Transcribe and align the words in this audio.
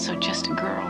also 0.00 0.14
just 0.14 0.46
a 0.46 0.54
girl 0.54 0.88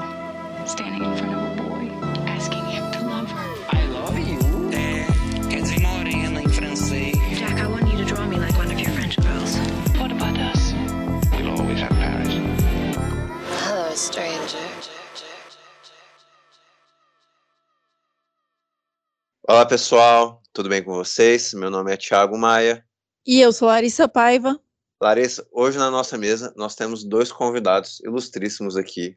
standing 0.65 1.03
in 1.03 1.17
front 1.17 1.35
of 1.35 1.43
a 1.43 1.63
boy, 1.63 1.91
asking 2.29 2.65
him 2.67 2.93
to 2.93 3.01
love 3.01 3.29
her. 3.29 3.77
I 3.77 3.85
love 3.87 4.17
you. 4.17 4.39
É, 4.71 5.05
quer 5.51 5.63
dizer 5.63 5.81
morena 5.81 6.41
em 6.41 6.49
francês. 6.49 7.17
Jack, 7.37 7.61
I 7.61 7.67
want 7.67 7.91
you 7.91 7.99
to 7.99 8.05
draw 8.05 8.25
me 8.25 8.39
like 8.39 8.57
one 8.57 8.71
of 8.71 8.79
your 8.79 8.93
French 8.93 9.17
girls. 9.17 9.57
What 9.99 10.13
about 10.13 10.39
us? 10.39 10.73
We'll 11.33 11.51
always 11.51 11.81
have 11.81 11.91
Paris. 11.99 12.35
Hello, 13.65 13.93
stranger. 13.97 14.61
Olá 19.49 19.67
pessoal, 19.67 20.41
tudo 20.53 20.69
bem 20.69 20.85
com 20.85 20.95
vocês? 20.95 21.53
Meu 21.53 21.69
nome 21.69 21.93
é 21.93 21.97
Thiago 21.97 22.39
Maia. 22.39 22.85
E 23.27 23.41
eu 23.41 23.53
sou 23.53 23.67
Larissa 23.67 24.07
Paiva. 24.07 24.57
Larissa, 25.01 25.47
hoje 25.51 25.79
na 25.79 25.91
nossa 25.91 26.19
mesa 26.19 26.53
nós 26.57 26.75
temos 26.75 27.03
dois 27.03 27.33
convidados 27.33 28.01
ilustríssimos 28.01 28.77
aqui. 28.77 29.17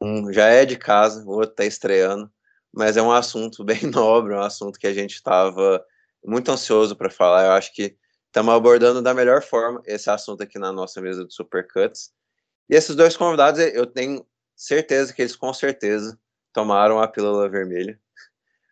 Um 0.00 0.32
já 0.32 0.46
é 0.46 0.64
de 0.64 0.78
casa, 0.78 1.22
o 1.24 1.32
outro 1.32 1.50
está 1.50 1.64
estreando, 1.66 2.32
mas 2.72 2.96
é 2.96 3.02
um 3.02 3.12
assunto 3.12 3.62
bem 3.64 3.82
nobre, 3.82 4.32
um 4.32 4.40
assunto 4.40 4.78
que 4.78 4.86
a 4.86 4.94
gente 4.94 5.14
estava 5.14 5.84
muito 6.24 6.50
ansioso 6.50 6.96
para 6.96 7.10
falar. 7.10 7.44
Eu 7.44 7.52
acho 7.52 7.74
que 7.74 7.98
estamos 8.26 8.54
abordando 8.54 9.02
da 9.02 9.12
melhor 9.12 9.42
forma 9.42 9.82
esse 9.84 10.08
assunto 10.08 10.42
aqui 10.42 10.58
na 10.58 10.72
nossa 10.72 11.02
mesa 11.02 11.26
de 11.26 11.34
Supercuts. 11.34 12.12
E 12.70 12.74
esses 12.74 12.96
dois 12.96 13.14
convidados, 13.14 13.60
eu 13.60 13.84
tenho 13.84 14.26
certeza 14.56 15.12
que 15.12 15.20
eles 15.20 15.36
com 15.36 15.52
certeza 15.52 16.18
tomaram 16.50 16.98
a 16.98 17.06
pílula 17.06 17.46
vermelha. 17.48 18.00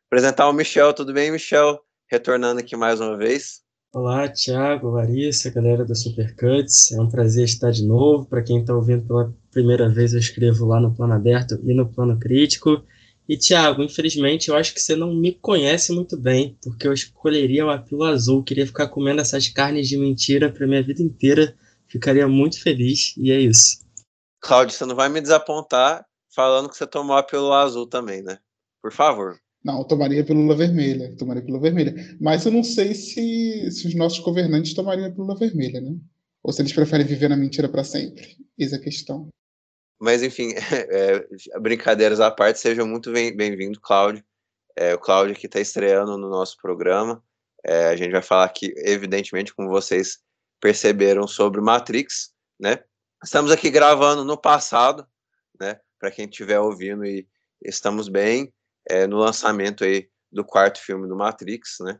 Apresentar 0.07 0.49
o 0.49 0.53
Michel, 0.55 0.95
tudo 0.95 1.13
bem, 1.13 1.31
Michel? 1.31 1.85
Retornando 2.11 2.61
aqui 2.61 2.75
mais 2.75 3.01
uma 3.01 3.19
vez. 3.19 3.63
Olá, 3.95 4.29
Thiago, 4.29 4.91
Larissa, 4.91 5.49
galera 5.49 5.83
da 5.83 5.95
Supercuts. 5.95 6.93
É 6.93 7.01
um 7.01 7.09
prazer 7.09 7.47
estar 7.47 7.71
de 7.71 7.87
novo. 7.87 8.27
Para 8.27 8.43
quem 8.43 8.61
está 8.61 8.75
ouvindo 8.75 9.07
pela 9.07 9.35
primeira 9.51 9.89
vez, 9.89 10.13
eu 10.13 10.19
escrevo 10.19 10.67
lá 10.67 10.79
no 10.79 10.95
Plano 10.95 11.15
Aberto 11.15 11.59
e 11.65 11.73
no 11.73 11.91
Plano 11.91 12.19
Crítico. 12.21 12.85
E, 13.27 13.39
Thiago, 13.39 13.83
infelizmente, 13.83 14.51
eu 14.51 14.57
acho 14.57 14.75
que 14.75 14.81
você 14.81 14.95
não 14.95 15.15
me 15.15 15.33
conhece 15.33 15.91
muito 15.91 16.19
bem, 16.19 16.59
porque 16.63 16.87
eu 16.87 16.93
escolheria 16.93 17.65
o 17.65 17.71
apelo 17.71 18.05
azul. 18.05 18.45
Queria 18.45 18.67
ficar 18.67 18.89
comendo 18.89 19.23
essas 19.23 19.49
carnes 19.49 19.89
de 19.89 19.97
mentira 19.97 20.53
para 20.53 20.67
minha 20.67 20.83
vida 20.83 21.03
inteira. 21.03 21.57
Ficaria 21.89 22.29
muito 22.29 22.61
feliz, 22.63 23.15
e 23.17 23.33
é 23.33 23.41
isso. 23.41 23.79
Cláudio, 24.39 24.77
você 24.77 24.85
não 24.85 24.95
vai 24.95 25.09
me 25.09 25.23
desapontar 25.23 26.05
falando 26.35 26.69
que 26.69 26.77
você 26.77 26.87
tomou 26.87 27.17
a 27.17 27.23
pílula 27.23 27.63
azul 27.63 27.87
também, 27.89 28.23
né? 28.23 28.39
Por 28.83 28.93
favor. 28.93 29.39
Não, 29.65 29.85
tomaria 29.85 30.25
pílula 30.25 30.55
vermelha. 30.55 31.15
Tomaria 31.17 31.43
pílula 31.43 31.63
vermelha. 31.63 31.95
Mas 32.21 32.47
eu 32.47 32.53
não 32.53 32.63
sei 32.63 32.95
se, 32.95 33.71
se 33.71 33.89
os 33.89 33.95
nossos 33.95 34.21
governantes 34.21 34.75
tomariam 34.75 35.11
pílula 35.11 35.37
vermelha, 35.37 35.81
né? 35.81 35.97
Ou 36.43 36.53
se 36.53 36.63
eles 36.63 36.73
preferem 36.73 37.07
viver 37.07 37.29
na 37.29 37.37
mentira 37.37 37.69
para 37.69 37.85
sempre. 37.85 38.37
Eis 38.57 38.73
a 38.73 38.79
questão. 38.79 39.29
Mas, 40.01 40.23
enfim, 40.23 40.53
é, 40.91 41.59
brincadeiras 41.59 42.21
à 42.21 42.31
parte, 42.31 42.61
seja 42.61 42.85
muito 42.85 43.13
bem-vindo, 43.13 43.81
Cláudio. 43.81 44.25
É, 44.77 44.95
o 44.95 44.99
Cláudio 44.99 45.35
que 45.35 45.47
está 45.47 45.61
estreando 45.61 46.17
no 46.17 46.31
nosso 46.31 46.57
programa. 46.63 47.23
É, 47.65 47.89
a 47.89 47.97
gente 47.97 48.13
vai 48.13 48.23
falar 48.23 48.45
aqui, 48.45 48.73
evidentemente, 48.77 49.53
como 49.53 49.69
vocês 49.69 50.21
perceberam, 50.61 51.27
sobre 51.27 51.61
Matrix, 51.61 52.33
né? 52.59 52.79
Estamos 53.23 53.51
aqui 53.51 53.69
gravando 53.69 54.25
no 54.25 54.41
passado, 54.41 55.05
né? 55.61 55.81
Para 55.99 56.13
quem 56.13 56.27
estiver 56.27 56.61
ouvindo 56.61 57.05
e 57.05 57.27
estamos 57.65 58.09
bem 58.09 58.53
é, 58.89 59.07
no 59.07 59.19
lançamento 59.19 59.85
aí 59.85 60.09
do 60.31 60.45
quarto 60.45 60.79
filme 60.79 61.09
do 61.09 61.17
Matrix, 61.17 61.79
né? 61.81 61.99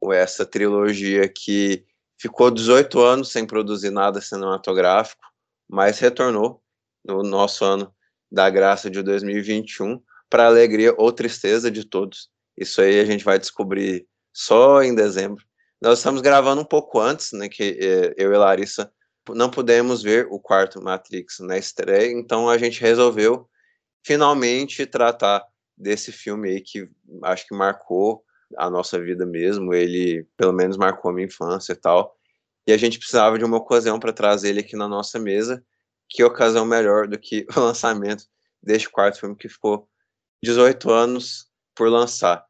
Com 0.00 0.12
essa 0.12 0.44
trilogia 0.44 1.28
que 1.28 1.84
ficou 2.18 2.50
18 2.50 3.00
anos 3.00 3.30
sem 3.30 3.46
produzir 3.46 3.90
nada 3.90 4.20
cinematográfico, 4.20 5.22
mas 5.68 5.98
retornou 5.98 6.62
no 7.04 7.22
nosso 7.22 7.64
ano 7.64 7.94
da 8.30 8.50
graça 8.50 8.90
de 8.90 9.02
2021 9.02 10.00
para 10.28 10.46
alegria 10.46 10.94
ou 10.96 11.12
tristeza 11.12 11.70
de 11.70 11.84
todos. 11.84 12.28
Isso 12.56 12.80
aí 12.80 12.98
a 12.98 13.04
gente 13.04 13.24
vai 13.24 13.38
descobrir 13.38 14.06
só 14.32 14.82
em 14.82 14.94
dezembro. 14.94 15.44
Nós 15.80 15.98
estamos 15.98 16.20
gravando 16.20 16.62
um 16.62 16.64
pouco 16.64 16.98
antes, 16.98 17.32
né, 17.32 17.48
que 17.48 17.78
é, 17.80 18.14
eu 18.16 18.32
e 18.32 18.36
Larissa 18.36 18.90
não 19.30 19.50
pudemos 19.50 20.02
ver 20.02 20.26
o 20.30 20.38
quarto 20.38 20.82
Matrix 20.82 21.40
na 21.40 21.58
estreia, 21.58 22.12
então 22.12 22.48
a 22.48 22.56
gente 22.56 22.80
resolveu 22.80 23.48
finalmente 24.04 24.86
tratar 24.86 25.44
desse 25.76 26.10
filme 26.12 26.48
aí 26.48 26.60
que 26.60 26.88
acho 27.24 27.46
que 27.46 27.54
marcou 27.54 28.24
a 28.56 28.70
nossa 28.70 28.98
vida 29.00 29.26
mesmo, 29.26 29.74
ele 29.74 30.26
pelo 30.36 30.52
menos 30.52 30.76
marcou 30.76 31.10
a 31.10 31.14
minha 31.14 31.26
infância 31.26 31.72
e 31.72 31.76
tal. 31.76 32.16
E 32.66 32.72
a 32.72 32.76
gente 32.76 32.98
precisava 32.98 33.38
de 33.38 33.44
uma 33.44 33.56
ocasião 33.56 33.98
para 33.98 34.12
trazer 34.12 34.50
ele 34.50 34.60
aqui 34.60 34.76
na 34.76 34.88
nossa 34.88 35.18
mesa. 35.18 35.64
Que 36.08 36.22
ocasião 36.22 36.64
melhor 36.64 37.06
do 37.06 37.18
que 37.18 37.46
o 37.56 37.60
lançamento 37.60 38.24
deste 38.62 38.88
quarto 38.88 39.20
filme 39.20 39.36
que 39.36 39.48
ficou 39.48 39.88
18 40.42 40.90
anos 40.90 41.48
por 41.74 41.88
lançar. 41.88 42.44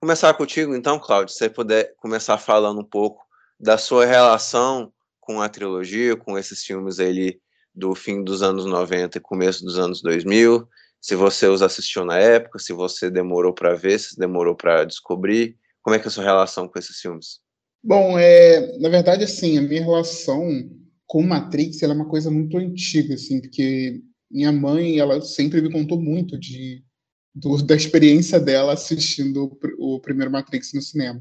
Começar 0.00 0.34
contigo 0.34 0.74
então, 0.74 0.98
Cláudio, 0.98 1.32
se 1.32 1.38
você 1.38 1.48
puder 1.50 1.94
começar 1.96 2.38
falando 2.38 2.80
um 2.80 2.84
pouco 2.84 3.24
da 3.58 3.78
sua 3.78 4.04
relação 4.04 4.92
com 5.20 5.40
a 5.40 5.48
trilogia, 5.48 6.16
com 6.16 6.36
esses 6.36 6.64
filmes 6.64 6.98
aí 6.98 7.40
do 7.72 7.94
fim 7.94 8.22
dos 8.22 8.42
anos 8.42 8.66
90 8.66 9.18
e 9.18 9.20
começo 9.20 9.64
dos 9.64 9.78
anos 9.78 10.02
2000, 10.02 10.68
se 11.02 11.16
você 11.16 11.48
os 11.48 11.62
assistiu 11.62 12.04
na 12.04 12.16
época, 12.16 12.60
se 12.60 12.72
você 12.72 13.10
demorou 13.10 13.52
para 13.52 13.74
ver, 13.74 13.98
se 13.98 14.16
demorou 14.16 14.54
para 14.54 14.84
descobrir, 14.84 15.58
como 15.82 15.96
é 15.96 15.98
que 15.98 16.04
é 16.04 16.08
a 16.08 16.10
sua 16.12 16.22
relação 16.22 16.68
com 16.68 16.78
esses 16.78 16.96
filmes? 17.00 17.40
Bom, 17.82 18.16
é, 18.16 18.78
na 18.78 18.88
verdade, 18.88 19.24
assim, 19.24 19.58
a 19.58 19.62
minha 19.62 19.82
relação 19.82 20.48
com 21.04 21.20
Matrix 21.24 21.82
é 21.82 21.88
uma 21.88 22.08
coisa 22.08 22.30
muito 22.30 22.56
antiga, 22.56 23.14
assim, 23.14 23.40
porque 23.40 24.00
minha 24.30 24.52
mãe, 24.52 25.00
ela 25.00 25.20
sempre 25.20 25.60
me 25.60 25.72
contou 25.72 26.00
muito 26.00 26.38
de, 26.38 26.84
do, 27.34 27.60
da 27.60 27.74
experiência 27.74 28.38
dela 28.38 28.72
assistindo 28.72 29.58
o, 29.78 29.96
o 29.96 30.00
primeiro 30.00 30.30
Matrix 30.30 30.72
no 30.72 30.80
cinema. 30.80 31.20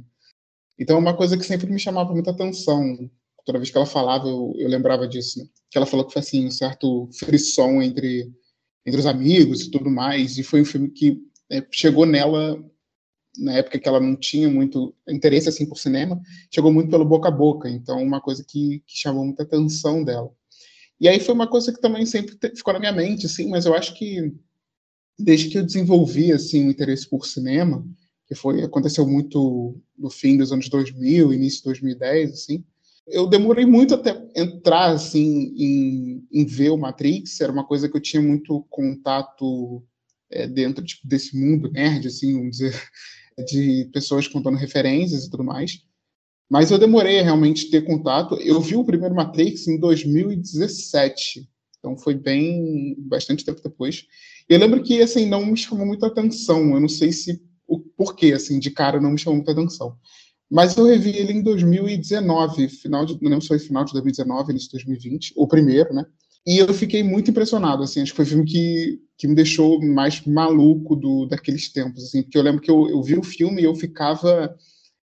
Então, 0.77 0.97
é 0.97 0.99
uma 0.99 1.17
coisa 1.17 1.35
que 1.35 1.43
sempre 1.43 1.71
me 1.71 1.79
chamava 1.79 2.13
muita 2.13 2.29
atenção. 2.29 3.09
Toda 3.43 3.57
vez 3.57 3.71
que 3.71 3.77
ela 3.77 3.87
falava, 3.87 4.27
eu, 4.27 4.53
eu 4.57 4.69
lembrava 4.69 5.07
disso, 5.07 5.39
né? 5.39 5.45
Que 5.71 5.77
ela 5.79 5.87
falou 5.87 6.05
que 6.05 6.13
foi, 6.13 6.21
assim, 6.21 6.45
um 6.45 6.51
certo 6.51 7.09
frisson 7.17 7.81
entre 7.81 8.31
entre 8.85 8.99
os 8.99 9.05
amigos 9.05 9.61
e 9.61 9.71
tudo 9.71 9.89
mais. 9.89 10.37
E 10.37 10.43
foi 10.43 10.61
um 10.61 10.65
filme 10.65 10.89
que 10.89 11.21
é, 11.49 11.65
chegou 11.71 12.05
nela 12.05 12.63
na 13.37 13.53
época 13.53 13.79
que 13.79 13.87
ela 13.87 13.99
não 13.99 14.15
tinha 14.15 14.49
muito 14.49 14.93
interesse 15.07 15.47
assim 15.47 15.65
por 15.65 15.77
cinema, 15.77 16.21
chegou 16.53 16.71
muito 16.71 16.89
pelo 16.89 17.05
boca 17.05 17.29
a 17.29 17.31
boca. 17.31 17.69
Então, 17.69 18.01
uma 18.01 18.19
coisa 18.19 18.43
que, 18.47 18.83
que 18.85 18.97
chamou 18.97 19.25
muita 19.25 19.43
atenção 19.43 20.03
dela. 20.03 20.31
E 20.99 21.07
aí 21.07 21.19
foi 21.19 21.33
uma 21.33 21.47
coisa 21.47 21.71
que 21.71 21.81
também 21.81 22.05
sempre 22.05 22.37
ficou 22.55 22.73
na 22.73 22.79
minha 22.79 22.91
mente, 22.91 23.25
assim, 23.25 23.49
mas 23.49 23.65
eu 23.65 23.73
acho 23.73 23.97
que 23.97 24.33
desde 25.17 25.49
que 25.49 25.57
eu 25.57 25.65
desenvolvi 25.65 26.31
assim 26.31 26.67
o 26.67 26.71
interesse 26.71 27.09
por 27.09 27.25
cinema, 27.25 27.85
que 28.27 28.35
foi 28.35 28.63
aconteceu 28.63 29.07
muito 29.07 29.81
no 29.97 30.09
fim 30.09 30.37
dos 30.37 30.51
anos 30.51 30.69
2000, 30.69 31.33
início 31.33 31.59
de 31.59 31.65
2010, 31.65 32.31
assim, 32.31 32.63
eu 33.07 33.27
demorei 33.27 33.65
muito 33.65 33.93
até 33.93 34.15
entrar 34.35 34.91
assim 34.91 35.53
em, 35.57 36.27
em 36.31 36.45
ver 36.45 36.69
o 36.69 36.77
Matrix. 36.77 37.39
Era 37.41 37.51
uma 37.51 37.65
coisa 37.65 37.89
que 37.89 37.97
eu 37.97 38.01
tinha 38.01 38.21
muito 38.21 38.65
contato 38.69 39.83
é, 40.29 40.47
dentro 40.47 40.83
tipo, 40.83 41.07
desse 41.07 41.37
mundo 41.37 41.71
nerd, 41.71 42.07
assim, 42.07 42.33
vamos 42.33 42.57
dizer, 42.57 42.81
de 43.47 43.89
pessoas 43.93 44.27
contando 44.27 44.57
referências 44.57 45.25
e 45.25 45.29
tudo 45.29 45.43
mais. 45.43 45.79
Mas 46.49 46.69
eu 46.69 46.77
demorei 46.77 47.19
a 47.19 47.23
realmente 47.23 47.69
ter 47.69 47.83
contato. 47.85 48.35
Eu 48.35 48.59
vi 48.59 48.75
o 48.75 48.83
primeiro 48.83 49.15
Matrix 49.15 49.67
em 49.67 49.79
2017, 49.79 51.47
então 51.79 51.97
foi 51.97 52.13
bem 52.13 52.95
bastante 52.99 53.45
tempo 53.45 53.61
depois. 53.63 54.05
Eu 54.49 54.59
lembro 54.59 54.83
que 54.83 55.01
assim 55.01 55.25
não 55.25 55.45
me 55.45 55.57
chamou 55.57 55.85
muita 55.85 56.07
atenção. 56.07 56.73
Eu 56.73 56.81
não 56.81 56.89
sei 56.89 57.11
se 57.13 57.41
o 57.65 57.79
porquê 57.79 58.33
assim 58.33 58.59
de 58.59 58.69
cara 58.69 58.99
não 58.99 59.11
me 59.11 59.17
chamou 59.17 59.37
muita 59.37 59.53
atenção. 59.53 59.97
Mas 60.51 60.75
eu 60.75 60.85
revi 60.85 61.11
ele 61.15 61.31
em 61.31 61.41
2019, 61.41 62.67
final 62.67 63.05
de, 63.05 63.17
não 63.21 63.39
foi 63.39 63.57
final 63.57 63.85
de 63.85 63.93
2019, 63.93 64.51
início 64.51 64.67
de 64.67 64.73
2020, 64.73 65.33
o 65.37 65.47
primeiro, 65.47 65.93
né? 65.93 66.05
E 66.45 66.57
eu 66.57 66.73
fiquei 66.73 67.01
muito 67.03 67.31
impressionado, 67.31 67.83
assim, 67.83 68.01
acho 68.01 68.11
que 68.11 68.17
foi 68.17 68.25
o 68.25 68.27
filme 68.27 68.45
que, 68.45 68.99
que 69.17 69.27
me 69.29 69.35
deixou 69.35 69.81
mais 69.81 70.25
maluco 70.25 70.93
do, 70.95 71.25
daqueles 71.25 71.69
tempos, 71.71 72.03
assim, 72.03 72.21
porque 72.21 72.37
eu 72.37 72.41
lembro 72.41 72.59
que 72.59 72.69
eu, 72.69 72.89
eu 72.89 73.01
vi 73.01 73.17
o 73.17 73.23
filme 73.23 73.61
e 73.61 73.65
eu 73.65 73.73
ficava, 73.75 74.53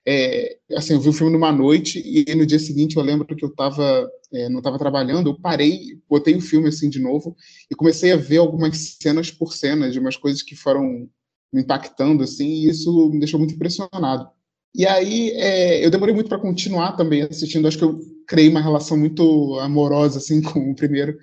é, 0.05 0.59
assim, 0.75 0.95
eu 0.95 1.01
vi 1.01 1.11
o 1.11 1.13
filme 1.13 1.33
numa 1.33 1.53
noite 1.53 2.03
e 2.05 2.35
no 2.35 2.45
dia 2.45 2.59
seguinte 2.59 2.97
eu 2.97 3.03
lembro 3.03 3.27
que 3.27 3.45
eu 3.45 3.55
tava, 3.55 4.11
é, 4.33 4.49
não 4.49 4.59
estava 4.59 4.79
trabalhando, 4.79 5.31
eu 5.31 5.41
parei, 5.41 6.01
botei 6.09 6.35
o 6.35 6.41
filme, 6.41 6.69
assim, 6.71 6.91
de 6.91 6.99
novo 6.99 7.37
e 7.71 7.75
comecei 7.77 8.11
a 8.11 8.17
ver 8.17 8.39
algumas 8.39 8.97
cenas 9.01 9.31
por 9.31 9.53
cenas 9.53 9.93
de 9.93 10.01
umas 10.01 10.17
coisas 10.17 10.43
que 10.43 10.57
foram 10.57 11.09
me 11.53 11.63
impactando, 11.63 12.25
assim, 12.25 12.49
e 12.49 12.69
isso 12.69 13.11
me 13.11 13.21
deixou 13.21 13.39
muito 13.39 13.55
impressionado. 13.55 14.29
E 14.77 14.87
aí 14.87 15.31
é, 15.31 15.83
eu 15.83 15.91
demorei 15.91 16.15
muito 16.15 16.29
para 16.29 16.39
continuar 16.39 16.93
também 16.93 17.23
assistindo. 17.23 17.67
Acho 17.67 17.79
que 17.79 17.85
eu 17.85 17.99
criei 18.27 18.51
uma 18.51 18.61
relação 18.61 18.99
muito 18.99 19.59
amorosa 19.61 20.19
assim 20.19 20.43
com 20.43 20.71
o 20.71 20.75
primeiro 20.75 21.17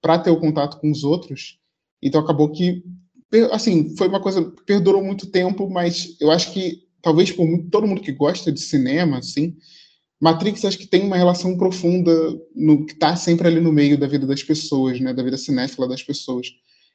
para 0.00 0.18
ter 0.18 0.30
o 0.30 0.40
contato 0.40 0.80
com 0.80 0.90
os 0.90 1.04
outros. 1.04 1.58
Então 2.02 2.20
acabou 2.20 2.50
que 2.50 2.82
assim 3.52 3.94
foi 3.96 4.08
uma 4.08 4.22
coisa 4.22 4.50
que 4.50 4.64
perdurou 4.64 5.04
muito 5.04 5.26
tempo, 5.26 5.68
mas 5.68 6.16
eu 6.18 6.30
acho 6.30 6.52
que 6.52 6.84
talvez 7.02 7.30
por 7.30 7.46
todo 7.70 7.86
mundo 7.86 8.00
que 8.00 8.12
gosta 8.12 8.50
de 8.50 8.60
cinema, 8.60 9.18
assim, 9.18 9.54
Matrix 10.18 10.64
acho 10.64 10.78
que 10.78 10.86
tem 10.86 11.02
uma 11.02 11.16
relação 11.16 11.58
profunda 11.58 12.12
no 12.54 12.86
que 12.86 12.92
está 12.94 13.16
sempre 13.16 13.48
ali 13.48 13.60
no 13.60 13.72
meio 13.72 13.98
da 13.98 14.06
vida 14.06 14.26
das 14.26 14.42
pessoas, 14.42 14.98
né, 14.98 15.12
da 15.12 15.22
vida 15.22 15.36
cinéfila 15.36 15.88
das 15.88 16.02
pessoas. 16.02 16.48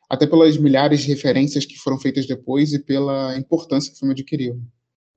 até 0.09 0.25
pelas 0.25 0.57
milhares 0.57 1.01
de 1.01 1.07
referências 1.07 1.65
que 1.65 1.77
foram 1.77 1.99
feitas 1.99 2.25
depois 2.25 2.73
e 2.73 2.79
pela 2.79 3.37
importância 3.37 3.91
que 3.91 3.95
o 3.97 3.99
filme 3.99 4.13
adquiriu. 4.13 4.59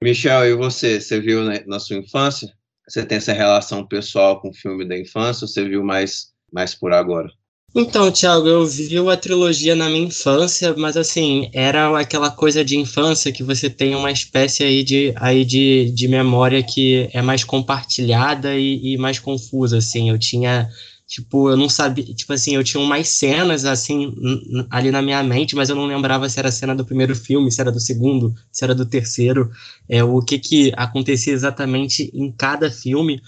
Michel, 0.02 0.46
e 0.46 0.54
você? 0.54 1.00
Você 1.00 1.20
viu 1.20 1.44
na, 1.44 1.60
na 1.66 1.78
sua 1.78 1.96
infância? 1.96 2.52
Você 2.88 3.04
tem 3.04 3.19
essa 3.19 3.32
relação 3.32 3.87
pessoal 3.87 4.40
com 4.40 4.50
o 4.50 4.54
filme 4.54 4.87
da 4.87 4.99
infância 4.99 5.44
ou 5.44 5.49
você 5.49 5.64
viu 5.64 5.84
mais, 5.84 6.32
mais 6.52 6.75
por 6.75 6.93
agora? 6.93 7.31
Então, 7.75 8.12
Thiago, 8.12 8.46
eu 8.46 8.66
vi 8.66 8.99
a 8.99 9.16
trilogia 9.16 9.75
na 9.75 9.88
minha 9.88 10.06
infância, 10.06 10.75
mas 10.76 10.94
assim, 10.94 11.49
era 11.54 11.99
aquela 11.99 12.31
coisa 12.31 12.62
de 12.62 12.76
infância 12.76 13.32
que 13.32 13.43
você 13.43 13.70
tem 13.70 13.94
uma 13.94 14.12
espécie 14.12 14.62
aí 14.62 14.84
de, 14.84 15.14
aí 15.16 15.43
de, 15.43 15.90
de 15.90 16.06
memória 16.06 16.62
que 16.62 17.08
é 17.14 17.22
mais 17.22 17.44
compartilhada 17.44 18.58
e, 18.58 18.93
e 18.93 18.99
mais 18.99 19.19
confusa, 19.19 19.78
assim. 19.78 20.10
Eu 20.10 20.19
tinha 20.19 20.69
Tipo, 21.12 21.50
eu 21.50 21.59
não 21.59 21.69
sabia, 21.69 22.06
tipo 22.14 22.32
assim, 22.32 22.55
eu 22.55 22.64
tinha 22.64 22.82
umas 22.82 23.06
cenas 23.06 23.67
assim 23.67 24.14
ali 24.70 24.91
na 24.91 25.03
minha 25.03 25.23
mente, 25.23 25.55
mas 25.55 25.69
eu 25.69 25.76
não 25.76 25.85
lembrava 25.85 26.26
se 26.26 26.38
era 26.38 26.49
a 26.49 26.53
cena 26.53 26.75
do 26.75 26.87
primeiro 26.87 27.14
filme, 27.14 27.53
se 27.53 27.61
era 27.61 27.70
do 27.70 27.79
segundo, 27.79 28.35
se 28.50 28.64
era 28.64 28.75
do 28.75 28.87
terceiro, 28.87 29.50
é 29.87 30.03
o 30.03 30.23
que 30.23 30.38
que 30.38 30.73
acontecia 30.75 31.35
exatamente 31.35 32.11
em 32.14 32.32
cada 32.32 32.70
filme. 32.70 33.20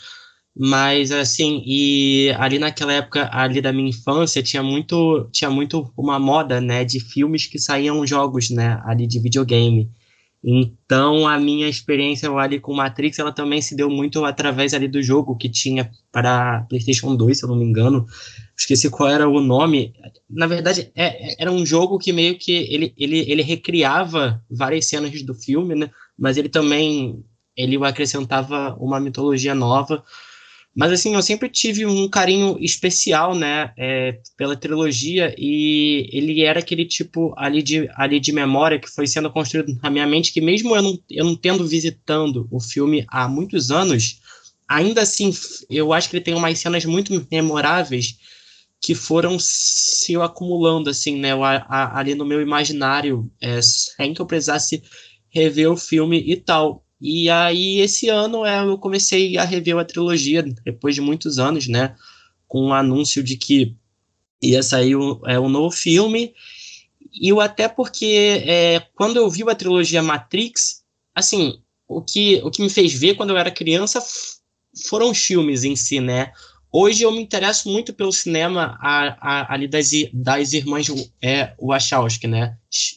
Mas 0.57 1.13
assim, 1.13 1.63
e 1.67 2.35
ali 2.39 2.59
naquela 2.59 2.95
época 2.95 3.29
ali 3.31 3.61
da 3.61 3.71
minha 3.71 3.91
infância 3.91 4.43
tinha 4.43 4.63
muito 4.63 5.29
tinha 5.31 5.51
muito 5.51 5.93
uma 5.95 6.19
moda, 6.19 6.63
né, 6.63 6.85
de 6.87 7.01
filmes 7.01 7.47
que 7.47 7.59
saíam 7.59 8.07
jogos, 8.07 8.49
né, 8.49 8.81
ali 8.87 9.07
de 9.07 9.21
videogame. 9.21 9.91
Então, 10.47 11.27
a 11.27 11.39
minha 11.39 11.67
experiência 11.67 12.31
ali 12.31 12.61
com 12.61 12.75
Matrix, 12.75 13.19
ela 13.19 13.33
também 13.33 13.63
se 13.63 13.75
deu 13.75 13.89
muito 13.89 14.23
através 14.27 14.75
ali 14.75 14.87
do 14.87 15.03
jogo 15.03 15.37
que 15.37 15.49
tinha 15.49 15.91
para 16.13 16.67
PlayStation 16.69 17.17
2, 17.17 17.39
se 17.39 17.45
eu 17.45 17.49
não 17.49 17.57
me 17.57 17.65
engano. 17.65 18.05
Esqueci 18.55 18.91
qual 18.91 19.09
era 19.09 19.27
o 19.27 19.41
nome. 19.41 19.95
Na 20.29 20.47
verdade, 20.47 20.93
é, 20.95 21.33
é, 21.33 21.37
era 21.39 21.51
um 21.51 21.65
jogo 21.65 21.99
que 21.99 22.13
meio 22.13 22.37
que 22.39 22.53
ele, 22.53 22.93
ele, 22.99 23.21
ele 23.21 23.43
recriava 23.43 24.45
várias 24.51 24.87
cenas 24.87 25.23
do 25.23 25.35
filme, 25.35 25.75
né? 25.75 25.91
Mas 26.19 26.37
ele 26.37 26.51
também 26.51 27.25
ele 27.57 27.83
acrescentava 27.83 28.77
uma 28.79 29.01
mitologia 29.01 29.55
nova 29.55 30.05
mas 30.75 30.93
assim, 30.93 31.15
eu 31.15 31.23
sempre 31.23 31.49
tive 31.49 31.87
um 31.87 32.09
carinho 32.09 32.57
especial, 32.61 33.35
né, 33.35 33.73
é, 33.77 34.19
pela 34.37 34.57
trilogia 34.57 35.35
e 35.39 36.09
ele 36.13 36.43
era 36.43 36.59
aquele 36.59 36.85
tipo 36.85 37.33
ali 37.37 37.63
de, 37.63 37.89
ali 37.95 38.19
de 38.19 38.33
memória 38.33 38.79
que 38.79 38.91
foi 38.91 39.07
sendo 39.07 39.31
construído 39.31 39.79
na 39.83 39.89
minha 39.89 40.07
mente 40.07 40.33
que 40.33 40.41
mesmo 40.41 40.75
eu 40.75 40.83
não, 40.83 40.99
eu 41.11 41.25
não 41.25 41.37
tendo 41.37 41.67
visitando 41.67 42.49
o 42.51 42.61
filme 42.61 43.05
há 43.09 43.29
muitos 43.29 43.71
anos, 43.71 44.21
ainda 44.69 45.03
assim, 45.03 45.33
eu 45.71 45.93
acho 45.93 46.11
que 46.11 46.17
ele 46.17 46.25
tem 46.25 46.35
umas 46.35 46.59
cenas 46.59 46.85
muito 46.85 47.27
memoráveis 47.31 48.17
que 48.85 48.95
foram 48.95 49.39
se 49.41 50.15
acumulando, 50.17 50.91
assim, 50.91 51.17
né, 51.17 51.31
ali 51.71 52.15
no 52.15 52.27
meu 52.27 52.43
imaginário, 52.43 53.31
é, 53.41 53.59
sem 53.63 54.13
que 54.13 54.21
eu 54.21 54.27
precisasse 54.27 54.83
rever 55.31 55.73
o 55.73 55.77
filme 55.77 56.23
e 56.31 56.37
tal. 56.37 56.84
E 57.07 57.29
aí, 57.29 57.81
esse 57.81 58.09
ano 58.09 58.47
é, 58.47 58.65
eu 58.65 58.79
comecei 58.79 59.37
a 59.37 59.45
rever 59.45 59.77
a 59.77 59.85
trilogia, 59.85 60.43
depois 60.43 60.95
de 60.95 61.03
muitos 61.03 61.39
anos, 61.39 61.69
né? 61.69 61.95
Com 62.49 62.61
o 62.61 62.69
um 62.69 62.73
anúncio 62.73 63.23
de 63.23 63.37
que 63.37 63.77
ia 64.43 64.63
sair 64.63 64.97
um, 64.97 65.21
é, 65.27 65.39
um 65.39 65.51
novo 65.51 65.71
filme. 65.71 66.33
E 67.13 67.29
eu 67.29 67.43
até 67.43 67.69
porque 67.69 68.43
é, 68.47 68.81
quando 68.95 69.19
eu 69.19 69.29
vi 69.29 69.43
a 69.43 69.55
trilogia 69.55 70.03
Matrix, 70.03 70.83
assim, 71.15 71.61
o 71.87 72.01
que, 72.01 72.41
o 72.43 72.51
que 72.51 72.63
me 72.63 72.71
fez 72.71 72.95
ver 72.95 73.17
quando 73.17 73.31
eu 73.31 73.37
era 73.37 73.51
criança 73.51 74.03
foram 74.89 75.11
os 75.11 75.19
filmes 75.19 75.63
em 75.63 75.77
si, 75.77 76.01
né? 76.01 76.33
Hoje 76.77 77.05
eu 77.05 77.13
me 77.13 77.23
interesso 77.23 77.69
muito 77.69 77.95
pelo 77.95 78.11
cinema 78.11 78.77
a, 78.81 79.17
a, 79.21 79.55
ali 79.55 79.69
das, 79.69 79.93
das 80.13 80.53
irmãs 80.53 80.89
é, 81.23 81.53
Wachowski, 81.57 82.27
né? 82.27 82.57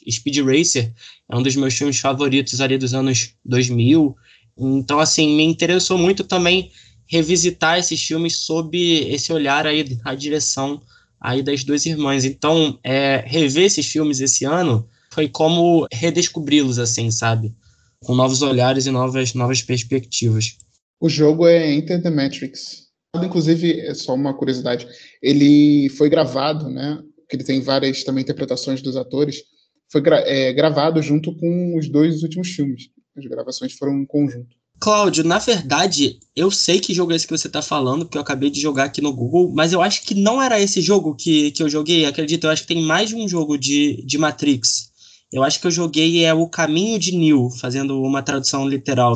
Speed 0.09 0.39
Racer 0.39 0.91
é 1.31 1.35
um 1.38 1.44
dos 1.44 1.56
meus 1.56 1.75
filmes 1.75 2.00
favoritos 2.00 2.59
ali 2.59 2.75
dos 2.75 2.95
anos 2.95 3.35
2000. 3.45 4.15
Então, 4.57 5.00
assim, 5.00 5.38
me 5.38 5.44
interessou 5.44 5.95
muito 5.95 6.24
também 6.24 6.71
revisitar 7.06 7.77
esses 7.77 8.01
filmes 8.01 8.38
sob 8.38 8.75
esse 8.79 9.31
olhar 9.31 9.68
aí 9.68 9.83
da 9.83 10.15
direção 10.15 10.81
aí 11.21 11.44
das 11.44 11.63
duas 11.63 11.85
irmãs. 11.85 12.25
Então, 12.25 12.79
é, 12.83 13.24
rever 13.27 13.65
esses 13.65 13.85
filmes 13.85 14.19
esse 14.19 14.44
ano 14.44 14.89
foi 15.12 15.29
como 15.29 15.85
redescobri-los, 15.94 16.79
assim, 16.79 17.12
sabe? 17.12 17.53
Com 18.00 18.15
novos 18.15 18.41
olhares 18.41 18.88
e 18.88 18.91
novas, 18.91 19.35
novas 19.35 19.62
perspectivas. 19.62 20.57
O 21.00 21.07
jogo 21.07 21.45
é 21.45 21.71
Enter 21.75 22.01
the 22.01 22.09
Matrix. 22.09 22.87
Inclusive, 23.25 23.81
é 23.81 23.94
só 23.94 24.14
uma 24.14 24.34
curiosidade, 24.34 24.88
ele 25.22 25.90
foi 25.90 26.10
gravado, 26.10 26.69
né? 26.69 27.00
Que 27.30 27.36
ele 27.36 27.44
tem 27.44 27.62
várias 27.62 28.04
também 28.04 28.24
interpretações 28.24 28.81
dos 28.81 28.96
atores 28.96 29.44
foi 29.90 30.02
gra 30.02 30.19
é, 30.19 30.52
gravado 30.54 31.02
junto 31.02 31.34
com 31.36 31.78
os 31.78 31.90
dois 31.90 32.24
últimos 32.24 32.50
filmes. 32.50 32.90
As 33.18 33.25
gravações 33.25 33.74
foram 33.74 33.94
um 33.94 34.06
conjunto. 34.06 34.56
Cláudio, 34.80 35.24
na 35.24 35.40
verdade, 35.40 36.19
eu 36.36 36.52
sei 36.52 36.80
que 36.80 36.94
jogo 36.94 37.12
é 37.12 37.16
esse 37.16 37.25
que 37.25 37.36
você 37.36 37.48
está 37.48 37.64
falando, 37.64 38.06
porque 38.06 38.18
eu 38.18 38.22
acabei 38.22 38.52
de 38.52 38.62
jogar 38.62 38.84
aqui 38.84 39.02
no 39.02 39.12
Google, 39.12 39.52
mas 39.52 39.74
eu 39.74 39.81
acho 39.81 40.04
que 40.04 40.13
não 40.13 40.40
era 40.40 40.62
esse 40.62 40.81
jogo 40.81 41.16
que, 41.16 41.50
que 41.52 41.63
eu 41.63 41.70
joguei. 41.70 42.06
Acredito, 42.06 42.44
eu 42.46 42.52
acho 42.52 42.62
que 42.62 42.68
tem 42.68 42.84
mais 42.84 43.10
de 43.10 43.16
um 43.16 43.28
jogo 43.28 43.58
de, 43.58 44.04
de 44.06 44.18
Matrix. 44.20 44.92
Eu 45.31 45.44
acho 45.44 45.60
que 45.60 45.66
eu 45.66 45.72
joguei 45.72 46.24
é 46.24 46.34
O 46.34 46.48
Caminho 46.48 47.00
de 47.00 47.18
Neo, 47.18 47.50
fazendo 47.50 48.00
uma 48.00 48.22
tradução 48.22 48.68
literal. 48.68 49.16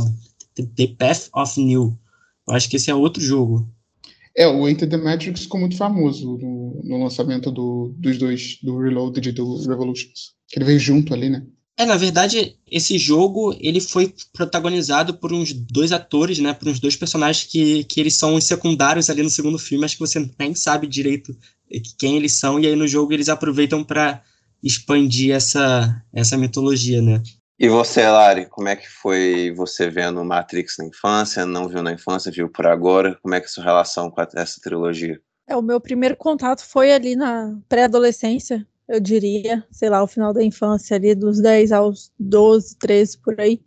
The 0.55 0.87
Path 0.97 1.29
of 1.33 1.61
Neo. 1.61 1.97
Eu 2.47 2.55
acho 2.55 2.67
que 2.67 2.77
esse 2.77 2.89
é 2.89 2.95
outro 2.95 3.21
jogo. 3.21 3.69
É, 4.35 4.47
o 4.47 4.67
Enter 4.67 4.89
the 4.89 4.97
Matrix 4.97 5.41
ficou 5.41 5.59
muito 5.59 5.75
famoso 5.75 6.37
no, 6.37 6.81
no 6.83 7.03
lançamento 7.03 7.51
do, 7.51 7.93
dos 7.97 8.17
dois, 8.17 8.57
do 8.63 8.79
Reloaded 8.79 9.29
e 9.29 9.31
do 9.31 9.67
Revolutions. 9.67 10.33
Que 10.47 10.59
ele 10.59 10.65
veio 10.65 10.79
junto 10.79 11.13
ali, 11.13 11.29
né? 11.29 11.45
É, 11.77 11.85
na 11.85 11.97
verdade, 11.97 12.57
esse 12.69 12.97
jogo 12.97 13.55
ele 13.59 13.79
foi 13.79 14.13
protagonizado 14.33 15.15
por 15.15 15.33
uns 15.33 15.51
dois 15.51 15.91
atores, 15.91 16.39
né? 16.39 16.53
Por 16.53 16.67
uns 16.67 16.79
dois 16.79 16.95
personagens 16.95 17.49
que, 17.49 17.83
que 17.85 17.99
eles 17.99 18.15
são 18.15 18.35
os 18.35 18.43
secundários 18.43 19.09
ali 19.09 19.23
no 19.23 19.29
segundo 19.29 19.57
filme, 19.57 19.85
acho 19.85 19.95
que 19.95 20.05
você 20.05 20.29
nem 20.39 20.53
sabe 20.53 20.85
direito 20.87 21.35
quem 21.97 22.17
eles 22.17 22.33
são, 22.33 22.59
e 22.59 22.67
aí 22.67 22.75
no 22.75 22.87
jogo 22.87 23.13
eles 23.13 23.29
aproveitam 23.29 23.83
para 23.83 24.21
expandir 24.61 25.33
essa, 25.33 26.03
essa 26.13 26.37
mitologia, 26.37 27.01
né? 27.01 27.23
E 27.63 27.69
você, 27.69 28.01
Lari, 28.07 28.47
como 28.47 28.69
é 28.69 28.75
que 28.75 28.89
foi 28.89 29.53
você 29.55 29.87
vendo 29.87 30.25
Matrix 30.25 30.77
na 30.79 30.85
infância? 30.85 31.45
Não 31.45 31.67
viu 31.69 31.83
na 31.83 31.93
infância, 31.93 32.31
viu 32.31 32.49
por 32.49 32.65
agora? 32.65 33.15
Como 33.21 33.35
é 33.35 33.39
que 33.39 33.45
é 33.45 33.49
a 33.49 33.51
sua 33.51 33.63
relação 33.63 34.09
com 34.09 34.19
essa 34.19 34.59
trilogia? 34.59 35.21
É, 35.47 35.55
o 35.55 35.61
meu 35.61 35.79
primeiro 35.79 36.17
contato 36.17 36.65
foi 36.65 36.91
ali 36.91 37.15
na 37.15 37.55
pré-adolescência, 37.69 38.67
eu 38.87 38.99
diria, 38.99 39.63
sei 39.69 39.91
lá, 39.91 40.01
o 40.01 40.07
final 40.07 40.33
da 40.33 40.43
infância, 40.43 40.95
ali 40.95 41.13
dos 41.13 41.39
10 41.39 41.71
aos 41.71 42.11
12, 42.19 42.79
13, 42.79 43.19
por 43.19 43.39
aí. 43.39 43.61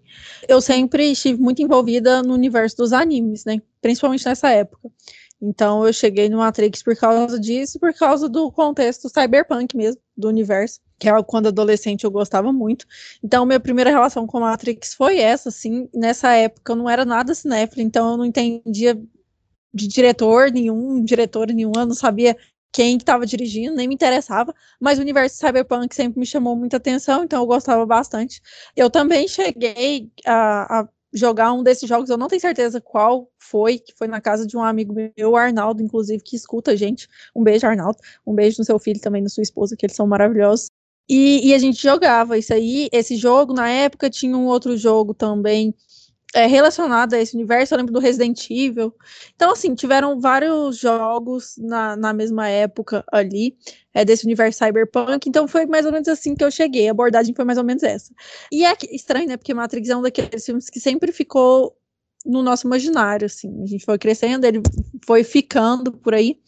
Eu 0.48 0.60
sempre 0.60 1.12
estive 1.12 1.40
muito 1.40 1.62
envolvida 1.62 2.20
no 2.20 2.34
universo 2.34 2.78
dos 2.78 2.92
animes, 2.92 3.44
né? 3.44 3.62
Principalmente 3.80 4.26
nessa 4.26 4.50
época. 4.50 4.90
Então 5.40 5.86
eu 5.86 5.92
cheguei 5.92 6.28
no 6.28 6.38
Matrix 6.38 6.82
por 6.82 6.96
causa 6.96 7.38
disso, 7.38 7.78
por 7.78 7.94
causa 7.94 8.28
do 8.28 8.50
contexto 8.50 9.08
cyberpunk 9.08 9.76
mesmo, 9.76 10.00
do 10.16 10.28
universo, 10.28 10.80
que 10.99 11.09
é 11.09 11.23
quando 11.23 11.49
adolescente 11.49 12.04
eu 12.04 12.11
gostava 12.11 12.52
muito. 12.52 12.87
Então 13.23 13.44
minha 13.44 13.61
primeira 13.61 13.90
relação 13.90 14.26
com 14.26 14.40
Matrix 14.40 14.94
foi 14.94 15.18
essa, 15.18 15.49
assim, 15.49 15.88
nessa 15.94 16.33
época 16.33 16.73
eu 16.73 16.76
não 16.76 16.88
era 16.88 17.04
nada 17.04 17.35
cinéfilo, 17.35 17.83
então 17.83 18.12
eu 18.12 18.16
não 18.16 18.25
entendia 18.25 19.00
de 19.73 19.88
diretor 19.88 20.50
nenhum, 20.52 21.02
diretor 21.02 21.49
nenhum, 21.49 21.73
eu 21.76 21.87
não 21.87 21.94
sabia 21.94 22.37
quem 22.73 22.97
estava 22.97 23.25
dirigindo, 23.25 23.76
nem 23.76 23.87
me 23.87 23.94
interessava, 23.94 24.52
mas 24.80 24.99
o 24.99 25.02
universo 25.02 25.37
cyberpunk 25.37 25.94
sempre 25.94 26.18
me 26.18 26.26
chamou 26.26 26.56
muita 26.56 26.76
atenção, 26.76 27.23
então 27.23 27.40
eu 27.40 27.47
gostava 27.47 27.87
bastante. 27.87 28.42
Eu 28.76 28.90
também 28.90 29.28
cheguei 29.28 30.11
a, 30.26 30.80
a 30.80 30.88
jogar 31.14 31.52
um 31.52 31.62
desses 31.62 31.88
jogos, 31.88 32.11
eu 32.11 32.18
não 32.18 32.26
tenho 32.26 32.40
certeza 32.40 32.80
qual 32.80 33.30
foi, 33.38 33.78
que 33.78 33.94
foi 33.97 34.09
na 34.09 34.21
casa 34.21 34.44
de 34.44 34.56
um 34.56 34.62
amigo 34.62 34.92
meu, 35.16 35.37
Arnaldo, 35.37 35.80
inclusive, 35.80 36.23
que 36.23 36.35
escuta 36.35 36.73
a 36.73 36.76
gente. 36.76 37.09
Um 37.35 37.44
beijo, 37.44 37.66
Arnaldo. 37.66 37.99
Um 38.26 38.35
beijo 38.35 38.56
no 38.59 38.64
seu 38.64 38.78
filho 38.80 39.00
também, 39.00 39.23
na 39.23 39.28
sua 39.28 39.42
esposa, 39.42 39.76
que 39.76 39.87
eles 39.87 39.94
são 39.94 40.06
maravilhosos. 40.09 40.66
E, 41.09 41.49
e, 41.49 41.54
a 41.54 41.59
gente 41.59 41.80
jogava 41.80 42.37
isso 42.37 42.52
aí. 42.52 42.88
Esse 42.90 43.16
jogo, 43.16 43.52
na 43.52 43.68
época, 43.68 44.11
tinha 44.11 44.37
um 44.37 44.47
outro 44.47 44.76
jogo 44.76 45.14
também 45.14 45.75
é, 46.34 46.46
relacionado 46.46 47.14
a 47.14 47.20
esse 47.20 47.34
universo, 47.34 47.72
eu 47.72 47.78
lembro 47.78 47.92
do 47.92 48.00
Resident 48.00 48.50
Evil. 48.50 48.92
Então, 49.36 49.52
assim, 49.52 49.72
tiveram 49.74 50.20
vários 50.20 50.76
jogos 50.76 51.54
na, 51.56 51.96
na 51.96 52.12
mesma 52.12 52.48
época 52.48 53.04
ali, 53.12 53.56
é, 53.94 54.04
desse 54.04 54.24
universo 54.24 54.58
cyberpunk, 54.58 55.28
então 55.28 55.46
foi 55.46 55.64
mais 55.64 55.86
ou 55.86 55.92
menos 55.92 56.08
assim 56.08 56.34
que 56.34 56.42
eu 56.44 56.50
cheguei, 56.50 56.88
a 56.88 56.90
abordagem 56.90 57.32
foi 57.32 57.44
mais 57.44 57.56
ou 57.56 57.64
menos 57.64 57.84
essa. 57.84 58.12
E 58.50 58.64
é 58.64 58.76
estranho, 58.90 59.28
né, 59.28 59.36
porque 59.36 59.54
Matrix 59.54 59.88
é 59.88 59.96
um 59.96 60.02
daqueles 60.02 60.44
filmes 60.44 60.68
que 60.68 60.80
sempre 60.80 61.12
ficou 61.12 61.76
no 62.26 62.42
nosso 62.42 62.66
imaginário, 62.66 63.26
assim, 63.26 63.62
a 63.62 63.66
gente 63.66 63.84
foi 63.84 63.98
crescendo, 63.98 64.44
ele 64.46 64.60
foi 65.06 65.22
ficando 65.22 65.92
por 65.92 66.14
aí, 66.14 66.40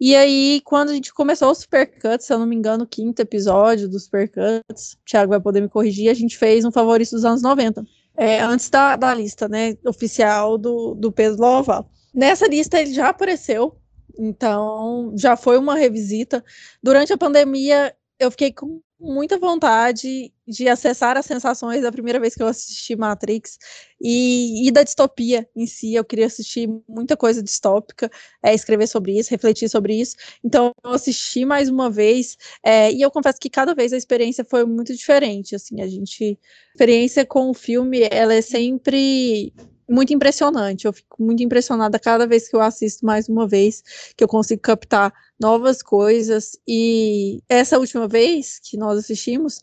e 0.00 0.16
aí, 0.16 0.60
quando 0.64 0.88
a 0.88 0.94
gente 0.94 1.12
começou 1.12 1.50
o 1.50 1.54
Supercuts, 1.54 2.26
se 2.26 2.32
eu 2.32 2.38
não 2.38 2.46
me 2.46 2.56
engano, 2.56 2.84
o 2.84 2.86
quinto 2.86 3.20
episódio 3.20 3.88
do 3.88 4.00
Supercuts, 4.00 4.94
o 4.94 5.04
Thiago 5.04 5.30
vai 5.30 5.40
poder 5.40 5.60
me 5.60 5.68
corrigir, 5.68 6.08
a 6.08 6.14
gente 6.14 6.36
fez 6.36 6.64
um 6.64 6.72
favorito 6.72 7.10
dos 7.10 7.24
anos 7.24 7.42
90 7.42 7.84
é, 8.18 8.40
antes 8.40 8.68
da, 8.68 8.96
da 8.96 9.14
lista 9.14 9.48
né, 9.48 9.76
oficial 9.86 10.58
do, 10.58 10.94
do 10.94 11.12
Pedro 11.12 11.40
Loval. 11.40 11.88
Nessa 12.12 12.48
lista 12.48 12.80
ele 12.80 12.92
já 12.92 13.10
apareceu, 13.10 13.78
então 14.18 15.12
já 15.16 15.36
foi 15.36 15.56
uma 15.56 15.76
revisita. 15.76 16.44
Durante 16.82 17.12
a 17.12 17.18
pandemia, 17.18 17.94
eu 18.18 18.30
fiquei 18.32 18.52
com 18.52 18.80
muita 19.00 19.38
vontade 19.38 20.32
de 20.46 20.68
acessar 20.68 21.16
as 21.16 21.26
sensações 21.26 21.82
da 21.82 21.92
primeira 21.92 22.18
vez 22.18 22.34
que 22.34 22.42
eu 22.42 22.46
assisti 22.46 22.96
Matrix 22.96 23.58
e, 24.00 24.66
e 24.66 24.70
da 24.70 24.82
distopia 24.82 25.48
em 25.54 25.66
si. 25.66 25.94
Eu 25.94 26.04
queria 26.04 26.26
assistir 26.26 26.68
muita 26.88 27.16
coisa 27.16 27.42
distópica, 27.42 28.10
é, 28.42 28.54
escrever 28.54 28.86
sobre 28.86 29.18
isso, 29.18 29.30
refletir 29.30 29.68
sobre 29.68 29.94
isso. 29.94 30.16
Então, 30.42 30.72
eu 30.84 30.90
assisti 30.90 31.44
mais 31.44 31.68
uma 31.68 31.90
vez 31.90 32.36
é, 32.64 32.90
e 32.92 33.02
eu 33.02 33.10
confesso 33.10 33.38
que 33.38 33.50
cada 33.50 33.74
vez 33.74 33.92
a 33.92 33.96
experiência 33.96 34.44
foi 34.44 34.64
muito 34.64 34.94
diferente. 34.94 35.54
Assim, 35.54 35.80
a 35.80 35.86
gente, 35.86 36.38
a 36.38 36.70
experiência 36.72 37.26
com 37.26 37.50
o 37.50 37.54
filme, 37.54 38.08
ela 38.10 38.34
é 38.34 38.42
sempre 38.42 39.52
muito 39.88 40.12
impressionante. 40.12 40.86
Eu 40.86 40.92
fico 40.92 41.22
muito 41.22 41.42
impressionada 41.42 41.98
cada 41.98 42.26
vez 42.26 42.48
que 42.48 42.54
eu 42.54 42.60
assisto 42.60 43.04
mais 43.06 43.28
uma 43.28 43.46
vez, 43.46 43.82
que 44.16 44.22
eu 44.22 44.28
consigo 44.28 44.60
captar 44.60 45.12
novas 45.40 45.82
coisas. 45.82 46.58
E 46.66 47.42
essa 47.48 47.78
última 47.78 48.06
vez 48.06 48.60
que 48.62 48.76
nós 48.76 48.98
assistimos, 48.98 49.60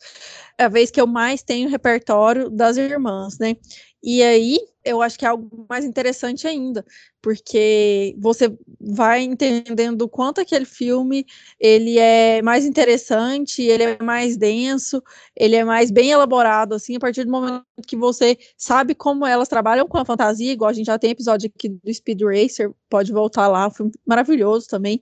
é 0.57 0.65
a 0.65 0.69
vez 0.69 0.89
que 0.89 0.99
eu 0.99 1.07
mais 1.07 1.43
tenho 1.43 1.69
repertório 1.69 2.49
das 2.49 2.77
irmãs, 2.77 3.37
né? 3.39 3.55
E 4.03 4.23
aí, 4.23 4.59
eu 4.85 5.01
acho 5.01 5.17
que 5.17 5.25
é 5.25 5.27
algo 5.27 5.65
mais 5.67 5.83
interessante 5.83 6.47
ainda, 6.47 6.85
porque 7.21 8.15
você 8.19 8.55
vai 8.79 9.23
entendendo 9.23 10.03
o 10.03 10.09
quanto 10.09 10.39
aquele 10.39 10.65
filme 10.65 11.25
ele 11.59 11.97
é 11.97 12.41
mais 12.43 12.65
interessante, 12.65 13.63
ele 13.63 13.83
é 13.83 13.97
mais 14.03 14.37
denso, 14.37 15.01
ele 15.35 15.55
é 15.55 15.65
mais 15.65 15.89
bem 15.89 16.11
elaborado, 16.11 16.75
assim, 16.75 16.95
a 16.95 16.99
partir 16.99 17.23
do 17.25 17.31
momento 17.31 17.65
que 17.87 17.95
você 17.95 18.37
sabe 18.55 18.93
como 18.93 19.25
elas 19.25 19.49
trabalham 19.49 19.87
com 19.87 19.97
a 19.97 20.05
fantasia, 20.05 20.51
igual 20.51 20.69
a 20.69 20.73
gente 20.73 20.85
já 20.85 20.99
tem 20.99 21.11
episódio 21.11 21.51
aqui 21.53 21.69
do 21.69 21.91
Speed 21.91 22.21
Racer, 22.21 22.71
pode 22.87 23.11
voltar 23.11 23.47
lá, 23.47 23.71
foi 23.71 23.89
maravilhoso 24.05 24.67
também, 24.67 25.01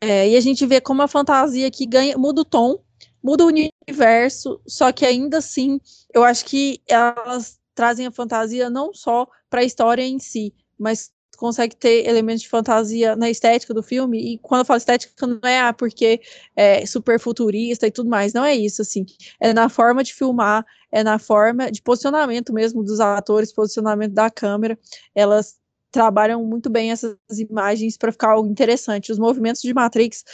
é, 0.00 0.28
e 0.28 0.36
a 0.36 0.40
gente 0.40 0.64
vê 0.64 0.80
como 0.80 1.02
a 1.02 1.08
fantasia 1.08 1.66
aqui 1.66 1.86
ganha, 1.86 2.16
muda 2.16 2.42
o 2.42 2.44
tom, 2.44 2.78
muda 3.20 3.44
o 3.44 3.48
universo, 3.48 4.60
só 4.66 4.92
que 4.92 5.04
ainda 5.04 5.38
assim, 5.38 5.80
eu 6.14 6.22
acho 6.22 6.44
que 6.44 6.80
elas 6.86 7.58
trazem 7.74 8.06
a 8.06 8.10
fantasia 8.10 8.70
não 8.70 8.92
só 8.94 9.26
para 9.50 9.60
a 9.60 9.64
história 9.64 10.02
em 10.02 10.18
si, 10.18 10.54
mas 10.78 11.12
consegue 11.36 11.76
ter 11.76 12.06
elementos 12.06 12.42
de 12.42 12.48
fantasia 12.48 13.16
na 13.16 13.28
estética 13.28 13.74
do 13.74 13.82
filme, 13.82 14.34
e 14.34 14.38
quando 14.38 14.60
eu 14.60 14.64
falo 14.64 14.78
estética 14.78 15.26
não 15.26 15.40
é 15.42 15.60
ah, 15.60 15.72
porque 15.72 16.20
é 16.56 16.86
super 16.86 17.18
futurista 17.18 17.86
e 17.86 17.90
tudo 17.90 18.08
mais, 18.08 18.32
não 18.32 18.44
é 18.44 18.54
isso, 18.54 18.82
assim, 18.82 19.04
é 19.40 19.52
na 19.52 19.68
forma 19.68 20.02
de 20.04 20.14
filmar, 20.14 20.64
é 20.92 21.02
na 21.02 21.18
forma 21.18 21.70
de 21.70 21.82
posicionamento 21.82 22.52
mesmo 22.52 22.82
dos 22.82 23.00
atores, 23.00 23.52
posicionamento 23.52 24.12
da 24.12 24.30
câmera, 24.30 24.78
elas 25.14 25.56
trabalham 25.90 26.44
muito 26.44 26.68
bem 26.68 26.90
essas 26.90 27.16
imagens 27.38 27.96
para 27.96 28.10
ficar 28.10 28.32
algo 28.32 28.48
interessante. 28.48 29.12
Os 29.12 29.18
movimentos 29.18 29.62
de 29.62 29.72
Matrix 29.72 30.24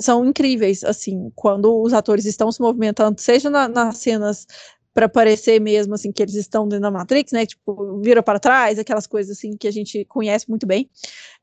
são 0.00 0.24
incríveis, 0.24 0.82
assim, 0.82 1.30
quando 1.34 1.78
os 1.82 1.92
atores 1.92 2.24
estão 2.24 2.50
se 2.50 2.58
movimentando, 2.58 3.20
seja 3.20 3.50
na, 3.50 3.68
nas 3.68 3.98
cenas 3.98 4.46
para 4.92 5.08
parecer 5.08 5.60
mesmo 5.60 5.94
assim 5.94 6.10
que 6.10 6.22
eles 6.22 6.34
estão 6.34 6.66
dentro 6.66 6.82
da 6.82 6.90
Matrix, 6.90 7.32
né? 7.32 7.46
Tipo, 7.46 8.00
vira 8.00 8.22
para 8.22 8.40
trás, 8.40 8.78
aquelas 8.78 9.06
coisas 9.06 9.36
assim 9.36 9.56
que 9.56 9.68
a 9.68 9.70
gente 9.70 10.04
conhece 10.06 10.48
muito 10.48 10.66
bem. 10.66 10.90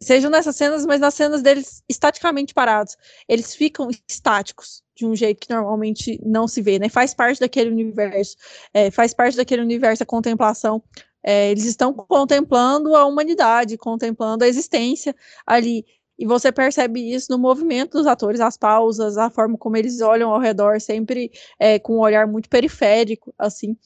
Sejam 0.02 0.30
nessas 0.30 0.56
cenas, 0.56 0.86
mas 0.86 1.00
nas 1.00 1.14
cenas 1.14 1.42
deles 1.42 1.82
estaticamente 1.88 2.54
parados, 2.54 2.98
eles 3.28 3.56
ficam 3.56 3.90
estáticos 4.08 4.84
de 4.96 5.06
um 5.06 5.16
jeito 5.16 5.40
que 5.40 5.54
normalmente 5.54 6.20
não 6.26 6.48
se 6.48 6.62
vê, 6.62 6.80
né? 6.80 6.90
Faz 6.90 7.14
parte 7.14 7.40
daquele 7.40 7.70
universo, 7.70 8.36
é, 8.74 8.92
faz 8.92 9.14
parte 9.14 9.38
daquele 9.38 9.62
universo 9.62 10.04
a 10.04 10.06
contemplação. 10.06 10.84
É, 11.24 11.52
eles 11.52 11.66
estão 11.66 11.94
contemplando 11.94 12.96
a 12.96 13.06
humanidade, 13.06 13.78
contemplando 13.78 14.44
a 14.44 14.48
existência 14.48 15.16
ali 15.46 15.86
e 16.18 16.26
você 16.26 16.52
percebe 16.52 17.14
isso 17.14 17.32
no 17.32 17.38
movimento 17.38 17.98
dos 17.98 18.08
atores, 18.08 18.40
as 18.40 18.58
pausas, 18.58 19.18
a 19.18 19.30
forma 19.30 19.58
como 19.58 19.78
eles 19.78 20.02
olham 20.02 20.32
ao 20.32 20.40
redor, 20.40 20.82
sempre 20.82 21.32
é, 21.60 21.78
com 21.80 21.98
um 21.98 22.00
olhar 22.00 22.26
muito 22.28 22.50
periférico, 22.50 23.34
assim. 23.38 23.78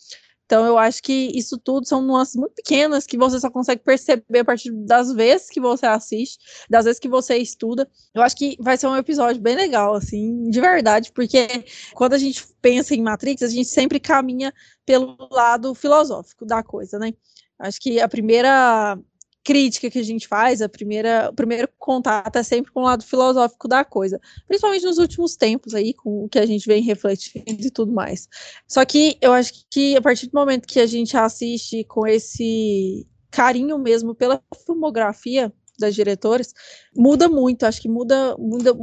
Então, 0.51 0.65
eu 0.65 0.77
acho 0.77 1.01
que 1.01 1.31
isso 1.33 1.57
tudo 1.57 1.87
são 1.87 2.01
nuances 2.01 2.35
muito 2.35 2.55
pequenas 2.55 3.07
que 3.07 3.17
você 3.17 3.39
só 3.39 3.49
consegue 3.49 3.81
perceber 3.83 4.39
a 4.39 4.43
partir 4.43 4.69
das 4.69 5.13
vezes 5.13 5.49
que 5.49 5.61
você 5.61 5.85
assiste, 5.85 6.37
das 6.69 6.83
vezes 6.83 6.99
que 6.99 7.07
você 7.07 7.37
estuda. 7.37 7.89
Eu 8.13 8.21
acho 8.21 8.35
que 8.35 8.57
vai 8.59 8.75
ser 8.75 8.87
um 8.87 8.97
episódio 8.97 9.41
bem 9.41 9.55
legal, 9.55 9.93
assim, 9.95 10.49
de 10.49 10.59
verdade, 10.59 11.09
porque 11.13 11.47
quando 11.93 12.15
a 12.15 12.17
gente 12.17 12.45
pensa 12.61 12.93
em 12.93 13.01
Matrix, 13.01 13.43
a 13.43 13.47
gente 13.47 13.69
sempre 13.69 13.97
caminha 13.97 14.53
pelo 14.85 15.15
lado 15.31 15.73
filosófico 15.73 16.45
da 16.45 16.61
coisa, 16.61 16.99
né? 16.99 17.13
Acho 17.57 17.79
que 17.79 18.01
a 18.01 18.09
primeira 18.09 18.99
crítica 19.43 19.89
que 19.89 19.99
a 19.99 20.03
gente 20.03 20.27
faz, 20.27 20.61
a 20.61 20.69
primeira, 20.69 21.29
o 21.31 21.33
primeiro 21.33 21.67
contato 21.79 22.35
é 22.35 22.43
sempre 22.43 22.71
com 22.71 22.81
o 22.81 22.83
lado 22.83 23.03
filosófico 23.03 23.67
da 23.67 23.83
coisa, 23.83 24.19
principalmente 24.47 24.85
nos 24.85 24.97
últimos 24.97 25.35
tempos 25.35 25.73
aí, 25.73 25.93
com 25.93 26.25
o 26.25 26.29
que 26.29 26.39
a 26.39 26.45
gente 26.45 26.67
vem 26.67 26.81
refletindo 26.83 27.65
e 27.65 27.71
tudo 27.71 27.91
mais. 27.91 28.27
Só 28.67 28.85
que 28.85 29.17
eu 29.21 29.33
acho 29.33 29.65
que 29.69 29.95
a 29.95 30.01
partir 30.01 30.27
do 30.27 30.33
momento 30.33 30.67
que 30.67 30.79
a 30.79 30.85
gente 30.85 31.17
assiste 31.17 31.83
com 31.85 32.05
esse 32.05 33.07
carinho 33.31 33.79
mesmo 33.79 34.13
pela 34.13 34.41
filmografia 34.65 35.51
das 35.79 35.95
diretoras, 35.95 36.53
muda 36.95 37.27
muito, 37.27 37.65
acho 37.65 37.81
que 37.81 37.89
muda, 37.89 38.35
muda 38.37 38.73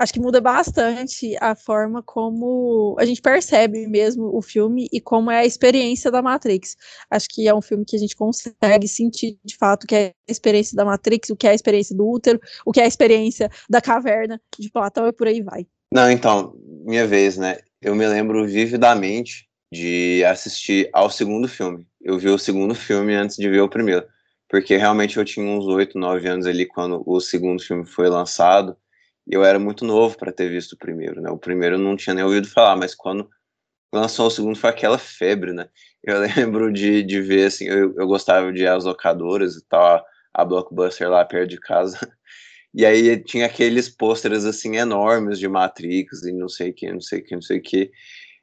acho 0.00 0.14
que 0.14 0.20
muda 0.20 0.40
bastante 0.40 1.36
a 1.42 1.54
forma 1.54 2.02
como 2.02 2.96
a 2.98 3.04
gente 3.04 3.20
percebe 3.20 3.86
mesmo 3.86 4.34
o 4.34 4.40
filme 4.40 4.88
e 4.90 4.98
como 4.98 5.30
é 5.30 5.40
a 5.40 5.44
experiência 5.44 6.10
da 6.10 6.22
Matrix. 6.22 6.74
Acho 7.10 7.28
que 7.28 7.46
é 7.46 7.54
um 7.54 7.60
filme 7.60 7.84
que 7.84 7.96
a 7.96 7.98
gente 7.98 8.16
consegue 8.16 8.88
sentir 8.88 9.38
de 9.44 9.54
fato 9.58 9.86
que 9.86 9.94
é 9.94 10.06
a 10.06 10.32
experiência 10.32 10.74
da 10.74 10.86
Matrix, 10.86 11.28
o 11.28 11.36
que 11.36 11.46
é 11.46 11.50
a 11.50 11.54
experiência 11.54 11.94
do 11.94 12.08
útero, 12.08 12.40
o 12.64 12.72
que 12.72 12.80
é 12.80 12.84
a 12.84 12.86
experiência 12.86 13.50
da 13.68 13.82
caverna 13.82 14.40
de 14.58 14.70
Platão 14.70 15.06
e 15.06 15.12
por 15.12 15.26
aí 15.26 15.42
vai. 15.42 15.66
Não, 15.92 16.10
então, 16.10 16.54
minha 16.86 17.06
vez, 17.06 17.36
né? 17.36 17.58
Eu 17.82 17.94
me 17.94 18.06
lembro 18.06 18.46
vividamente 18.46 19.48
de 19.70 20.24
assistir 20.24 20.88
ao 20.94 21.10
segundo 21.10 21.46
filme. 21.46 21.86
Eu 22.00 22.18
vi 22.18 22.30
o 22.30 22.38
segundo 22.38 22.74
filme 22.74 23.14
antes 23.14 23.36
de 23.36 23.50
ver 23.50 23.60
o 23.60 23.68
primeiro, 23.68 24.06
porque 24.48 24.78
realmente 24.78 25.18
eu 25.18 25.24
tinha 25.26 25.44
uns 25.44 25.66
oito, 25.66 25.98
nove 25.98 26.26
anos 26.26 26.46
ali 26.46 26.64
quando 26.64 27.02
o 27.04 27.20
segundo 27.20 27.62
filme 27.62 27.84
foi 27.84 28.08
lançado 28.08 28.74
eu 29.30 29.44
era 29.44 29.58
muito 29.58 29.84
novo 29.84 30.16
para 30.16 30.32
ter 30.32 30.48
visto 30.48 30.72
o 30.72 30.78
primeiro, 30.78 31.20
né? 31.20 31.30
O 31.30 31.38
primeiro 31.38 31.76
eu 31.76 31.78
não 31.78 31.96
tinha 31.96 32.14
nem 32.14 32.24
ouvido 32.24 32.48
falar, 32.48 32.76
mas 32.76 32.94
quando 32.94 33.28
lançou 33.92 34.26
o 34.26 34.30
segundo 34.30 34.58
foi 34.58 34.70
aquela 34.70 34.98
febre, 34.98 35.52
né? 35.52 35.68
Eu 36.02 36.20
lembro 36.36 36.72
de, 36.72 37.02
de 37.02 37.20
ver, 37.20 37.46
assim, 37.46 37.66
eu, 37.66 37.94
eu 37.96 38.06
gostava 38.06 38.52
de 38.52 38.66
as 38.66 38.84
locadoras 38.84 39.56
e 39.56 39.64
tal, 39.66 40.04
a, 40.34 40.44
Blockbuster 40.44 41.08
lá 41.08 41.24
perto 41.24 41.50
de 41.50 41.60
casa. 41.60 41.98
E 42.72 42.86
aí 42.86 43.20
tinha 43.20 43.46
aqueles 43.46 43.88
pôsteres, 43.88 44.44
assim, 44.44 44.76
enormes 44.76 45.40
de 45.40 45.48
Matrix 45.48 46.22
e 46.22 46.30
não 46.32 46.48
sei 46.48 46.70
o 46.70 46.72
que, 46.72 46.92
não 46.92 47.00
sei 47.00 47.18
o 47.18 47.24
que, 47.24 47.34
não 47.34 47.42
sei 47.42 47.58
o 47.58 47.62
que. 47.62 47.90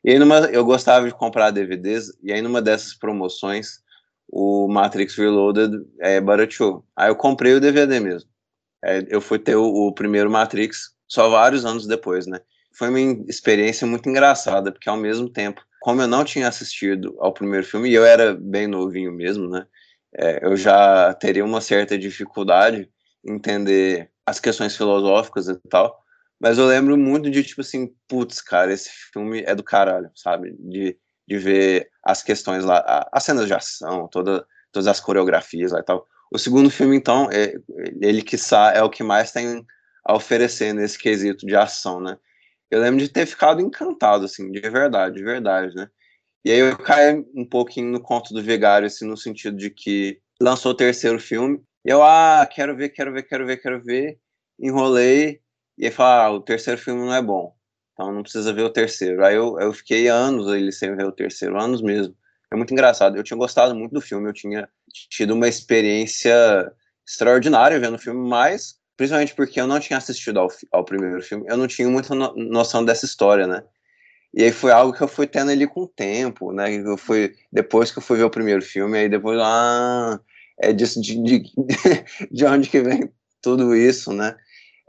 E 0.04 0.12
aí 0.12 0.20
numa, 0.20 0.40
eu 0.52 0.66
gostava 0.66 1.08
de 1.08 1.14
comprar 1.14 1.50
DVDs, 1.50 2.12
e 2.22 2.34
aí 2.34 2.42
numa 2.42 2.62
dessas 2.62 2.94
promoções, 2.94 3.80
o 4.28 4.68
Matrix 4.68 5.16
Reloaded 5.16 5.82
é, 6.02 6.20
barateou. 6.20 6.86
Aí 6.94 7.10
eu 7.10 7.16
comprei 7.16 7.54
o 7.54 7.62
DVD 7.62 8.02
mesmo. 8.02 8.30
É, 8.88 9.06
eu 9.10 9.20
fui 9.20 9.38
ter 9.38 9.58
o, 9.58 9.66
o, 9.66 9.92
primeiro 9.94 10.32
Matrix 10.32 10.94
só 11.10 11.30
vários 11.30 11.66
anos 11.66 11.86
depois, 11.86 12.26
né? 12.26 12.40
Foi 12.74 12.88
uma 12.88 13.00
experiência 13.28 13.86
muito 13.86 14.08
engraçada, 14.08 14.72
porque 14.72 14.88
ao 14.88 14.96
mesmo 14.96 15.30
tempo, 15.30 15.62
como 15.82 16.02
eu 16.02 16.08
não 16.08 16.24
tinha 16.24 16.48
assistido 16.48 17.14
ao 17.20 17.34
primeiro 17.34 17.66
filme, 17.66 17.90
e 17.90 17.94
eu 17.94 18.06
era 18.06 18.34
bem 18.34 18.66
novinho 18.66 19.12
mesmo, 19.12 19.50
né? 19.50 19.66
É, 20.16 20.46
eu 20.46 20.56
já 20.56 21.14
teria 21.16 21.44
uma 21.44 21.60
certa 21.60 21.98
dificuldade 21.98 22.90
em 23.26 23.34
entender 23.34 24.10
as 24.26 24.40
questões 24.40 24.78
filosóficas 24.78 25.50
e 25.50 25.56
tal, 25.70 25.98
mas 26.40 26.58
eu 26.58 26.66
lembro 26.66 26.96
muito 26.98 27.30
de, 27.30 27.44
tipo 27.44 27.62
assim, 27.62 27.94
putz, 28.08 28.42
cara, 28.42 28.72
esse 28.72 28.90
filme 29.12 29.44
é 29.46 29.54
do 29.54 29.64
caralho, 29.64 30.10
sabe? 30.16 30.56
De, 30.60 30.98
de 31.28 31.38
ver 31.38 31.90
as 32.04 32.24
questões 32.24 32.64
lá, 32.64 33.06
as 33.12 33.24
cenas 33.24 33.48
de 33.48 33.54
ação, 33.54 34.08
toda, 34.08 34.46
todas 34.72 34.88
as 34.88 35.02
coreografias 35.02 35.74
lá 35.74 35.80
e 35.80 35.84
tal. 35.84 36.08
O 36.32 36.38
segundo 36.38 36.70
filme, 36.70 36.96
então, 36.96 37.30
é, 37.32 37.56
ele 38.02 38.22
que 38.22 38.36
é 38.74 38.84
o 38.84 38.90
que 38.90 39.04
mais 39.04 39.32
tem 39.32 39.66
a 40.06 40.16
oferecer 40.16 40.74
nesse 40.74 40.98
quesito 40.98 41.46
de 41.46 41.56
ação, 41.56 42.00
né? 42.00 42.18
Eu 42.70 42.82
lembro 42.82 43.00
de 43.00 43.10
ter 43.10 43.26
ficado 43.26 43.62
encantado, 43.62 44.26
assim, 44.26 44.52
de 44.52 44.60
verdade, 44.62 45.16
de 45.16 45.24
verdade, 45.24 45.74
né? 45.76 45.90
E 46.44 46.52
aí 46.52 46.60
eu 46.60 46.78
caí 46.78 47.26
um 47.36 47.46
pouquinho 47.46 47.92
no 47.92 48.02
conto 48.02 48.34
do 48.34 48.42
Vigário, 48.42 48.88
assim, 48.88 49.06
no 49.06 49.18
sentido 49.18 49.58
de 49.58 49.70
que 49.70 50.20
lançou 50.42 50.72
o 50.72 50.76
terceiro 50.76 51.20
filme, 51.20 51.62
e 51.86 51.90
eu, 51.90 52.04
ah, 52.04 52.48
quero 52.50 52.76
ver, 52.76 52.90
quero 52.90 53.14
ver, 53.14 53.24
quero 53.24 53.46
ver, 53.46 53.58
quero 53.58 53.84
ver, 53.84 54.20
enrolei, 54.60 55.42
e 55.78 55.86
aí 55.86 55.92
falar, 55.92 56.26
ah, 56.26 56.32
o 56.32 56.42
terceiro 56.42 56.80
filme 56.80 57.02
não 57.02 57.14
é 57.14 57.22
bom, 57.22 57.54
então 57.94 58.12
não 58.14 58.22
precisa 58.22 58.54
ver 58.54 58.64
o 58.64 58.70
terceiro. 58.70 59.24
Aí 59.26 59.36
eu, 59.36 59.60
eu 59.60 59.74
fiquei 59.74 60.08
anos 60.08 60.48
ele 60.54 60.72
sem 60.72 60.96
ver 60.96 61.06
o 61.06 61.12
terceiro, 61.12 61.60
anos 61.60 61.82
mesmo. 61.82 62.16
É 62.52 62.56
muito 62.56 62.72
engraçado. 62.74 63.18
Eu 63.18 63.24
tinha 63.24 63.38
gostado 63.38 63.76
muito 63.76 63.94
do 63.94 64.02
filme, 64.02 64.30
eu 64.30 64.34
tinha 64.34 64.70
tido 65.10 65.34
uma 65.34 65.48
experiência 65.48 66.72
extraordinária 67.08 67.80
vendo 67.80 67.96
o 67.96 68.00
filme, 68.00 68.28
mas 68.28 68.76
principalmente 68.96 69.36
porque 69.36 69.62
eu 69.62 69.68
não 69.68 69.80
tinha 69.80 69.98
assistido 69.98 70.40
ao, 70.40 70.48
ao 70.72 70.84
primeiro 70.84 71.22
filme, 71.22 71.46
eu 71.48 71.56
não 71.56 71.68
tinha 71.68 71.88
muita 71.88 72.16
no, 72.16 72.34
noção 72.36 72.84
dessa 72.84 73.06
história, 73.06 73.46
né? 73.46 73.64
E 74.34 74.44
aí 74.44 74.52
foi 74.52 74.72
algo 74.72 74.92
que 74.92 75.02
eu 75.02 75.08
fui 75.08 75.26
tendo 75.28 75.52
ali 75.52 75.68
com 75.68 75.82
o 75.82 75.88
tempo, 75.88 76.52
né? 76.52 76.74
Eu 76.76 76.98
fui, 76.98 77.34
depois 77.52 77.92
que 77.92 78.00
eu 78.00 78.04
fui 78.04 78.18
ver 78.18 78.24
o 78.24 78.30
primeiro 78.30 78.62
filme, 78.62 78.98
aí 78.98 79.10
depois, 79.10 79.40
ah, 79.42 80.20
é 80.60 80.74
disso, 80.74 81.02
de, 81.02 81.22
de, 81.24 81.44
de 82.32 82.46
onde 82.46 82.70
que 82.70 82.82
vem 82.82 83.12
tudo 83.42 83.76
isso, 83.76 84.12
né? 84.12 84.36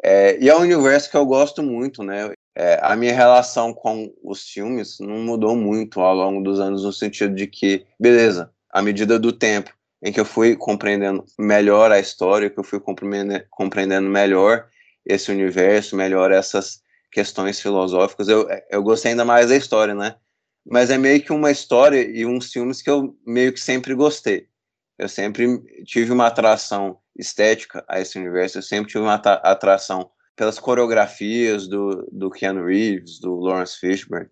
É, 0.02 0.38
e 0.42 0.48
é 0.48 0.56
um 0.56 0.60
universo 0.60 1.10
que 1.10 1.16
eu 1.16 1.26
gosto 1.26 1.62
muito, 1.62 2.02
né? 2.02 2.32
É, 2.60 2.80
a 2.82 2.96
minha 2.96 3.14
relação 3.14 3.72
com 3.72 4.12
os 4.20 4.48
filmes 4.48 4.98
não 4.98 5.20
mudou 5.20 5.54
muito 5.54 6.00
ao 6.00 6.12
longo 6.12 6.42
dos 6.42 6.58
anos, 6.58 6.82
no 6.82 6.92
sentido 6.92 7.32
de 7.32 7.46
que, 7.46 7.86
beleza, 8.00 8.52
à 8.68 8.82
medida 8.82 9.16
do 9.16 9.32
tempo 9.32 9.72
em 10.02 10.12
que 10.12 10.18
eu 10.18 10.24
fui 10.24 10.56
compreendendo 10.56 11.24
melhor 11.38 11.92
a 11.92 12.00
história, 12.00 12.50
que 12.50 12.58
eu 12.58 12.64
fui 12.64 12.80
compreendendo 12.80 14.10
melhor 14.10 14.68
esse 15.06 15.30
universo, 15.30 15.94
melhor 15.94 16.32
essas 16.32 16.82
questões 17.12 17.60
filosóficas, 17.60 18.26
eu, 18.28 18.48
eu 18.68 18.82
gostei 18.82 19.12
ainda 19.12 19.24
mais 19.24 19.50
da 19.50 19.56
história, 19.56 19.94
né? 19.94 20.16
Mas 20.66 20.90
é 20.90 20.98
meio 20.98 21.22
que 21.22 21.32
uma 21.32 21.52
história 21.52 22.00
e 22.00 22.26
uns 22.26 22.52
filmes 22.52 22.82
que 22.82 22.90
eu 22.90 23.16
meio 23.24 23.52
que 23.52 23.60
sempre 23.60 23.94
gostei. 23.94 24.48
Eu 24.98 25.08
sempre 25.08 25.62
tive 25.84 26.10
uma 26.10 26.26
atração 26.26 26.98
estética 27.16 27.84
a 27.88 28.00
esse 28.00 28.18
universo, 28.18 28.58
eu 28.58 28.62
sempre 28.62 28.90
tive 28.90 29.04
uma 29.04 29.14
atração 29.14 30.10
pelas 30.38 30.60
coreografias 30.60 31.66
do, 31.66 32.08
do 32.12 32.30
Keanu 32.30 32.64
Reeves, 32.64 33.18
do 33.18 33.34
Lawrence 33.40 33.76
Fishburne. 33.76 34.30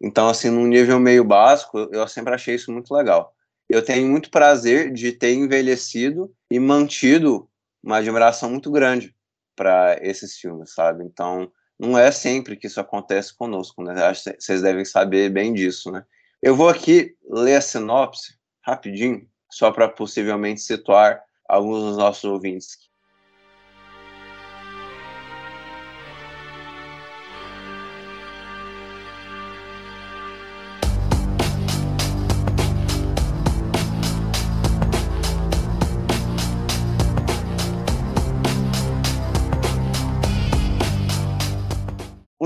Então, 0.00 0.26
assim, 0.26 0.48
num 0.48 0.66
nível 0.66 0.98
meio 0.98 1.22
básico, 1.22 1.78
eu 1.92 2.08
sempre 2.08 2.34
achei 2.34 2.54
isso 2.54 2.72
muito 2.72 2.94
legal. 2.94 3.36
Eu 3.68 3.84
tenho 3.84 4.08
muito 4.08 4.30
prazer 4.30 4.90
de 4.90 5.12
ter 5.12 5.34
envelhecido 5.34 6.34
e 6.50 6.58
mantido 6.58 7.46
uma 7.82 7.98
admiração 7.98 8.48
muito 8.50 8.70
grande 8.70 9.14
para 9.54 9.98
esses 10.00 10.38
filmes, 10.38 10.72
sabe? 10.72 11.04
Então, 11.04 11.52
não 11.78 11.98
é 11.98 12.10
sempre 12.10 12.56
que 12.56 12.66
isso 12.66 12.80
acontece 12.80 13.36
conosco, 13.36 13.82
né? 13.82 14.02
Acho 14.02 14.24
que 14.24 14.40
vocês 14.40 14.62
devem 14.62 14.84
saber 14.84 15.28
bem 15.28 15.52
disso, 15.52 15.92
né? 15.92 16.06
Eu 16.40 16.56
vou 16.56 16.70
aqui 16.70 17.14
ler 17.28 17.56
a 17.56 17.60
sinopse 17.60 18.34
rapidinho, 18.62 19.28
só 19.52 19.70
para 19.70 19.88
possivelmente 19.90 20.62
situar 20.62 21.22
alguns 21.46 21.82
dos 21.82 21.96
nossos 21.98 22.24
ouvintes. 22.24 22.78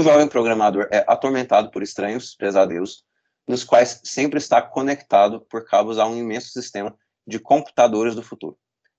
Jovem 0.08 0.26
programador 0.26 0.88
é 0.90 1.04
atormentado 1.06 1.70
por 1.70 1.82
estranhos 1.82 2.34
pesadelos, 2.34 3.04
nos 3.46 3.62
quais 3.62 4.00
sempre 4.02 4.38
está 4.38 4.62
conectado 4.62 5.42
por 5.50 5.66
cabos 5.66 5.98
a 5.98 6.06
um 6.06 6.16
imenso 6.16 6.48
sistema 6.48 6.96
de 7.26 7.38
computadores 7.38 8.14
do 8.14 8.22
futuro. 8.22 8.56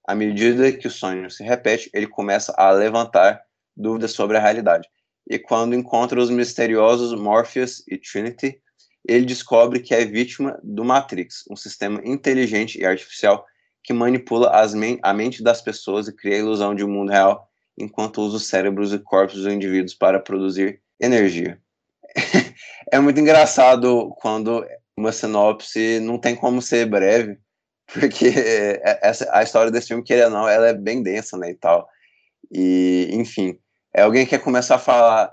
À 0.07 0.13
medida 0.13 0.71
que 0.71 0.85
o 0.85 0.91
sonho 0.91 1.31
se 1.31 1.43
repete, 1.43 1.89
ele 1.95 2.05
começa 2.05 2.53
a 2.55 2.69
levantar 2.69 3.41
dúvidas 3.75 4.11
sobre 4.11 4.37
a 4.37 4.39
realidade. 4.39 4.87
E 5.27 5.39
quando 5.39 5.73
encontra 5.73 6.19
os 6.21 6.29
misteriosos 6.29 7.19
Morpheus 7.19 7.83
e 7.87 7.97
Trinity, 7.97 8.61
ele 9.03 9.25
descobre 9.25 9.79
que 9.79 9.95
é 9.95 10.05
vítima 10.05 10.59
do 10.61 10.85
Matrix, 10.85 11.43
um 11.49 11.55
sistema 11.55 11.99
inteligente 12.05 12.79
e 12.79 12.85
artificial 12.85 13.47
que 13.81 13.93
manipula 13.93 14.51
men 14.75 14.99
a 15.01 15.11
mente 15.11 15.41
das 15.41 15.59
pessoas 15.59 16.07
e 16.07 16.15
cria 16.15 16.35
a 16.35 16.39
ilusão 16.39 16.75
de 16.75 16.83
um 16.83 16.89
mundo 16.89 17.11
real, 17.11 17.49
enquanto 17.75 18.21
usa 18.21 18.37
os 18.37 18.45
cérebros 18.47 18.93
e 18.93 18.99
corpos 18.99 19.37
dos 19.37 19.51
indivíduos 19.51 19.95
para 19.95 20.19
produzir 20.19 20.79
energia. 20.99 21.59
é 22.91 22.99
muito 22.99 23.19
engraçado 23.19 24.09
quando 24.19 24.65
uma 24.97 25.11
sinopse 25.11 25.99
não 25.99 26.17
tem 26.17 26.35
como 26.35 26.61
ser 26.61 26.85
breve, 26.85 27.37
porque 27.93 28.27
é, 28.27 28.99
essa, 29.01 29.29
a 29.31 29.43
história 29.43 29.71
desse 29.71 29.87
filme, 29.87 30.03
queira 30.03 30.25
ou 30.25 30.31
não, 30.31 30.47
ela 30.47 30.67
é 30.67 30.73
bem 30.73 31.01
densa, 31.01 31.37
né, 31.37 31.51
e 31.51 31.55
tal. 31.55 31.87
E, 32.51 33.09
enfim, 33.11 33.57
é 33.93 34.01
alguém 34.01 34.25
que 34.25 34.31
quer 34.31 34.43
começar 34.43 34.75
a 34.75 34.79
falar 34.79 35.31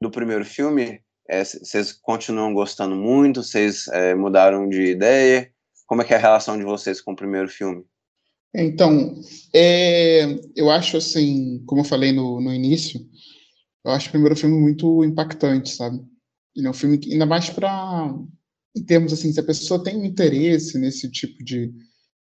do 0.00 0.10
primeiro 0.10 0.44
filme, 0.44 1.00
é, 1.28 1.44
vocês 1.44 1.92
continuam 1.92 2.54
gostando 2.54 2.96
muito, 2.96 3.42
vocês 3.42 3.86
é, 3.88 4.14
mudaram 4.14 4.68
de 4.68 4.82
ideia, 4.82 5.50
como 5.86 6.02
é 6.02 6.04
que 6.04 6.14
é 6.14 6.16
a 6.16 6.20
relação 6.20 6.56
de 6.56 6.64
vocês 6.64 7.00
com 7.00 7.12
o 7.12 7.16
primeiro 7.16 7.48
filme? 7.48 7.84
Então, 8.54 9.14
é, 9.54 10.24
eu 10.56 10.70
acho 10.70 10.96
assim, 10.96 11.62
como 11.66 11.82
eu 11.82 11.84
falei 11.84 12.12
no, 12.12 12.40
no 12.40 12.52
início, 12.52 13.00
eu 13.84 13.90
acho 13.90 14.08
o 14.08 14.10
primeiro 14.10 14.36
filme 14.36 14.58
muito 14.58 15.04
impactante, 15.04 15.70
sabe? 15.70 16.00
Ele 16.54 16.66
é 16.66 16.70
um 16.70 16.74
filme 16.74 16.98
que, 16.98 17.12
ainda 17.12 17.26
mais 17.26 17.48
para, 17.48 18.14
em 18.76 18.84
termos 18.84 19.12
assim, 19.12 19.32
se 19.32 19.40
a 19.40 19.44
pessoa 19.44 19.82
tem 19.82 19.96
um 19.96 20.04
interesse 20.04 20.78
nesse 20.78 21.10
tipo 21.10 21.42
de, 21.44 21.72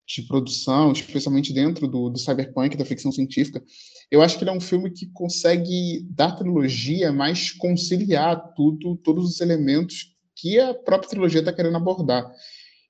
de 0.06 0.22
produção, 0.22 0.92
especialmente 0.92 1.52
dentro 1.52 1.86
do, 1.86 2.10
do 2.10 2.18
cyberpunk, 2.18 2.76
da 2.76 2.84
ficção 2.84 3.12
científica, 3.12 3.62
eu 4.10 4.22
acho 4.22 4.38
que 4.38 4.44
ele 4.44 4.50
é 4.50 4.54
um 4.54 4.60
filme 4.60 4.90
que 4.90 5.06
consegue, 5.12 6.06
da 6.10 6.30
trilogia, 6.30 7.12
mais 7.12 7.52
conciliar 7.52 8.54
tudo, 8.54 8.96
todos 8.96 9.28
os 9.28 9.40
elementos 9.40 10.14
que 10.34 10.58
a 10.58 10.74
própria 10.74 11.10
trilogia 11.10 11.40
está 11.40 11.52
querendo 11.52 11.76
abordar. 11.76 12.30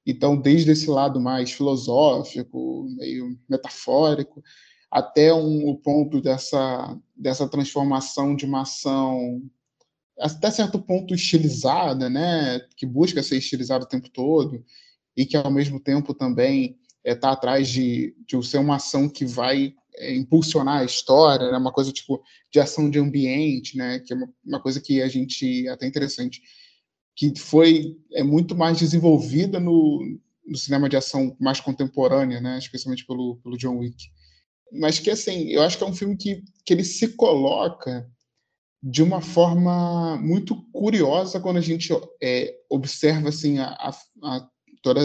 Então, 0.07 0.41
desde 0.41 0.71
esse 0.71 0.89
lado 0.89 1.21
mais 1.21 1.51
filosófico, 1.51 2.87
meio 2.97 3.37
metafórico, 3.49 4.43
até 4.97 5.31
um, 5.35 5.69
o 5.69 5.77
ponto 5.77 6.23
dessa, 6.23 6.99
dessa 7.15 7.47
transformação 7.47 8.35
de 8.35 8.47
uma 8.47 8.63
ação 8.63 9.43
até 10.19 10.51
certo 10.51 10.79
ponto 10.79 11.15
estilizada, 11.15 12.09
né, 12.09 12.61
que 12.79 12.87
busca 12.87 13.23
ser 13.23 13.37
estilizada 13.37 13.85
o 13.85 13.89
tempo 13.89 14.09
todo 14.09 14.65
e 15.15 15.27
que 15.27 15.37
ao 15.37 15.51
mesmo 15.51 15.79
tempo 15.79 16.15
também 16.15 16.79
está 17.05 17.11
é, 17.11 17.15
tá 17.15 17.33
atrás 17.33 17.69
de, 17.69 18.17
de 18.27 18.43
ser 18.43 18.57
uma 18.57 18.77
ação 18.77 19.07
que 19.07 19.27
vai 19.27 19.75
é, 19.97 20.15
impulsionar 20.17 20.79
a 20.79 20.85
história, 20.85 21.53
né, 21.53 21.59
uma 21.59 21.73
coisa 21.73 21.93
tipo 21.93 22.23
de 22.51 22.59
ação 22.59 22.89
de 22.89 22.99
ambiente, 22.99 23.77
né, 23.77 23.99
que 23.99 24.15
é 24.15 24.17
uma, 24.17 24.33
uma 24.47 24.63
coisa 24.63 24.81
que 24.81 25.03
a 25.03 25.09
gente 25.09 25.69
até 25.69 25.87
interessante 25.87 26.41
que 27.15 27.39
foi 27.39 27.99
é 28.15 28.23
muito 28.23 28.57
mais 28.57 28.79
desenvolvida 28.79 29.61
no, 29.61 30.19
no 30.47 30.57
cinema 30.57 30.89
de 30.89 30.97
ação 30.97 31.37
mais 31.39 31.61
contemporânea, 31.61 32.41
né, 32.41 32.57
especialmente 32.59 33.05
pelo, 33.05 33.37
pelo 33.43 33.59
John 33.59 33.77
Wick 33.77 34.17
mas 34.73 34.99
que 34.99 35.11
assim, 35.11 35.49
eu 35.49 35.63
acho 35.63 35.79
que 35.79 35.85
é 35.85 35.87
um 35.87 35.95
filme 35.95 36.17
que, 36.17 36.43
que 36.65 36.73
ele 36.73 36.85
se 36.85 37.09
coloca 37.17 38.09
de 38.83 39.03
uma 39.03 39.21
forma 39.21 40.17
muito 40.19 40.63
curiosa 40.73 41.41
quando 41.41 41.57
a 41.57 41.63
gente 41.63 41.93
é, 42.23 42.55
observa 42.71 43.31
assim 43.31 43.59
a, 43.59 43.69
a, 43.71 43.91
a 44.23 44.49
todos 44.83 45.03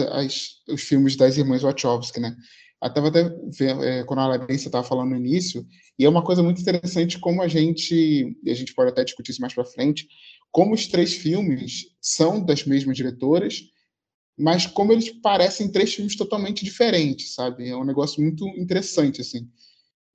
os 0.68 0.82
filmes 0.82 1.16
das 1.16 1.36
irmãs 1.36 1.62
Wachowski, 1.62 2.20
né? 2.20 2.36
Até 2.80 3.00
ver, 3.00 3.36
é, 3.82 4.04
quando 4.04 4.20
a 4.20 4.26
Larissa 4.26 4.68
estava 4.68 4.86
falando 4.86 5.10
no 5.10 5.16
início, 5.16 5.64
e 5.96 6.04
é 6.04 6.08
uma 6.08 6.22
coisa 6.22 6.42
muito 6.42 6.60
interessante 6.60 7.18
como 7.18 7.40
a 7.40 7.46
gente, 7.46 8.36
e 8.42 8.50
a 8.50 8.54
gente 8.54 8.74
pode 8.74 8.90
até 8.90 9.04
discutir 9.04 9.30
isso 9.30 9.40
mais 9.40 9.54
para 9.54 9.64
frente, 9.64 10.08
como 10.50 10.74
os 10.74 10.88
três 10.88 11.14
filmes 11.14 11.86
são 12.00 12.44
das 12.44 12.64
mesmas 12.64 12.96
diretoras, 12.96 13.62
mas 14.38 14.66
como 14.66 14.92
eles 14.92 15.10
parecem 15.10 15.70
três 15.70 15.94
filmes 15.94 16.16
totalmente 16.16 16.64
diferentes, 16.64 17.34
sabe? 17.34 17.68
É 17.68 17.76
um 17.76 17.84
negócio 17.84 18.22
muito 18.22 18.46
interessante, 18.48 19.20
assim. 19.20 19.48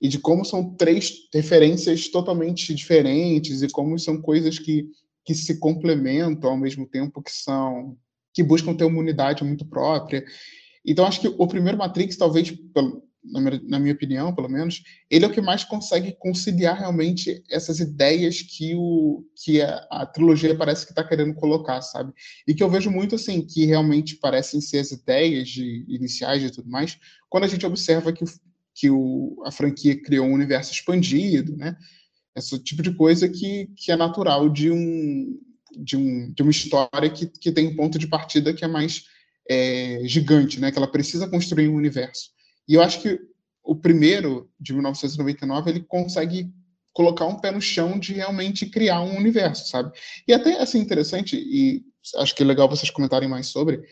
E 0.02 0.08
de 0.08 0.20
como 0.20 0.46
são 0.46 0.76
três 0.76 1.28
referências 1.34 2.08
totalmente 2.08 2.74
diferentes 2.74 3.62
e 3.62 3.70
como 3.70 3.98
são 3.98 4.22
coisas 4.22 4.60
que, 4.60 4.88
que 5.26 5.34
se 5.34 5.60
complementam 5.60 6.52
ao 6.52 6.58
mesmo 6.58 6.88
tempo 6.88 7.22
que 7.22 7.32
são 7.32 7.98
que 8.34 8.44
buscam 8.44 8.76
ter 8.76 8.84
uma 8.84 9.00
unidade 9.00 9.44
muito 9.44 9.66
própria. 9.66 10.24
Então 10.86 11.06
acho 11.06 11.20
que 11.20 11.28
o 11.28 11.48
primeiro 11.48 11.76
Matrix, 11.76 12.16
talvez, 12.16 12.54
na 13.32 13.80
minha 13.80 13.94
opinião, 13.94 14.34
pelo 14.34 14.50
menos, 14.50 14.84
ele 15.10 15.26
é 15.26 15.28
o 15.28 15.32
que 15.32 15.42
mais 15.42 15.64
consegue 15.64 16.16
conciliar 16.18 16.78
realmente 16.78 17.44
essas 17.50 17.80
ideias 17.80 18.42
que, 18.42 18.74
o, 18.76 19.26
que 19.36 19.62
a, 19.62 19.88
a 19.92 20.06
trilogia 20.06 20.56
parece 20.56 20.86
que 20.86 20.92
está 20.92 21.04
querendo 21.04 21.34
colocar, 21.34 21.82
sabe? 21.82 22.14
E 22.48 22.54
que 22.54 22.64
eu 22.64 22.70
vejo 22.70 22.90
muito, 22.90 23.16
assim, 23.16 23.42
que 23.42 23.66
realmente 23.66 24.16
parecem 24.16 24.62
ser 24.62 24.80
as 24.80 24.92
ideias 24.92 25.50
de, 25.50 25.86
iniciais 25.88 26.44
e 26.44 26.52
tudo 26.52 26.70
mais, 26.70 26.98
quando 27.30 27.44
a 27.44 27.48
gente 27.48 27.66
observa 27.66 28.14
que, 28.14 28.24
que 28.74 28.90
o, 28.90 29.42
a 29.46 29.52
franquia 29.52 30.00
criou 30.02 30.26
um 30.26 30.34
universo 30.34 30.72
expandido, 30.72 31.56
né? 31.58 31.76
Esse 32.36 32.58
tipo 32.60 32.84
de 32.84 32.94
coisa 32.94 33.28
que, 33.28 33.68
que 33.76 33.92
é 33.92 33.96
natural 33.96 34.48
de, 34.48 34.72
um, 34.72 35.40
de, 35.76 35.98
um, 35.98 36.32
de 36.32 36.44
uma 36.44 36.52
história 36.52 37.10
que, 37.10 37.26
que 37.26 37.52
tem 37.52 37.68
um 37.68 37.76
ponto 37.76 37.98
de 37.98 38.08
partida 38.08 38.54
que 38.54 38.64
é 38.64 38.68
mais 38.68 39.06
é, 39.50 40.02
gigante, 40.04 40.60
né? 40.60 40.72
Que 40.72 40.78
ela 40.78 40.92
precisa 40.92 41.28
construir 41.28 41.68
um 41.68 41.76
universo. 41.76 42.37
E 42.68 42.74
eu 42.74 42.82
acho 42.82 43.02
que 43.02 43.20
o 43.64 43.76
primeiro, 43.76 44.50
de 44.60 44.74
1999, 44.74 45.70
ele 45.70 45.82
consegue 45.82 46.52
colocar 46.94 47.26
um 47.26 47.40
pé 47.40 47.52
no 47.52 47.62
chão 47.62 48.00
de 48.00 48.14
realmente 48.14 48.66
criar 48.66 49.02
um 49.02 49.18
universo, 49.18 49.70
sabe? 49.70 49.92
E 50.28 50.34
até, 50.34 50.60
assim, 50.60 50.80
interessante, 50.80 51.38
e 51.38 51.84
acho 52.16 52.34
que 52.34 52.42
é 52.42 52.46
legal 52.46 52.68
vocês 52.68 52.90
comentarem 52.90 53.30
mais 53.30 53.48
sobre, 53.48 53.84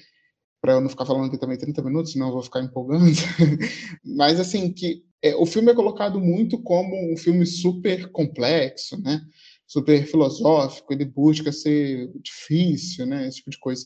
para 0.62 0.74
eu 0.74 0.82
não 0.82 0.90
ficar 0.90 1.06
falando 1.06 1.28
aqui 1.28 1.38
também 1.38 1.58
30 1.58 1.84
minutos, 1.84 2.14
senão 2.14 2.28
eu 2.28 2.34
vou 2.34 2.42
ficar 2.42 2.62
empolgando. 2.62 3.06
Mas, 4.04 4.40
assim, 4.40 4.72
que 4.72 5.04
é, 5.22 5.36
o 5.36 5.46
filme 5.46 5.72
é 5.72 5.76
colocado 5.76 6.20
muito 6.20 6.58
como 6.58 7.14
um 7.14 7.16
filme 7.16 7.46
super 7.46 8.12
complexo, 8.12 9.00
né? 9.02 9.22
Super 9.68 10.06
filosófico, 10.08 10.94
ele 10.94 11.06
busca 11.06 11.52
ser 11.52 12.12
difícil, 12.22 13.06
né? 13.06 13.28
Esse 13.28 13.38
tipo 13.38 13.52
de 13.52 13.60
coisa 13.60 13.86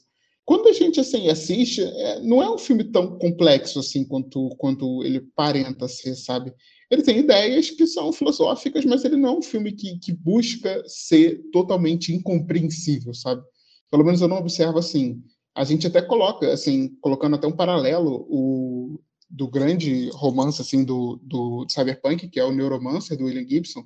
quando 0.50 0.68
a 0.68 0.74
gente 0.74 1.00
assim 1.00 1.30
assiste, 1.30 1.84
é, 1.84 2.22
não 2.22 2.42
é 2.42 2.50
um 2.50 2.58
filme 2.58 2.84
tão 2.84 3.20
complexo 3.20 3.78
assim 3.78 4.04
quanto 4.04 4.50
quanto 4.58 5.04
ele 5.04 5.22
parenta 5.36 5.88
ser, 5.88 6.16
sabe? 6.16 6.52
ele 6.90 7.04
tem 7.04 7.20
ideias 7.20 7.70
que 7.70 7.86
são 7.86 8.12
filosóficas, 8.12 8.84
mas 8.84 9.06
ele 9.06 9.16
não 9.16 9.30
é 9.30 9.38
um 9.38 9.44
filme 9.44 9.72
que, 9.72 10.00
que 10.00 10.12
busca 10.12 10.82
ser 10.88 11.40
totalmente 11.52 12.12
incompreensível, 12.12 13.14
sabe? 13.14 13.44
Pelo 13.92 14.04
menos 14.04 14.22
eu 14.22 14.28
não 14.28 14.38
observo 14.38 14.80
assim. 14.80 15.22
A 15.54 15.64
gente 15.64 15.86
até 15.86 16.02
coloca, 16.02 16.52
assim, 16.52 16.96
colocando 17.00 17.36
até 17.36 17.46
um 17.46 17.56
paralelo, 17.56 18.26
o 18.28 19.00
do 19.30 19.48
grande 19.48 20.10
romance 20.14 20.60
assim 20.60 20.84
do, 20.84 21.20
do 21.22 21.68
cyberpunk, 21.70 22.28
que 22.28 22.40
é 22.40 22.44
o 22.44 22.52
Neuromancer 22.52 23.16
do 23.16 23.26
William 23.26 23.48
Gibson, 23.48 23.86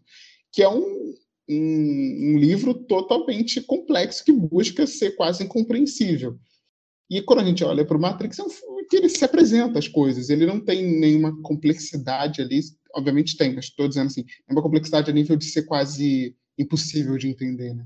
que 0.50 0.64
é 0.64 0.70
um, 0.70 1.14
um, 1.50 2.32
um, 2.32 2.38
livro 2.38 2.74
totalmente 2.74 3.60
complexo 3.60 4.24
que 4.24 4.32
busca 4.32 4.88
ser 4.88 5.18
quase 5.18 5.44
incompreensível. 5.44 6.40
E 7.18 7.22
quando 7.22 7.40
a 7.42 7.46
gente 7.46 7.64
olha 7.64 7.86
para 7.86 7.96
o 7.96 8.02
Matrix, 8.02 8.40
é 8.40 8.44
um 8.44 8.50
filme 8.50 8.86
que 8.90 8.96
ele 8.96 9.08
se 9.08 9.24
apresenta 9.24 9.78
as 9.78 9.88
coisas, 9.88 10.30
ele 10.30 10.48
não 10.48 10.60
tem 10.60 10.84
nenhuma 10.84 11.40
complexidade 11.44 12.42
ali, 12.42 12.60
obviamente 12.96 13.38
tem, 13.38 13.54
mas 13.54 13.66
estou 13.66 13.88
dizendo 13.88 14.08
assim, 14.08 14.26
é 14.50 14.52
uma 14.52 14.64
complexidade 14.64 15.12
a 15.12 15.14
nível 15.14 15.36
de 15.36 15.46
ser 15.46 15.64
quase 15.64 16.36
impossível 16.58 17.16
de 17.18 17.28
entender, 17.28 17.76
né? 17.76 17.86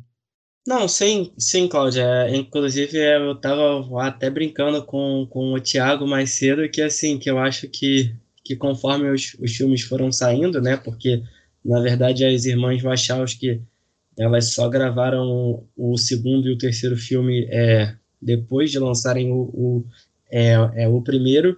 Não, 0.66 0.88
sim, 0.88 1.34
sim, 1.38 1.68
Cláudia. 1.68 2.04
É, 2.04 2.36
inclusive, 2.36 2.98
é, 2.98 3.18
eu 3.18 3.34
estava 3.34 4.06
até 4.06 4.30
brincando 4.30 4.84
com, 4.86 5.28
com 5.30 5.54
o 5.54 5.60
Thiago 5.60 6.08
mais 6.08 6.32
cedo, 6.32 6.70
que 6.70 6.82
assim, 6.82 7.18
que 7.18 7.30
eu 7.30 7.38
acho 7.38 7.70
que, 7.70 8.14
que 8.44 8.56
conforme 8.56 9.10
os, 9.10 9.34
os 9.40 9.56
filmes 9.56 9.82
foram 9.82 10.12
saindo, 10.12 10.62
né? 10.62 10.76
Porque, 10.78 11.22
na 11.64 11.82
verdade, 11.82 12.26
as 12.26 12.46
irmãs 12.46 12.82
Wachowski, 12.82 13.62
elas 14.18 14.54
só 14.54 14.68
gravaram 14.68 15.66
o 15.76 15.98
segundo 15.98 16.50
e 16.50 16.54
o 16.54 16.58
terceiro 16.58 16.98
filme 16.98 17.46
é, 17.50 17.96
depois 18.28 18.70
de 18.70 18.78
lançarem 18.78 19.32
o, 19.32 19.38
o, 19.38 19.86
é, 20.30 20.54
é, 20.76 20.88
o 20.88 21.02
primeiro, 21.02 21.58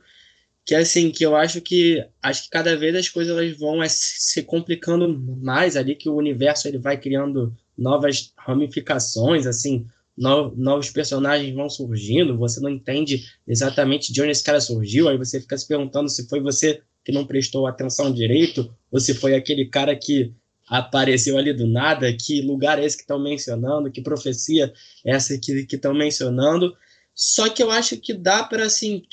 que 0.63 0.75
assim, 0.75 1.10
que 1.10 1.25
eu 1.25 1.36
acho 1.36 1.60
que 1.62 2.05
acho 2.21 2.43
que 2.43 2.49
cada 2.51 2.77
vez 2.77 2.95
as 2.95 3.10
coisas 3.10 3.36
elas 3.36 3.58
vão 3.58 3.82
é, 3.82 3.89
se 3.89 4.43
complicando 4.43 5.19
mais 5.41 5.75
ali, 5.75 5.95
que 5.95 6.08
o 6.08 6.15
universo 6.15 6.67
ele 6.67 6.77
vai 6.77 6.95
criando 6.95 7.51
novas 7.75 8.32
ramificações, 8.38 9.47
assim, 9.47 9.88
no, 10.15 10.55
novos 10.55 10.91
personagens 10.91 11.55
vão 11.55 11.67
surgindo, 11.67 12.38
você 12.38 12.60
não 12.60 12.69
entende 12.69 13.25
exatamente 13.47 14.13
de 14.13 14.21
onde 14.21 14.32
esse 14.32 14.43
cara 14.43 14.62
surgiu, 14.62 15.10
aí 15.10 15.17
você 15.17 15.41
fica 15.41 15.58
se 15.58 15.67
perguntando 15.67 16.08
se 16.08 16.29
foi 16.29 16.39
você 16.39 16.82
que 17.03 17.12
não 17.12 17.25
prestou 17.25 17.65
atenção 17.65 18.13
direito, 18.13 18.71
ou 18.91 18.99
se 18.99 19.15
foi 19.15 19.34
aquele 19.34 19.65
cara 19.65 19.95
que 19.95 20.32
apareceu 20.69 21.38
ali 21.38 21.51
do 21.51 21.67
nada, 21.67 22.15
que 22.15 22.41
lugar 22.41 22.79
é 22.79 22.86
esse 22.86 22.95
que 22.95 23.03
estão 23.03 23.21
mencionando, 23.21 23.91
que 23.91 24.01
profecia 24.01 24.71
é 25.03 25.12
essa 25.12 25.38
que 25.39 25.65
estão 25.75 25.93
mencionando. 25.93 26.75
Só 27.15 27.49
que 27.49 27.62
eu 27.62 27.71
acho 27.71 27.97
que 27.97 28.13
dá 28.13 28.43
para 28.43 28.65
assim, 28.65 29.03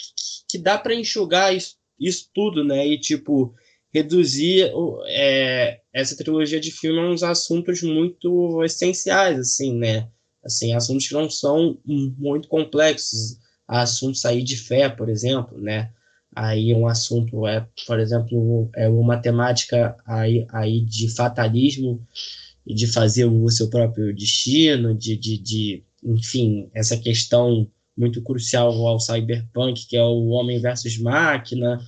que, 0.49 0.59
dá 0.59 0.79
para 0.79 0.95
enxugar 0.95 1.57
isso, 1.57 1.77
isso 1.99 2.31
tudo, 2.33 2.63
né? 2.63 2.87
E 2.87 3.01
tipo, 3.01 3.55
reduzir 3.93 4.71
é, 5.07 5.81
essa 5.93 6.17
trilogia 6.17 6.61
de 6.61 6.71
filmes 6.71 7.03
a 7.03 7.09
uns 7.09 7.23
assuntos 7.23 7.83
muito 7.83 8.63
essenciais, 8.63 9.39
assim, 9.39 9.75
né? 9.75 10.09
Assim, 10.45 10.75
assuntos 10.75 11.09
que 11.09 11.15
não 11.15 11.29
são 11.29 11.79
muito 11.85 12.47
complexos, 12.47 13.39
assuntos 13.67 14.25
aí 14.25 14.43
de 14.43 14.57
fé, 14.57 14.89
por 14.89 15.09
exemplo, 15.09 15.59
né? 15.59 15.91
Aí 16.37 16.75
um 16.75 16.87
assunto 16.87 17.47
é, 17.47 17.67
por 17.87 17.99
exemplo, 17.99 18.71
é 18.77 18.89
uma 18.89 19.17
temática 19.17 19.97
aí, 20.07 20.47
aí 20.53 20.81
de 20.83 21.09
fatalismo 21.15 22.07
de 22.67 22.87
fazer 22.87 23.25
o 23.25 23.49
seu 23.49 23.71
próprio 23.71 24.15
destino, 24.15 24.95
de, 24.95 25.17
de, 25.17 25.39
de 25.39 25.85
enfim, 26.05 26.69
essa 26.75 26.97
questão 26.97 27.71
muito 27.97 28.21
crucial 28.23 28.73
ao 28.87 29.01
cyberpunk, 29.01 29.87
que 29.87 29.97
é 29.97 30.03
o 30.03 30.27
homem 30.27 30.61
versus 30.61 30.99
máquina, 30.99 31.81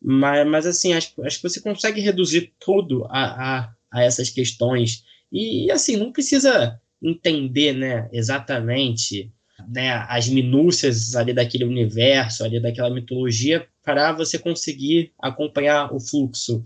mas, 0.00 0.46
mas 0.46 0.66
assim, 0.66 0.92
acho, 0.92 1.12
acho 1.24 1.38
que 1.38 1.48
você 1.48 1.60
consegue 1.60 2.00
reduzir 2.00 2.52
tudo 2.60 3.04
a, 3.06 3.58
a, 3.58 3.74
a 3.90 4.04
essas 4.04 4.30
questões. 4.30 5.04
E, 5.32 5.70
assim, 5.70 5.96
não 5.96 6.12
precisa 6.12 6.80
entender 7.02 7.72
né, 7.72 8.08
exatamente 8.12 9.32
né, 9.68 10.04
as 10.08 10.28
minúcias 10.28 11.14
ali 11.14 11.32
daquele 11.32 11.64
universo, 11.64 12.44
ali 12.44 12.60
daquela 12.60 12.90
mitologia, 12.90 13.66
para 13.82 14.12
você 14.12 14.38
conseguir 14.38 15.12
acompanhar 15.18 15.94
o 15.94 16.00
fluxo 16.00 16.62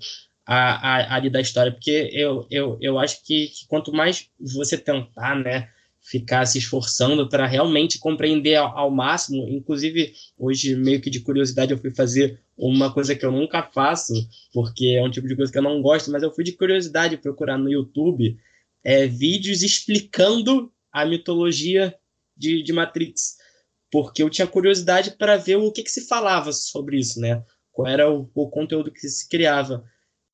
a, 0.46 0.94
a, 0.96 1.14
ali 1.14 1.31
da 1.31 1.40
história. 1.40 1.72
Porque 1.72 2.11
eu, 2.12 2.46
eu, 2.50 2.79
eu 2.81 2.98
acho 2.98 3.24
que, 3.24 3.48
que 3.48 3.66
quanto 3.68 3.92
mais 3.92 4.29
você 4.38 4.76
tentar, 4.76 5.37
né, 5.37 5.68
ficar 6.03 6.46
se 6.46 6.59
esforçando 6.59 7.29
para 7.29 7.46
realmente 7.46 7.98
compreender 7.98 8.57
ao, 8.57 8.76
ao, 8.76 8.90
máximo. 8.90 9.48
Inclusive, 9.48 10.12
hoje, 10.38 10.74
meio 10.74 11.00
que 11.00 11.11
de 11.11 11.20
curiosidade, 11.20 11.72
eu 11.72 11.79
fui 11.79 11.94
fazer 11.94 12.40
uma 12.57 12.92
coisa 12.92 13.14
que 13.14 13.24
eu 13.24 13.31
nunca 13.31 13.62
faço, 13.62 14.12
porque 14.53 14.96
é 14.98 15.03
um 15.03 15.11
tipo 15.11 15.29
de 15.29 15.37
coisa 15.37 15.53
que 15.53 15.59
eu 15.59 15.62
não 15.62 15.81
gosto, 15.81 16.11
mas 16.11 16.22
eu 16.22 16.33
fui 16.33 16.42
de 16.42 16.53
curiosidade 16.53 17.16
procurar 17.16 17.59
no 17.59 17.70
YouTube 17.70 18.37
é, 18.83 19.07
vídeos 19.07 19.62
explicando 19.62 20.72
a 20.92 21.05
mitologia 21.05 21.94
de, 22.40 22.62
de 22.62 22.72
Matrix, 22.72 23.37
porque 23.92 24.22
eu 24.22 24.31
tinha 24.31 24.46
curiosidade 24.46 25.12
para 25.12 25.37
ver 25.37 25.57
o 25.57 25.70
que, 25.70 25.83
que 25.83 25.90
se 25.90 26.07
falava 26.07 26.53
sobre 26.53 26.98
isso, 26.98 27.20
né? 27.20 27.44
Qual 27.70 27.87
era 27.87 28.11
o, 28.11 28.29
o 28.35 28.48
conteúdo 28.48 28.90
que 28.90 29.09
se 29.09 29.29
criava. 29.29 29.85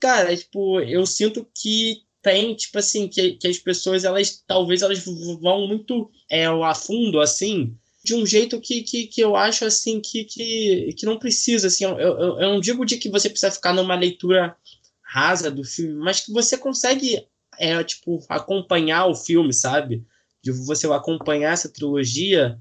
Cara, 0.00 0.34
tipo, 0.36 0.80
eu 0.80 1.04
sinto 1.04 1.46
que 1.54 2.02
tem, 2.22 2.54
tipo 2.54 2.78
assim, 2.78 3.08
que, 3.08 3.32
que 3.32 3.48
as 3.48 3.58
pessoas, 3.58 4.04
elas 4.04 4.42
talvez 4.46 4.82
elas 4.82 5.04
vão 5.04 5.66
muito 5.66 6.10
é, 6.30 6.46
a 6.46 6.74
fundo, 6.74 7.20
assim, 7.20 7.76
de 8.04 8.14
um 8.14 8.24
jeito 8.24 8.60
que, 8.60 8.82
que, 8.82 9.06
que 9.06 9.20
eu 9.20 9.34
acho, 9.34 9.64
assim, 9.64 10.00
que, 10.00 10.24
que, 10.24 10.92
que 10.96 11.06
não 11.06 11.18
precisa, 11.18 11.66
assim, 11.66 11.84
eu, 11.84 11.98
eu, 11.98 12.40
eu 12.40 12.48
não 12.52 12.60
digo 12.60 12.84
de 12.84 12.98
que 12.98 13.10
você 13.10 13.28
precisa 13.28 13.52
ficar 13.52 13.72
numa 13.72 13.94
leitura 13.94 14.56
rasa 15.02 15.50
do 15.50 15.64
filme, 15.64 15.94
mas 15.94 16.20
que 16.20 16.32
você 16.32 16.58
consegue, 16.58 17.26
é, 17.58 17.82
tipo, 17.82 18.18
acompanhar 18.28 19.06
o 19.06 19.14
filme, 19.14 19.52
sabe? 19.52 20.04
De 20.46 20.52
você 20.64 20.86
acompanhar 20.86 21.52
essa 21.52 21.72
trilogia 21.72 22.56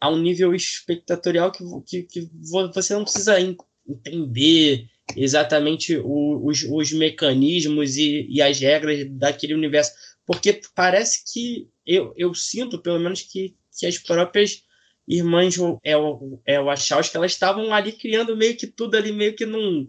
a 0.00 0.10
um 0.10 0.18
nível 0.18 0.52
espectatorial 0.52 1.52
que, 1.52 1.62
que, 1.86 2.02
que 2.02 2.30
você 2.72 2.94
não 2.94 3.04
precisa 3.04 3.38
entender 3.40 4.88
exatamente 5.16 5.96
os, 6.02 6.64
os 6.64 6.92
mecanismos 6.92 7.96
e, 7.96 8.26
e 8.28 8.42
as 8.42 8.58
regras 8.58 9.06
daquele 9.10 9.54
universo. 9.54 9.92
Porque 10.26 10.60
parece 10.74 11.22
que 11.32 11.68
eu, 11.86 12.12
eu 12.16 12.34
sinto, 12.34 12.82
pelo 12.82 12.98
menos, 12.98 13.22
que, 13.22 13.54
que 13.78 13.86
as 13.86 13.98
próprias 13.98 14.64
irmãs 15.06 15.56
é 15.84 15.96
o, 15.96 16.40
é 16.44 16.56
que 16.56 17.16
elas 17.16 17.32
estavam 17.32 17.72
ali 17.72 17.92
criando 17.92 18.36
meio 18.36 18.56
que 18.56 18.66
tudo 18.66 18.96
ali, 18.96 19.12
meio 19.12 19.36
que 19.36 19.46
num. 19.46 19.88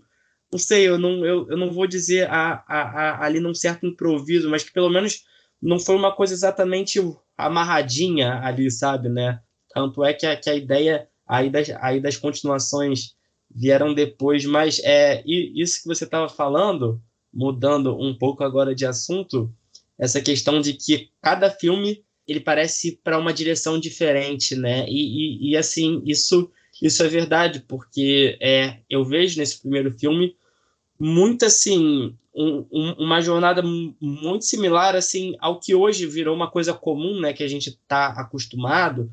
Não 0.52 0.60
sei, 0.60 0.88
eu 0.88 1.00
não, 1.00 1.26
eu, 1.26 1.48
eu 1.50 1.58
não 1.58 1.72
vou 1.72 1.88
dizer 1.88 2.30
a, 2.30 2.64
a, 2.68 2.82
a, 2.82 3.26
ali 3.26 3.40
num 3.40 3.56
certo 3.56 3.86
improviso, 3.88 4.50
mas 4.50 4.64
que 4.64 4.74
pelo 4.74 4.90
menos 4.90 5.24
não 5.62 5.80
foi 5.80 5.96
uma 5.96 6.14
coisa 6.14 6.34
exatamente 6.34 7.00
amarradinha 7.46 8.40
ali, 8.42 8.70
sabe, 8.70 9.10
né? 9.10 9.40
Tanto 9.74 10.04
é 10.04 10.14
que 10.14 10.26
a, 10.26 10.36
que 10.36 10.50
a 10.50 10.56
ideia 10.56 11.08
aí 11.28 11.50
das, 11.50 11.70
aí 11.82 12.00
das 12.00 12.18
continuações 12.18 13.16
vieram 13.54 13.94
depois, 13.94 14.46
mas 14.46 14.80
é 14.84 15.24
isso 15.26 15.82
que 15.82 15.88
você 15.88 16.06
estava 16.06 16.30
falando, 16.30 17.02
mudando 17.34 17.98
um 17.98 18.18
pouco 18.18 18.44
agora 18.44 18.74
de 18.74 18.86
assunto, 18.86 19.54
essa 19.98 20.22
questão 20.22 20.60
de 20.60 20.74
que 20.74 21.10
cada 21.22 21.50
filme 21.50 22.04
ele 22.28 22.40
parece 22.40 23.00
para 23.04 23.18
uma 23.18 23.34
direção 23.34 23.80
diferente, 23.80 24.56
né? 24.56 24.86
E, 24.88 25.50
e, 25.50 25.52
e, 25.52 25.58
assim 25.58 26.02
isso 26.06 26.50
isso 26.82 27.04
é 27.04 27.08
verdade 27.08 27.64
porque 27.68 28.38
é 28.42 28.80
eu 28.90 29.04
vejo 29.04 29.38
nesse 29.38 29.60
primeiro 29.60 29.92
filme 29.98 30.36
muito 31.04 31.46
assim 31.46 32.16
um, 32.34 32.66
um, 32.72 32.92
uma 33.00 33.22
jornada 33.22 33.62
muito 34.00 34.46
similar 34.46 34.96
assim 34.96 35.36
ao 35.40 35.60
que 35.60 35.74
hoje 35.74 36.06
virou 36.06 36.36
uma 36.36 36.50
coisa 36.50 36.74
comum, 36.74 37.20
né? 37.20 37.34
Que 37.34 37.44
a 37.44 37.48
gente 37.48 37.70
está 37.70 38.08
acostumado 38.08 39.12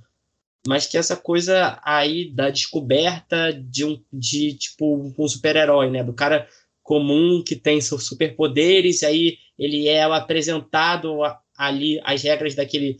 mas 0.66 0.87
que 0.87 0.98
essa 0.98 1.16
coisa 1.16 1.81
aí 1.83 2.31
da 2.31 2.51
descoberta 2.51 3.53
de 3.53 3.87
um 3.87 3.98
de 4.12 4.53
tipo 4.55 5.14
um 5.18 5.29
super-herói, 5.29 5.90
né, 5.90 6.05
do 6.05 6.12
cara 6.12 6.46
comum 6.83 7.42
que 7.42 7.57
tem 7.57 7.81
seus 7.81 8.07
superpoderes, 8.07 9.03
aí 9.03 9.38
ele 9.59 9.88
é 9.88 10.03
apresentado 10.03 11.20
ali 11.57 12.01
as 12.05 12.22
regras 12.22 12.55
daquele 12.55 12.98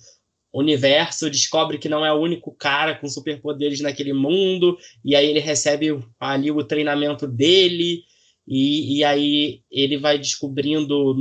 universo, 0.53 1.31
descobre 1.31 1.79
que 1.79 1.89
não 1.89 2.05
é 2.05 2.13
o 2.13 2.21
único 2.21 2.53
cara 2.53 2.95
com 2.95 3.07
superpoderes 3.07 3.81
naquele 3.81 4.13
mundo, 4.13 4.79
e 5.05 5.15
aí 5.15 5.27
ele 5.27 5.41
recebe 5.41 6.03
ali 6.19 6.51
o 6.51 6.65
treinamento 6.65 7.27
dele, 7.27 8.03
e, 8.49 8.97
e 8.97 9.05
aí 9.05 9.61
ele 9.71 9.99
vai 9.99 10.19
descobrindo 10.19 11.15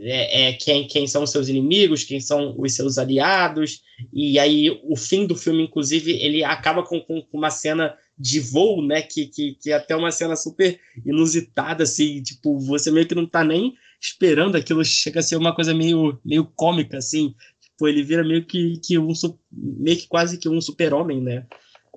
é, 0.00 0.48
é, 0.48 0.52
quem, 0.54 0.86
quem 0.86 1.06
são 1.06 1.22
os 1.22 1.30
seus 1.30 1.48
inimigos, 1.48 2.04
quem 2.04 2.18
são 2.20 2.54
os 2.58 2.72
seus 2.72 2.96
aliados, 2.96 3.82
e 4.10 4.38
aí 4.38 4.70
o 4.84 4.96
fim 4.96 5.26
do 5.26 5.36
filme, 5.36 5.62
inclusive, 5.62 6.12
ele 6.12 6.42
acaba 6.42 6.82
com, 6.82 6.98
com, 7.00 7.20
com 7.20 7.36
uma 7.36 7.50
cena 7.50 7.94
de 8.18 8.40
voo, 8.40 8.80
né, 8.80 9.02
que, 9.02 9.26
que, 9.26 9.58
que 9.60 9.70
é 9.70 9.74
até 9.74 9.94
uma 9.94 10.10
cena 10.10 10.36
super 10.36 10.80
inusitada, 11.04 11.82
assim, 11.82 12.22
tipo, 12.22 12.58
você 12.58 12.90
meio 12.90 13.06
que 13.06 13.14
não 13.14 13.26
tá 13.26 13.44
nem 13.44 13.74
esperando 14.00 14.56
aquilo, 14.56 14.82
chega 14.84 15.20
a 15.20 15.22
ser 15.22 15.36
uma 15.36 15.54
coisa 15.54 15.74
meio, 15.74 16.18
meio 16.24 16.44
cômica, 16.56 16.96
assim, 16.96 17.34
tipo, 17.60 17.86
ele 17.86 18.02
vira 18.02 18.24
meio 18.24 18.46
que, 18.46 18.78
que 18.78 18.98
um, 18.98 19.12
meio 19.52 19.98
que 19.98 20.06
quase 20.06 20.38
que 20.38 20.48
um 20.48 20.60
super-homem, 20.62 21.20
né, 21.20 21.46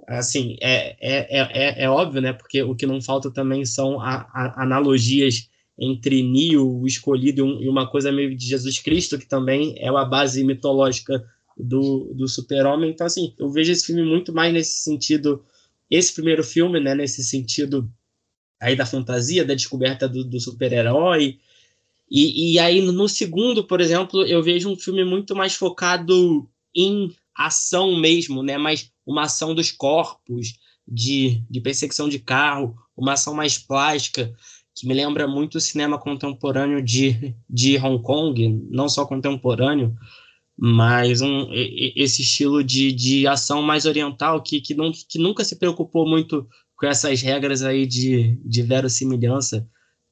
assim, 0.08 0.56
é, 0.62 0.96
é, 1.02 1.42
é, 1.42 1.84
é, 1.84 1.90
óbvio, 1.90 2.22
né, 2.22 2.32
porque 2.32 2.64
o 2.64 2.74
que 2.74 2.88
não 2.88 3.02
falta 3.02 3.30
também 3.30 3.66
são 3.66 4.00
a, 4.00 4.28
a, 4.34 4.64
analogias 4.64 5.50
entre 5.78 6.24
Neo, 6.24 6.80
o 6.80 6.88
escolhido, 6.88 7.46
e 7.62 7.68
uma 7.68 7.86
coisa 7.88 8.12
meio 8.12 8.36
de 8.36 8.48
Jesus 8.48 8.80
Cristo, 8.80 9.20
que 9.20 9.28
também 9.28 9.76
é 9.78 9.92
uma 9.92 10.06
base 10.06 10.44
mitológica 10.44 11.24
do, 11.58 12.14
do 12.16 12.28
super-homem. 12.28 12.90
Então, 12.90 13.06
assim, 13.06 13.34
eu 13.38 13.50
vejo 13.50 13.72
esse 13.72 13.86
filme 13.86 14.04
muito 14.04 14.34
mais 14.34 14.52
nesse 14.54 14.82
sentido, 14.82 15.44
esse 15.92 16.14
primeiro 16.14 16.44
filme, 16.44 16.80
né, 16.80 16.96
nesse 16.96 17.24
sentido 17.24 17.92
aí 18.60 18.76
da 18.76 18.86
fantasia, 18.86 19.46
da 19.46 19.54
descoberta 19.54 20.08
do, 20.08 20.24
do 20.24 20.40
super-herói. 20.40 21.38
E, 22.10 22.54
e 22.54 22.60
aí, 22.60 22.82
no 22.82 23.08
segundo, 23.10 23.64
por 23.64 23.82
exemplo, 23.82 24.26
eu 24.26 24.42
vejo 24.42 24.72
um 24.72 24.76
filme 24.78 25.04
muito 25.04 25.36
mais 25.36 25.54
focado 25.54 26.50
em 26.74 27.14
ação 27.38 28.00
mesmo, 28.00 28.42
né, 28.42 28.58
mais 28.58 28.92
uma 29.06 29.24
ação 29.24 29.54
dos 29.54 29.72
corpos, 29.72 30.54
de, 30.88 31.44
de 31.50 31.62
perseguição 31.62 32.08
de 32.08 32.20
carro, 32.20 32.76
uma 32.96 33.14
ação 33.14 33.34
mais 33.34 33.58
plástica, 33.58 34.34
que 34.74 34.88
me 34.88 34.94
lembra 34.94 35.28
muito 35.28 35.56
o 35.56 35.62
cinema 35.62 36.00
contemporâneo 36.00 36.82
de, 36.82 37.36
de 37.50 37.78
Hong 37.78 38.02
Kong, 38.02 38.68
não 38.70 38.88
só 38.88 39.06
contemporâneo, 39.06 39.96
mas 40.58 41.22
um, 41.22 41.50
esse 41.54 42.22
estilo 42.22 42.64
de, 42.64 42.92
de 42.92 43.28
ação 43.28 43.62
mais 43.62 43.86
oriental 43.86 44.42
que, 44.42 44.60
que, 44.62 44.74
não, 44.74 44.92
que 44.92 45.20
nunca 45.20 45.44
se 45.44 45.58
preocupou 45.58 46.08
muito 46.08 46.48
com 46.76 46.86
essas 46.86 47.22
regras 47.22 47.62
aí 47.64 47.86
de, 47.86 48.40
de 48.44 48.62
verossimilhança 48.64 49.68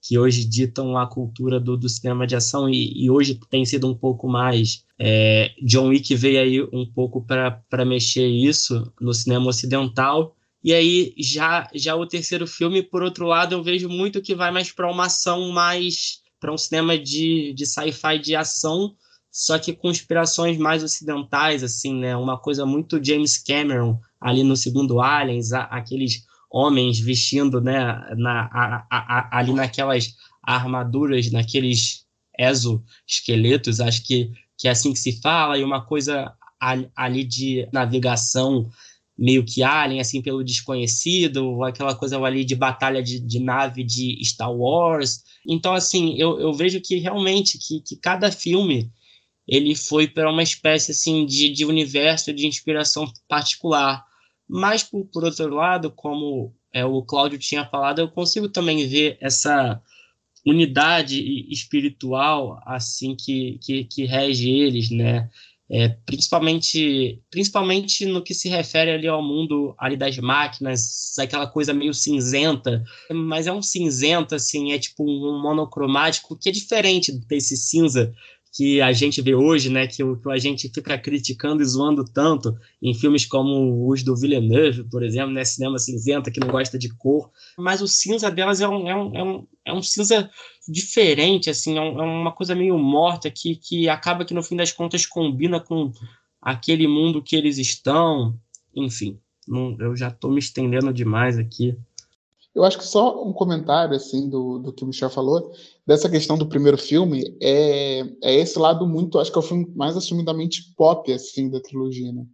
que 0.05 0.17
hoje 0.19 0.45
ditam 0.45 0.97
a 0.97 1.07
cultura 1.07 1.59
do, 1.59 1.75
do 1.75 1.89
cinema 1.89 2.27
de 2.27 2.35
ação 2.35 2.69
e, 2.69 3.05
e 3.05 3.09
hoje 3.09 3.39
tem 3.49 3.65
sido 3.65 3.87
um 3.87 3.95
pouco 3.95 4.27
mais 4.27 4.83
é, 4.99 5.51
John 5.61 5.87
Wick 5.87 6.13
veio 6.15 6.39
aí 6.39 6.61
um 6.61 6.85
pouco 6.85 7.25
para 7.25 7.85
mexer 7.85 8.27
isso 8.27 8.91
no 9.01 9.13
cinema 9.13 9.47
ocidental 9.47 10.35
e 10.65 10.73
aí, 10.73 11.13
já, 11.19 11.69
já 11.75 11.95
o 11.95 12.07
terceiro 12.07 12.47
filme, 12.47 12.81
por 12.81 13.03
outro 13.03 13.27
lado, 13.27 13.53
eu 13.53 13.61
vejo 13.61 13.87
muito 13.87 14.19
que 14.19 14.33
vai 14.33 14.49
mais 14.49 14.71
para 14.71 14.91
uma 14.91 15.05
ação 15.05 15.51
mais. 15.51 16.23
para 16.39 16.51
um 16.51 16.57
cinema 16.57 16.97
de, 16.97 17.53
de 17.53 17.67
sci-fi 17.67 18.17
de 18.17 18.35
ação, 18.35 18.95
só 19.31 19.59
que 19.59 19.73
com 19.73 19.91
inspirações 19.91 20.57
mais 20.57 20.83
ocidentais, 20.83 21.61
assim, 21.61 21.93
né? 21.93 22.17
Uma 22.17 22.39
coisa 22.39 22.65
muito 22.65 22.99
James 23.03 23.37
Cameron 23.37 23.99
ali 24.19 24.41
no 24.41 24.57
segundo 24.57 24.99
Aliens, 24.99 25.53
aqueles 25.53 26.25
homens 26.55 26.97
vestindo, 26.97 27.59
né, 27.59 27.83
na, 28.15 28.45
a, 28.45 28.87
a, 28.89 29.39
ali 29.39 29.51
naquelas 29.51 30.15
armaduras, 30.41 31.29
naqueles 31.29 32.05
exoesqueletos, 32.39 33.81
acho 33.81 34.01
que, 34.05 34.31
que 34.57 34.69
é 34.69 34.71
assim 34.71 34.93
que 34.93 34.99
se 34.99 35.19
fala, 35.21 35.57
e 35.57 35.63
uma 35.65 35.85
coisa 35.85 36.33
ali 36.95 37.25
de 37.25 37.67
navegação 37.73 38.69
meio 39.17 39.43
que 39.43 39.63
Alien, 39.63 39.99
assim, 39.99 40.21
pelo 40.21 40.45
desconhecido, 40.45 41.61
aquela 41.65 41.93
coisa 41.93 42.17
ali 42.21 42.45
de 42.45 42.55
batalha 42.55 43.03
de, 43.03 43.19
de 43.19 43.39
nave 43.39 43.83
de 43.83 44.17
Star 44.23 44.53
Wars. 44.53 45.23
Então, 45.45 45.73
assim, 45.73 46.15
eu, 46.17 46.39
eu 46.39 46.53
vejo 46.53 46.79
que 46.79 46.99
realmente 46.99 47.57
que, 47.57 47.81
que 47.81 47.97
cada 47.97 48.31
filme 48.31 48.89
ele 49.45 49.75
foi 49.75 50.07
para 50.07 50.31
uma 50.31 50.43
espécie, 50.43 50.91
assim, 50.91 51.25
de, 51.25 51.49
de 51.49 51.65
universo 51.65 52.33
de 52.33 52.47
inspiração 52.47 53.11
particular. 53.27 54.05
Mas, 54.47 54.83
por, 54.83 55.05
por 55.05 55.23
outro 55.23 55.53
lado, 55.53 55.91
como 55.91 56.53
é, 56.73 56.85
o 56.85 57.01
Cláudio 57.01 57.39
tinha 57.39 57.65
falado, 57.65 57.99
eu 57.99 58.07
consigo 58.07 58.49
também 58.49 58.87
ver 58.87 59.17
essa 59.21 59.81
unidade 60.45 61.19
espiritual, 61.51 62.61
assim, 62.65 63.15
que, 63.15 63.57
que, 63.61 63.85
que 63.85 64.05
rege 64.05 64.49
eles, 64.49 64.91
né? 64.91 65.29
É, 65.67 65.89
principalmente, 66.05 67.19
principalmente 67.31 68.05
no 68.05 68.21
que 68.21 68.35
se 68.35 68.47
refere 68.47 68.91
ali 68.91 69.07
ao 69.07 69.23
mundo 69.23 69.73
ali 69.79 69.97
das 69.97 70.15
máquinas, 70.19 71.17
aquela 71.17 71.47
coisa 71.47 71.73
meio 71.73 71.91
cinzenta, 71.91 72.83
mas 73.11 73.47
é 73.47 73.51
um 73.51 73.63
cinzento 73.63 74.35
assim, 74.35 74.73
é 74.73 74.77
tipo 74.77 75.03
um 75.03 75.41
monocromático 75.41 76.37
que 76.37 76.49
é 76.49 76.51
diferente 76.51 77.11
desse 77.11 77.57
cinza 77.57 78.13
que 78.55 78.79
a 78.81 78.93
gente 78.93 79.21
vê 79.21 79.35
hoje, 79.35 79.69
né, 79.69 79.85
que, 79.85 79.97
que 79.97 80.31
a 80.31 80.37
gente 80.37 80.69
fica 80.69 80.97
criticando 80.97 81.61
e 81.61 81.65
zoando 81.65 82.05
tanto 82.05 82.55
em 82.81 82.93
filmes 82.93 83.25
como 83.25 83.85
os 83.89 84.01
do 84.01 84.15
Villeneuve, 84.15 84.85
por 84.85 85.03
exemplo, 85.03 85.33
né, 85.33 85.43
cinema 85.43 85.77
cinzenta, 85.77 86.31
que 86.31 86.39
não 86.39 86.47
gosta 86.47 86.79
de 86.79 86.87
cor, 86.87 87.29
mas 87.57 87.81
o 87.81 87.87
cinza 87.87 88.31
delas 88.31 88.61
é 88.61 88.67
um, 88.67 88.89
é 88.89 88.95
um, 88.95 89.15
é 89.15 89.23
um, 89.23 89.47
é 89.65 89.73
um 89.73 89.81
cinza 89.81 90.31
diferente, 90.69 91.49
assim, 91.49 91.77
é, 91.77 91.81
um, 91.81 91.99
é 91.99 92.03
uma 92.03 92.31
coisa 92.31 92.55
meio 92.55 92.77
morta 92.77 93.29
que, 93.29 93.57
que 93.57 93.89
acaba 93.89 94.23
que 94.23 94.33
no 94.33 94.41
fim 94.41 94.55
das 94.55 94.71
contas 94.71 95.05
combina 95.05 95.59
com 95.59 95.91
aquele 96.41 96.87
mundo 96.87 97.21
que 97.21 97.35
eles 97.35 97.57
estão, 97.57 98.39
enfim, 98.73 99.19
não, 99.45 99.75
eu 99.81 99.97
já 99.97 100.07
estou 100.07 100.31
me 100.31 100.39
estendendo 100.39 100.93
demais 100.93 101.37
aqui. 101.37 101.77
Eu 102.55 102.63
acho 102.63 102.77
que 102.77 102.85
só 102.85 103.21
um 103.21 103.33
comentário 103.33 103.95
assim 103.95 104.29
do, 104.29 104.59
do 104.59 104.71
que 104.71 104.83
o 104.83 104.87
Michel 104.87 105.09
falou 105.09 105.51
dessa 105.85 106.09
questão 106.09 106.37
do 106.37 106.47
primeiro 106.47 106.77
filme 106.77 107.37
é, 107.41 107.99
é 108.23 108.35
esse 108.35 108.57
lado 108.57 108.87
muito, 108.87 109.19
acho 109.19 109.29
que 109.29 109.37
é 109.37 109.41
o 109.41 109.43
filme 109.43 109.69
mais 109.75 109.97
assumidamente 109.97 110.73
pop 110.77 111.11
assim 111.11 111.49
da 111.49 111.59
trilogia, 111.59 112.13
né? 112.13 112.25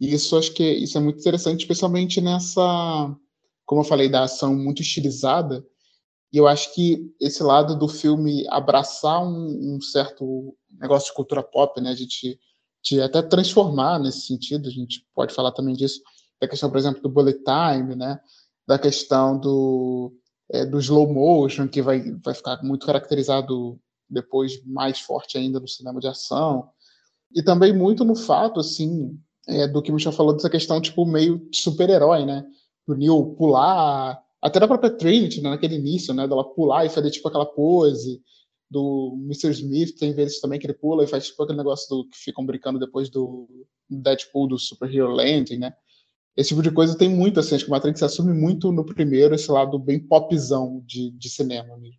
E 0.00 0.14
isso 0.14 0.38
acho 0.38 0.52
que 0.52 0.62
isso 0.62 0.96
é 0.96 1.00
muito 1.00 1.18
interessante, 1.18 1.62
especialmente 1.62 2.20
nessa, 2.20 3.16
como 3.66 3.80
eu 3.80 3.84
falei, 3.84 4.08
da 4.08 4.22
ação 4.22 4.54
muito 4.54 4.80
estilizada. 4.80 5.66
E 6.32 6.36
eu 6.36 6.46
acho 6.46 6.72
que 6.72 7.12
esse 7.20 7.42
lado 7.42 7.76
do 7.76 7.88
filme 7.88 8.46
abraçar 8.48 9.26
um, 9.26 9.74
um 9.74 9.80
certo 9.80 10.56
negócio 10.78 11.08
de 11.08 11.16
cultura 11.16 11.42
pop, 11.42 11.80
né? 11.80 11.90
A 11.90 11.94
gente 11.96 12.38
de 12.80 13.00
até 13.02 13.20
transformar 13.22 13.98
nesse 13.98 14.20
sentido, 14.20 14.68
a 14.68 14.72
gente 14.72 15.04
pode 15.12 15.34
falar 15.34 15.50
também 15.50 15.74
disso, 15.74 16.00
da 16.40 16.46
questão, 16.46 16.70
por 16.70 16.78
exemplo, 16.78 17.02
do 17.02 17.08
bullet 17.08 17.42
time, 17.42 17.96
né? 17.96 18.20
Da 18.68 18.78
questão 18.78 19.38
do, 19.40 20.12
é, 20.52 20.66
do 20.66 20.78
slow 20.78 21.10
motion, 21.10 21.66
que 21.66 21.80
vai, 21.80 22.12
vai 22.22 22.34
ficar 22.34 22.62
muito 22.62 22.84
caracterizado 22.84 23.80
depois 24.10 24.62
mais 24.62 25.00
forte 25.00 25.38
ainda 25.38 25.58
no 25.58 25.66
cinema 25.66 25.98
de 25.98 26.06
ação. 26.06 26.68
E 27.34 27.42
também 27.42 27.72
muito 27.72 28.04
no 28.04 28.14
fato, 28.14 28.60
assim, 28.60 29.18
é, 29.48 29.66
do 29.66 29.80
que 29.80 29.90
o 29.90 29.94
Michel 29.94 30.12
falou 30.12 30.34
dessa 30.34 30.50
questão, 30.50 30.82
tipo, 30.82 31.06
meio 31.06 31.48
super-herói, 31.50 32.26
né? 32.26 32.44
Do 32.86 32.94
Neil 32.94 33.34
pular, 33.38 34.22
até 34.42 34.60
da 34.60 34.68
própria 34.68 34.90
Trinity, 34.90 35.40
né, 35.40 35.48
naquele 35.48 35.76
início, 35.76 36.12
né? 36.12 36.28
Dela 36.28 36.44
pular 36.44 36.84
e 36.84 36.90
fazer, 36.90 37.10
tipo, 37.10 37.26
aquela 37.26 37.46
pose. 37.46 38.22
Do 38.70 39.14
Mr. 39.24 39.50
Smith, 39.52 39.96
tem 39.98 40.12
vezes 40.12 40.42
também 40.42 40.60
que 40.60 40.66
ele 40.66 40.74
pula 40.74 41.02
e 41.02 41.06
faz, 41.06 41.28
tipo, 41.28 41.42
aquele 41.42 41.56
negócio 41.56 41.88
do 41.88 42.06
que 42.06 42.18
ficam 42.18 42.44
brincando 42.44 42.78
depois 42.78 43.08
do 43.08 43.48
Deadpool, 43.88 44.46
do 44.46 44.58
Super 44.58 44.94
Hero 44.94 45.08
Landing, 45.08 45.56
né? 45.56 45.74
Esse 46.38 46.50
tipo 46.50 46.62
de 46.62 46.70
coisa 46.70 46.96
tem 46.96 47.08
muito, 47.08 47.40
assim, 47.40 47.56
acho 47.56 47.64
que 47.64 47.70
Matrix 47.70 48.00
assume 48.00 48.32
muito 48.32 48.70
no 48.70 48.86
primeiro 48.86 49.34
esse 49.34 49.50
lado 49.50 49.76
bem 49.76 49.98
popzão 49.98 50.80
de, 50.86 51.10
de 51.10 51.28
cinema 51.28 51.76
mesmo. 51.76 51.98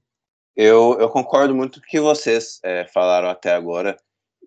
Eu, 0.55 0.95
eu 0.97 1.09
concordo 1.09 1.53
muito 1.53 1.81
com 1.81 1.85
o 1.85 1.89
que 1.89 1.99
vocês 1.99 2.57
é, 2.63 2.87
falaram 2.87 3.27
até 3.27 3.53
agora. 3.53 3.97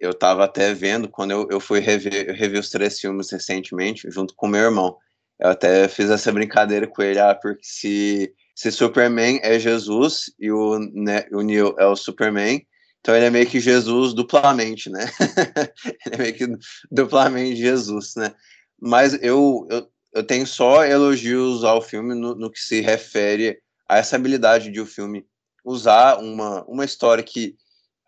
Eu 0.01 0.13
estava 0.13 0.45
até 0.45 0.73
vendo, 0.73 1.11
quando 1.11 1.33
eu, 1.33 1.47
eu 1.51 1.61
fui 1.61 1.79
rever, 1.79 2.31
eu 2.31 2.35
revi 2.35 2.59
os 2.59 2.71
três 2.71 2.99
filmes 2.99 3.31
recentemente, 3.31 4.11
junto 4.11 4.35
com 4.35 4.47
meu 4.47 4.63
irmão. 4.63 4.97
Eu 5.39 5.51
até 5.51 5.87
fiz 5.89 6.09
essa 6.09 6.33
brincadeira 6.33 6.87
com 6.87 7.03
ele, 7.03 7.19
ah, 7.19 7.35
porque 7.35 7.61
se, 7.63 8.33
se 8.55 8.73
Superman 8.73 9.41
é 9.43 9.59
Jesus 9.59 10.33
e 10.41 10.51
o, 10.51 10.79
né, 10.79 11.27
o 11.31 11.43
é 11.79 11.87
o 11.87 11.97
Superman, 11.97 12.67
então 13.01 13.15
ele 13.15 13.27
é 13.27 13.31
meio 13.31 13.47
que 13.47 13.61
Jesus 13.61 14.15
duplamente, 14.15 14.89
né? 14.89 15.05
ele 16.07 16.15
é 16.15 16.17
meio 16.17 16.35
que 16.35 16.47
duplamente 16.91 17.57
Jesus, 17.57 18.15
né? 18.17 18.35
Mas 18.85 19.14
eu, 19.23 19.64
eu, 19.71 19.88
eu 20.12 20.27
tenho 20.27 20.45
só 20.45 20.85
elogios 20.85 21.62
ao 21.62 21.81
filme 21.81 22.16
no, 22.16 22.35
no, 22.35 22.51
que 22.51 22.59
se 22.59 22.81
refere 22.81 23.62
a 23.88 23.99
essa 23.99 24.16
habilidade 24.16 24.73
de 24.73 24.81
o 24.81 24.87
filme 24.87 25.25
usar 25.64 26.18
uma, 26.18 26.64
uma 26.64 26.85
história 26.85 27.23
que 27.23 27.55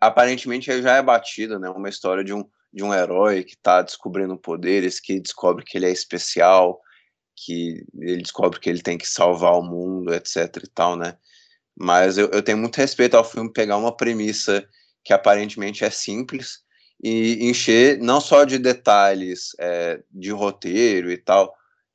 aparentemente 0.01 0.69
já 0.81 0.97
é 0.97 1.01
batida, 1.01 1.57
né? 1.57 1.69
Uma 1.69 1.87
história 1.87 2.25
de 2.25 2.33
um, 2.33 2.43
de 2.73 2.83
um 2.83 2.93
herói 2.93 3.45
que 3.45 3.53
está 3.53 3.81
descobrindo 3.81 4.37
poderes, 4.37 4.99
que 4.99 5.17
descobre 5.17 5.63
que 5.63 5.77
ele 5.77 5.85
é 5.85 5.91
especial, 5.91 6.81
que 7.33 7.85
ele 7.97 8.21
descobre 8.21 8.59
que 8.59 8.69
ele 8.69 8.81
tem 8.81 8.97
que 8.97 9.07
salvar 9.07 9.53
o 9.53 9.63
mundo, 9.63 10.13
etc 10.13 10.57
e 10.61 10.67
tal, 10.67 10.97
né? 10.97 11.17
Mas 11.73 12.17
eu, 12.17 12.29
eu 12.31 12.43
tenho 12.43 12.57
muito 12.57 12.75
respeito 12.75 13.15
ao 13.15 13.23
filme 13.23 13.49
pegar 13.49 13.77
uma 13.77 13.95
premissa 13.95 14.67
que 15.05 15.13
aparentemente 15.13 15.85
é 15.85 15.89
simples 15.89 16.64
e 17.03 17.49
encher 17.49 17.99
não 17.99 18.19
só 18.19 18.43
de 18.43 18.57
detalhes 18.57 19.55
é, 19.59 20.01
de 20.11 20.31
roteiro 20.31 21.11
e 21.11 21.17
tal, 21.17 21.53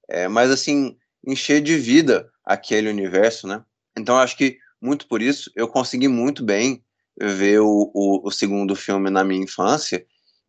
é, 0.08 0.28
mas 0.28 0.50
assim, 0.50 0.96
encher 1.26 1.60
de 1.60 1.76
vida 1.76 2.30
aquele 2.44 2.88
universo, 2.88 3.46
né? 3.46 3.64
Então 3.96 4.16
acho 4.18 4.36
que 4.36 4.58
muito 4.80 5.06
por 5.06 5.20
isso 5.20 5.50
eu 5.54 5.68
consegui 5.68 6.08
muito 6.08 6.44
bem 6.44 6.82
ver 7.20 7.60
o, 7.60 7.90
o, 7.94 8.28
o 8.28 8.30
segundo 8.30 8.74
filme 8.74 9.10
na 9.10 9.22
minha 9.22 9.42
infância, 9.42 10.04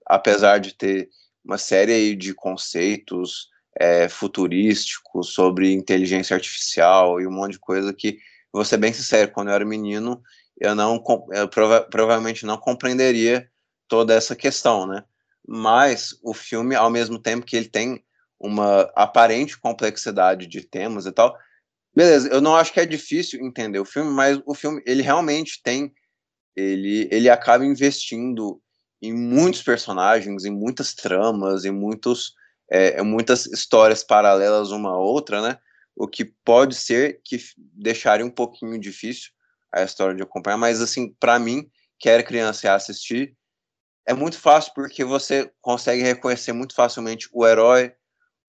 apesar 0.05 0.59
de 0.59 0.73
ter 0.73 1.09
uma 1.43 1.57
série 1.57 2.15
de 2.15 2.33
conceitos 2.33 3.49
é, 3.77 4.07
futurísticos 4.07 5.33
sobre 5.33 5.73
inteligência 5.73 6.35
artificial 6.35 7.19
e 7.19 7.27
um 7.27 7.31
monte 7.31 7.53
de 7.53 7.59
coisa 7.59 7.93
que, 7.93 8.17
vou 8.51 8.63
ser 8.63 8.77
bem 8.77 8.93
sincero, 8.93 9.31
quando 9.31 9.49
eu 9.49 9.55
era 9.55 9.65
menino, 9.65 10.21
eu 10.59 10.75
não 10.75 11.03
eu 11.31 11.47
prova 11.47 11.81
provavelmente 11.81 12.45
não 12.45 12.57
compreenderia 12.57 13.49
toda 13.91 14.13
essa 14.13 14.37
questão, 14.37 14.87
né? 14.87 15.03
Mas 15.45 16.17
o 16.23 16.33
filme, 16.33 16.75
ao 16.75 16.89
mesmo 16.89 17.19
tempo 17.19 17.45
que 17.45 17.57
ele 17.57 17.67
tem 17.67 18.01
uma 18.39 18.89
aparente 18.95 19.59
complexidade 19.59 20.47
de 20.47 20.61
temas 20.61 21.05
e 21.05 21.11
tal, 21.11 21.35
Beleza, 21.93 22.29
eu 22.29 22.39
não 22.39 22.55
acho 22.55 22.71
que 22.71 22.79
é 22.79 22.85
difícil 22.85 23.41
entender 23.41 23.77
o 23.77 23.85
filme, 23.85 24.09
mas 24.11 24.41
o 24.45 24.55
filme, 24.55 24.81
ele 24.85 25.01
realmente 25.01 25.61
tem, 25.61 25.93
ele, 26.55 27.09
ele 27.11 27.29
acaba 27.29 27.65
investindo 27.65 28.61
em 29.01 29.13
muitos 29.13 29.61
personagens, 29.61 30.45
em 30.45 30.51
muitas 30.51 30.93
tramas, 30.93 31.65
em 31.65 31.71
muitos, 31.71 32.33
é, 32.71 33.01
muitas 33.03 33.45
histórias 33.45 34.03
paralelas 34.03 34.71
uma 34.71 34.91
à 34.91 34.97
outra, 34.97 35.41
né? 35.41 35.57
O 35.93 36.07
que 36.07 36.23
pode 36.45 36.75
ser 36.75 37.19
que 37.25 37.37
deixaria 37.57 38.25
um 38.25 38.31
pouquinho 38.31 38.79
difícil 38.79 39.31
a 39.69 39.83
história 39.83 40.15
de 40.15 40.23
acompanhar, 40.23 40.57
mas 40.57 40.81
assim, 40.81 41.13
para 41.19 41.37
mim, 41.37 41.69
que 41.99 42.09
era 42.09 42.23
criança 42.23 42.67
e 42.67 42.69
assistir, 42.69 43.35
é 44.05 44.13
muito 44.13 44.39
fácil 44.39 44.73
porque 44.73 45.03
você 45.03 45.51
consegue 45.61 46.01
reconhecer 46.01 46.53
muito 46.53 46.73
facilmente 46.75 47.29
o 47.31 47.45
herói, 47.45 47.93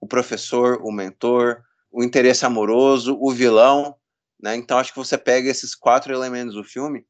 o 0.01 0.07
professor, 0.07 0.81
o 0.83 0.91
mentor, 0.91 1.62
o 1.91 2.03
interesse 2.03 2.45
amoroso, 2.45 3.17
o 3.21 3.31
vilão, 3.31 3.95
né? 4.41 4.57
Então 4.57 4.79
acho 4.79 4.93
que 4.93 4.99
você 4.99 5.17
pega 5.17 5.49
esses 5.49 5.75
quatro 5.75 6.12
elementos 6.12 6.55
do 6.55 6.65
filme 6.65 7.07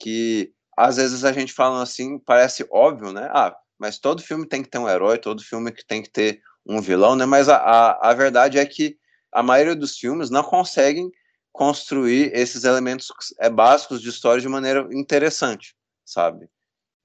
que 0.00 0.52
às 0.76 0.96
vezes 0.96 1.24
a 1.24 1.32
gente 1.32 1.52
fala 1.52 1.82
assim, 1.82 2.18
parece 2.18 2.66
óbvio, 2.70 3.12
né? 3.12 3.28
Ah, 3.32 3.54
mas 3.78 3.98
todo 3.98 4.22
filme 4.22 4.46
tem 4.48 4.62
que 4.62 4.70
ter 4.70 4.78
um 4.78 4.88
herói, 4.88 5.18
todo 5.18 5.42
filme 5.42 5.70
que 5.70 5.84
tem 5.84 6.02
que 6.02 6.10
ter 6.10 6.40
um 6.66 6.80
vilão, 6.80 7.14
né? 7.14 7.26
Mas 7.26 7.48
a, 7.48 7.56
a, 7.56 8.10
a 8.10 8.14
verdade 8.14 8.58
é 8.58 8.64
que 8.64 8.96
a 9.30 9.42
maioria 9.42 9.76
dos 9.76 9.96
filmes 9.96 10.30
não 10.30 10.42
conseguem 10.42 11.10
construir 11.52 12.32
esses 12.34 12.64
elementos 12.64 13.08
é, 13.38 13.50
básicos 13.50 14.00
de 14.00 14.08
história 14.08 14.40
de 14.40 14.48
maneira 14.48 14.88
interessante, 14.92 15.74
sabe? 16.04 16.48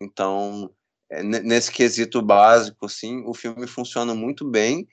Então, 0.02 0.72
é, 1.10 1.24
nesse 1.24 1.72
quesito 1.72 2.22
básico, 2.22 2.86
assim, 2.86 3.24
o 3.26 3.34
filme 3.34 3.68
funciona 3.68 4.14
muito 4.14 4.50
bem 4.50 4.88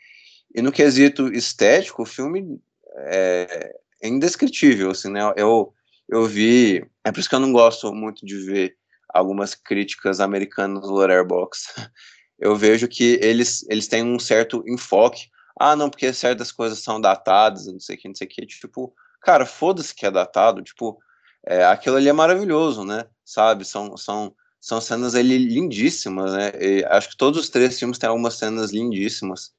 e 0.54 0.62
no 0.62 0.70
quesito 0.70 1.32
estético, 1.32 2.02
o 2.02 2.06
filme 2.06 2.60
é, 2.96 3.74
é 4.00 4.08
indescritível, 4.08 4.90
assim, 4.90 5.10
né? 5.10 5.20
Eu, 5.36 5.74
eu 6.08 6.26
vi, 6.26 6.86
é 7.02 7.10
por 7.10 7.18
isso 7.18 7.28
que 7.28 7.34
eu 7.34 7.40
não 7.40 7.52
gosto 7.52 7.92
muito 7.92 8.24
de 8.24 8.38
ver 8.38 8.76
algumas 9.08 9.54
críticas 9.54 10.20
americanas 10.20 10.88
no 10.88 10.94
Letterboxd. 10.94 11.68
Eu 12.36 12.56
vejo 12.56 12.88
que 12.88 13.18
eles, 13.22 13.64
eles 13.70 13.86
têm 13.86 14.02
um 14.02 14.18
certo 14.18 14.62
enfoque. 14.66 15.28
Ah, 15.58 15.76
não, 15.76 15.88
porque 15.88 16.12
certas 16.12 16.50
coisas 16.50 16.80
são 16.80 17.00
datadas, 17.00 17.66
não 17.66 17.78
sei 17.78 17.94
o 17.94 17.98
que, 17.98 18.08
não 18.08 18.14
sei 18.14 18.26
o 18.26 18.30
que. 18.30 18.44
Tipo, 18.44 18.92
cara, 19.22 19.46
foda-se 19.46 19.94
que 19.94 20.04
é 20.04 20.10
datado. 20.10 20.60
Tipo, 20.60 20.98
é, 21.46 21.64
aquilo 21.64 21.96
ali 21.96 22.08
é 22.08 22.12
maravilhoso, 22.12 22.84
né? 22.84 23.06
Sabe? 23.24 23.64
São, 23.64 23.96
são, 23.96 24.34
são 24.64 24.80
cenas 24.80 25.14
ali 25.14 25.36
lindíssimas, 25.36 26.32
né? 26.32 26.52
E 26.58 26.82
acho 26.86 27.10
que 27.10 27.18
todos 27.18 27.38
os 27.38 27.50
três 27.50 27.78
filmes 27.78 27.98
têm 27.98 28.08
algumas 28.08 28.38
cenas 28.38 28.72
lindíssimas. 28.72 29.52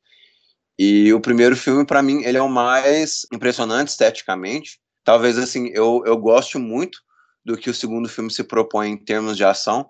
E 0.80 1.14
o 1.14 1.22
primeiro 1.22 1.56
filme, 1.56 1.86
para 1.86 2.02
mim, 2.02 2.24
ele 2.24 2.40
é 2.40 2.42
o 2.42 2.50
mais 2.50 3.22
impressionante 3.32 3.90
esteticamente. 3.90 4.80
Talvez, 5.04 5.38
assim, 5.38 5.68
eu, 5.76 6.02
eu 6.08 6.18
goste 6.18 6.58
muito 6.58 6.98
do 7.46 7.56
que 7.56 7.70
o 7.70 7.74
segundo 7.74 8.10
filme 8.10 8.32
se 8.32 8.44
propõe 8.44 8.90
em 8.90 8.98
termos 8.98 9.38
de 9.38 9.46
ação, 9.46 9.88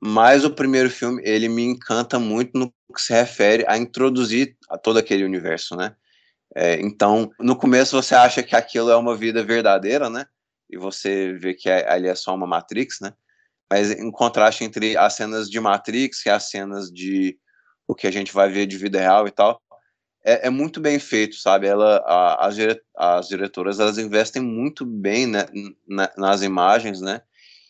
mas 0.00 0.44
o 0.44 0.54
primeiro 0.54 0.90
filme, 0.90 1.20
ele 1.24 1.48
me 1.48 1.64
encanta 1.64 2.16
muito 2.16 2.56
no 2.56 2.72
que 2.94 3.02
se 3.02 3.12
refere 3.12 3.64
a 3.66 3.76
introduzir 3.76 4.56
a 4.70 4.78
todo 4.78 4.96
aquele 4.96 5.24
universo, 5.24 5.74
né? 5.74 5.96
É, 6.54 6.80
então, 6.80 7.32
no 7.40 7.56
começo 7.56 8.00
você 8.00 8.14
acha 8.14 8.44
que 8.44 8.54
aquilo 8.54 8.90
é 8.90 8.96
uma 8.96 9.16
vida 9.16 9.42
verdadeira, 9.42 10.08
né? 10.08 10.24
E 10.70 10.78
você 10.78 11.32
vê 11.32 11.52
que 11.52 11.68
é, 11.68 11.90
ali 11.90 12.06
é 12.06 12.14
só 12.14 12.32
uma 12.32 12.46
Matrix, 12.46 13.00
né? 13.00 13.12
Mas 13.70 13.90
em 13.90 14.10
contraste 14.10 14.64
entre 14.64 14.96
as 14.96 15.14
cenas 15.14 15.50
de 15.50 15.58
Matrix 15.60 16.24
e 16.24 16.30
as 16.30 16.50
cenas 16.50 16.90
de 16.90 17.38
o 17.86 17.94
que 17.94 18.06
a 18.06 18.10
gente 18.10 18.32
vai 18.32 18.48
ver 18.48 18.66
de 18.66 18.76
vida 18.76 18.98
real 18.98 19.26
e 19.28 19.30
tal, 19.30 19.60
é, 20.24 20.48
é 20.48 20.50
muito 20.50 20.80
bem 20.80 20.98
feito, 20.98 21.36
sabe? 21.36 21.68
Ela, 21.68 21.98
a, 21.98 22.46
as, 22.46 22.56
dire, 22.56 22.80
as 22.96 23.28
diretoras, 23.28 23.78
elas 23.78 23.96
investem 23.96 24.42
muito 24.42 24.84
bem 24.84 25.26
né, 25.26 25.46
na, 25.86 26.10
nas 26.16 26.42
imagens, 26.42 27.00
né? 27.00 27.22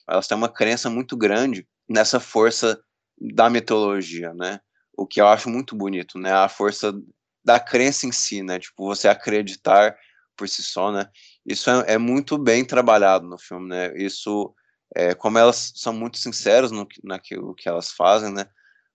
Elas 0.08 0.26
têm 0.26 0.36
uma 0.36 0.48
crença 0.48 0.88
muito 0.88 1.16
grande 1.16 1.68
nessa 1.86 2.18
força 2.18 2.80
da 3.18 3.50
mitologia, 3.50 4.32
né? 4.32 4.60
O 4.96 5.06
que 5.06 5.20
eu 5.20 5.28
acho 5.28 5.50
muito 5.50 5.76
bonito, 5.76 6.18
né? 6.18 6.32
A 6.32 6.48
força 6.48 6.94
da 7.44 7.60
crença 7.60 8.06
em 8.06 8.12
si, 8.12 8.42
né? 8.42 8.58
Tipo, 8.58 8.86
você 8.86 9.06
acreditar 9.06 9.94
por 10.34 10.48
si 10.48 10.62
só, 10.62 10.90
né? 10.90 11.08
Isso 11.44 11.70
é, 11.70 11.94
é 11.94 11.98
muito 11.98 12.38
bem 12.38 12.64
trabalhado 12.64 13.26
no 13.26 13.38
filme, 13.38 13.68
né? 13.68 13.94
Isso, 13.96 14.54
é, 14.96 15.14
como 15.14 15.38
elas 15.38 15.72
são 15.76 15.92
muito 15.92 16.18
sinceras 16.18 16.70
no, 16.70 16.86
naquilo 17.04 17.54
que 17.54 17.68
elas 17.68 17.90
fazem, 17.92 18.32
né? 18.32 18.46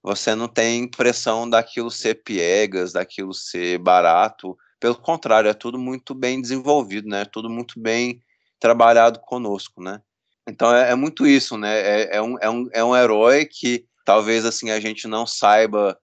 você 0.03 0.33
não 0.33 0.47
tem 0.47 0.83
impressão 0.83 1.49
daquilo 1.49 1.91
ser 1.91 2.23
piegas, 2.23 2.93
daquilo 2.93 3.33
ser 3.33 3.77
barato. 3.77 4.57
Pelo 4.79 4.95
contrário, 4.95 5.49
é 5.49 5.53
tudo 5.53 5.77
muito 5.77 6.15
bem 6.15 6.41
desenvolvido, 6.41 7.07
né? 7.07 7.23
Tudo 7.25 7.49
muito 7.49 7.79
bem 7.79 8.21
trabalhado 8.59 9.19
conosco, 9.19 9.81
né? 9.81 10.01
Então 10.47 10.73
é, 10.75 10.91
é 10.91 10.95
muito 10.95 11.27
isso, 11.27 11.57
né? 11.57 11.79
É, 11.79 12.17
é, 12.17 12.21
um, 12.21 12.37
é, 12.39 12.49
um, 12.49 12.69
é 12.73 12.83
um 12.83 12.95
herói 12.95 13.45
que 13.45 13.85
talvez 14.03 14.43
assim 14.43 14.71
a 14.71 14.79
gente 14.79 15.07
não 15.07 15.27
saiba 15.27 15.97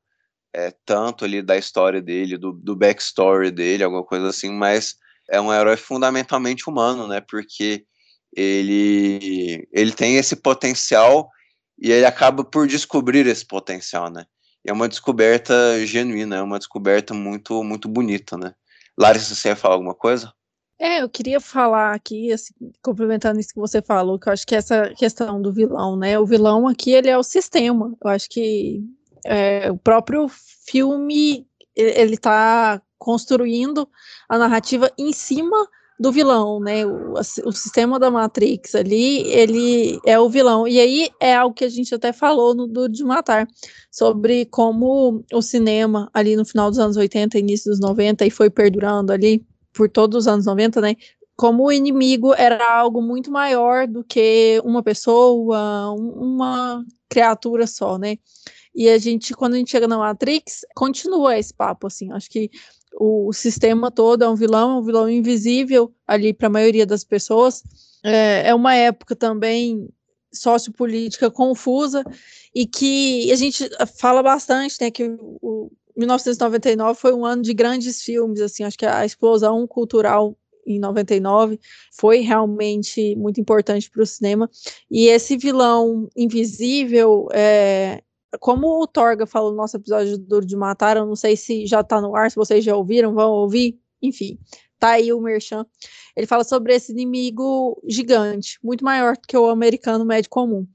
é, 0.55 0.73
tanto 0.87 1.25
ali 1.25 1.43
da 1.43 1.57
história 1.57 2.01
dele, 2.01 2.39
do, 2.39 2.53
do 2.53 2.77
backstory 2.77 3.51
dele, 3.51 3.83
alguma 3.83 4.05
coisa 4.05 4.29
assim, 4.29 4.51
mas 4.53 4.95
é 5.29 5.41
um 5.41 5.53
herói 5.53 5.77
fundamentalmente 5.77 6.71
humano, 6.71 7.09
né? 7.09 7.21
Porque 7.21 7.85
ele, 8.35 9.69
ele 9.73 9.93
tem 9.93 10.17
esse 10.17 10.37
potencial 10.37 11.31
e 11.81 11.91
ele 11.91 12.05
acaba 12.05 12.45
por 12.45 12.67
descobrir 12.67 13.27
esse 13.27 13.47
potencial, 13.47 14.11
né? 14.11 14.25
E 14.65 14.71
é 14.71 14.73
uma 14.73 14.89
descoberta 14.89 15.55
genuína, 15.87 16.37
é 16.37 16.43
uma 16.43 16.59
descoberta 16.59 17.15
muito, 17.15 17.63
muito 17.63 17.89
bonita, 17.89 18.37
né? 18.37 18.55
Larissa, 18.99 19.35
você 19.35 19.49
ia 19.49 19.57
falar 19.57 19.75
alguma 19.75 19.95
coisa? 19.95 20.33
É, 20.81 21.03
eu 21.03 21.09
queria 21.09 21.41
falar 21.41 21.93
aqui, 21.95 22.33
assim, 22.33 22.55
complementando 22.83 23.41
isso 23.41 23.53
que 23.53 23.61
você 23.61 23.83
falou, 23.83 24.19
que 24.19 24.29
eu 24.29 24.33
acho 24.33 24.47
que 24.47 24.55
essa 24.55 24.93
questão 24.95 25.41
do 25.43 25.53
vilão, 25.53 25.97
né? 25.97 26.19
O 26.19 26.27
vilão 26.27 26.69
aqui, 26.69 26.93
ele 26.93 27.09
é 27.09 27.19
o 27.19 27.23
sistema. 27.23 27.97
Eu 28.03 28.11
acho 28.11 28.29
que 28.29 28.81
é, 29.27 29.71
o 29.71 29.77
próprio 29.77 30.29
filme, 30.67 31.47
ele 31.75 32.15
está 32.15 32.81
construindo 32.97 33.89
a 34.29 34.39
narrativa 34.39 34.91
em 34.99 35.13
cima 35.13 35.69
do 35.99 36.13
vilão, 36.13 36.61
né? 36.61 36.87
O, 36.87 37.15
o, 37.15 37.53
sistema 37.53 37.99
da 37.99 38.11
Matrix 38.11 38.75
ali, 38.75 39.23
ele 39.33 39.99
é 40.05 40.19
o 40.19 40.29
vilão. 40.29 40.67
E 40.69 40.79
aí 40.79 41.11
é 41.21 41.35
algo 41.35 41.55
que 41.55 41.65
a 41.65 41.69
gente 41.69 41.95
até 41.95 42.13
falou 42.13 42.55
no 42.55 42.67
Duro 42.69 42.93
de 42.93 43.03
Matar, 43.03 43.49
sobre 43.91 44.47
como 44.47 45.25
o 45.33 45.43
cinema 45.43 46.09
ali 46.15 46.37
no 46.37 46.45
final 46.45 46.71
dos 46.71 46.79
anos 46.79 46.97
80, 46.97 47.39
início 47.39 47.71
dos 47.71 47.81
90, 47.81 48.25
e 48.27 48.31
foi 48.31 48.49
perdurando 48.49 49.13
ali 49.13 49.45
por 49.73 49.89
todos 49.91 50.19
os 50.19 50.29
anos 50.29 50.47
90, 50.47 50.81
né? 50.81 50.95
Como 51.37 51.65
o 51.65 51.73
inimigo 51.73 52.35
era 52.35 52.79
algo 52.79 53.03
muito 53.03 53.31
maior 53.31 53.87
do 53.87 54.05
que 54.05 54.61
uma 54.65 54.83
pessoa, 54.83 55.93
uma 55.93 56.85
criatura 57.09 57.67
só, 57.67 57.99
né? 57.99 58.19
E 58.75 58.89
a 58.89 58.99
gente, 58.99 59.35
quando 59.35 59.55
a 59.55 59.57
gente 59.57 59.71
chega 59.71 59.89
na 59.89 59.99
Matrix, 59.99 60.61
continua 60.75 61.37
esse 61.37 61.53
papo, 61.53 61.89
assim. 61.89 62.13
Acho 62.13 62.31
que 62.31 62.51
o, 62.99 63.33
sistema 63.33 63.91
todo 63.91 64.25
é 64.25 64.29
um 64.29 64.35
vilão, 64.35 64.79
um 64.79 64.83
vilão 64.83 65.09
invisível 65.09 65.93
ali 66.07 66.35
para 66.35 66.49
a 66.49 66.51
maioria 66.51 66.85
das 66.85 67.05
pessoas. 67.05 67.63
É, 68.05 68.49
é 68.49 68.55
uma 68.55 68.75
época 68.75 69.15
também 69.15 69.89
sociopolítica 70.33 71.31
confusa 71.31 72.05
e 72.55 72.67
que 72.67 73.31
a 73.33 73.37
gente 73.37 73.69
fala 73.99 74.23
bastante, 74.23 74.77
né, 74.81 74.91
que 74.91 75.17
o, 75.21 75.71
1999 75.97 76.99
foi 76.99 77.13
um 77.13 77.25
ano 77.25 77.43
de 77.43 77.53
grandes 77.53 78.03
filmes, 78.03 78.41
assim, 78.41 78.63
acho 78.63 78.79
que 78.79 78.87
a 78.87 79.05
explosão 79.05 79.67
cultural 79.67 80.37
em 80.65 80.79
99 80.79 81.59
foi 81.91 82.21
realmente 82.21 83.17
muito 83.17 83.41
importante 83.41 83.91
para 83.91 84.03
o 84.03 84.07
cinema. 84.07 84.51
E 84.91 85.07
esse 85.09 85.37
vilão 85.37 86.09
invisível, 86.15 87.27
é, 87.33 88.03
como 88.41 88.83
o 88.83 88.87
Torga 88.87 89.27
falou 89.27 89.51
no 89.51 89.57
nosso 89.57 89.77
episódio 89.77 90.19
do 90.19 90.25
Duro 90.25 90.47
de 90.47 90.57
Matar, 90.57 90.97
eu 90.97 91.07
não 91.07 91.17
sei 91.17 91.37
se 91.37 91.67
já 91.67 91.83
tá 91.83 92.01
no 92.01 92.15
ar, 92.15 92.31
se 92.31 92.37
vocês 92.37 92.65
já 92.65 92.77
ouviram, 92.77 93.15
vão 93.15 93.31
ouvir, 93.31 93.79
enfim, 94.03 94.39
tá 94.79 94.91
aí 94.91 95.13
o 95.13 95.21
Merchan. 95.21 95.67
Ele 96.17 96.27
fala 96.27 96.45
sobre 96.45 96.75
esse 96.75 96.93
inimigo 96.93 97.81
gigante, 97.87 98.59
muito 98.63 98.85
maior 98.85 99.15
do 99.15 99.27
que 99.27 99.37
o 99.37 99.49
americano 99.49 100.05
médio 100.05 100.31
comum. 100.31 100.67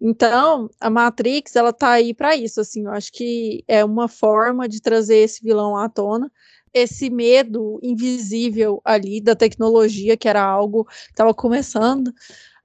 Então, 0.00 0.70
a 0.80 0.88
Matrix, 0.88 1.54
ela 1.56 1.72
tá 1.72 1.90
aí 1.90 2.14
para 2.14 2.34
isso, 2.34 2.60
assim, 2.60 2.84
eu 2.86 2.90
acho 2.90 3.12
que 3.12 3.62
é 3.68 3.84
uma 3.84 4.08
forma 4.08 4.66
de 4.66 4.80
trazer 4.80 5.16
esse 5.18 5.42
vilão 5.42 5.76
à 5.76 5.88
tona, 5.90 6.32
esse 6.72 7.10
medo 7.10 7.78
invisível 7.82 8.80
ali 8.84 9.20
da 9.20 9.34
tecnologia, 9.34 10.16
que 10.16 10.28
era 10.28 10.42
algo 10.42 10.84
que 10.84 11.10
estava 11.10 11.34
começando, 11.34 12.12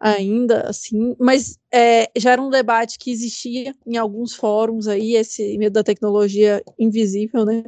ainda, 0.05 0.69
assim, 0.69 1.15
mas 1.19 1.57
é, 1.73 2.11
já 2.15 2.33
era 2.33 2.41
um 2.41 2.51
debate 2.51 2.99
que 2.99 3.09
existia 3.09 3.75
em 3.87 3.97
alguns 3.97 4.35
fóruns 4.35 4.87
aí, 4.87 5.15
esse 5.15 5.57
medo 5.57 5.73
da 5.73 5.83
tecnologia 5.83 6.63
invisível, 6.77 7.43
né? 7.43 7.63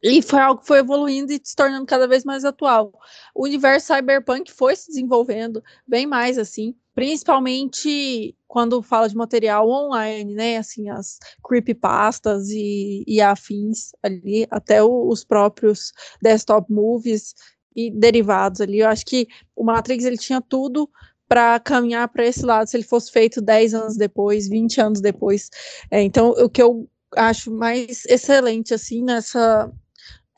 E 0.00 0.22
foi 0.22 0.38
algo 0.38 0.60
que 0.60 0.66
foi 0.68 0.78
evoluindo 0.78 1.32
e 1.32 1.40
se 1.42 1.56
tornando 1.56 1.84
cada 1.84 2.06
vez 2.06 2.24
mais 2.24 2.44
atual. 2.44 2.92
O 3.34 3.44
universo 3.44 3.92
cyberpunk 3.92 4.52
foi 4.52 4.76
se 4.76 4.88
desenvolvendo 4.88 5.62
bem 5.84 6.06
mais 6.06 6.38
assim, 6.38 6.72
principalmente 6.94 8.36
quando 8.46 8.80
fala 8.80 9.08
de 9.08 9.16
material 9.16 9.68
online, 9.68 10.34
né? 10.34 10.58
Assim, 10.58 10.88
as 10.88 11.18
creepypastas 11.44 12.48
e, 12.50 13.02
e 13.08 13.20
afins 13.20 13.90
ali, 14.04 14.46
até 14.52 14.80
o, 14.84 15.08
os 15.08 15.24
próprios 15.24 15.92
desktop 16.22 16.72
movies 16.72 17.34
e 17.74 17.90
derivados 17.90 18.60
ali. 18.60 18.78
Eu 18.80 18.88
acho 18.88 19.04
que 19.04 19.26
o 19.56 19.64
Matrix 19.64 20.04
ele 20.04 20.18
tinha 20.18 20.40
tudo 20.40 20.88
para 21.32 21.58
caminhar 21.58 22.06
para 22.08 22.26
esse 22.26 22.44
lado 22.44 22.68
se 22.68 22.76
ele 22.76 22.84
fosse 22.84 23.10
feito 23.10 23.40
10 23.40 23.72
anos 23.72 23.96
depois, 23.96 24.46
20 24.46 24.78
anos 24.82 25.00
depois. 25.00 25.48
É, 25.90 26.02
então, 26.02 26.28
o 26.32 26.46
que 26.46 26.62
eu 26.62 26.86
acho 27.16 27.50
mais 27.50 28.04
excelente 28.04 28.74
assim 28.74 29.02
nessa 29.02 29.72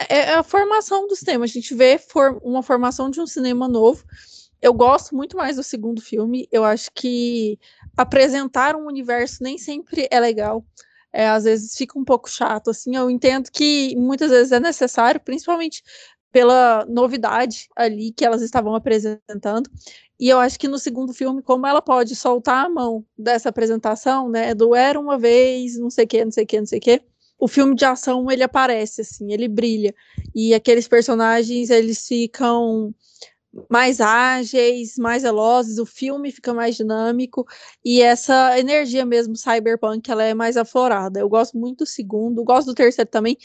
é, 0.09 0.19
é 0.19 0.35
a 0.35 0.45
formação 0.45 1.09
do 1.09 1.17
cinema. 1.17 1.47
A 1.47 1.49
gente 1.49 1.75
vê 1.75 1.99
for, 1.99 2.41
uma 2.45 2.63
formação 2.63 3.11
de 3.11 3.21
um 3.21 3.27
cinema 3.27 3.67
novo. 3.67 4.05
Eu 4.63 4.73
gosto 4.73 5.17
muito 5.17 5.37
mais 5.37 5.57
do 5.57 5.65
segundo 5.65 6.01
filme. 6.01 6.47
Eu 6.53 6.63
acho 6.63 6.93
que 6.95 7.59
apresentar 7.97 8.77
um 8.77 8.87
universo 8.87 9.43
nem 9.43 9.59
sempre 9.59 10.07
é 10.13 10.21
legal. 10.21 10.65
É, 11.13 11.29
às 11.29 11.43
vezes 11.43 11.75
fica 11.77 11.99
um 11.99 12.05
pouco 12.05 12.31
chato, 12.31 12.71
assim. 12.71 12.95
Eu 12.95 13.11
entendo 13.11 13.51
que 13.51 13.97
muitas 13.97 14.31
vezes 14.31 14.53
é 14.53 14.61
necessário, 14.61 15.21
principalmente 15.21 15.83
pela 16.35 16.85
novidade 16.89 17.69
ali 17.77 18.11
que 18.11 18.25
elas 18.25 18.43
estavam 18.43 18.75
apresentando. 18.75 19.71
E 20.19 20.29
eu 20.29 20.39
acho 20.39 20.59
que 20.59 20.69
no 20.69 20.79
segundo 20.79 21.13
filme, 21.13 21.43
como 21.43 21.67
ela 21.67 21.83
pode 21.83 22.15
soltar 22.15 22.67
a 22.67 22.69
mão 22.69 23.05
dessa 23.19 23.49
apresentação, 23.49 24.29
né, 24.29 24.55
do 24.55 24.75
era 24.75 24.99
uma 24.99 25.19
vez, 25.19 25.79
não 25.79 25.91
sei 25.91 26.05
o 26.05 26.09
que, 26.09 26.25
não 26.25 26.31
sei 26.33 26.45
o 26.45 26.47
que, 26.47 26.59
não 26.61 26.67
sei 26.67 26.79
o 26.79 26.83
que, 26.83 27.03
o 27.39 27.49
filme 27.49 27.75
de 27.75 27.85
ação 27.85 28.31
ele 28.31 28.43
aparece 28.43 29.01
assim, 29.01 29.33
ele 29.33 29.49
brilha 29.49 29.95
e 30.35 30.55
aqueles 30.55 30.87
personagens 30.87 31.69
eles 31.69 32.07
ficam 32.07 32.95
mais 33.71 34.01
ágeis, 34.01 34.97
mais 34.99 35.23
velozes, 35.23 35.79
o 35.79 35.87
filme 35.87 36.33
fica 36.33 36.53
mais 36.53 36.77
dinâmico 36.77 37.47
e 37.85 38.03
essa 38.03 38.59
energia 38.59 39.05
mesmo 39.05 39.37
cyberpunk 39.37 40.11
ela 40.11 40.25
é 40.25 40.35
mais 40.35 40.57
aflorada. 40.57 41.21
Eu 41.21 41.29
gosto 41.29 41.57
muito 41.57 41.85
do 41.85 41.87
segundo, 41.87 42.43
gosto 42.45 42.69
do 42.69 42.75
terceiro 42.75 43.09
também. 43.09 43.37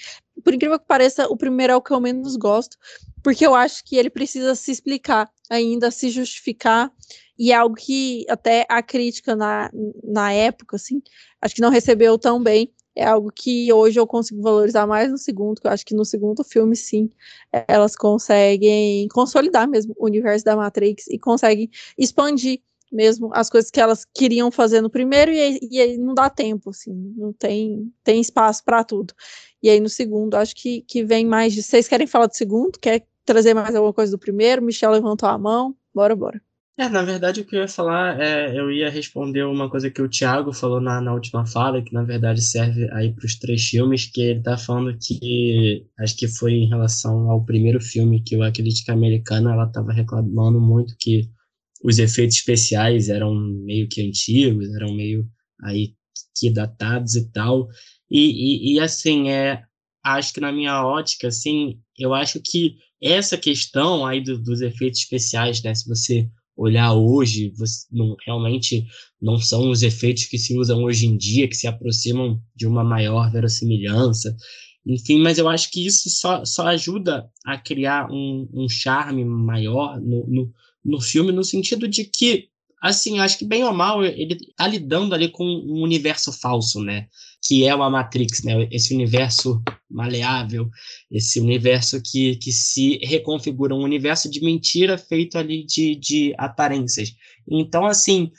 Por 0.44 0.54
incrível 0.54 0.80
que 0.80 0.86
pareça, 0.88 1.28
o 1.28 1.38
primeiro 1.38 1.74
é 1.74 1.76
o 1.76 1.82
que 1.82 1.92
eu 1.92 2.00
menos 2.00 2.36
gosto, 2.36 2.78
porque 3.24 3.46
eu 3.46 3.56
acho 3.56 3.84
que 3.84 3.98
ele 3.98 4.10
precisa 4.10 4.56
se 4.56 4.72
explicar 4.72 5.30
ainda, 5.50 5.92
se 5.92 6.10
justificar 6.10 6.92
e 7.38 7.54
é 7.54 7.56
algo 7.56 7.74
que 7.74 8.26
até 8.30 8.66
a 8.70 8.84
crítica 8.84 9.34
na, 9.34 9.72
na 10.04 10.34
época, 10.34 10.76
assim, 10.76 11.02
acho 11.42 11.56
que 11.56 11.62
não 11.62 11.70
recebeu 11.70 12.18
tão 12.18 12.44
bem. 12.44 12.70
É 12.94 13.06
algo 13.06 13.32
que 13.34 13.72
hoje 13.72 13.98
eu 13.98 14.06
consigo 14.06 14.42
valorizar 14.42 14.86
mais 14.86 15.10
no 15.10 15.18
segundo, 15.18 15.62
que 15.62 15.66
eu 15.66 15.72
acho 15.72 15.86
que 15.86 15.96
no 15.96 16.04
segundo 16.04 16.44
filme, 16.44 16.76
sim, 16.76 17.10
elas 17.66 17.96
conseguem 17.96 19.08
consolidar 19.08 19.70
mesmo 19.70 19.96
o 19.98 20.06
universo 20.06 20.44
da 20.44 20.56
Matrix 20.56 21.08
e 21.08 21.18
conseguem 21.18 21.70
expandir 21.98 22.62
mesmo 22.92 23.30
as 23.34 23.50
coisas 23.50 23.70
que 23.70 23.80
elas 23.80 24.06
queriam 24.14 24.52
fazer 24.52 24.82
no 24.82 24.90
primeiro 24.90 25.32
e, 25.32 25.60
e 25.72 25.82
aí 25.82 25.98
não 25.98 26.14
dá 26.14 26.30
tempo, 26.30 26.70
assim, 26.72 26.94
não 27.16 27.32
tem, 27.34 27.92
tem 28.04 28.20
espaço 28.20 28.64
para 28.64 28.84
tudo. 28.84 29.14
E 29.62 29.70
aí 29.70 29.80
no 29.80 29.90
segundo, 29.90 30.36
acho 30.36 30.56
que, 30.56 30.82
que 30.82 31.04
vem 31.04 31.26
mais 31.26 31.54
de. 31.54 31.62
Vocês 31.62 31.88
querem 31.88 32.08
falar 32.08 32.28
do 32.28 32.36
segundo? 32.36 32.80
Quer 32.80 33.06
trazer 33.26 33.54
mais 33.54 33.76
alguma 33.76 33.94
coisa 33.94 34.12
do 34.12 34.20
primeiro? 34.20 34.62
Michel 34.62 34.92
levantou 34.92 35.30
a 35.30 35.38
mão. 35.38 35.76
Bora, 35.94 36.16
bora. 36.16 36.42
É, 36.80 36.88
na 36.88 37.04
verdade, 37.04 37.42
o 37.42 37.46
que 37.46 37.58
eu 37.58 37.60
ia 37.60 37.68
falar 37.68 38.18
é, 38.22 38.58
eu 38.58 38.72
ia 38.72 38.90
responder 38.90 39.44
uma 39.44 39.70
coisa 39.70 39.92
que 39.92 40.02
o 40.02 40.08
Thiago 40.08 40.54
falou 40.54 40.80
na, 40.80 41.02
na 41.02 41.14
última 41.14 41.46
fala, 41.46 41.82
que 41.82 41.94
na 41.94 42.04
verdade 42.04 42.42
serve 42.42 42.90
aí 42.94 43.12
para 43.14 43.26
os 43.26 43.36
três 43.36 43.66
filmes, 43.66 44.06
que 44.06 44.22
ele 44.22 44.42
tá 44.42 44.58
falando 44.58 44.98
que, 44.98 45.86
acho 46.00 46.16
que 46.16 46.26
foi 46.26 46.54
em 46.54 46.70
relação 46.70 47.30
ao 47.30 47.44
primeiro 47.44 47.82
filme, 47.82 48.24
que 48.24 48.42
a 48.42 48.50
crítica 48.50 48.94
americana, 48.94 49.52
ela 49.52 49.68
tava 49.68 49.92
reclamando 49.92 50.62
muito 50.62 50.96
que 50.98 51.30
os 51.84 52.00
efeitos 52.00 52.38
especiais 52.38 53.10
eram 53.10 53.34
meio 53.36 53.88
que 53.88 54.02
antigos, 54.02 54.74
eram 54.76 54.94
meio 54.94 55.28
aí 55.64 55.94
que 56.36 56.50
datados 56.50 57.16
e 57.16 57.30
tal, 57.32 57.68
e, 58.10 58.74
e, 58.74 58.74
e 58.74 58.80
assim, 58.80 59.30
é, 59.30 59.62
acho 60.04 60.34
que 60.34 60.42
na 60.42 60.52
minha 60.52 60.84
ótica, 60.86 61.28
assim, 61.28 61.80
eu 61.98 62.14
acho 62.14 62.40
que 62.44 62.76
essa 63.02 63.38
questão 63.38 64.06
aí 64.06 64.22
do, 64.22 64.42
dos 64.42 64.62
efeitos 64.62 65.02
especiais, 65.02 65.62
né, 65.62 65.74
se 65.74 65.88
você 65.88 66.30
olhar 66.58 66.94
hoje, 66.94 67.54
você, 67.58 67.86
não, 67.92 68.16
realmente 68.26 68.86
não 69.22 69.38
são 69.38 69.70
os 69.70 69.82
efeitos 69.82 70.26
que 70.26 70.38
se 70.38 70.58
usam 70.58 70.84
hoje 70.84 71.06
em 71.06 71.16
dia, 71.16 71.48
que 71.48 71.56
se 71.56 71.68
aproximam 71.68 72.42
de 72.54 72.68
uma 72.68 72.84
maior 72.84 73.32
verossimilhança. 73.32 74.36
Enfim, 74.86 75.22
mas 75.22 75.38
eu 75.38 75.48
acho 75.48 75.72
que 75.72 75.86
isso 75.86 76.10
só, 76.10 76.44
só 76.44 76.68
ajuda 76.68 77.30
a 77.46 77.58
criar 77.58 78.12
um, 78.12 78.50
um 78.54 78.68
charme 78.68 79.24
maior 79.24 80.02
no, 80.02 80.28
no, 80.28 80.54
no 80.84 81.02
filme, 81.02 81.32
no 81.32 81.44
sentido 81.44 81.88
de 81.88 82.06
que 82.06 82.50
assim, 82.82 83.20
acho 83.20 83.38
que 83.38 83.46
bem 83.46 83.64
ou 83.64 83.74
mal, 83.74 84.04
ele 84.04 84.38
tá 84.56 84.68
lidando 84.68 85.14
ali 85.14 85.30
com 85.30 85.44
um 85.44 85.82
universo 85.82 86.32
falso, 86.32 86.82
né? 86.82 87.08
Que 87.46 87.66
é 87.66 87.76
uma 87.76 87.90
Matrix, 87.90 88.44
né? 88.44 88.68
Esse 88.72 88.94
universo 88.94 89.62
maleável, 89.90 90.70
esse 91.12 91.40
universo 91.40 92.02
que, 92.02 92.38
que 92.38 92.52
se 92.52 92.98
reconfigura, 93.04 93.76
um 93.76 93.84
universo 93.84 94.30
de 94.30 94.42
mentira 94.42 94.98
feito 94.98 95.38
ali 95.38 95.66
de, 95.66 95.96
de 95.96 96.34
aparências. 96.38 97.14
Então, 97.50 97.86
assim, 97.86 98.32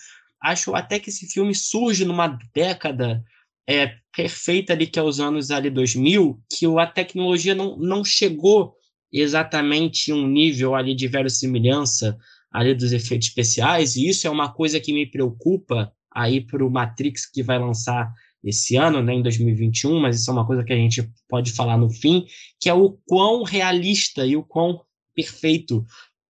acho 0.43 0.75
até 0.75 0.99
que 0.99 1.11
esse 1.11 1.27
filme 1.27 1.55
surge 1.55 2.05
numa 2.05 2.39
década 2.55 3.23
é, 3.69 3.95
perfeita 4.15 4.73
ali, 4.73 4.87
que 4.87 4.99
é 4.99 5.03
os 5.03 5.21
anos 5.21 5.51
ali 5.51 5.71
2000, 5.71 6.41
que 6.51 6.67
a 6.79 6.87
tecnologia 6.87 7.55
não, 7.55 7.77
não 7.77 8.05
chegou 8.05 8.75
exatamente 9.13 10.13
um 10.13 10.27
nível 10.27 10.75
ali 10.75 10.95
de 10.95 11.09
verossimilhança, 11.09 12.17
ali 12.51 12.75
dos 12.75 12.93
efeitos 12.93 13.29
especiais, 13.29 13.97
e 13.97 14.09
isso 14.09 14.27
é 14.27 14.31
uma 14.31 14.53
coisa 14.53 14.81
que 14.81 14.93
me 14.93 15.07
preocupa 15.07 15.93
aí 16.13 16.41
para 16.41 16.65
o 16.65 16.71
Matrix 16.71 17.27
que 17.27 17.43
vai 17.43 17.59
lançar 17.59 18.13
esse 18.43 18.77
ano, 18.77 19.03
né, 19.03 19.15
em 19.15 19.23
2021, 19.23 20.01
mas 20.01 20.21
isso 20.21 20.31
é 20.31 20.33
uma 20.33 20.47
coisa 20.47 20.65
que 20.65 20.73
a 20.73 20.77
gente 20.77 21.09
pode 21.29 21.53
falar 21.53 21.77
no 21.77 21.91
fim, 21.91 22.25
que 22.59 22.69
é 22.69 22.75
o 22.75 22.99
quão 23.07 23.43
realista 23.43 24.27
e 24.27 24.37
o 24.37 24.43
quão 24.43 24.81
perfeito 25.15 25.85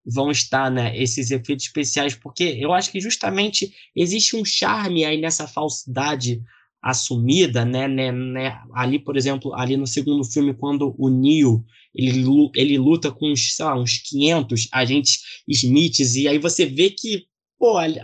vão 0.05 0.31
estar, 0.31 0.71
né, 0.71 0.97
esses 1.01 1.31
efeitos 1.31 1.67
especiais, 1.67 2.15
porque 2.15 2.45
eu 2.59 2.73
acho 2.73 2.91
que 2.91 3.01
justamente 3.01 3.73
existe 3.95 4.35
um 4.35 4.45
charme 4.45 5.05
aí 5.05 5.21
nessa 5.21 5.47
falsidade 5.47 6.43
assumida, 6.83 7.65
né, 7.65 7.87
né, 7.87 8.11
né, 8.11 8.59
ali, 8.75 8.99
por 8.99 9.17
exemplo, 9.17 9.55
ali 9.55 9.77
no 9.77 9.87
segundo 9.87 10.25
filme, 10.25 10.55
quando 10.55 10.95
o 10.99 11.11
Neo, 11.11 11.65
ele, 11.95 12.25
ele 12.55 12.79
luta 12.79 13.11
com 13.11 13.31
uns, 13.31 13.55
sei 13.55 13.65
lá, 13.65 13.79
uns 13.79 13.99
500 13.99 14.69
agentes 14.73 15.19
Smiths, 15.47 16.15
e 16.17 16.27
aí 16.27 16.39
você 16.39 16.65
vê 16.65 16.91
que, 16.91 17.25
pô, 17.59 17.77
ali, 17.77 17.99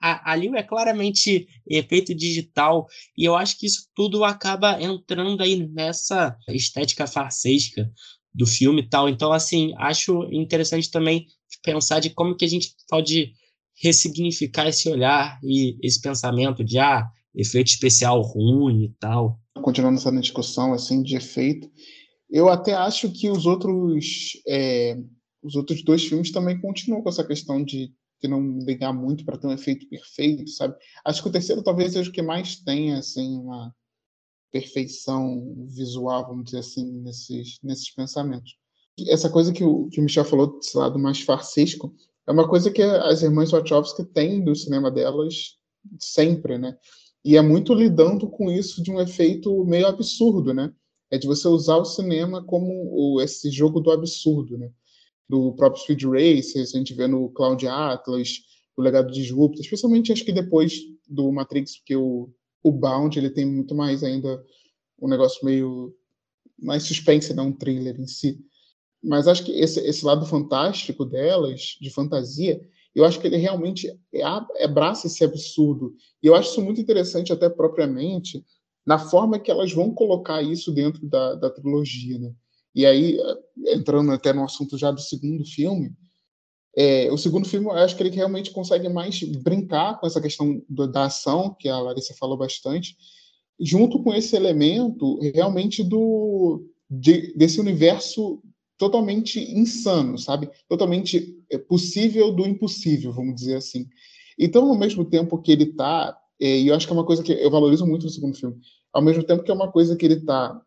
ali, 0.00 0.48
é 0.56 0.62
claramente 0.62 1.46
efeito 1.68 2.14
digital, 2.14 2.86
e 3.16 3.24
eu 3.24 3.36
acho 3.36 3.58
que 3.58 3.66
isso 3.66 3.86
tudo 3.94 4.24
acaba 4.24 4.80
entrando 4.82 5.42
aí 5.42 5.68
nessa 5.68 6.34
estética 6.48 7.06
farsesca 7.06 7.90
do 8.32 8.46
filme 8.46 8.82
e 8.82 8.88
tal, 8.88 9.08
então, 9.08 9.32
assim, 9.32 9.74
acho 9.76 10.24
interessante 10.32 10.90
também 10.90 11.26
pensar 11.62 12.00
de 12.00 12.10
como 12.10 12.36
que 12.36 12.44
a 12.44 12.48
gente 12.48 12.70
pode 12.88 13.32
ressignificar 13.82 14.68
esse 14.68 14.88
olhar 14.88 15.38
e 15.42 15.76
esse 15.82 16.00
pensamento 16.00 16.64
de, 16.64 16.78
ah, 16.78 17.06
efeito 17.34 17.68
especial 17.68 18.20
ruim 18.22 18.84
e 18.84 18.94
tal. 19.00 19.40
Continuando 19.62 19.98
essa 19.98 20.12
discussão 20.12 20.72
assim 20.72 21.02
de 21.02 21.16
efeito, 21.16 21.70
eu 22.30 22.48
até 22.48 22.74
acho 22.74 23.10
que 23.10 23.30
os 23.30 23.46
outros 23.46 24.40
é, 24.46 24.96
os 25.42 25.56
outros 25.56 25.82
dois 25.82 26.04
filmes 26.04 26.30
também 26.30 26.60
continuam 26.60 27.02
com 27.02 27.08
essa 27.08 27.24
questão 27.24 27.62
de, 27.62 27.92
de 28.20 28.28
não 28.28 28.58
ligar 28.60 28.92
muito 28.92 29.24
para 29.24 29.38
ter 29.38 29.46
um 29.46 29.52
efeito 29.52 29.88
perfeito, 29.88 30.48
sabe? 30.50 30.76
Acho 31.04 31.22
que 31.22 31.28
o 31.28 31.32
terceiro 31.32 31.62
talvez 31.62 31.92
seja 31.92 32.10
o 32.10 32.12
que 32.12 32.22
mais 32.22 32.56
tenha 32.56 32.98
assim 32.98 33.36
uma 33.36 33.74
perfeição 34.50 35.66
visual, 35.68 36.26
vamos 36.26 36.46
dizer 36.46 36.58
assim, 36.58 36.84
nesses 37.02 37.58
nesses 37.62 37.90
pensamentos. 37.90 38.56
Essa 39.06 39.30
coisa 39.30 39.52
que 39.52 39.62
o, 39.62 39.88
que 39.88 40.00
o 40.00 40.02
Michel 40.02 40.24
falou 40.24 40.58
desse 40.58 40.76
lado 40.76 40.98
mais 40.98 41.20
farsesco 41.20 41.94
é 42.26 42.32
uma 42.32 42.48
coisa 42.48 42.70
que 42.70 42.82
as 42.82 43.22
irmãs 43.22 43.50
Wachowski 43.50 44.04
têm 44.04 44.44
do 44.44 44.54
cinema 44.54 44.90
delas 44.90 45.56
sempre, 45.98 46.58
né? 46.58 46.76
E 47.28 47.36
é 47.36 47.42
muito 47.42 47.74
lidando 47.74 48.26
com 48.26 48.50
isso 48.50 48.82
de 48.82 48.90
um 48.90 48.98
efeito 48.98 49.62
meio 49.66 49.86
absurdo, 49.86 50.54
né? 50.54 50.72
É 51.10 51.18
de 51.18 51.26
você 51.26 51.46
usar 51.46 51.76
o 51.76 51.84
cinema 51.84 52.42
como 52.42 53.20
esse 53.20 53.50
jogo 53.50 53.80
do 53.80 53.90
absurdo, 53.90 54.56
né? 54.56 54.70
Do 55.28 55.52
próprio 55.52 55.82
Speed 55.82 56.04
Racer, 56.04 56.62
a 56.62 56.64
gente 56.64 56.94
vê 56.94 57.06
no 57.06 57.28
Cloud 57.28 57.68
Atlas, 57.68 58.38
o 58.74 58.80
Legado 58.80 59.12
de 59.12 59.22
Júpiter, 59.22 59.62
especialmente 59.62 60.10
acho 60.10 60.24
que 60.24 60.32
depois 60.32 60.80
do 61.06 61.30
Matrix, 61.30 61.76
porque 61.76 61.96
o, 61.96 62.30
o 62.62 62.72
Bound 62.72 63.18
ele 63.18 63.28
tem 63.28 63.44
muito 63.44 63.74
mais 63.74 64.02
ainda 64.02 64.42
um 64.98 65.06
negócio 65.06 65.44
meio 65.44 65.94
mais 66.58 66.84
suspense, 66.84 67.34
não 67.34 67.48
um 67.48 67.52
thriller 67.52 68.00
em 68.00 68.06
si. 68.06 68.38
Mas 69.04 69.28
acho 69.28 69.44
que 69.44 69.52
esse, 69.52 69.80
esse 69.80 70.02
lado 70.02 70.24
fantástico 70.24 71.04
delas, 71.04 71.76
de 71.78 71.90
fantasia, 71.90 72.58
eu 72.98 73.04
acho 73.04 73.20
que 73.20 73.28
ele 73.28 73.36
realmente 73.36 73.88
é, 74.12 74.22
abraça 74.64 75.06
esse 75.06 75.22
absurdo. 75.22 75.94
E 76.20 76.26
eu 76.26 76.34
acho 76.34 76.50
isso 76.50 76.62
muito 76.62 76.80
interessante, 76.80 77.32
até 77.32 77.48
propriamente, 77.48 78.44
na 78.84 78.98
forma 78.98 79.38
que 79.38 79.50
elas 79.50 79.72
vão 79.72 79.94
colocar 79.94 80.42
isso 80.42 80.72
dentro 80.72 81.06
da, 81.06 81.36
da 81.36 81.48
trilogia. 81.48 82.18
Né? 82.18 82.32
E 82.74 82.84
aí, 82.84 83.16
entrando 83.68 84.10
até 84.10 84.32
no 84.32 84.42
assunto 84.42 84.76
já 84.76 84.90
do 84.90 85.00
segundo 85.00 85.44
filme, 85.44 85.92
é, 86.76 87.10
o 87.12 87.16
segundo 87.16 87.48
filme, 87.48 87.66
eu 87.66 87.72
acho 87.72 87.96
que 87.96 88.02
ele 88.02 88.14
realmente 88.14 88.50
consegue 88.50 88.88
mais 88.88 89.22
brincar 89.22 90.00
com 90.00 90.06
essa 90.06 90.20
questão 90.20 90.60
do, 90.68 90.86
da 90.86 91.04
ação, 91.04 91.54
que 91.56 91.68
a 91.68 91.78
Larissa 91.78 92.14
falou 92.18 92.36
bastante, 92.36 92.96
junto 93.60 94.02
com 94.02 94.12
esse 94.12 94.34
elemento 94.34 95.20
realmente 95.32 95.84
do 95.84 96.66
de, 96.90 97.32
desse 97.36 97.60
universo 97.60 98.42
totalmente 98.78 99.40
insano, 99.40 100.16
sabe? 100.16 100.48
Totalmente 100.68 101.36
é, 101.50 101.58
possível 101.58 102.32
do 102.32 102.46
impossível, 102.46 103.12
vamos 103.12 103.34
dizer 103.34 103.56
assim. 103.56 103.86
Então, 104.38 104.68
ao 104.68 104.78
mesmo 104.78 105.04
tempo 105.04 105.42
que 105.42 105.50
ele 105.50 105.64
está, 105.64 106.16
é, 106.40 106.58
e 106.58 106.68
eu 106.68 106.74
acho 106.74 106.86
que 106.86 106.92
é 106.92 106.96
uma 106.96 107.04
coisa 107.04 107.22
que 107.22 107.32
eu 107.32 107.50
valorizo 107.50 107.84
muito 107.84 108.04
no 108.04 108.10
segundo 108.10 108.38
filme, 108.38 108.56
ao 108.92 109.02
mesmo 109.02 109.24
tempo 109.24 109.42
que 109.42 109.50
é 109.50 109.54
uma 109.54 109.70
coisa 109.70 109.96
que 109.96 110.06
ele 110.06 110.14
está 110.14 110.62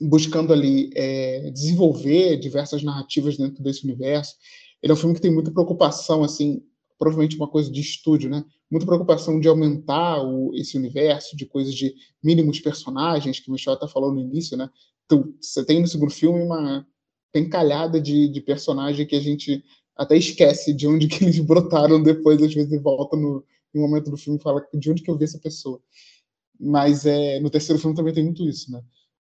buscando 0.00 0.52
ali 0.52 0.90
é, 0.94 1.50
desenvolver 1.50 2.36
diversas 2.36 2.82
narrativas 2.82 3.36
dentro 3.36 3.62
desse 3.62 3.84
universo. 3.84 4.34
Ele 4.82 4.92
é 4.92 4.94
um 4.94 4.98
filme 4.98 5.14
que 5.14 5.20
tem 5.22 5.32
muita 5.32 5.50
preocupação, 5.50 6.22
assim, 6.22 6.62
provavelmente 6.98 7.36
uma 7.36 7.48
coisa 7.48 7.70
de 7.70 7.80
estúdio, 7.80 8.28
né? 8.28 8.44
Muita 8.70 8.86
preocupação 8.86 9.40
de 9.40 9.48
aumentar 9.48 10.22
o, 10.22 10.52
esse 10.54 10.76
universo, 10.76 11.36
de 11.36 11.46
coisas 11.46 11.74
de 11.74 11.94
mínimos 12.22 12.60
personagens, 12.60 13.40
que 13.40 13.48
o 13.48 13.52
Michel 13.52 13.74
até 13.74 13.88
falou 13.88 14.12
no 14.12 14.20
início, 14.20 14.58
né? 14.58 14.68
Então, 15.06 15.32
você 15.40 15.64
tem 15.64 15.80
no 15.80 15.86
segundo 15.86 16.12
filme 16.12 16.42
uma 16.42 16.86
encalhada 17.38 18.00
de, 18.00 18.28
de 18.28 18.40
personagem 18.40 19.06
que 19.06 19.16
a 19.16 19.20
gente 19.20 19.64
até 19.96 20.16
esquece 20.16 20.72
de 20.72 20.86
onde 20.86 21.06
que 21.08 21.24
eles 21.24 21.38
brotaram 21.40 22.02
depois, 22.02 22.42
às 22.42 22.52
vezes 22.52 22.82
volta 22.82 23.16
no, 23.16 23.44
no 23.72 23.80
momento 23.80 24.10
do 24.10 24.16
filme 24.16 24.38
e 24.38 24.42
fala 24.42 24.66
de 24.74 24.90
onde 24.90 25.02
que 25.02 25.10
eu 25.10 25.16
vi 25.16 25.24
essa 25.24 25.38
pessoa. 25.38 25.80
Mas 26.58 27.06
é, 27.06 27.40
no 27.40 27.50
terceiro 27.50 27.80
filme 27.80 27.96
também 27.96 28.14
tem 28.14 28.24
muito 28.24 28.48
isso, 28.48 28.70
né? 28.70 28.82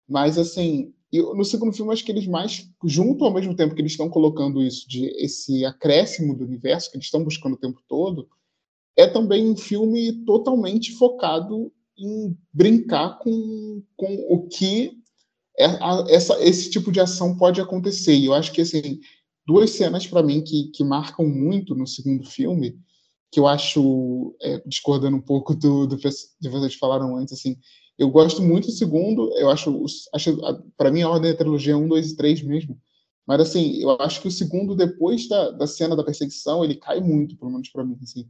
Mas, 0.09 0.39
assim, 0.39 0.93
no 1.13 1.45
segundo 1.45 1.73
filme, 1.73 1.93
acho 1.93 2.05
que 2.05 2.13
eles 2.13 2.27
mais, 2.27 2.69
junto 2.85 3.25
ao 3.25 3.33
mesmo 3.33 3.55
tempo 3.55 3.75
que 3.75 3.81
eles 3.81 3.93
estão 3.93 4.09
colocando 4.09 4.63
isso, 4.63 4.89
de 4.89 5.07
esse 5.23 5.65
acréscimo 5.65 6.35
do 6.35 6.45
universo 6.45 6.91
que 6.91 6.97
eles 6.97 7.07
estão 7.07 7.23
buscando 7.23 7.55
o 7.55 7.59
tempo 7.59 7.81
todo, 7.87 8.29
é 8.97 9.07
também 9.07 9.47
um 9.47 9.57
filme 9.57 10.25
totalmente 10.25 10.93
focado 10.93 11.73
em 11.97 12.37
brincar 12.53 13.19
com, 13.19 13.83
com 13.97 14.15
o 14.29 14.49
que 14.49 14.99
essa, 16.09 16.41
esse 16.43 16.71
tipo 16.71 16.93
de 16.93 17.01
ação 17.01 17.37
pode 17.37 17.61
acontecer. 17.61 18.15
E 18.15 18.27
eu 18.27 18.35
acho 18.35 18.53
que, 18.53 18.61
assim, 18.61 19.01
duas 19.47 19.71
cenas 19.71 20.07
para 20.07 20.23
mim 20.23 20.43
que, 20.43 20.71
que 20.71 20.85
marcam 20.85 21.27
muito 21.27 21.75
no 21.75 21.87
segundo 21.87 22.25
filme, 22.25 22.79
que 23.33 23.41
eu 23.41 23.47
acho, 23.47 24.37
é, 24.41 24.63
discordando 24.67 25.17
um 25.17 25.21
pouco 25.21 25.55
do, 25.55 25.87
do 25.87 25.97
que 25.97 26.09
vocês 26.09 26.75
falaram 26.77 27.17
antes, 27.17 27.35
assim, 27.35 27.57
eu 27.99 28.09
gosto 28.09 28.41
muito 28.41 28.67
do 28.67 28.73
segundo, 28.73 29.33
eu 29.37 29.51
acho, 29.51 29.85
acho 30.15 30.39
para 30.77 30.91
mim 30.91 31.03
a 31.03 31.09
ordem 31.09 31.33
da 31.33 31.37
trilogia 31.37 31.73
é 31.73 31.77
um, 31.77 31.89
dois 31.89 32.13
e 32.13 32.17
três 32.17 32.41
mesmo. 32.41 32.81
Mas 33.27 33.41
assim, 33.41 33.83
eu 33.83 34.01
acho 34.01 34.23
que 34.23 34.29
o 34.29 34.31
segundo, 34.31 34.75
depois 34.75 35.29
da, 35.29 35.51
da 35.51 35.67
cena 35.67 35.97
da 35.97 36.05
perseguição, 36.05 36.65
ele 36.65 36.77
cai 36.77 37.01
muito, 37.01 37.37
pelo 37.37 37.51
menos 37.51 37.69
para 37.69 37.85
mim, 37.85 37.99
assim. 38.03 38.27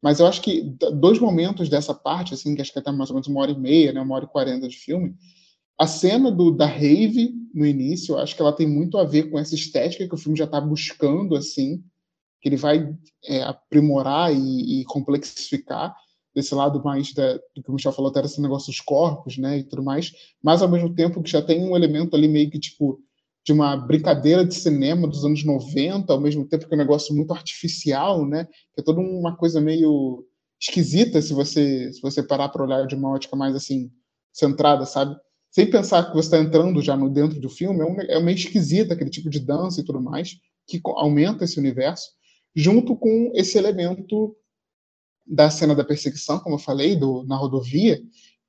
Mas 0.00 0.20
eu 0.20 0.26
acho 0.26 0.40
que 0.40 0.62
dois 0.94 1.18
momentos 1.18 1.68
dessa 1.68 1.92
parte, 1.92 2.32
assim, 2.32 2.54
que 2.54 2.62
acho 2.62 2.72
que 2.72 2.78
até 2.78 2.92
mais 2.92 3.10
ou 3.10 3.14
menos 3.14 3.26
uma 3.26 3.40
hora 3.40 3.50
e 3.50 3.58
meia, 3.58 3.92
né, 3.92 4.00
uma 4.00 4.14
hora 4.14 4.24
e 4.24 4.28
quarenta 4.28 4.68
de 4.68 4.76
filme, 4.76 5.14
a 5.78 5.86
cena 5.86 6.30
do, 6.30 6.50
da 6.50 6.66
rave 6.66 7.32
no 7.54 7.64
início, 7.64 8.14
eu 8.14 8.18
acho 8.18 8.34
que 8.34 8.42
ela 8.42 8.52
tem 8.52 8.66
muito 8.66 8.98
a 8.98 9.04
ver 9.04 9.30
com 9.30 9.38
essa 9.38 9.54
estética 9.54 10.06
que 10.08 10.14
o 10.14 10.18
filme 10.18 10.36
já 10.36 10.44
está 10.44 10.60
buscando, 10.60 11.36
assim, 11.36 11.82
que 12.40 12.48
ele 12.48 12.56
vai 12.56 12.94
é, 13.24 13.42
aprimorar 13.42 14.34
e, 14.34 14.80
e 14.80 14.84
complexificar 14.84 15.94
desse 16.34 16.54
lado 16.54 16.82
mais 16.82 17.12
da, 17.12 17.34
do 17.34 17.62
que 17.62 17.70
o 17.70 17.72
Michel 17.72 17.92
falou, 17.92 18.10
até 18.10 18.20
esse 18.20 18.40
negócio 18.40 18.66
dos 18.66 18.80
corpos, 18.80 19.38
né, 19.38 19.58
e 19.58 19.64
tudo 19.64 19.82
mais, 19.82 20.12
mas 20.42 20.62
ao 20.62 20.68
mesmo 20.68 20.94
tempo 20.94 21.22
que 21.22 21.30
já 21.30 21.42
tem 21.42 21.64
um 21.64 21.76
elemento 21.76 22.14
ali 22.14 22.28
meio 22.28 22.50
que, 22.50 22.58
tipo, 22.58 23.00
de 23.44 23.52
uma 23.52 23.76
brincadeira 23.76 24.44
de 24.44 24.54
cinema 24.54 25.08
dos 25.08 25.24
anos 25.24 25.44
90, 25.44 26.12
ao 26.12 26.20
mesmo 26.20 26.46
tempo 26.46 26.68
que 26.68 26.74
é 26.74 26.76
um 26.76 26.78
negócio 26.78 27.14
muito 27.14 27.32
artificial, 27.32 28.26
né, 28.26 28.44
que 28.74 28.80
é 28.80 28.84
toda 28.84 29.00
uma 29.00 29.36
coisa 29.36 29.60
meio 29.60 30.24
esquisita 30.60 31.22
se 31.22 31.32
você 31.32 31.92
se 31.92 32.00
você 32.00 32.20
parar 32.20 32.48
para 32.48 32.64
olhar 32.64 32.86
de 32.86 32.94
uma 32.94 33.10
ótica 33.10 33.36
mais, 33.36 33.54
assim, 33.54 33.90
centrada, 34.32 34.84
sabe? 34.84 35.16
Sem 35.50 35.70
pensar 35.70 36.04
que 36.04 36.14
você 36.14 36.26
está 36.26 36.38
entrando 36.38 36.82
já 36.82 36.96
no 36.96 37.08
dentro 37.08 37.40
do 37.40 37.48
filme, 37.48 37.80
é, 37.80 37.84
um, 37.84 38.00
é 38.00 38.20
meio 38.20 38.36
esquisito 38.36 38.92
aquele 38.92 39.10
tipo 39.10 39.30
de 39.30 39.40
dança 39.40 39.80
e 39.80 39.84
tudo 39.84 40.00
mais, 40.00 40.38
que 40.66 40.80
aumenta 40.84 41.44
esse 41.44 41.58
universo, 41.58 42.10
junto 42.54 42.94
com 42.94 43.32
esse 43.34 43.56
elemento 43.56 44.36
da 45.26 45.50
cena 45.50 45.74
da 45.74 45.84
perseguição, 45.84 46.38
como 46.38 46.56
eu 46.56 46.60
falei, 46.60 46.96
do, 46.96 47.22
na 47.24 47.36
rodovia, 47.36 48.00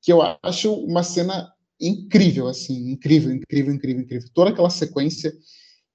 que 0.02 0.12
eu 0.12 0.22
acho 0.43 0.74
uma 0.74 1.04
cena 1.04 1.52
incrível, 1.80 2.47
assim, 2.47 2.91
incrível, 2.91 3.34
incrível, 3.34 3.74
incrível, 3.74 4.04
incrível. 4.04 4.30
Toda 4.34 4.50
aquela 4.50 4.70
sequência, 4.70 5.34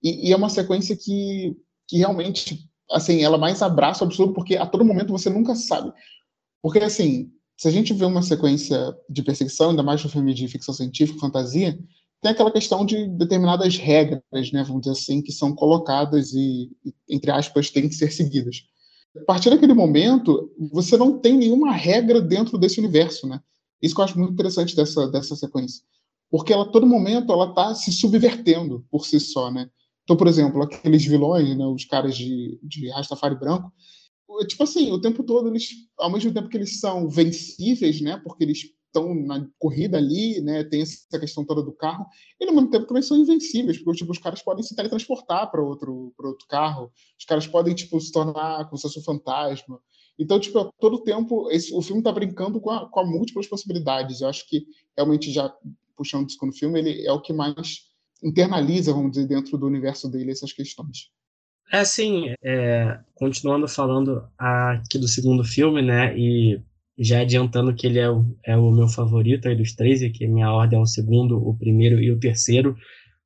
e, 0.03 0.29
e, 0.29 0.33
é 0.33 0.37
uma 0.37 0.49
sequência 0.49 0.97
que, 0.97 1.57
que 1.87 1.99
realmente, 1.99 2.69
assim, 2.91 3.23
ela 3.23 3.39
mais 3.39 3.63
abraça 3.63 4.05
o 4.05 4.07
absurdo, 4.07 4.35
porque 4.35 4.57
a 4.57 4.67
todo 4.67 4.85
momento 4.85 5.13
você 5.13 5.29
nunca 5.31 5.55
sabe. 5.55 5.93
Porque, 6.63 6.79
assim, 6.79 7.31
se 7.57 7.69
a 7.69 7.71
gente 7.71 7.93
vê 7.93 8.05
uma 8.05 8.23
sequência 8.23 8.97
de 9.09 9.23
perseguição, 9.23 9.71
ainda 9.71 9.83
mais 9.83 10.03
no 10.03 10.11
filme 10.11 10.35
de 10.35 10.49
ficção 10.49 10.75
científica, 10.75 11.21
fantasia, 11.21 11.79
tem 12.21 12.33
aquela 12.33 12.51
questão 12.51 12.85
de 12.85 13.07
determinadas 13.09 13.77
regras, 13.77 14.23
né, 14.53 14.63
vamos 14.65 14.83
dizer 14.83 14.93
assim, 14.93 15.23
que 15.23 15.31
são 15.31 15.55
colocadas 15.55 16.33
e, 16.33 16.71
entre 17.09 17.31
aspas, 17.31 17.71
têm 17.71 17.89
que 17.89 17.95
ser 17.95 18.11
seguidas 18.11 18.65
a 19.17 19.25
partir 19.25 19.51
daquele 19.51 19.75
momento, 19.75 20.51
você 20.73 20.97
não 20.97 21.19
tem 21.19 21.37
nenhuma 21.37 21.73
regra 21.73 22.21
dentro 22.21 22.59
desse 22.59 22.81
universo, 22.81 23.29
né? 23.29 23.41
Isso 23.81 23.95
que 23.95 24.01
eu 24.01 24.05
acho 24.05 24.19
muito 24.19 24.33
interessante 24.33 24.75
dessa, 24.75 25.09
dessa 25.09 25.37
sequência. 25.37 25.83
Porque 26.31 26.53
ela, 26.53 26.65
a 26.65 26.69
todo 26.69 26.87
momento, 26.87 27.33
ela 27.33 27.49
está 27.51 27.75
se 27.75 27.93
subvertendo 27.93 28.85
por 28.91 29.07
si 29.07 29.21
só, 29.21 29.51
né? 29.51 29.69
Então, 30.03 30.17
por 30.17 30.27
exemplo, 30.27 30.63
aqueles 30.63 31.05
vilões, 31.05 31.57
né, 31.57 31.65
os 31.65 31.85
caras 31.85 32.17
de, 32.17 32.59
de 32.63 32.91
Rastafari 32.91 33.39
branco, 33.39 33.73
tipo 34.47 34.63
assim, 34.63 34.91
o 34.91 35.01
tempo 35.01 35.23
todo, 35.23 35.49
eles, 35.49 35.71
ao 35.99 36.11
mesmo 36.11 36.33
tempo 36.33 36.49
que 36.49 36.57
eles 36.57 36.81
são 36.81 37.09
vencíveis, 37.09 38.01
né, 38.01 38.21
porque 38.25 38.45
eles 38.45 38.71
estão 38.87 39.15
na 39.15 39.47
corrida 39.59 39.99
ali, 39.99 40.41
né, 40.41 40.65
tem 40.65 40.83
essa 40.83 41.19
questão 41.19 41.45
toda 41.45 41.63
do 41.63 41.73
carro, 41.73 42.07
e 42.41 42.47
no 42.47 42.53
mesmo 42.53 42.71
tempo 42.71 42.87
também 42.87 43.03
são 43.03 43.17
invencíveis, 43.17 43.79
porque 43.79 43.99
tipo, 43.99 44.13
os 44.13 44.19
caras 44.19 44.43
podem 44.43 44.63
se 44.63 44.75
teletransportar 44.75 45.51
para 45.51 45.63
outro, 45.63 46.15
outro 46.19 46.47
carro, 46.49 46.93
os 47.19 47.25
caras 47.25 47.47
podem 47.47 47.75
tipo, 47.75 48.01
se 48.01 48.13
tornar 48.13 48.65
como 48.67 48.77
se 48.77 48.83
fosse 48.83 48.99
um 49.01 49.03
fantasma. 49.03 49.81
Então, 50.19 50.39
tipo, 50.39 50.59
a 50.59 50.71
todo 50.79 51.03
tempo, 51.03 51.51
esse, 51.51 51.75
o 51.75 51.83
filme 51.83 52.01
está 52.01 52.13
brincando 52.13 52.61
com, 52.61 52.71
a, 52.71 52.89
com 52.89 53.01
a 53.01 53.05
múltiplas 53.05 53.49
possibilidades. 53.49 54.21
Eu 54.21 54.29
acho 54.29 54.49
que, 54.49 54.65
realmente, 54.97 55.33
já 55.33 55.53
puxando 55.97 56.29
isso 56.29 56.39
no 56.47 56.53
filme, 56.53 56.79
ele 56.79 57.05
é 57.05 57.13
o 57.13 57.21
que 57.21 57.33
mais 57.33 57.83
internaliza, 58.23 58.93
vamos 58.93 59.13
dizer, 59.13 59.27
dentro 59.27 59.59
do 59.59 59.67
universo 59.67 60.09
dele 60.09 60.31
essas 60.31 60.53
questões. 60.53 61.11
É 61.73 61.79
assim, 61.79 62.33
é, 62.43 62.99
continuando 63.15 63.67
falando 63.67 64.29
aqui 64.39 64.99
do 64.99 65.09
segundo 65.09 65.43
filme, 65.43 65.83
né, 65.83 66.17
e 66.17 66.61
já 66.99 67.21
adiantando 67.21 67.75
que 67.75 67.87
ele 67.87 67.99
é 67.99 68.09
o, 68.09 68.25
é 68.45 68.57
o 68.57 68.71
meu 68.71 68.87
favorito 68.87 69.49
aí 69.49 69.57
dos 69.57 69.75
três, 69.75 70.03
e 70.03 70.11
que 70.11 70.27
minha 70.27 70.53
ordem 70.53 70.79
é 70.79 70.83
o 70.83 70.87
segundo, 70.87 71.37
o 71.37 71.57
primeiro 71.57 72.01
e 72.01 72.13
o 72.13 72.19
terceiro, 72.19 72.77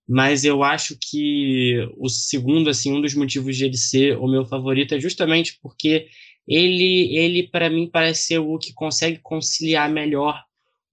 mas 0.08 0.44
eu 0.44 0.62
acho 0.62 0.96
que 0.98 1.86
o 1.98 2.08
segundo, 2.08 2.70
assim, 2.70 2.92
um 2.92 3.02
dos 3.02 3.14
motivos 3.14 3.56
de 3.56 3.66
ele 3.66 3.76
ser 3.76 4.16
o 4.16 4.26
meu 4.26 4.46
favorito 4.46 4.94
é 4.94 5.00
justamente 5.00 5.58
porque 5.62 6.06
ele, 6.46 7.14
ele 7.14 7.46
para 7.46 7.68
mim, 7.68 7.90
parece 7.92 8.28
ser 8.28 8.38
o 8.38 8.56
que 8.56 8.72
consegue 8.72 9.18
conciliar 9.18 9.90
melhor 9.90 10.42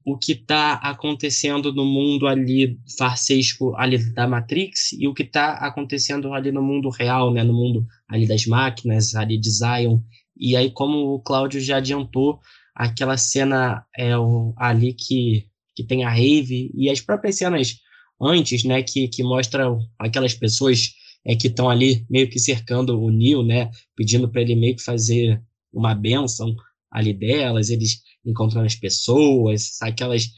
o 0.05 0.15
que 0.15 0.33
está 0.33 0.73
acontecendo 0.75 1.73
no 1.73 1.83
mundo 1.83 2.27
ali 2.27 2.79
farsesco 2.95 3.75
ali 3.75 3.97
da 4.13 4.27
Matrix 4.27 4.91
e 4.93 5.07
o 5.07 5.13
que 5.15 5.23
está 5.23 5.53
acontecendo 5.53 6.31
ali 6.31 6.51
no 6.51 6.61
mundo 6.61 6.89
real, 6.89 7.33
né, 7.33 7.43
no 7.43 7.53
mundo 7.53 7.87
ali 8.07 8.27
das 8.27 8.45
máquinas, 8.45 9.15
ali 9.15 9.39
de 9.39 9.49
Zion. 9.49 9.99
E 10.37 10.55
aí, 10.55 10.69
como 10.69 11.15
o 11.15 11.19
Cláudio 11.19 11.59
já 11.59 11.77
adiantou, 11.77 12.39
aquela 12.75 13.17
cena 13.17 13.83
é 13.97 14.15
o, 14.15 14.53
ali 14.57 14.93
que, 14.93 15.47
que 15.75 15.83
tem 15.83 16.03
a 16.03 16.09
rave 16.09 16.71
e 16.75 16.87
as 16.87 17.01
próprias 17.01 17.37
cenas 17.37 17.77
antes, 18.21 18.63
né, 18.63 18.83
que, 18.83 19.07
que 19.07 19.23
mostram 19.23 19.79
aquelas 19.97 20.35
pessoas 20.35 20.93
é, 21.25 21.35
que 21.35 21.47
estão 21.47 21.67
ali 21.67 22.05
meio 22.07 22.29
que 22.29 22.37
cercando 22.37 23.01
o 23.01 23.09
Neil, 23.09 23.41
né, 23.41 23.71
pedindo 23.95 24.29
para 24.29 24.41
ele 24.41 24.55
meio 24.55 24.75
que 24.75 24.83
fazer 24.83 25.41
uma 25.73 25.95
benção 25.95 26.55
ali 26.91 27.11
delas, 27.11 27.71
eles 27.71 28.01
encontrando 28.25 28.65
as 28.65 28.75
pessoas, 28.75 29.77
aquelas 29.81 30.29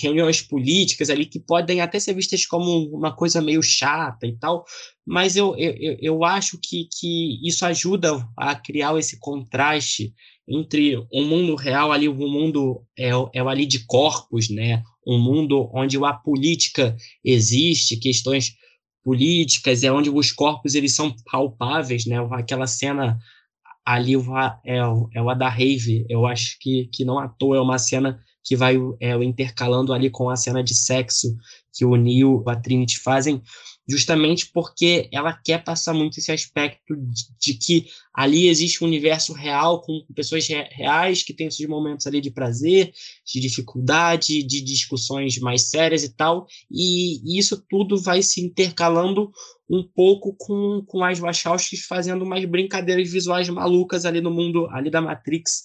reuniões 0.00 0.40
políticas 0.40 1.10
ali 1.10 1.26
que 1.26 1.38
podem 1.38 1.80
até 1.80 1.98
ser 2.00 2.14
vistas 2.14 2.46
como 2.46 2.88
uma 2.96 3.14
coisa 3.14 3.42
meio 3.42 3.62
chata 3.62 4.26
e 4.26 4.36
tal, 4.38 4.64
mas 5.06 5.36
eu, 5.36 5.54
eu, 5.56 5.96
eu 6.00 6.24
acho 6.24 6.58
que, 6.58 6.88
que 6.98 7.46
isso 7.46 7.64
ajuda 7.66 8.26
a 8.36 8.54
criar 8.54 8.96
esse 8.98 9.18
contraste 9.18 10.14
entre 10.48 10.96
um 11.12 11.24
mundo 11.26 11.54
real 11.54 11.92
ali, 11.92 12.08
um 12.08 12.30
mundo 12.30 12.82
é, 12.98 13.10
é 13.34 13.40
ali 13.40 13.66
de 13.66 13.84
corpos, 13.86 14.48
né? 14.48 14.82
Um 15.06 15.18
mundo 15.18 15.70
onde 15.72 15.96
a 16.04 16.12
política 16.12 16.96
existe, 17.24 17.96
questões 17.96 18.54
políticas, 19.04 19.82
é 19.82 19.92
onde 19.92 20.10
os 20.10 20.32
corpos 20.32 20.74
eles 20.74 20.94
são 20.94 21.14
palpáveis, 21.30 22.06
né? 22.06 22.16
Aquela 22.32 22.66
cena 22.66 23.18
ali 23.84 24.14
é, 24.64 24.76
é 25.14 25.22
o 25.22 25.34
da 25.34 25.48
rave, 25.48 26.06
eu 26.08 26.26
acho 26.26 26.56
que, 26.60 26.88
que 26.92 27.04
não 27.04 27.18
à 27.18 27.28
toa 27.28 27.56
é 27.56 27.60
uma 27.60 27.78
cena 27.78 28.20
que 28.44 28.56
vai 28.56 28.76
é, 29.00 29.14
intercalando 29.22 29.92
ali 29.92 30.10
com 30.10 30.28
a 30.28 30.36
cena 30.36 30.62
de 30.62 30.74
sexo 30.74 31.36
que 31.72 31.84
o 31.84 31.96
Neil 31.96 32.42
e 32.46 32.50
a 32.50 32.56
Trinity 32.56 32.98
fazem, 33.00 33.42
justamente 33.88 34.50
porque 34.52 35.08
ela 35.12 35.32
quer 35.32 35.62
passar 35.62 35.92
muito 35.92 36.18
esse 36.18 36.30
aspecto 36.30 36.94
de, 36.96 37.24
de 37.38 37.54
que 37.54 37.86
ali 38.14 38.48
existe 38.48 38.82
um 38.82 38.86
universo 38.86 39.32
real 39.32 39.82
com 39.82 40.04
pessoas 40.14 40.46
re 40.46 40.62
reais 40.70 41.22
que 41.22 41.34
têm 41.34 41.48
esses 41.48 41.66
momentos 41.66 42.06
ali 42.06 42.20
de 42.20 42.30
prazer, 42.30 42.92
de 43.26 43.40
dificuldade, 43.40 44.42
de 44.42 44.60
discussões 44.60 45.38
mais 45.38 45.68
sérias 45.68 46.04
e 46.04 46.14
tal, 46.14 46.46
e, 46.70 47.20
e 47.24 47.38
isso 47.38 47.62
tudo 47.68 48.00
vai 48.00 48.22
se 48.22 48.40
intercalando 48.40 49.32
um 49.68 49.82
pouco 49.82 50.34
com, 50.38 50.82
com 50.86 51.02
as 51.02 51.18
Wachowskis 51.18 51.84
fazendo 51.86 52.24
umas 52.24 52.44
brincadeiras 52.44 53.10
visuais 53.10 53.48
malucas 53.48 54.04
ali 54.04 54.20
no 54.20 54.30
mundo 54.30 54.68
ali 54.70 54.90
da 54.90 55.00
Matrix, 55.00 55.64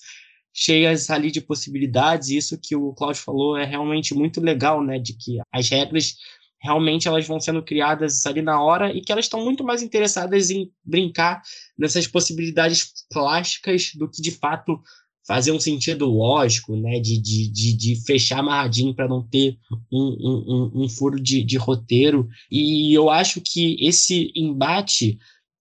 cheias 0.54 1.10
ali 1.12 1.30
de 1.30 1.40
possibilidades, 1.42 2.30
e 2.30 2.38
isso 2.38 2.60
que 2.60 2.76
o 2.76 2.94
Claudio 2.94 3.22
falou 3.22 3.56
é 3.56 3.64
realmente 3.64 4.16
muito 4.16 4.42
legal, 4.42 4.84
né, 4.84 4.98
de 4.98 5.14
que 5.14 5.38
as 5.52 5.70
regras 5.70 6.16
realmente 6.62 7.08
elas 7.08 7.28
vão 7.28 7.40
sendo 7.40 7.64
criadas 7.64 8.26
ali 8.26 8.42
na 8.42 8.62
hora 8.62 8.92
e 8.92 9.02
que 9.02 9.12
elas 9.12 9.26
estão 9.26 9.44
muito 9.44 9.64
mais 9.64 9.82
interessadas 9.82 10.50
em 10.50 10.72
brincar 10.84 11.42
nessas 11.78 12.08
possibilidades 12.08 12.92
plásticas 13.12 13.92
do 13.96 14.10
que 14.10 14.22
de 14.22 14.32
fato 14.32 14.82
fazer 15.28 15.52
um 15.52 15.60
sentido 15.60 16.06
lógico, 16.06 16.76
né, 16.78 17.00
de, 17.02 17.22
de, 17.22 17.52
de, 17.52 17.74
de 17.76 18.06
fechar 18.06 18.40
amarradinho 18.40 18.96
para 18.96 19.10
não 19.10 19.22
ter 19.22 19.58
um, 19.92 20.72
um, 20.74 20.84
um 20.84 20.90
furo 20.90 21.22
de, 21.22 21.44
de 21.44 21.58
roteiro. 21.58 22.30
E 22.50 22.94
eu 22.94 23.10
acho 23.10 23.42
que 23.42 23.76
esse 23.86 24.32
embate 24.34 25.20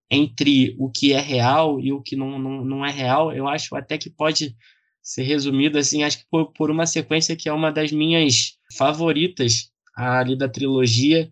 entre 0.08 0.76
o 0.78 0.88
que 0.88 1.12
é 1.12 1.20
real 1.20 1.80
e 1.80 1.92
o 1.92 2.00
que 2.00 2.14
não, 2.14 2.38
não, 2.38 2.64
não 2.64 2.86
é 2.86 2.92
real, 2.92 3.32
eu 3.32 3.48
acho 3.48 3.74
até 3.74 3.98
que 3.98 4.08
pode 4.08 4.56
ser 5.02 5.22
resumido 5.22 5.78
assim, 5.78 6.04
acho 6.04 6.18
que 6.18 6.26
por, 6.30 6.52
por 6.52 6.70
uma 6.70 6.86
sequência 6.86 7.36
que 7.36 7.48
é 7.48 7.52
uma 7.52 7.72
das 7.72 7.90
minhas 7.90 8.56
favoritas 8.76 9.70
ali 9.96 10.36
da 10.36 10.48
trilogia. 10.48 11.30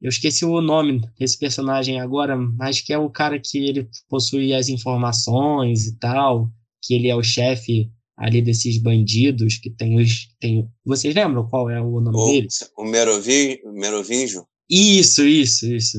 Eu 0.00 0.08
esqueci 0.08 0.44
o 0.44 0.60
nome 0.60 1.02
desse 1.18 1.38
personagem 1.38 2.00
agora, 2.00 2.36
mas 2.36 2.80
que 2.80 2.92
é 2.92 2.98
o 2.98 3.10
cara 3.10 3.38
que 3.38 3.58
ele 3.58 3.88
possui 4.08 4.54
as 4.54 4.68
informações 4.68 5.86
e 5.86 5.98
tal, 5.98 6.48
que 6.82 6.94
ele 6.94 7.08
é 7.08 7.16
o 7.16 7.22
chefe 7.22 7.90
ali 8.16 8.40
desses 8.40 8.78
bandidos 8.78 9.58
que 9.58 9.70
tem 9.70 10.00
os. 10.00 10.28
Tem... 10.38 10.66
Vocês 10.84 11.14
lembram 11.14 11.48
qual 11.48 11.68
é 11.68 11.80
o 11.80 12.00
nome 12.00 12.16
o, 12.16 12.26
dele? 12.26 12.48
O 12.78 12.84
Merovi, 12.84 13.60
Merovingio? 13.64 14.46
Isso, 14.68 15.26
isso, 15.26 15.66
isso. 15.66 15.98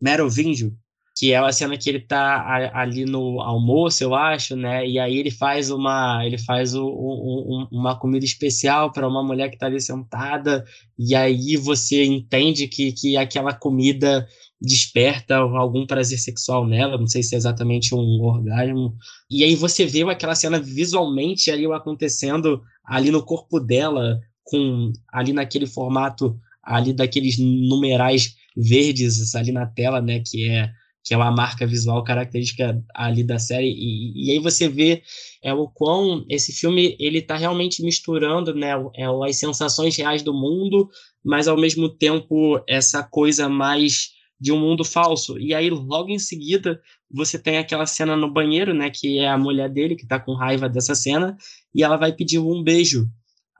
Merovingio 0.00 0.76
que 1.20 1.34
é 1.34 1.36
a 1.36 1.52
cena 1.52 1.76
que 1.76 1.90
ele 1.90 2.00
tá 2.00 2.70
ali 2.72 3.04
no 3.04 3.42
almoço, 3.42 4.02
eu 4.02 4.14
acho, 4.14 4.56
né? 4.56 4.88
E 4.88 4.98
aí 4.98 5.18
ele 5.18 5.30
faz 5.30 5.70
uma, 5.70 6.24
ele 6.24 6.38
faz 6.38 6.74
um, 6.74 7.68
uma 7.70 7.94
comida 7.94 8.24
especial 8.24 8.90
para 8.90 9.06
uma 9.06 9.22
mulher 9.22 9.50
que 9.50 9.56
está 9.56 9.66
ali 9.66 9.78
sentada, 9.82 10.64
e 10.98 11.14
aí 11.14 11.58
você 11.58 12.06
entende 12.06 12.66
que, 12.68 12.92
que 12.92 13.18
aquela 13.18 13.52
comida 13.52 14.26
desperta 14.58 15.36
algum 15.36 15.86
prazer 15.86 16.18
sexual 16.18 16.66
nela, 16.66 16.96
não 16.96 17.06
sei 17.06 17.22
se 17.22 17.34
é 17.34 17.38
exatamente 17.38 17.94
um 17.94 18.22
orgasmo. 18.22 18.96
E 19.30 19.44
aí 19.44 19.54
você 19.54 19.84
vê 19.84 20.02
aquela 20.04 20.34
cena 20.34 20.58
visualmente 20.58 21.50
ali 21.50 21.66
acontecendo 21.66 22.62
ali 22.82 23.10
no 23.10 23.22
corpo 23.22 23.60
dela, 23.60 24.18
com 24.42 24.90
ali 25.12 25.34
naquele 25.34 25.66
formato 25.66 26.34
ali 26.62 26.94
daqueles 26.94 27.36
numerais 27.38 28.36
verdes 28.56 29.34
ali 29.34 29.52
na 29.52 29.66
tela, 29.66 30.00
né, 30.00 30.22
que 30.24 30.48
é 30.48 30.79
que 31.04 31.14
é 31.14 31.16
uma 31.16 31.30
marca 31.30 31.66
visual 31.66 32.04
característica 32.04 32.82
ali 32.94 33.24
da 33.24 33.38
série 33.38 33.70
e, 33.70 34.26
e 34.26 34.30
aí 34.32 34.38
você 34.38 34.68
vê 34.68 35.02
é 35.42 35.52
o 35.52 35.68
quão 35.68 36.24
esse 36.28 36.52
filme 36.52 36.96
ele 37.00 37.18
está 37.18 37.36
realmente 37.36 37.82
misturando 37.82 38.54
né 38.54 38.72
é, 38.94 39.04
as 39.28 39.36
sensações 39.36 39.96
reais 39.96 40.22
do 40.22 40.34
mundo 40.34 40.88
mas 41.24 41.48
ao 41.48 41.56
mesmo 41.56 41.88
tempo 41.88 42.62
essa 42.68 43.02
coisa 43.02 43.48
mais 43.48 44.10
de 44.40 44.50
um 44.52 44.58
mundo 44.58 44.84
falso. 44.84 45.38
E 45.38 45.54
aí 45.54 45.68
logo 45.68 46.08
em 46.08 46.18
seguida 46.18 46.80
você 47.10 47.38
tem 47.38 47.58
aquela 47.58 47.84
cena 47.84 48.16
no 48.16 48.32
banheiro 48.32 48.72
né 48.72 48.90
que 48.90 49.18
é 49.18 49.28
a 49.28 49.36
mulher 49.36 49.68
dele 49.68 49.96
que 49.96 50.04
está 50.04 50.18
com 50.18 50.34
raiva 50.34 50.68
dessa 50.68 50.94
cena 50.94 51.36
e 51.74 51.82
ela 51.82 51.96
vai 51.96 52.12
pedir 52.12 52.38
um 52.38 52.62
beijo 52.62 53.06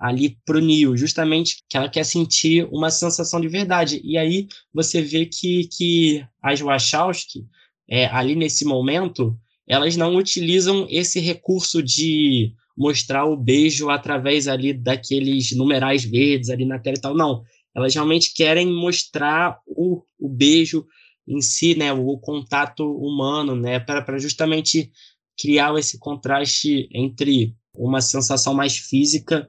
ali 0.00 0.38
pro 0.46 0.60
Neo, 0.60 0.96
justamente 0.96 1.62
que 1.68 1.76
ela 1.76 1.88
quer 1.88 2.04
sentir 2.04 2.66
uma 2.72 2.90
sensação 2.90 3.38
de 3.38 3.48
verdade. 3.48 4.00
E 4.02 4.16
aí 4.16 4.48
você 4.72 5.02
vê 5.02 5.26
que, 5.26 5.68
que 5.68 6.24
as 6.42 6.60
Wachowski, 6.60 7.44
é, 7.86 8.06
ali 8.06 8.34
nesse 8.34 8.64
momento, 8.64 9.38
elas 9.68 9.96
não 9.96 10.16
utilizam 10.16 10.86
esse 10.88 11.20
recurso 11.20 11.82
de 11.82 12.54
mostrar 12.76 13.26
o 13.26 13.36
beijo 13.36 13.90
através 13.90 14.48
ali 14.48 14.72
daqueles 14.72 15.54
numerais 15.54 16.02
verdes 16.02 16.48
ali 16.48 16.64
na 16.64 16.78
tela 16.78 16.96
e 16.96 17.00
tal, 17.00 17.14
não. 17.14 17.42
Elas 17.76 17.94
realmente 17.94 18.32
querem 18.32 18.66
mostrar 18.66 19.58
o, 19.66 20.02
o 20.18 20.28
beijo 20.30 20.86
em 21.28 21.42
si, 21.42 21.76
né, 21.76 21.92
o 21.92 22.16
contato 22.18 22.90
humano, 22.90 23.54
né, 23.54 23.78
para 23.78 24.18
justamente 24.18 24.90
criar 25.38 25.78
esse 25.78 25.98
contraste 25.98 26.88
entre 26.90 27.54
uma 27.74 28.00
sensação 28.00 28.54
mais 28.54 28.76
física 28.78 29.48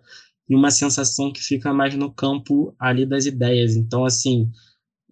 e 0.52 0.56
uma 0.56 0.70
sensação 0.70 1.32
que 1.32 1.42
fica 1.42 1.74
mais 1.74 1.96
no 1.96 2.12
campo 2.12 2.76
ali 2.78 3.06
das 3.06 3.26
ideias. 3.26 3.78
Então, 3.78 4.04
assim, 4.04 4.52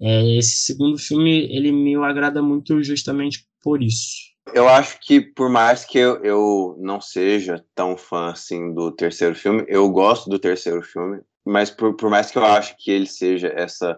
é, 0.01 0.37
esse 0.37 0.65
segundo 0.65 0.97
filme, 0.97 1.47
ele 1.49 1.71
me 1.71 1.95
agrada 1.95 2.41
muito 2.41 2.83
justamente 2.83 3.47
por 3.63 3.81
isso. 3.81 4.33
Eu 4.53 4.67
acho 4.67 4.99
que, 4.99 5.21
por 5.21 5.49
mais 5.49 5.85
que 5.85 5.97
eu, 5.97 6.21
eu 6.25 6.75
não 6.81 6.99
seja 6.99 7.63
tão 7.73 7.95
fã, 7.95 8.31
assim, 8.31 8.73
do 8.73 8.91
terceiro 8.91 9.33
filme, 9.33 9.63
eu 9.69 9.89
gosto 9.89 10.29
do 10.29 10.37
terceiro 10.37 10.81
filme, 10.81 11.21
mas 11.45 11.71
por, 11.71 11.95
por 11.95 12.09
mais 12.09 12.29
que 12.29 12.37
eu 12.37 12.43
acho 12.43 12.75
que 12.77 12.91
ele 12.91 13.07
seja 13.07 13.47
essa 13.55 13.97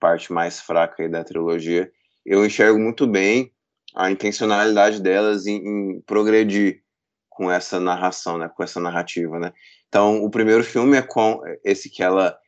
parte 0.00 0.32
mais 0.32 0.60
fraca 0.60 1.04
aí 1.04 1.08
da 1.08 1.22
trilogia, 1.22 1.88
eu 2.26 2.44
enxergo 2.44 2.80
muito 2.80 3.06
bem 3.06 3.52
a 3.94 4.10
intencionalidade 4.10 5.00
delas 5.00 5.46
em, 5.46 5.56
em 5.56 6.00
progredir 6.00 6.82
com 7.28 7.48
essa 7.48 7.78
narração, 7.78 8.38
né, 8.38 8.48
com 8.48 8.64
essa 8.64 8.80
narrativa, 8.80 9.38
né? 9.38 9.52
Então, 9.90 10.22
o 10.22 10.30
primeiro 10.30 10.62
filme 10.62 10.96
é 10.96 11.02
com 11.02 11.42
esse 11.64 11.90
que 11.90 12.00
ela, 12.00 12.38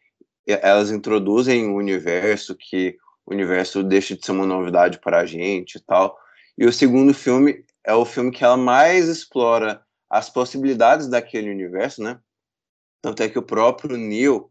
elas 0.46 0.92
introduzem 0.92 1.66
o 1.66 1.74
universo, 1.74 2.56
que 2.56 2.96
o 3.26 3.34
universo 3.34 3.82
deixa 3.82 4.16
de 4.16 4.24
ser 4.24 4.30
uma 4.30 4.46
novidade 4.46 5.00
para 5.00 5.18
a 5.18 5.26
gente 5.26 5.74
e 5.74 5.80
tal. 5.80 6.16
E 6.56 6.64
o 6.64 6.72
segundo 6.72 7.12
filme 7.12 7.64
é 7.84 7.92
o 7.92 8.04
filme 8.04 8.30
que 8.30 8.44
ela 8.44 8.56
mais 8.56 9.08
explora 9.08 9.82
as 10.08 10.30
possibilidades 10.30 11.08
daquele 11.08 11.50
universo, 11.50 12.00
né? 12.00 12.20
Tanto 13.02 13.24
é 13.24 13.28
que 13.28 13.38
o 13.38 13.42
próprio 13.42 13.96
Neil, 13.96 14.48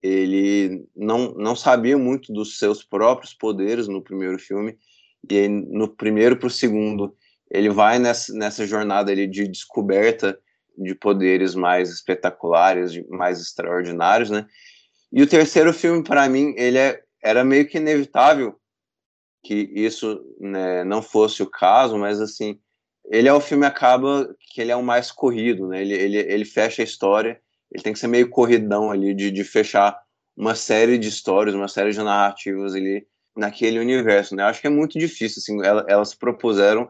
ele 0.00 0.86
não, 0.94 1.32
não 1.32 1.56
sabia 1.56 1.98
muito 1.98 2.32
dos 2.32 2.56
seus 2.56 2.84
próprios 2.84 3.34
poderes 3.34 3.88
no 3.88 4.00
primeiro 4.00 4.38
filme, 4.38 4.78
e 5.28 5.48
no 5.48 5.88
primeiro 5.88 6.36
para 6.36 6.46
o 6.46 6.50
segundo, 6.50 7.16
ele 7.50 7.68
vai 7.68 7.98
nessa, 7.98 8.32
nessa 8.32 8.64
jornada 8.64 9.10
ali 9.10 9.26
de 9.26 9.48
descoberta 9.48 10.38
de 10.76 10.94
poderes 10.94 11.54
mais 11.54 11.90
espetaculares, 11.90 12.92
mais 13.08 13.40
extraordinários, 13.40 14.30
né? 14.30 14.46
E 15.12 15.22
o 15.22 15.26
terceiro 15.26 15.72
filme, 15.72 16.02
para 16.02 16.28
mim, 16.28 16.54
ele 16.56 16.78
é, 16.78 17.02
era 17.22 17.44
meio 17.44 17.68
que 17.68 17.78
inevitável 17.78 18.58
que 19.44 19.70
isso 19.74 20.24
né, 20.40 20.84
não 20.84 21.02
fosse 21.02 21.42
o 21.42 21.50
caso, 21.50 21.98
mas 21.98 22.20
assim, 22.20 22.58
ele 23.10 23.28
é 23.28 23.32
o 23.32 23.40
filme 23.40 23.66
acaba 23.66 24.34
que 24.38 24.60
ele 24.60 24.70
é 24.70 24.76
o 24.76 24.82
mais 24.82 25.10
corrido, 25.10 25.68
né? 25.68 25.82
Ele, 25.82 25.94
ele, 25.94 26.18
ele 26.18 26.44
fecha 26.44 26.80
a 26.80 26.84
história, 26.84 27.40
ele 27.70 27.82
tem 27.82 27.92
que 27.92 27.98
ser 27.98 28.06
meio 28.06 28.30
corridão 28.30 28.90
ali 28.90 29.14
de, 29.14 29.30
de 29.30 29.44
fechar 29.44 30.00
uma 30.36 30.54
série 30.54 30.96
de 30.96 31.08
histórias, 31.08 31.54
uma 31.54 31.68
série 31.68 31.90
de 31.90 31.98
narrativas 31.98 32.74
ali 32.74 33.06
naquele 33.36 33.78
universo, 33.78 34.36
né? 34.36 34.42
Eu 34.42 34.46
acho 34.46 34.60
que 34.60 34.66
é 34.66 34.70
muito 34.70 34.98
difícil, 34.98 35.40
assim, 35.40 35.66
elas, 35.66 35.84
elas 35.88 36.08
se 36.10 36.16
propuseram 36.16 36.88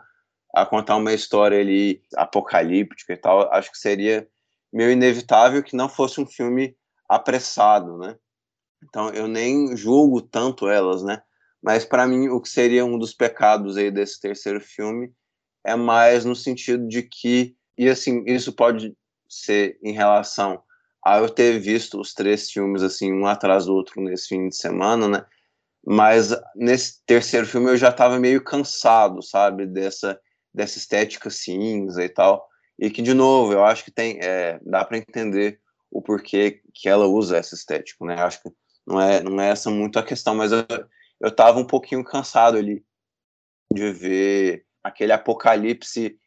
a 0.54 0.66
contar 0.66 0.96
uma 0.96 1.12
história 1.12 1.58
ali 1.58 2.02
apocalíptica 2.14 3.12
e 3.12 3.16
tal, 3.16 3.52
acho 3.52 3.70
que 3.70 3.78
seria 3.78 4.28
meio 4.72 4.90
inevitável 4.90 5.62
que 5.62 5.76
não 5.76 5.88
fosse 5.88 6.20
um 6.20 6.26
filme 6.26 6.76
apressado, 7.08 7.96
né? 7.98 8.16
Então 8.82 9.10
eu 9.10 9.28
nem 9.28 9.76
julgo 9.76 10.20
tanto 10.20 10.68
elas, 10.68 11.02
né? 11.02 11.22
Mas 11.62 11.84
para 11.84 12.06
mim 12.06 12.28
o 12.28 12.40
que 12.40 12.48
seria 12.48 12.84
um 12.84 12.98
dos 12.98 13.14
pecados 13.14 13.76
aí 13.76 13.90
desse 13.90 14.20
terceiro 14.20 14.60
filme 14.60 15.12
é 15.64 15.76
mais 15.76 16.24
no 16.24 16.34
sentido 16.34 16.86
de 16.88 17.02
que 17.02 17.56
e 17.78 17.88
assim 17.88 18.24
isso 18.26 18.52
pode 18.52 18.94
ser 19.28 19.78
em 19.82 19.92
relação 19.92 20.62
a 21.04 21.18
eu 21.18 21.28
ter 21.28 21.58
visto 21.58 22.00
os 22.00 22.12
três 22.12 22.50
filmes 22.50 22.82
assim 22.82 23.12
um 23.12 23.26
atrás 23.26 23.66
do 23.66 23.74
outro 23.74 24.00
nesse 24.02 24.28
fim 24.28 24.48
de 24.48 24.56
semana, 24.56 25.08
né? 25.08 25.24
Mas 25.84 26.30
nesse 26.54 27.02
terceiro 27.04 27.46
filme 27.46 27.70
eu 27.70 27.76
já 27.76 27.88
estava 27.88 28.18
meio 28.18 28.42
cansado, 28.42 29.22
sabe, 29.22 29.66
dessa 29.66 30.20
dessa 30.54 30.78
estética 30.78 31.30
cinza 31.30 32.04
e 32.04 32.08
tal. 32.08 32.48
E 32.78 32.90
que, 32.90 33.02
de 33.02 33.14
novo, 33.14 33.52
eu 33.52 33.64
acho 33.64 33.84
que 33.84 33.90
tem, 33.90 34.18
é, 34.20 34.58
dá 34.64 34.84
para 34.84 34.98
entender 34.98 35.60
o 35.90 36.00
porquê 36.00 36.60
que 36.74 36.88
ela 36.88 37.06
usa 37.06 37.36
essa 37.36 37.54
estética, 37.54 38.04
né? 38.04 38.14
Acho 38.20 38.42
que 38.42 38.50
não 38.86 39.00
é, 39.00 39.22
não 39.22 39.40
é 39.40 39.50
essa 39.50 39.70
muito 39.70 39.98
a 39.98 40.02
questão, 40.02 40.34
mas 40.34 40.50
eu, 40.52 40.64
eu 41.20 41.30
tava 41.30 41.58
um 41.58 41.66
pouquinho 41.66 42.02
cansado 42.02 42.56
ali 42.56 42.84
de 43.72 43.92
ver 43.92 44.66
aquele 44.82 45.12
apocalipse 45.12 46.18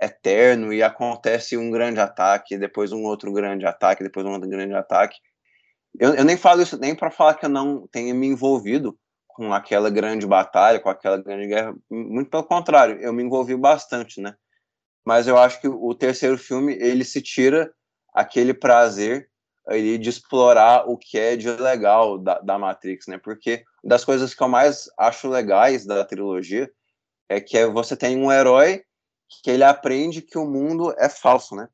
eterno 0.00 0.72
e 0.72 0.82
acontece 0.82 1.56
um 1.56 1.70
grande 1.70 2.00
ataque, 2.00 2.56
depois 2.56 2.92
um 2.92 3.04
outro 3.04 3.32
grande 3.32 3.66
ataque, 3.66 4.02
depois 4.02 4.24
um 4.26 4.32
outro 4.32 4.48
grande 4.48 4.74
ataque. 4.74 5.18
Eu, 5.98 6.14
eu 6.14 6.24
nem 6.24 6.36
falo 6.36 6.62
isso 6.62 6.78
nem 6.78 6.94
para 6.94 7.10
falar 7.10 7.34
que 7.34 7.44
eu 7.44 7.50
não 7.50 7.86
tenha 7.88 8.14
me 8.14 8.26
envolvido 8.26 8.98
com 9.40 9.54
aquela 9.54 9.88
grande 9.88 10.26
batalha, 10.26 10.78
com 10.78 10.90
aquela 10.90 11.16
grande 11.16 11.46
guerra. 11.46 11.74
Muito 11.88 12.28
pelo 12.28 12.44
contrário, 12.44 13.00
eu 13.00 13.10
me 13.10 13.22
envolvi 13.22 13.56
bastante, 13.56 14.20
né? 14.20 14.36
Mas 15.02 15.26
eu 15.26 15.38
acho 15.38 15.58
que 15.62 15.66
o 15.66 15.94
terceiro 15.94 16.36
filme 16.36 16.74
ele 16.74 17.06
se 17.06 17.22
tira 17.22 17.72
aquele 18.12 18.52
prazer 18.52 19.30
ali 19.66 19.96
de 19.96 20.10
explorar 20.10 20.86
o 20.86 20.98
que 20.98 21.18
é 21.18 21.36
de 21.36 21.48
legal 21.52 22.18
da, 22.18 22.38
da 22.40 22.58
Matrix, 22.58 23.06
né? 23.06 23.16
Porque 23.16 23.64
das 23.82 24.04
coisas 24.04 24.34
que 24.34 24.42
eu 24.42 24.48
mais 24.48 24.90
acho 24.98 25.26
legais 25.26 25.86
da 25.86 26.04
trilogia 26.04 26.70
é 27.26 27.40
que 27.40 27.64
você 27.68 27.96
tem 27.96 28.18
um 28.18 28.30
herói 28.30 28.82
que 29.42 29.50
ele 29.50 29.64
aprende 29.64 30.20
que 30.20 30.36
o 30.36 30.44
mundo 30.44 30.94
é 30.98 31.08
falso, 31.08 31.56
né? 31.56 31.66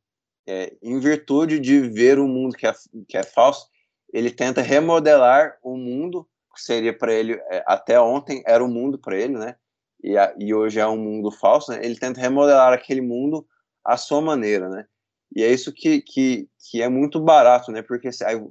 É, 0.47 0.73
em 0.81 1.01
virtude 1.01 1.59
de 1.59 1.81
ver 1.81 2.21
o 2.21 2.29
mundo 2.29 2.57
que 2.57 2.69
é, 2.69 2.73
que 3.09 3.17
é 3.17 3.25
falso, 3.25 3.67
ele 4.13 4.31
tenta 4.31 4.63
remodelar 4.63 5.59
o 5.65 5.77
mundo 5.77 6.29
que 6.57 6.63
seria 6.63 6.97
para 6.97 7.13
ele 7.13 7.35
é, 7.51 7.63
até 7.67 8.01
ontem 8.01 8.43
era 8.47 8.65
o 8.65 8.69
mundo 8.69 8.99
para 8.99 9.17
ele, 9.17 9.37
né? 9.39 9.57
E, 10.03 10.17
a, 10.17 10.35
e, 10.39 10.55
hoje 10.55 10.81
é 10.81 10.87
um 10.87 10.97
mundo 10.97 11.31
falso. 11.31 11.71
Né? 11.71 11.81
Ele 11.85 11.97
tenta 11.97 12.21
remodelar 12.21 12.73
aquele 12.73 13.01
mundo 13.01 13.47
à 13.85 13.97
sua 13.97 14.21
maneira, 14.21 14.69
né? 14.69 14.87
E 15.35 15.43
é 15.43 15.51
isso 15.53 15.73
que, 15.73 16.01
que, 16.01 16.49
que 16.59 16.83
é 16.83 16.89
muito 16.89 17.21
barato, 17.21 17.71
né? 17.71 17.83
Porque 17.83 18.09
aí, 18.25 18.43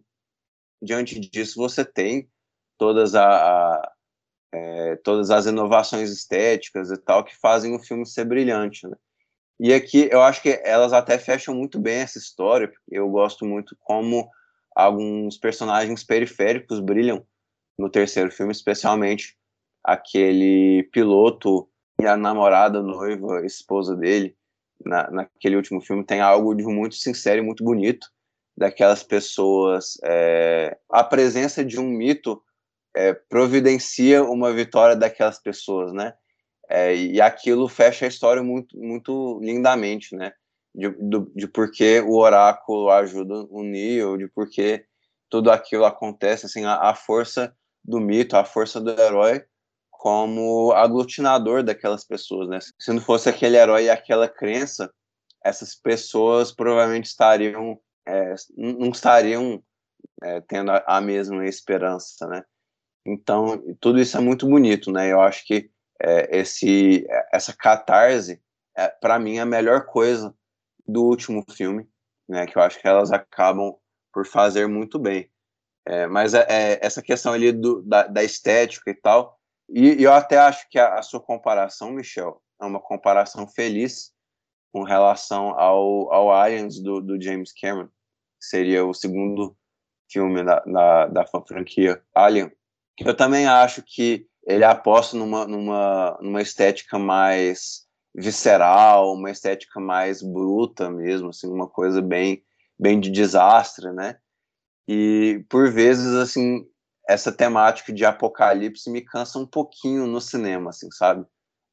diante 0.82 1.20
disso 1.20 1.60
você 1.60 1.84
tem 1.84 2.30
todas 2.78 3.16
a, 3.16 3.26
a 3.26 3.92
é, 4.54 4.96
todas 4.98 5.32
as 5.32 5.46
inovações 5.46 6.10
estéticas 6.10 6.90
e 6.90 6.98
tal 6.98 7.26
que 7.26 7.36
fazem 7.36 7.76
o 7.76 7.80
filme 7.80 8.06
ser 8.06 8.26
brilhante, 8.26 8.88
né? 8.88 8.96
E 9.60 9.74
aqui 9.74 10.10
eu 10.12 10.22
acho 10.22 10.42
que 10.42 10.62
elas 10.64 10.94
até 10.94 11.18
fecham 11.18 11.56
muito 11.56 11.80
bem 11.80 12.00
essa 12.00 12.18
história. 12.18 12.72
Eu 12.90 13.10
gosto 13.10 13.46
muito 13.46 13.76
como 13.80 14.30
alguns 14.76 15.38
personagens 15.38 16.04
periféricos 16.04 16.80
brilham 16.82 17.26
no 17.78 17.90
terceiro 17.90 18.32
filme, 18.32 18.52
especialmente 18.52 19.36
aquele 19.84 20.84
piloto 20.92 21.70
e 22.02 22.06
a 22.06 22.18
namorada, 22.18 22.82
noiva, 22.82 23.46
esposa 23.46 23.96
dele, 23.96 24.36
na, 24.84 25.10
naquele 25.12 25.56
último 25.56 25.82
filme, 25.82 26.04
tem 26.04 26.20
algo 26.20 26.54
de 26.54 26.64
muito 26.64 26.96
sincero 26.96 27.42
e 27.42 27.46
muito 27.46 27.64
bonito 27.64 28.08
daquelas 28.58 29.04
pessoas. 29.04 29.98
É, 30.04 30.78
a 30.90 31.04
presença 31.04 31.64
de 31.64 31.80
um 31.80 31.88
mito 31.88 32.42
é, 32.96 33.14
providencia 33.14 34.24
uma 34.24 34.54
vitória 34.54 34.96
daquelas 34.96 35.40
pessoas, 35.40 35.94
né? 35.94 36.14
É, 36.68 36.96
e 36.96 37.22
aquilo 37.22 37.68
fecha 37.68 38.06
a 38.06 38.08
história 38.08 38.42
muito, 38.42 38.78
muito 38.78 39.40
lindamente, 39.42 40.16
né? 40.16 40.34
De, 40.74 40.90
do, 40.90 41.32
de 41.36 41.48
por 41.48 41.72
que 41.72 42.00
o 42.02 42.16
oráculo 42.18 42.90
ajuda 42.90 43.46
o 43.50 43.64
Neo, 43.64 44.18
de 44.18 44.28
por 44.28 44.50
que 44.50 44.86
tudo 45.30 45.52
aquilo 45.52 45.86
acontece, 45.86 46.46
assim, 46.46 46.66
a, 46.66 46.90
a 46.90 46.96
força 46.96 47.56
do 47.88 48.00
mito, 48.00 48.36
a 48.36 48.44
força 48.44 48.82
do 48.82 48.92
herói 48.92 49.46
como 50.06 50.72
aglutinador 50.74 51.64
daquelas 51.64 52.04
pessoas, 52.04 52.48
né? 52.48 52.60
Se 52.80 52.94
não 52.94 53.02
fosse 53.02 53.28
aquele 53.28 53.58
herói 53.58 53.86
e 53.86 53.90
aquela 53.90 54.30
crença, 54.30 54.94
essas 55.44 55.74
pessoas 55.74 56.52
provavelmente 56.52 57.06
estariam, 57.06 57.80
é, 58.08 58.36
não 58.56 58.90
estariam 58.90 59.64
é, 60.24 60.42
tendo 60.42 60.70
a, 60.70 60.84
a, 60.86 61.02
mesma 61.02 61.46
esperança, 61.48 62.28
né? 62.28 62.44
Então, 63.04 63.64
tudo 63.80 64.00
isso 64.00 64.16
é 64.16 64.20
muito 64.20 64.48
bonito, 64.48 64.92
né? 64.92 65.12
Eu 65.12 65.22
acho 65.22 65.44
que 65.44 65.72
é, 66.00 66.38
esse, 66.40 67.06
essa 67.34 67.52
catarse, 67.52 68.40
é, 68.78 68.88
para 68.88 69.18
mim, 69.18 69.38
é 69.38 69.42
a 69.42 69.46
melhor 69.46 69.86
coisa 69.86 70.32
do 70.88 71.04
último 71.04 71.44
filme, 71.52 71.88
né? 72.30 72.46
Que 72.46 72.60
eu 72.60 72.62
acho 72.62 72.80
que 72.80 72.88
elas 72.88 73.12
acabam 73.12 73.76
por 74.14 74.26
fazer 74.28 74.68
muito 74.68 75.00
bem. 75.00 75.30
É, 75.88 76.08
mas 76.08 76.34
é, 76.34 76.46
é, 76.50 76.80
essa 76.86 77.02
questão 77.02 77.34
ali 77.34 77.52
do, 77.52 77.82
da, 77.84 78.08
da, 78.08 78.24
estética 78.24 78.90
e 78.90 78.96
tal, 78.96 79.38
e, 79.70 79.94
e 79.94 80.04
eu 80.04 80.14
até 80.14 80.38
acho 80.38 80.68
que 80.70 80.80
a, 80.80 80.96
a, 80.96 81.02
sua 81.04 81.20
comparação, 81.20 81.92
Michel, 81.92 82.42
é 82.60 82.66
uma 82.66 82.80
comparação 82.80 83.48
feliz 83.48 84.12
com 84.72 84.84
relação 84.84 85.50
ao, 85.60 86.12
ao 86.12 86.34
Aliens 86.34 86.80
do, 86.82 87.00
do 87.00 87.22
James 87.22 87.54
Cameron, 87.54 87.88
que 87.88 88.48
seria 88.48 88.84
o 88.86 88.94
segundo 88.94 89.56
filme 90.10 90.44
da, 90.44 90.60
da, 90.62 91.08
da 91.08 91.26
franquia 91.26 92.02
Alien, 92.14 92.52
eu 93.00 93.16
também 93.16 93.46
acho 93.46 93.84
que 93.84 94.28
ele 94.46 94.64
aposta 94.64 95.18
numa, 95.18 95.46
numa, 95.48 96.18
numa 96.22 96.42
estética 96.42 96.98
mais 96.98 97.86
visceral, 98.14 99.14
uma 99.14 99.30
estética 99.30 99.80
mais 99.80 100.22
bruta 100.22 100.90
mesmo, 100.90 101.30
assim, 101.30 101.48
uma 101.48 101.68
coisa 101.68 102.02
bem, 102.02 102.44
bem 102.80 103.00
de 103.00 103.10
desastre, 103.10 103.92
né? 103.92 104.18
E 104.88 105.44
por 105.50 105.72
vezes, 105.72 106.14
assim, 106.14 106.66
essa 107.08 107.32
temática 107.32 107.92
de 107.94 108.06
apocalipse 108.06 108.90
me 108.90 109.02
cansa 109.02 109.40
um 109.40 109.46
pouquinho 109.46 110.06
no 110.08 110.22
cinema, 110.22 110.70
assim, 110.70 110.90
sabe? 110.92 111.26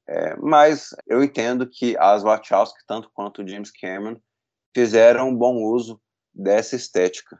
É, 0.08 0.36
mas 0.36 0.90
eu 1.06 1.22
entendo 1.22 1.68
que 1.68 1.96
as 1.96 2.22
Wachowski, 2.22 2.80
tanto 2.86 3.10
quanto 3.14 3.42
o 3.42 3.48
James 3.48 3.70
Cameron, 3.70 4.20
fizeram 4.74 5.28
um 5.28 5.36
bom 5.36 5.62
uso 5.62 6.00
dessa 6.34 6.76
estética. 6.76 7.38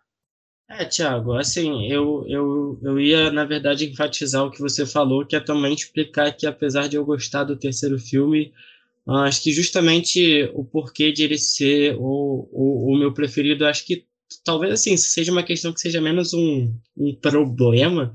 É, 0.71 0.87
Tiago, 0.87 1.35
assim, 1.35 1.87
eu, 1.87 2.25
eu, 2.29 2.79
eu 2.83 3.01
ia, 3.01 3.31
na 3.31 3.45
verdade, 3.45 3.91
enfatizar 3.91 4.45
o 4.45 4.51
que 4.51 4.61
você 4.61 4.87
falou, 4.87 5.27
que 5.27 5.37
é 5.37 5.41
também 5.41 5.75
explicar 5.75 6.33
que, 6.33 6.47
apesar 6.47 6.89
de 6.89 6.97
eu 6.97 7.05
gostar 7.05 7.45
do 7.45 7.59
terceiro 7.59 7.99
filme, 7.99 8.53
acho 9.07 9.43
que 9.43 9.53
justamente 9.53 10.51
o 10.55 10.65
porquê 10.65 11.13
de 11.13 11.25
ele 11.25 11.37
ser 11.37 11.97
o, 11.99 12.49
o, 12.51 12.93
o 12.93 12.99
meu 12.99 13.13
preferido, 13.13 13.67
acho 13.67 13.85
que 13.85 14.07
talvez 14.45 14.73
assim 14.73 14.97
seja 14.97 15.33
uma 15.33 15.43
questão 15.43 15.73
que 15.73 15.81
seja 15.81 16.01
menos 16.01 16.33
um, 16.33 16.73
um 16.97 17.15
problema 17.15 18.13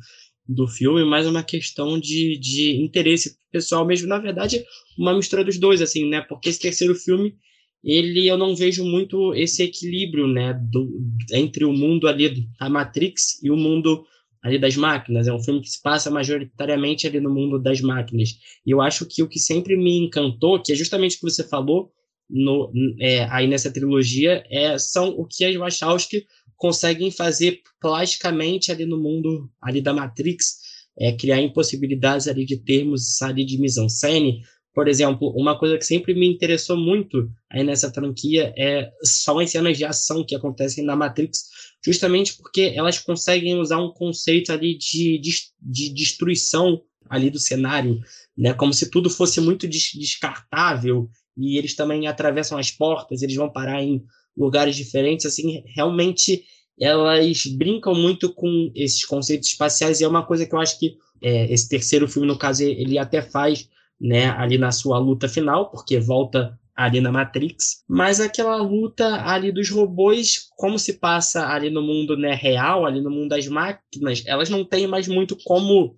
do 0.48 0.68
filme, 0.68 1.04
mais 1.04 1.28
uma 1.28 1.44
questão 1.44 2.00
de, 2.00 2.38
de 2.40 2.82
interesse 2.82 3.38
pessoal 3.52 3.86
mesmo. 3.86 4.08
Na 4.08 4.18
verdade, 4.18 4.64
uma 4.98 5.14
mistura 5.14 5.44
dos 5.44 5.58
dois, 5.58 5.82
assim, 5.82 6.08
né? 6.08 6.22
Porque 6.22 6.50
esse 6.50 6.60
terceiro 6.60 6.96
filme, 6.96 7.36
ele 7.84 8.28
eu 8.28 8.38
não 8.38 8.56
vejo 8.56 8.86
muito 8.86 9.34
esse 9.34 9.64
equilíbrio, 9.64 10.28
né? 10.28 10.54
Do, 10.54 10.90
entre 11.34 11.66
o 11.66 11.74
mundo 11.74 12.08
ali 12.08 12.48
da 12.60 12.70
Matrix 12.70 13.44
e 13.44 13.52
o 13.52 13.58
mundo 13.58 14.06
ali 14.42 14.58
das 14.58 14.78
máquinas. 14.78 15.28
É 15.28 15.34
um 15.34 15.44
filme 15.44 15.62
que 15.62 15.70
se 15.70 15.82
passa 15.82 16.10
majoritariamente 16.10 17.06
ali 17.06 17.20
no 17.20 17.34
mundo 17.34 17.60
das 17.60 17.82
máquinas. 17.82 18.30
E 18.66 18.72
eu 18.72 18.82
acho 18.82 19.06
que 19.06 19.22
o 19.22 19.28
que 19.28 19.40
sempre 19.40 19.76
me 19.76 19.98
encantou, 19.98 20.62
que 20.62 20.72
é 20.72 20.76
justamente 20.76 21.18
o 21.18 21.20
que 21.20 21.30
você 21.30 21.48
falou, 21.48 21.92
no, 22.30 22.72
é, 23.00 23.24
aí 23.26 23.48
nessa 23.48 23.72
trilogia 23.72 24.44
é, 24.50 24.78
são 24.78 25.10
o 25.10 25.26
que 25.26 25.46
as 25.46 25.56
Wachowski 25.56 26.26
conseguem 26.56 27.12
fazer 27.12 27.62
plasticamente 27.80 28.72
ali 28.72 28.86
no 28.86 29.00
mundo 29.00 29.50
ali 29.62 29.82
da 29.82 29.94
Matrix, 29.94 30.58
é, 31.00 31.12
criar 31.14 31.40
impossibilidades 31.40 32.28
ali 32.28 32.46
de 32.46 32.58
termos 32.58 33.22
ali 33.22 33.46
de 33.46 33.60
mise-en-scène. 33.60 34.42
Por 34.74 34.88
exemplo, 34.88 35.34
uma 35.36 35.58
coisa 35.58 35.78
que 35.78 35.86
sempre 35.86 36.14
me 36.14 36.28
interessou 36.28 36.78
muito 36.78 37.32
aí 37.50 37.64
nessa 37.64 37.92
franquia 37.92 38.54
é 38.58 38.92
são 39.04 39.40
as 39.40 39.50
cenas 39.50 39.78
de 39.78 39.86
ação 39.86 40.24
que 40.26 40.36
acontecem 40.36 40.84
na 40.84 40.96
Matrix, 40.96 41.46
justamente 41.84 42.36
porque 42.38 42.74
elas 42.76 43.00
conseguem 43.00 43.58
usar 43.60 43.80
um 43.80 43.92
conceito 43.92 44.52
ali 44.52 44.78
de, 44.78 45.20
de, 45.20 45.32
de 45.62 45.94
destruição 45.94 46.82
ali 47.10 47.30
do 47.30 47.40
cenário, 47.40 48.00
né? 48.38 48.54
Como 48.54 48.74
se 48.74 48.90
tudo 48.90 49.10
fosse 49.10 49.40
muito 49.40 49.68
descartável 49.68 51.10
e 51.38 51.58
eles 51.58 51.76
também 51.76 52.08
atravessam 52.08 52.58
as 52.58 52.72
portas, 52.72 53.22
eles 53.22 53.36
vão 53.36 53.50
parar 53.50 53.84
em 53.84 54.04
lugares 54.36 54.76
diferentes, 54.76 55.26
assim, 55.26 55.64
realmente 55.76 56.44
elas 56.80 57.46
brincam 57.48 57.96
muito 57.96 58.32
com 58.34 58.72
esses 58.76 59.04
conceitos 59.04 59.50
espaciais 59.50 60.00
e 60.00 60.04
é 60.04 60.08
uma 60.08 60.26
coisa 60.26 60.46
que 60.46 60.54
eu 60.54 60.60
acho 60.60 60.80
que 60.80 60.96
é, 61.22 61.52
esse 61.52 61.68
terceiro 61.68 62.08
filme, 62.08 62.28
no 62.28 62.38
caso, 62.38 62.64
ele 62.64 63.00
até 63.00 63.22
faz, 63.22 63.68
né, 64.00 64.30
ali 64.30 64.58
na 64.58 64.72
sua 64.72 65.00
luta 65.00 65.28
final, 65.28 65.72
porque 65.72 66.00
volta 66.00 66.58
ali 66.76 67.02
na 67.02 67.12
Matrix, 67.12 67.84
mas 67.90 68.20
aquela 68.20 68.58
luta 68.58 69.28
ali 69.28 69.52
dos 69.52 69.68
robôs, 69.72 70.48
como 70.56 70.78
se 70.78 70.94
passa 70.94 71.48
ali 71.48 71.72
no 71.72 71.82
mundo 71.82 72.16
né, 72.16 72.36
real, 72.36 72.86
ali 72.86 73.02
no 73.02 73.10
mundo 73.10 73.30
das 73.30 73.48
máquinas, 73.48 74.24
elas 74.28 74.48
não 74.48 74.64
têm 74.64 74.86
mais 74.86 75.08
muito 75.08 75.36
como 75.44 75.96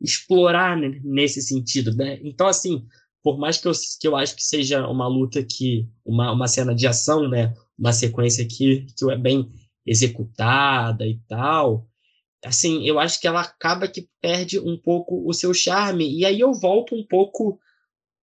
explorar 0.00 0.76
né, 0.76 1.00
nesse 1.04 1.40
sentido, 1.40 1.94
né? 1.94 2.18
Então, 2.24 2.48
assim, 2.48 2.84
por 3.26 3.38
mais 3.38 3.58
que 3.58 3.66
eu, 3.66 3.72
que 4.00 4.06
eu 4.06 4.14
acho 4.14 4.36
que 4.36 4.44
seja 4.44 4.86
uma 4.86 5.08
luta 5.08 5.42
que, 5.42 5.84
uma, 6.04 6.30
uma 6.30 6.46
cena 6.46 6.72
de 6.72 6.86
ação, 6.86 7.28
né, 7.28 7.52
uma 7.76 7.92
sequência 7.92 8.46
que, 8.46 8.86
que 8.96 9.10
é 9.10 9.18
bem 9.18 9.50
executada 9.84 11.04
e 11.04 11.18
tal, 11.26 11.88
assim, 12.44 12.86
eu 12.86 13.00
acho 13.00 13.20
que 13.20 13.26
ela 13.26 13.40
acaba 13.40 13.88
que 13.88 14.08
perde 14.22 14.60
um 14.60 14.78
pouco 14.80 15.28
o 15.28 15.32
seu 15.32 15.52
charme, 15.52 16.08
e 16.08 16.24
aí 16.24 16.38
eu 16.38 16.54
volto 16.54 16.94
um 16.94 17.04
pouco 17.04 17.58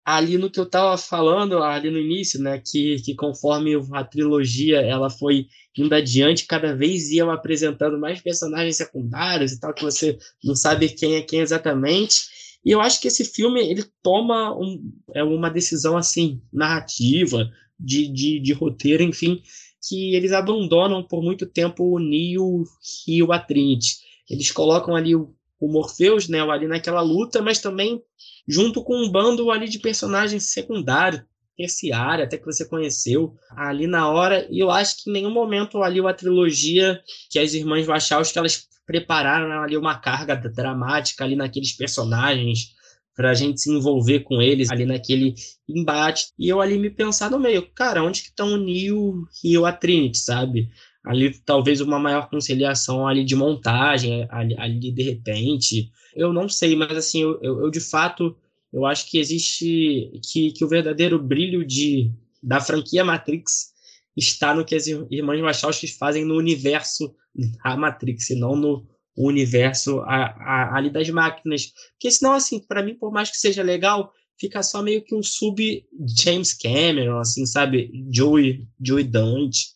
ali 0.05 0.37
no 0.37 0.51
que 0.51 0.61
eu 0.61 0.65
estava 0.65 0.99
falando 0.99 1.63
ali 1.63 1.91
no 1.91 1.99
início, 1.99 2.39
né, 2.39 2.63
que, 2.63 2.97
que 2.97 3.15
conforme 3.15 3.73
a 3.95 4.05
trilogia 4.05 4.83
ela 4.83 5.09
foi 5.09 5.47
indo 5.75 5.95
adiante, 5.95 6.45
cada 6.45 6.77
vez 6.77 7.11
iam 7.11 7.31
apresentando 7.31 7.99
mais 7.99 8.21
personagens 8.21 8.77
secundários 8.77 9.53
e 9.53 9.59
tal, 9.59 9.73
que 9.73 9.85
você 9.85 10.19
não 10.45 10.55
sabe 10.55 10.91
quem 10.91 11.15
é 11.15 11.23
quem 11.23 11.41
exatamente, 11.41 12.42
e 12.65 12.71
eu 12.71 12.81
acho 12.81 13.01
que 13.01 13.09
esse 13.09 13.25
filme 13.25 13.61
ele 13.61 13.85
toma 14.03 14.57
um, 14.57 14.93
é 15.15 15.23
uma 15.23 15.51
decisão 15.51 15.97
assim 15.97 16.41
narrativa, 16.53 17.51
de, 17.79 18.07
de, 18.07 18.39
de 18.39 18.53
roteiro, 18.53 19.03
enfim, 19.03 19.43
que 19.87 20.15
eles 20.15 20.33
abandonam 20.33 21.03
por 21.03 21.23
muito 21.23 21.45
tempo 21.45 21.85
o 21.85 21.99
Neo 21.99 22.65
e 23.07 23.23
o 23.23 23.29
Trinity. 23.41 23.97
Eles 24.31 24.53
colocam 24.53 24.95
ali 24.95 25.17
o, 25.17 25.35
o 25.59 25.69
Morpheus, 25.69 26.29
né, 26.29 26.41
ali 26.41 26.69
naquela 26.69 27.01
luta, 27.01 27.43
mas 27.43 27.59
também 27.59 28.01
junto 28.47 28.83
com 28.83 28.97
um 28.97 29.11
bando 29.11 29.51
ali 29.51 29.69
de 29.69 29.81
personagens 29.81 30.45
secundários, 30.45 31.23
terciário, 31.57 32.25
até 32.25 32.37
que 32.37 32.47
você 32.47 32.65
conheceu 32.65 33.35
ali 33.57 33.87
na 33.87 34.09
hora, 34.09 34.47
e 34.51 34.59
eu 34.59 34.71
acho 34.71 35.03
que 35.03 35.11
em 35.11 35.13
nenhum 35.13 35.31
momento 35.31 35.83
ali 35.83 36.01
a 36.01 36.15
trilogia 36.15 37.01
que 37.31 37.39
as 37.39 37.55
irmãs 37.55 37.87
Wachowski, 37.87 38.39
elas 38.39 38.67
prepararam 38.87 39.63
ali 39.63 39.77
uma 39.77 39.99
carga 39.99 40.37
dramática 40.37 41.25
ali 41.25 41.37
naqueles 41.37 41.73
personagens, 41.73 42.73
para 43.15 43.31
a 43.31 43.35
gente 43.35 43.61
se 43.61 43.71
envolver 43.71 44.21
com 44.21 44.41
eles 44.41 44.71
ali 44.71 44.87
naquele 44.87 45.35
embate. 45.69 46.29
E 46.39 46.49
eu 46.49 46.61
ali 46.61 46.79
me 46.79 46.91
pensar 46.91 47.31
no 47.31 47.39
meio, 47.39 47.63
cara, 47.75 48.03
onde 48.03 48.23
que 48.23 48.29
estão 48.29 48.55
o 48.55 48.57
Neo 48.57 49.27
e 49.45 49.57
a 49.57 49.73
Trinity, 49.73 50.19
sabe? 50.19 50.71
Ali 51.05 51.39
talvez 51.45 51.81
uma 51.81 51.99
maior 51.99 52.31
conciliação 52.31 53.07
ali 53.07 53.25
de 53.25 53.35
montagem, 53.35 54.27
ali, 54.31 54.57
ali 54.59 54.93
de 54.93 55.03
repente. 55.03 55.91
Eu 56.15 56.33
não 56.33 56.49
sei, 56.49 56.77
mas 56.77 56.97
assim, 56.97 57.23
eu, 57.23 57.39
eu, 57.43 57.61
eu 57.63 57.71
de 57.71 57.81
fato, 57.81 58.37
eu 58.73 58.87
acho 58.87 59.11
que 59.11 59.19
existe, 59.19 60.21
que, 60.31 60.53
que 60.53 60.65
o 60.65 60.69
verdadeiro 60.69 61.23
brilho 61.23 61.65
de, 61.65 62.11
da 62.43 62.61
franquia 62.61 63.05
Matrix 63.05 63.73
está 64.17 64.55
no 64.55 64.65
que 64.65 64.75
as 64.75 64.87
irmãs 64.87 65.41
Wachowski 65.41 65.89
fazem 65.89 66.25
no 66.25 66.37
universo 66.37 67.15
da 67.35 67.77
Matrix, 67.77 68.31
e 68.31 68.35
não 68.35 68.57
no, 68.57 68.87
universo 69.17 70.01
a, 70.01 70.27
a, 70.27 70.77
ali 70.77 70.91
das 70.91 71.09
máquinas. 71.11 71.73
Porque 71.93 72.11
senão, 72.11 72.33
assim, 72.33 72.61
para 72.61 72.83
mim, 72.83 72.95
por 72.95 73.13
mais 73.13 73.31
que 73.31 73.37
seja 73.37 73.63
legal, 73.63 74.13
fica 74.39 74.63
só 74.63 74.83
meio 74.83 75.05
que 75.05 75.15
um 75.15 75.23
sub 75.23 75.85
James 76.19 76.55
Cameron, 76.55 77.19
assim, 77.19 77.47
sabe? 77.47 77.91
Joey, 78.11 78.67
Joey 78.81 79.05
Dante, 79.05 79.69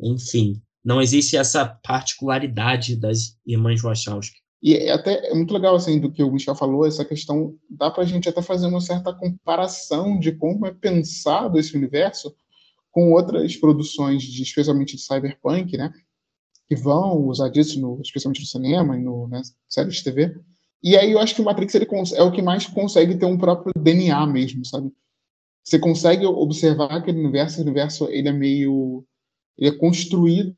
enfim. 0.00 0.60
Não 0.84 1.00
existe 1.00 1.36
essa 1.36 1.64
particularidade 1.66 2.96
das 2.96 3.38
irmãs 3.46 3.80
Wachowski. 3.80 4.36
E 4.64 4.74
é 4.74 4.92
até 4.92 5.30
é 5.30 5.34
muito 5.34 5.52
legal, 5.52 5.74
assim, 5.74 6.00
do 6.00 6.10
que 6.10 6.22
o 6.22 6.32
Michel 6.32 6.54
falou, 6.54 6.86
essa 6.86 7.04
questão, 7.04 7.54
dá 7.68 7.90
para 7.90 8.02
a 8.02 8.06
gente 8.06 8.30
até 8.30 8.40
fazer 8.40 8.66
uma 8.66 8.80
certa 8.80 9.12
comparação 9.12 10.18
de 10.18 10.32
como 10.32 10.66
é 10.66 10.72
pensado 10.72 11.58
esse 11.58 11.76
universo 11.76 12.34
com 12.90 13.12
outras 13.12 13.54
produções, 13.56 14.22
de, 14.22 14.42
especialmente 14.42 14.96
de 14.96 15.02
cyberpunk, 15.02 15.76
né? 15.76 15.92
que 16.66 16.74
vão 16.74 17.26
usar 17.26 17.50
disso, 17.50 17.78
no, 17.78 18.00
especialmente 18.00 18.40
no 18.40 18.46
cinema 18.46 18.96
e 18.96 19.02
no, 19.02 19.28
né, 19.28 19.42
séries 19.68 19.96
de 19.96 20.04
TV. 20.04 20.34
E 20.82 20.96
aí 20.96 21.12
eu 21.12 21.18
acho 21.18 21.34
que 21.34 21.42
o 21.42 21.44
Matrix 21.44 21.74
ele 21.74 21.86
é 22.14 22.22
o 22.22 22.32
que 22.32 22.40
mais 22.40 22.66
consegue 22.66 23.16
ter 23.16 23.26
um 23.26 23.36
próprio 23.36 23.72
DNA 23.76 24.26
mesmo, 24.26 24.64
sabe? 24.64 24.90
Você 25.62 25.78
consegue 25.78 26.26
observar 26.26 26.90
aquele 26.90 27.20
universo, 27.20 27.58
o 27.58 27.62
universo 27.62 28.08
ele 28.10 28.28
é 28.28 28.32
meio 28.32 29.04
ele 29.56 29.68
é 29.68 29.78
construído 29.78 30.56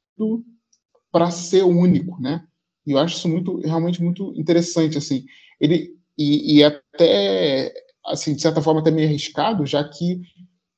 para 1.11 1.31
ser 1.31 1.65
único, 1.65 2.21
né? 2.21 2.47
E 2.87 2.93
eu 2.93 2.99
acho 2.99 3.16
isso 3.16 3.28
muito 3.28 3.61
realmente 3.61 4.03
muito 4.03 4.32
interessante 4.37 4.97
assim. 4.99 5.24
Ele 5.61 5.97
e, 6.16 6.57
e 6.57 6.62
é 6.62 6.66
até 6.66 7.72
assim 8.05 8.34
de 8.34 8.43
certa 8.43 8.62
forma 8.62 8.80
até 8.80 8.91
meio 8.91 9.09
arriscado, 9.09 9.66
já 9.66 9.82
que 9.84 10.22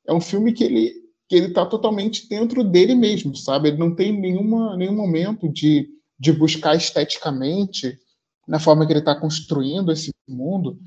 é 0.07 0.13
um 0.13 0.21
filme 0.21 0.53
que 0.53 0.65
ele 0.65 1.09
que 1.29 1.37
ele 1.37 1.49
está 1.49 1.67
totalmente 1.67 2.27
dentro 2.27 2.65
dele 2.65 2.95
mesmo, 2.95 3.37
sabe? 3.37 3.69
Ele 3.69 3.77
não 3.77 3.95
tem 3.95 4.19
nenhuma, 4.19 4.77
nenhum 4.77 4.97
momento 4.97 5.47
de, 5.47 5.87
de 6.19 6.33
buscar 6.33 6.75
esteticamente, 6.75 7.99
na 8.47 8.59
forma 8.59 8.87
que 8.87 8.93
ele 8.93 9.01
está 9.01 9.15
construindo 9.15 9.93
esse 9.93 10.11
mundo, 10.27 10.81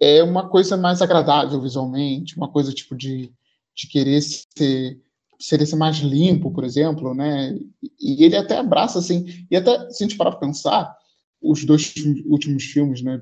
é 0.00 0.22
uma 0.22 0.48
coisa 0.48 0.76
mais 0.76 1.02
agradável 1.02 1.60
visualmente, 1.60 2.36
uma 2.36 2.48
coisa 2.48 2.72
tipo 2.72 2.96
de, 2.96 3.32
de 3.74 3.88
querer 3.88 4.22
ser, 4.22 5.00
ser, 5.38 5.64
ser 5.66 5.76
mais 5.76 5.96
limpo, 5.98 6.50
por 6.50 6.64
exemplo, 6.64 7.14
né? 7.14 7.58
E 8.00 8.24
ele 8.24 8.36
até 8.36 8.58
abraça, 8.58 8.98
assim, 8.98 9.24
e 9.50 9.56
até, 9.56 9.90
se 9.90 10.04
a 10.04 10.06
gente 10.06 10.16
parar 10.16 10.32
para 10.32 10.46
pensar, 10.46 10.96
os 11.42 11.64
dois 11.64 11.92
últimos 12.26 12.64
filmes, 12.64 13.02
né, 13.02 13.20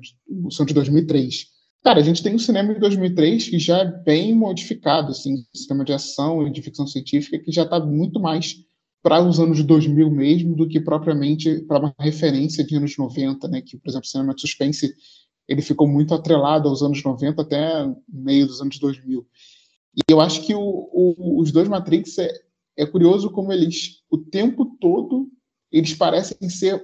são 0.49 0.65
de 0.65 0.73
2003, 0.73 1.53
Cara, 1.83 1.99
a 1.99 2.03
gente 2.03 2.23
tem 2.23 2.33
um 2.33 2.39
cinema 2.39 2.73
de 2.73 2.79
2003 2.79 3.49
que 3.49 3.59
já 3.59 3.79
é 3.79 3.85
bem 3.85 4.33
modificado, 4.33 5.11
assim, 5.11 5.45
sistema 5.53 5.83
de 5.83 5.91
ação 5.91 6.47
e 6.47 6.49
de 6.49 6.61
ficção 6.61 6.87
científica 6.87 7.37
que 7.37 7.51
já 7.51 7.63
está 7.63 7.77
muito 7.77 8.21
mais 8.21 8.55
para 9.01 9.21
os 9.21 9.37
anos 9.37 9.61
2000 9.61 10.09
mesmo 10.09 10.55
do 10.55 10.65
que 10.65 10.79
propriamente 10.79 11.59
para 11.67 11.79
uma 11.79 11.93
referência 11.99 12.63
de 12.63 12.77
anos 12.77 12.97
90, 12.97 13.49
né? 13.49 13.61
Que, 13.61 13.77
por 13.77 13.89
exemplo, 13.89 14.05
o 14.05 14.09
cinema 14.09 14.33
de 14.33 14.39
suspense 14.39 14.95
ele 15.45 15.61
ficou 15.61 15.85
muito 15.85 16.13
atrelado 16.13 16.69
aos 16.69 16.81
anos 16.81 17.03
90 17.03 17.41
até 17.41 17.93
meio 18.07 18.47
dos 18.47 18.61
anos 18.61 18.79
2000. 18.79 19.27
E 19.95 20.01
eu 20.11 20.19
acho 20.19 20.41
que 20.41 20.55
o, 20.55 20.59
o, 20.61 21.39
os 21.39 21.51
dois 21.51 21.67
Matrix 21.67 22.17
é, 22.17 22.31
é 22.75 22.85
curioso 22.85 23.29
como 23.29 23.51
eles, 23.51 24.01
o 24.09 24.17
tempo 24.17 24.77
todo, 24.79 25.29
eles 25.71 25.93
parecem 25.93 26.49
ser 26.49 26.83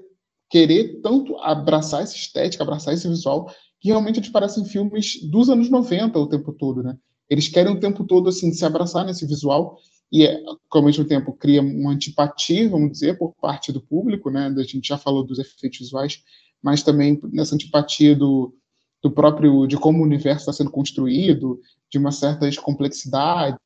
querer 0.50 1.00
tanto 1.02 1.38
abraçar 1.38 2.02
essa 2.04 2.16
estética, 2.16 2.64
abraçar 2.64 2.94
esse 2.94 3.08
visual, 3.08 3.52
que 3.80 3.90
realmente 3.90 4.20
eles 4.20 4.30
parecem 4.30 4.66
filmes 4.66 5.22
dos 5.30 5.50
anos 5.50 5.70
90 5.70 6.18
o 6.20 6.28
tempo 6.28 6.52
todo, 6.54 6.84
né? 6.84 6.98
Eles 7.30 7.48
querem 7.48 7.72
o 7.72 7.80
tempo 7.80 8.04
todo, 8.04 8.30
assim, 8.30 8.52
se 8.52 8.66
abraçar 8.66 9.06
nesse 9.06 9.26
visual 9.26 9.78
e, 10.12 10.28
ao 10.72 10.82
mesmo 10.82 11.06
tempo, 11.06 11.34
cria 11.34 11.62
uma 11.62 11.92
antipatia, 11.92 12.68
vamos 12.68 12.92
dizer, 12.92 13.18
por 13.18 13.36
parte 13.36 13.72
do 13.72 13.80
público, 13.80 14.32
né? 14.32 14.48
A 14.48 14.64
gente 14.64 14.88
já 14.88 14.98
falou 14.98 15.24
dos 15.24 15.38
efeitos 15.38 15.80
visuais, 15.80 16.24
mas 16.62 16.82
também 16.82 17.20
nessa 17.32 17.54
antipatia 17.54 18.16
do, 18.16 18.54
do 19.02 19.12
próprio, 19.12 19.68
de 19.68 19.78
como 19.78 20.00
o 20.00 20.04
universo 20.04 20.42
está 20.42 20.54
sendo 20.54 20.72
construído, 20.72 21.60
de 21.92 21.98
uma 21.98 22.12
certas 22.12 22.58
complexidades 22.58 23.58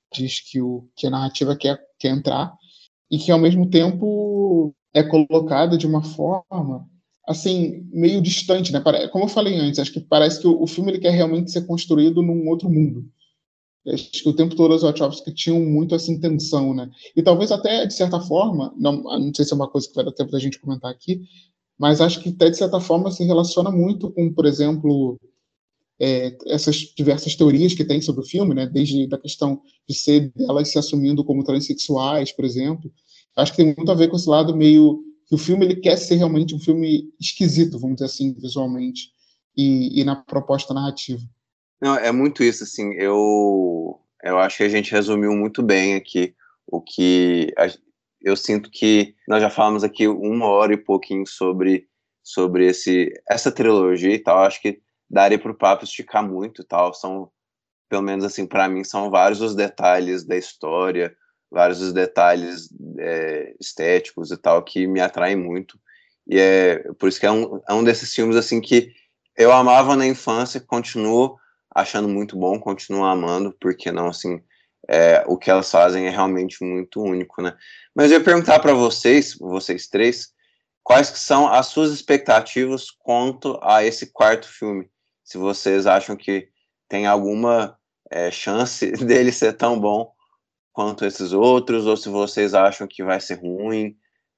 que, 0.50 0.62
o, 0.62 0.88
que 0.96 1.08
a 1.08 1.10
narrativa 1.10 1.56
quer, 1.56 1.80
quer 2.00 2.10
entrar, 2.10 2.54
e 3.10 3.18
que, 3.18 3.32
ao 3.32 3.40
mesmo 3.40 3.70
tempo, 3.70 4.74
é 4.94 5.04
colocada 5.04 5.78
de 5.78 5.86
uma 5.86 6.04
forma 6.04 6.88
assim, 7.28 7.88
meio 7.92 8.22
distante, 8.22 8.72
né? 8.72 8.82
Como 9.12 9.26
eu 9.26 9.30
falei 9.30 9.56
antes, 9.56 9.80
acho 9.80 9.94
que 9.94 10.02
parece 10.02 10.42
que 10.42 10.48
o 10.48 10.68
filme 10.68 10.92
ele 10.92 11.00
quer 11.00 11.12
realmente 11.12 11.52
ser 11.52 11.66
construído 11.66 12.22
num 12.22 12.50
outro 12.50 12.70
mundo. 12.70 13.06
Acho 13.88 14.12
que 14.12 14.30
o 14.30 14.36
tempo 14.36 14.56
todo 14.56 14.74
as 14.74 14.82
Wachowski 14.82 15.34
tinham 15.34 15.60
muito 15.60 15.94
essa 15.94 16.12
intenção, 16.12 16.74
né? 16.74 16.90
E 17.16 17.22
talvez 17.22 17.52
até, 17.52 17.86
de 17.86 17.94
certa 17.94 18.20
forma, 18.20 18.74
não, 18.78 19.04
não 19.04 19.34
sei 19.34 19.44
se 19.44 19.54
é 19.54 19.56
uma 19.56 19.70
coisa 19.70 19.88
que 19.88 19.96
vai 19.96 20.06
dar 20.06 20.12
tempo 20.12 20.32
da 20.32 20.40
gente 20.40 20.60
comentar 20.60 20.90
aqui, 20.90 21.22
mas 21.78 22.00
acho 22.00 22.22
que 22.22 22.30
até, 22.30 22.50
de 22.50 22.58
certa 22.58 22.80
forma, 22.80 23.12
se 23.12 23.24
relaciona 23.26 23.72
muito 23.72 24.12
com, 24.12 24.34
por 24.34 24.46
exemplo, 24.46 25.20
é, 26.00 26.36
essas 26.48 26.78
diversas 26.96 27.36
teorias 27.36 27.74
que 27.74 27.86
tem 27.86 28.02
sobre 28.02 28.22
o 28.22 28.28
filme, 28.28 28.54
né? 28.54 28.66
Desde 28.66 29.08
a 29.14 29.18
questão 29.18 29.62
de 29.88 29.96
ser 29.96 30.32
delas 30.36 30.70
se 30.70 30.78
assumindo 30.78 31.24
como 31.24 31.44
transexuais, 31.44 32.32
por 32.32 32.46
exemplo. 32.46 32.92
Acho 33.36 33.52
que 33.52 33.64
tem 33.64 33.74
muito 33.76 33.92
a 33.92 33.96
ver 33.96 34.10
com 34.10 34.16
esse 34.16 34.30
lado 34.30 34.56
meio 34.56 35.04
que 35.28 35.36
o 35.36 35.38
filme 35.38 35.66
ele 35.66 35.76
quer 35.78 35.98
ser 35.98 36.16
realmente 36.16 36.54
um 36.54 36.60
filme 36.60 37.10
esquisito, 37.20 37.80
vamos 37.80 37.96
dizer 37.96 38.06
assim, 38.06 38.34
visualmente 38.34 39.12
e, 39.56 40.00
e 40.00 40.04
na 40.04 40.16
proposta 40.16 40.74
narrativa. 40.74 41.22
Não, 41.82 41.96
é 41.96 42.12
muito 42.12 42.44
isso, 42.44 42.64
assim, 42.64 42.94
eu, 42.94 44.00
eu 44.24 44.38
acho 44.40 44.58
que 44.58 44.64
a 44.64 44.70
gente 44.70 44.92
resumiu 44.92 45.34
muito 45.34 45.62
bem 45.62 45.96
aqui 45.96 46.34
o 46.66 46.82
que 46.82 47.54
a, 47.58 47.68
eu 48.22 48.38
sinto 48.38 48.70
que 48.72 49.16
nós 49.28 49.42
já 49.42 49.50
falamos 49.50 49.84
aqui 49.84 50.08
uma 50.08 50.48
hora 50.48 50.74
e 50.74 50.78
pouquinho 50.78 51.28
sobre, 51.28 51.88
sobre 52.24 52.68
esse, 52.68 53.12
essa 53.30 53.52
trilogia 53.52 54.14
e 54.14 54.20
tal, 54.20 54.40
acho 54.40 54.62
que 54.62 54.82
daria 55.14 55.38
para 55.38 55.52
o 55.52 55.56
papo 55.56 55.84
esticar 55.84 56.28
muito 56.28 56.64
e 56.64 56.66
tal, 56.66 56.92
são, 56.92 57.30
pelo 57.88 58.02
menos 58.02 58.26
assim, 58.26 58.48
para 58.48 58.68
mim, 58.68 58.84
são 58.84 59.12
vários 59.12 59.42
os 59.42 59.56
detalhes 59.56 60.26
da 60.26 60.36
história, 60.36 61.16
vários 61.52 61.78
dos 61.78 61.94
detalhes 61.94 62.70
é, 62.98 63.54
estéticos 63.62 64.32
e 64.32 64.38
tal 64.38 64.64
que 64.64 64.88
me 64.88 65.00
atraem 65.00 65.36
muito. 65.36 65.80
E 66.28 66.40
é 66.40 66.80
por 66.98 67.08
isso 67.08 67.20
que 67.20 67.28
é 67.28 67.32
um, 67.32 67.62
é 67.70 67.74
um 67.74 67.84
desses 67.84 68.12
filmes 68.12 68.36
assim 68.36 68.60
que 68.60 68.92
eu 69.38 69.52
amava 69.52 69.96
na 69.96 70.08
infância, 70.08 70.60
continuo 70.60 71.38
achando 71.70 72.10
muito 72.10 72.36
bom, 72.36 72.60
continuo 72.60 73.04
amando, 73.04 73.56
porque 73.60 73.92
não 73.92 74.08
assim, 74.08 74.42
é, 74.90 75.24
o 75.28 75.38
que 75.38 75.52
elas 75.52 75.70
fazem 75.70 76.08
é 76.08 76.10
realmente 76.10 76.64
muito 76.64 77.02
único, 77.02 77.40
né? 77.40 77.56
Mas 77.94 78.12
eu 78.12 78.18
ia 78.18 78.24
perguntar 78.24 78.60
para 78.60 78.74
vocês, 78.74 79.38
vocês 79.40 79.88
três, 79.88 80.34
quais 80.82 81.12
que 81.12 81.20
são 81.20 81.48
as 81.48 81.68
suas 81.68 81.92
expectativas 81.92 82.90
quanto 82.90 83.60
a 83.62 83.84
esse 83.84 84.12
quarto 84.12 84.48
filme? 84.48 84.90
Se 85.24 85.38
vocês 85.38 85.88
acham 85.88 86.16
que 86.16 86.50
tem 86.88 87.06
alguma 87.06 87.78
é, 88.12 88.30
chance 88.30 88.92
dele 89.06 89.32
ser 89.32 89.54
tão 89.54 89.80
bom 89.80 90.12
quanto 90.72 91.06
esses 91.06 91.32
outros, 91.32 91.86
ou 91.86 91.96
se 91.96 92.10
vocês 92.10 92.54
acham 92.54 92.88
que 92.88 93.04
vai 93.04 93.20
ser 93.20 93.36
ruim. 93.36 93.96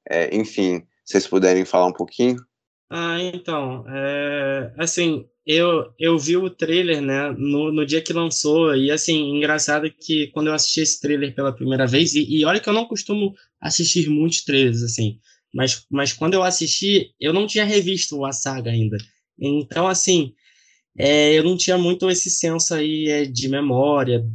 É, 0.09 0.35
enfim, 0.35 0.83
vocês 1.03 1.25
puderem 1.27 1.65
falar 1.65 1.87
um 1.87 1.93
pouquinho. 1.93 2.37
Ah, 2.89 3.17
então, 3.19 3.83
é, 3.87 4.73
assim, 4.77 5.27
eu, 5.45 5.91
eu 5.99 6.19
vi 6.19 6.37
o 6.37 6.49
trailer, 6.49 7.01
né, 7.01 7.31
no, 7.31 7.71
no 7.71 7.85
dia 7.85 8.01
que 8.01 8.13
lançou, 8.13 8.75
e 8.75 8.91
assim, 8.91 9.35
engraçado 9.35 9.89
que 9.91 10.27
quando 10.27 10.47
eu 10.47 10.53
assisti 10.53 10.81
esse 10.81 11.01
trailer 11.01 11.33
pela 11.33 11.51
primeira 11.51 11.87
vez, 11.87 12.13
e, 12.13 12.23
e 12.23 12.45
olha 12.45 12.59
que 12.59 12.69
eu 12.69 12.73
não 12.73 12.85
costumo 12.85 13.33
assistir 13.59 14.07
muitos 14.07 14.43
trailers, 14.43 14.83
assim, 14.83 15.19
mas, 15.51 15.85
mas 15.89 16.13
quando 16.13 16.35
eu 16.35 16.43
assisti, 16.43 17.11
eu 17.19 17.33
não 17.33 17.47
tinha 17.47 17.65
revisto 17.65 18.23
a 18.23 18.31
saga 18.31 18.69
ainda. 18.69 18.97
Então, 19.39 19.87
assim, 19.87 20.33
é, 20.97 21.33
eu 21.33 21.43
não 21.43 21.57
tinha 21.57 21.77
muito 21.77 22.09
esse 22.09 22.29
senso 22.29 22.73
aí 22.73 23.09
é, 23.09 23.25
de 23.25 23.49
memória, 23.49 24.25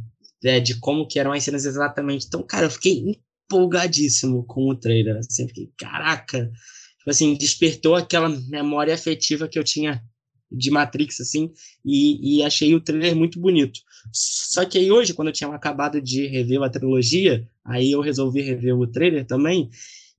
é, 0.43 0.59
de 0.59 0.79
como 0.79 1.07
que 1.07 1.19
eram 1.19 1.31
as 1.31 1.43
cenas 1.43 1.65
exatamente. 1.65 2.27
Então, 2.27 2.43
cara, 2.43 2.65
eu 2.65 2.71
fiquei 2.71 3.03
empolgadíssimo 3.51 4.45
com 4.45 4.69
o 4.69 4.75
trailer. 4.75 5.17
Assim, 5.17 5.47
fiquei, 5.47 5.71
caraca, 5.77 6.51
tipo 6.97 7.09
assim, 7.09 7.35
despertou 7.35 7.95
aquela 7.95 8.29
memória 8.29 8.93
afetiva 8.93 9.47
que 9.47 9.57
eu 9.57 9.63
tinha 9.63 10.03
de 10.51 10.69
Matrix, 10.69 11.21
assim, 11.21 11.49
e, 11.85 12.39
e, 12.39 12.43
achei 12.43 12.75
o 12.75 12.81
trailer 12.81 13.15
muito 13.15 13.39
bonito. 13.39 13.79
Só 14.11 14.65
que 14.65 14.77
aí 14.77 14.91
hoje, 14.91 15.13
quando 15.13 15.29
eu 15.29 15.33
tinha 15.33 15.49
acabado 15.49 16.01
de 16.01 16.27
rever 16.27 16.61
a 16.61 16.69
trilogia, 16.69 17.47
aí 17.63 17.91
eu 17.91 18.01
resolvi 18.01 18.41
rever 18.41 18.77
o 18.77 18.85
trailer 18.85 19.25
também, 19.25 19.69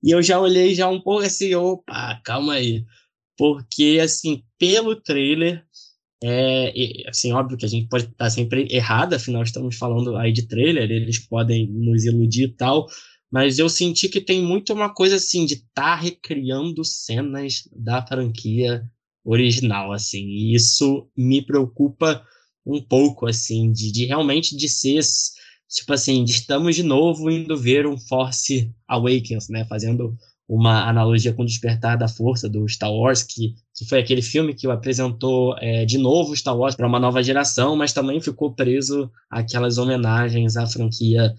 e 0.01 0.11
eu 0.11 0.21
já 0.23 0.39
olhei 0.39 0.73
já 0.73 0.87
um 0.89 0.99
pouco 0.99 1.23
assim, 1.23 1.53
opa, 1.53 2.19
calma 2.25 2.53
aí. 2.53 2.83
Porque, 3.37 3.99
assim, 4.01 4.43
pelo 4.57 4.95
trailer, 4.95 5.63
é, 6.25 7.09
assim, 7.09 7.33
óbvio 7.33 7.57
que 7.57 7.65
a 7.65 7.69
gente 7.69 7.89
pode 7.89 8.05
estar 8.05 8.29
sempre 8.29 8.65
errado, 8.71 9.13
afinal 9.13 9.43
estamos 9.43 9.75
falando 9.75 10.15
aí 10.15 10.31
de 10.31 10.47
trailer, 10.47 10.89
eles 10.89 11.19
podem 11.19 11.67
nos 11.67 12.05
iludir 12.05 12.45
e 12.45 12.55
tal, 12.55 12.87
mas 13.29 13.59
eu 13.59 13.67
senti 13.67 14.07
que 14.07 14.21
tem 14.21 14.41
muito 14.41 14.71
uma 14.71 14.93
coisa 14.93 15.17
assim 15.17 15.45
de 15.45 15.55
estar 15.55 15.65
tá 15.73 15.95
recriando 15.95 16.85
cenas 16.85 17.67
da 17.75 18.05
franquia 18.05 18.89
original, 19.25 19.91
assim, 19.91 20.25
e 20.25 20.55
isso 20.55 21.09
me 21.17 21.45
preocupa 21.45 22.25
um 22.65 22.81
pouco, 22.81 23.27
assim, 23.27 23.71
de, 23.73 23.91
de 23.91 24.05
realmente 24.05 24.55
de 24.55 24.69
ser, 24.69 25.01
tipo 25.69 25.91
assim, 25.91 26.23
de 26.23 26.31
estamos 26.31 26.75
de 26.75 26.83
novo 26.83 27.29
indo 27.29 27.57
ver 27.57 27.85
um 27.85 27.97
Force 27.97 28.71
Awakens, 28.87 29.49
né, 29.49 29.65
fazendo 29.65 30.17
uma 30.55 30.87
analogia 30.87 31.33
com 31.33 31.41
o 31.41 31.45
Despertar 31.45 31.97
da 31.97 32.07
Força 32.07 32.47
do 32.47 32.69
Star 32.69 32.93
Wars, 32.93 33.23
que, 33.23 33.55
que 33.75 33.85
foi 33.89 33.99
aquele 33.99 34.21
filme 34.21 34.53
que 34.53 34.67
apresentou 34.69 35.57
é, 35.57 35.83
de 35.83 35.97
novo 35.97 36.35
Star 36.35 36.55
Wars 36.55 36.75
para 36.75 36.87
uma 36.87 36.99
nova 36.99 37.23
geração, 37.23 37.75
mas 37.75 37.91
também 37.91 38.21
ficou 38.21 38.53
preso 38.53 39.09
àquelas 39.31 39.79
homenagens 39.79 40.55
à 40.55 40.67
franquia 40.67 41.33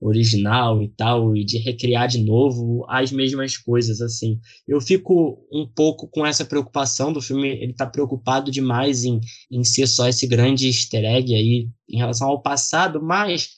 original 0.00 0.80
e 0.80 0.88
tal, 0.88 1.36
e 1.36 1.44
de 1.44 1.58
recriar 1.58 2.06
de 2.06 2.22
novo 2.24 2.86
as 2.88 3.10
mesmas 3.10 3.56
coisas, 3.56 4.00
assim. 4.00 4.38
Eu 4.66 4.80
fico 4.80 5.44
um 5.52 5.66
pouco 5.66 6.08
com 6.08 6.24
essa 6.24 6.44
preocupação 6.44 7.12
do 7.12 7.20
filme, 7.20 7.48
ele 7.48 7.74
tá 7.74 7.86
preocupado 7.86 8.52
demais 8.52 9.04
em, 9.04 9.20
em 9.50 9.64
ser 9.64 9.88
só 9.88 10.08
esse 10.08 10.28
grande 10.28 10.68
easter 10.68 11.04
egg 11.04 11.34
aí 11.34 11.68
em 11.88 11.98
relação 11.98 12.28
ao 12.28 12.40
passado, 12.40 13.02
mas, 13.02 13.50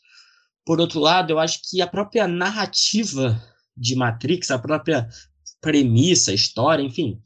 por 0.64 0.80
outro 0.80 0.98
lado, 0.98 1.30
eu 1.30 1.38
acho 1.38 1.60
que 1.68 1.82
a 1.82 1.86
própria 1.86 2.26
narrativa 2.26 3.51
de 3.76 3.94
Matrix, 3.94 4.50
a 4.50 4.58
própria 4.58 5.08
premissa, 5.60 6.32
história, 6.32 6.82
enfim, 6.82 7.20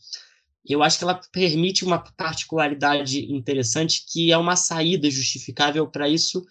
eu 0.68 0.82
acho 0.82 0.98
que 0.98 1.04
ela 1.04 1.20
permite 1.32 1.84
uma 1.84 1.98
particularidade 1.98 3.32
interessante 3.32 4.04
que 4.06 4.32
é 4.32 4.36
uma 4.36 4.56
saída 4.56 5.10
justificável 5.10 5.86
para 5.86 6.08
isso 6.08 6.44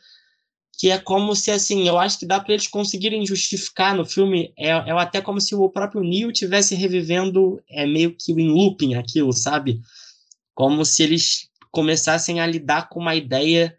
que 0.77 0.89
é 0.89 0.97
como 0.97 1.35
se, 1.35 1.51
assim, 1.51 1.87
eu 1.87 1.97
acho 1.97 2.19
que 2.19 2.25
dá 2.25 2.39
para 2.39 2.53
eles 2.53 2.67
conseguirem 2.67 3.25
justificar 3.25 3.95
no 3.95 4.05
filme, 4.05 4.53
é, 4.57 4.69
é 4.69 4.91
até 4.91 5.21
como 5.21 5.39
se 5.39 5.55
o 5.55 5.69
próprio 5.69 6.03
Neo 6.03 6.31
tivesse 6.31 6.75
revivendo, 6.75 7.61
é 7.69 7.85
meio 7.85 8.15
que 8.15 8.31
em 8.33 8.49
looping 8.49 8.95
aquilo, 8.95 9.31
sabe? 9.31 9.81
Como 10.53 10.83
se 10.83 11.03
eles 11.03 11.49
começassem 11.71 12.39
a 12.39 12.47
lidar 12.47 12.89
com 12.89 12.99
uma 12.99 13.15
ideia 13.15 13.75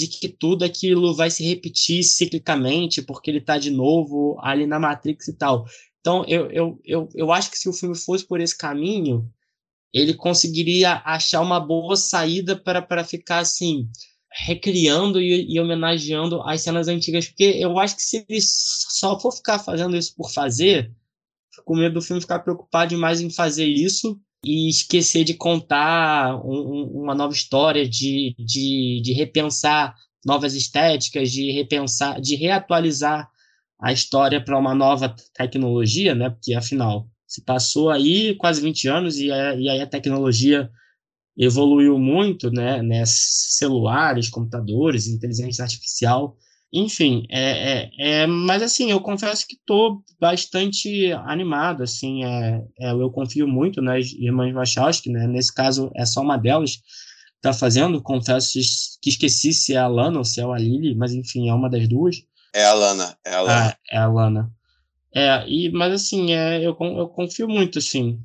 de 0.00 0.08
que 0.08 0.28
tudo 0.28 0.64
aquilo 0.64 1.14
vai 1.14 1.30
se 1.30 1.44
repetir 1.44 2.02
ciclicamente, 2.02 3.02
porque 3.02 3.30
ele 3.30 3.38
está 3.38 3.58
de 3.58 3.70
novo 3.70 4.38
ali 4.40 4.66
na 4.66 4.78
Matrix 4.78 5.28
e 5.28 5.34
tal. 5.34 5.66
Então, 6.00 6.24
eu, 6.26 6.50
eu, 6.50 6.80
eu, 6.84 7.08
eu 7.14 7.32
acho 7.32 7.50
que 7.50 7.58
se 7.58 7.68
o 7.68 7.72
filme 7.72 7.96
fosse 7.96 8.26
por 8.26 8.40
esse 8.40 8.56
caminho, 8.56 9.30
ele 9.92 10.14
conseguiria 10.14 11.02
achar 11.04 11.42
uma 11.42 11.60
boa 11.60 11.96
saída 11.96 12.56
para 12.56 13.04
ficar 13.04 13.40
assim 13.40 13.88
recriando 14.32 15.20
e, 15.20 15.52
e, 15.52 15.60
homenageando 15.60 16.40
as 16.42 16.62
cenas 16.62 16.88
antigas, 16.88 17.26
porque 17.26 17.44
eu 17.44 17.78
acho 17.78 17.96
que 17.96 18.02
se 18.02 18.24
ele 18.28 18.40
só 18.40 19.18
for 19.18 19.32
ficar 19.32 19.58
fazendo 19.58 19.96
isso 19.96 20.14
por 20.14 20.30
fazer, 20.30 20.92
com 21.64 21.76
medo 21.76 21.94
do 21.94 22.02
filme 22.02 22.22
ficar 22.22 22.38
preocupado 22.38 22.90
demais 22.90 23.20
em 23.20 23.28
fazer 23.28 23.66
isso 23.66 24.20
e 24.44 24.68
esquecer 24.68 25.24
de 25.24 25.34
contar 25.34 26.36
um, 26.44 27.02
uma 27.02 27.14
nova 27.14 27.32
história, 27.32 27.88
de, 27.88 28.34
de, 28.38 29.00
de 29.02 29.12
repensar 29.12 29.94
novas 30.24 30.54
estéticas, 30.54 31.30
de 31.30 31.50
repensar, 31.50 32.20
de 32.20 32.36
reatualizar 32.36 33.28
a 33.80 33.92
história 33.92 34.42
para 34.42 34.58
uma 34.58 34.74
nova 34.74 35.14
tecnologia, 35.34 36.14
né? 36.14 36.30
Porque 36.30 36.54
afinal 36.54 37.08
se 37.26 37.42
passou 37.44 37.90
aí 37.90 38.34
quase 38.34 38.60
20 38.60 38.88
anos 38.88 39.18
e, 39.18 39.30
a, 39.30 39.54
e 39.54 39.68
aí 39.68 39.80
a 39.80 39.86
tecnologia 39.86 40.68
evoluiu 41.38 41.98
muito, 41.98 42.50
né, 42.50 42.82
né, 42.82 43.04
celulares, 43.06 44.28
computadores, 44.28 45.06
inteligência 45.06 45.62
artificial, 45.62 46.36
enfim, 46.72 47.26
é, 47.28 47.72
é, 47.72 47.90
é, 47.98 48.26
mas 48.26 48.62
assim, 48.62 48.90
eu 48.90 49.00
confesso 49.00 49.46
que 49.46 49.54
estou 49.54 50.02
bastante 50.20 51.12
animado, 51.26 51.82
assim, 51.82 52.24
é, 52.24 52.64
é, 52.78 52.92
eu 52.92 53.10
confio 53.10 53.48
muito 53.48 53.82
nas 53.82 54.12
irmãs 54.12 54.54
Wachowski, 54.54 55.10
né, 55.10 55.26
nesse 55.26 55.52
caso 55.52 55.90
é 55.96 56.06
só 56.06 56.20
uma 56.20 56.36
delas 56.36 56.76
que 56.76 56.82
está 57.36 57.52
fazendo, 57.52 58.02
confesso 58.02 58.52
que 59.02 59.10
esqueci 59.10 59.52
se 59.52 59.74
é 59.74 59.78
a 59.78 59.88
Lana 59.88 60.18
ou 60.18 60.24
se 60.24 60.40
é 60.40 60.44
a 60.44 60.58
Lily, 60.58 60.94
mas 60.94 61.12
enfim, 61.12 61.48
é 61.48 61.54
uma 61.54 61.68
das 61.68 61.88
duas. 61.88 62.16
É 62.54 62.64
a 62.64 62.74
Lana, 62.74 63.16
é 63.24 63.34
a 63.34 63.40
Lana. 63.40 63.68
Ah, 63.68 63.76
é 63.90 63.96
a 63.98 64.06
Lana. 64.06 64.50
É, 65.12 65.48
e, 65.48 65.70
mas 65.70 65.92
assim, 65.92 66.32
é, 66.32 66.58
eu, 66.58 66.76
eu 66.80 67.08
confio 67.08 67.48
muito, 67.48 67.80
assim, 67.80 68.20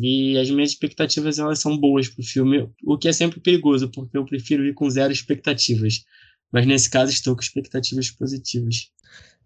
e 0.00 0.36
as 0.38 0.50
minhas 0.50 0.70
expectativas 0.70 1.38
elas 1.38 1.60
são 1.60 1.76
boas 1.76 2.08
pro 2.08 2.22
filme, 2.22 2.68
o 2.84 2.98
que 2.98 3.08
é 3.08 3.12
sempre 3.12 3.40
perigoso, 3.40 3.90
porque 3.90 4.16
eu 4.16 4.26
prefiro 4.26 4.66
ir 4.66 4.74
com 4.74 4.90
zero 4.90 5.12
expectativas. 5.12 6.04
Mas 6.52 6.66
nesse 6.66 6.88
caso 6.90 7.10
estou 7.10 7.34
com 7.34 7.42
expectativas 7.42 8.10
positivas. 8.10 8.90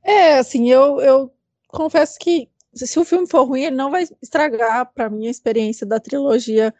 É, 0.03 0.38
assim, 0.38 0.70
eu, 0.70 1.01
eu 1.01 1.32
confesso 1.68 2.18
que 2.18 2.48
se 2.74 2.98
o 2.98 3.05
filme 3.05 3.26
for 3.28 3.44
ruim, 3.44 3.62
ele 3.64 3.76
não 3.76 3.90
vai 3.90 4.07
estragar 4.22 4.92
para 4.92 5.11
mim 5.11 5.26
a 5.26 5.30
experiência 5.30 5.86
da 5.86 5.98
trilogia 5.98 6.74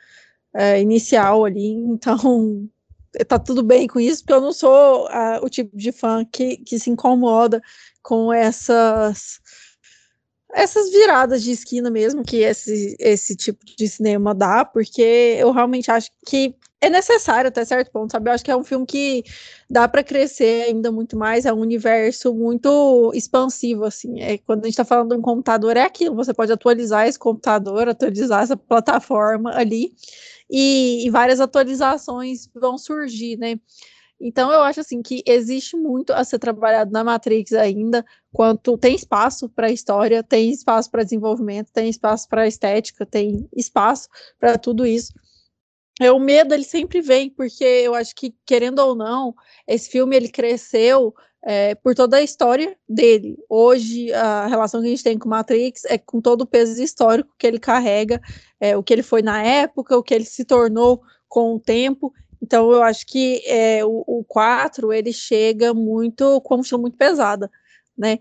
é, 0.55 0.81
inicial 0.81 1.45
ali. 1.45 1.73
Então, 1.73 2.69
tá 3.27 3.39
tudo 3.39 3.63
bem 3.63 3.87
com 3.87 3.99
isso, 3.99 4.23
porque 4.23 4.33
eu 4.33 4.41
não 4.41 4.53
sou 4.53 5.07
uh, 5.07 5.45
o 5.45 5.49
tipo 5.49 5.77
de 5.77 5.93
fã 5.93 6.25
que, 6.25 6.59
que 6.59 6.79
se 6.79 6.91
incomoda 6.91 7.61
com 8.03 8.33
essas 8.33 9.41
essas 10.53 10.91
viradas 10.91 11.45
de 11.45 11.53
esquina 11.53 11.91
mesmo 11.91 12.25
que 12.25 12.39
esse, 12.39 12.97
esse 12.99 13.37
tipo 13.37 13.65
de 13.65 13.89
cinema 13.89 14.35
dá, 14.35 14.65
porque 14.65 15.37
eu 15.39 15.53
realmente 15.53 15.91
acho 15.93 16.11
que 16.27 16.57
é 16.81 16.89
necessário 16.89 17.49
até 17.49 17.65
certo 17.65 17.91
ponto, 17.91 18.11
sabe? 18.11 18.31
Eu 18.31 18.35
acho 18.35 18.45
que 18.45 18.51
é 18.51 18.57
um 18.57 18.65
filme 18.65 18.87
que 18.87 19.23
dá 19.69 19.87
para 19.87 20.03
crescer 20.03 20.65
ainda 20.65 20.91
muito 20.91 21.17
mais, 21.17 21.45
é 21.45 21.53
um 21.53 21.61
universo 21.61 22.35
muito 22.35 23.13
expansivo, 23.15 23.85
assim. 23.85 24.21
É, 24.21 24.39
quando 24.39 24.61
a 24.61 24.65
gente 24.65 24.73
está 24.73 24.85
falando 24.85 25.11
de 25.11 25.17
um 25.17 25.23
computador, 25.23 25.77
é 25.77 25.83
aquilo, 25.83 26.17
você 26.17 26.33
pode 26.33 26.53
atualizar 26.53 27.07
esse 27.07 27.19
computador, 27.19 27.89
atualizar 27.89 28.43
essa 28.43 28.57
plataforma 28.57 29.55
ali, 29.55 29.93
e, 30.51 31.07
e 31.07 31.11
várias 31.11 31.41
atualizações 31.41 32.49
vão 32.55 32.79
surgir, 32.79 33.37
né? 33.37 33.61
Então 34.21 34.53
eu 34.53 34.61
acho 34.63 34.81
assim 34.81 35.01
que 35.01 35.23
existe 35.27 35.77
muito 35.77 36.13
a 36.13 36.23
ser 36.25 36.39
trabalhado 36.39 36.91
na 36.93 37.03
Matrix 37.03 37.53
ainda, 37.55 38.05
quanto 38.33 38.77
tem 38.77 38.95
espaço 38.95 39.49
para 39.49 39.71
história, 39.71 40.23
tem 40.23 40.51
espaço 40.51 40.91
para 40.91 41.03
desenvolvimento, 41.03 41.71
tem 41.73 41.89
espaço 41.89 42.29
para 42.29 42.47
estética, 42.47 43.07
tem 43.07 43.49
espaço 43.57 44.09
para 44.39 44.59
tudo 44.59 44.87
isso. 44.87 45.15
É, 46.01 46.11
o 46.11 46.19
medo 46.19 46.55
ele 46.55 46.65
sempre 46.65 47.03
vem, 47.03 47.29
porque 47.29 47.63
eu 47.63 47.95
acho 47.95 48.15
que 48.15 48.35
querendo 48.47 48.79
ou 48.79 48.95
não, 48.95 49.35
esse 49.69 49.91
filme 49.91 50.17
ele 50.17 50.29
cresceu 50.29 51.15
é, 51.43 51.75
por 51.75 51.95
toda 51.95 52.17
a 52.17 52.23
história 52.23 52.75
dele. 52.89 53.37
Hoje, 53.49 54.11
a 54.15 54.47
relação 54.47 54.81
que 54.81 54.87
a 54.87 54.91
gente 54.91 55.05
tem 55.05 55.19
com 55.19 55.29
Matrix 55.29 55.85
é 55.85 55.99
com 55.99 56.21
todo 56.21 56.43
o 56.43 56.47
peso 56.47 56.83
histórico 56.83 57.35
que 57.39 57.47
ele 57.47 57.59
carrega, 57.59 58.19
é, 58.59 58.75
o 58.77 58.83
que 58.83 58.95
ele 58.95 59.03
foi 59.03 59.21
na 59.21 59.43
época, 59.43 59.97
o 59.97 60.03
que 60.03 60.15
ele 60.15 60.25
se 60.25 60.45
tornou 60.45 61.03
com 61.29 61.55
o 61.55 61.61
tempo. 61.61 62.13
Então 62.43 62.73
eu 62.73 62.83
acho 62.83 63.07
que 63.07 63.43
é, 63.47 63.85
o, 63.85 64.03
o 64.07 64.25
4 64.25 64.95
ele 64.95 65.13
chega 65.13 65.75
muito 65.75 66.41
com 66.41 66.55
uma 66.55 66.59
mochila 66.59 66.81
muito 66.81 66.97
pesada, 66.97 67.51
né? 67.97 68.19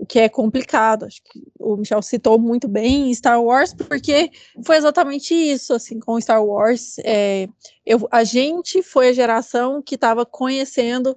O 0.00 0.06
que 0.06 0.18
é 0.18 0.30
complicado. 0.30 1.04
Acho 1.04 1.22
que 1.22 1.42
o 1.58 1.76
Michel 1.76 2.00
citou 2.00 2.38
muito 2.38 2.66
bem 2.66 3.12
Star 3.12 3.42
Wars, 3.42 3.74
porque 3.74 4.30
foi 4.64 4.78
exatamente 4.78 5.34
isso, 5.34 5.74
assim, 5.74 6.00
com 6.00 6.18
Star 6.18 6.42
Wars. 6.42 6.96
É, 7.04 7.46
eu, 7.84 8.08
a 8.10 8.24
gente 8.24 8.82
foi 8.82 9.10
a 9.10 9.12
geração 9.12 9.82
que 9.82 9.96
estava 9.96 10.24
conhecendo 10.24 11.14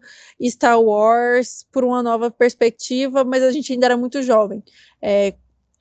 Star 0.50 0.82
Wars 0.82 1.66
por 1.72 1.86
uma 1.86 2.04
nova 2.04 2.30
perspectiva, 2.30 3.24
mas 3.24 3.42
a 3.42 3.54
gente 3.54 3.72
ainda 3.72 3.86
era 3.86 3.96
muito 3.96 4.22
jovem. 4.22 4.62
É, 5.02 5.34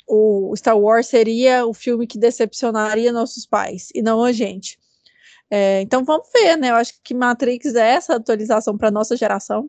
o 0.06 0.54
Star 0.56 0.78
Wars 0.78 1.08
seria 1.08 1.66
o 1.66 1.74
filme 1.74 2.06
que 2.06 2.18
decepcionaria 2.18 3.10
nossos 3.10 3.44
pais, 3.44 3.88
e 3.92 4.00
não 4.00 4.22
a 4.22 4.30
gente. 4.30 4.78
É, 5.50 5.80
então 5.82 6.04
vamos 6.04 6.28
ver, 6.32 6.56
né? 6.56 6.70
Eu 6.70 6.76
acho 6.76 6.94
que 7.02 7.14
Matrix 7.14 7.74
é 7.74 7.94
essa 7.94 8.14
atualização 8.14 8.78
para 8.78 8.92
nossa 8.92 9.16
geração. 9.16 9.68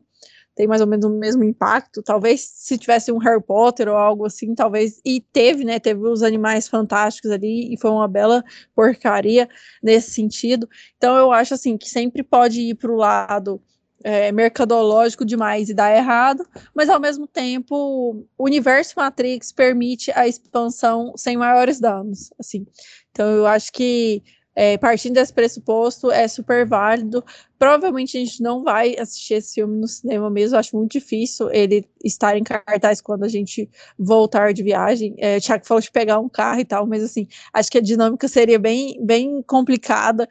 Tem 0.54 0.66
mais 0.66 0.80
ou 0.80 0.86
menos 0.86 1.04
o 1.04 1.10
mesmo 1.10 1.42
impacto. 1.42 2.02
Talvez 2.02 2.40
se 2.42 2.78
tivesse 2.78 3.10
um 3.10 3.18
Harry 3.18 3.42
Potter 3.42 3.88
ou 3.88 3.96
algo 3.96 4.24
assim, 4.24 4.54
talvez. 4.54 5.00
E 5.04 5.20
teve, 5.20 5.64
né? 5.64 5.80
Teve 5.80 6.06
os 6.06 6.22
animais 6.22 6.68
fantásticos 6.68 7.30
ali 7.30 7.72
e 7.72 7.78
foi 7.78 7.90
uma 7.90 8.06
bela 8.06 8.44
porcaria 8.74 9.48
nesse 9.82 10.10
sentido. 10.12 10.68
Então 10.96 11.16
eu 11.16 11.32
acho 11.32 11.54
assim 11.54 11.76
que 11.76 11.88
sempre 11.88 12.22
pode 12.22 12.60
ir 12.60 12.74
para 12.76 12.92
o 12.92 12.96
lado 12.96 13.60
é, 14.04 14.30
mercadológico 14.30 15.24
demais 15.24 15.70
e 15.70 15.74
dá 15.74 15.90
errado, 15.90 16.46
mas 16.74 16.90
ao 16.90 17.00
mesmo 17.00 17.26
tempo 17.26 18.26
o 18.36 18.44
universo 18.44 18.94
Matrix 18.96 19.50
permite 19.50 20.12
a 20.12 20.28
expansão 20.28 21.14
sem 21.16 21.38
maiores 21.38 21.80
danos, 21.80 22.30
assim. 22.38 22.66
Então 23.10 23.26
eu 23.30 23.46
acho 23.46 23.72
que 23.72 24.22
é, 24.56 24.78
partindo 24.78 25.14
desse 25.14 25.32
pressuposto, 25.32 26.10
é 26.10 26.28
super 26.28 26.66
válido. 26.66 27.24
Provavelmente 27.58 28.16
a 28.16 28.20
gente 28.20 28.42
não 28.42 28.62
vai 28.62 28.94
assistir 28.98 29.34
esse 29.34 29.54
filme 29.54 29.76
no 29.80 29.88
cinema 29.88 30.28
mesmo. 30.30 30.56
Acho 30.56 30.76
muito 30.76 30.92
difícil 30.92 31.50
ele 31.50 31.84
estar 32.04 32.36
em 32.36 32.44
cartaz 32.44 33.00
quando 33.00 33.24
a 33.24 33.28
gente 33.28 33.68
voltar 33.98 34.52
de 34.52 34.62
viagem. 34.62 35.14
É, 35.18 35.40
Thiago 35.40 35.66
falou 35.66 35.80
de 35.80 35.90
pegar 35.90 36.18
um 36.18 36.28
carro 36.28 36.60
e 36.60 36.64
tal, 36.64 36.86
mas 36.86 37.02
assim, 37.02 37.26
acho 37.52 37.70
que 37.70 37.78
a 37.78 37.80
dinâmica 37.80 38.28
seria 38.28 38.58
bem, 38.58 38.98
bem 39.04 39.42
complicada, 39.42 40.28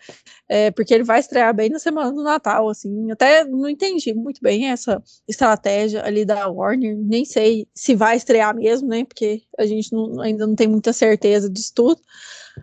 é, 0.47 0.71
porque 0.71 0.93
ele 0.93 1.03
vai 1.03 1.19
estrear 1.19 1.53
bem 1.53 1.69
na 1.69 1.79
semana 1.79 2.11
do 2.11 2.23
Natal. 2.23 2.69
Assim, 2.69 3.11
até 3.11 3.43
não 3.43 3.67
entendi 3.67 4.13
muito 4.13 4.39
bem 4.41 4.67
essa 4.69 5.01
estratégia 5.27 6.05
ali 6.05 6.23
da 6.23 6.47
Warner. 6.47 6.95
Nem 6.95 7.25
sei 7.25 7.67
se 7.73 7.95
vai 7.95 8.15
estrear 8.15 8.55
mesmo, 8.55 8.87
né? 8.87 9.03
Porque 9.05 9.41
a 9.57 9.65
gente 9.65 9.91
não, 9.91 10.21
ainda 10.21 10.45
não 10.45 10.55
tem 10.55 10.67
muita 10.67 10.93
certeza 10.93 11.49
disso 11.49 11.71
tudo. 11.73 12.01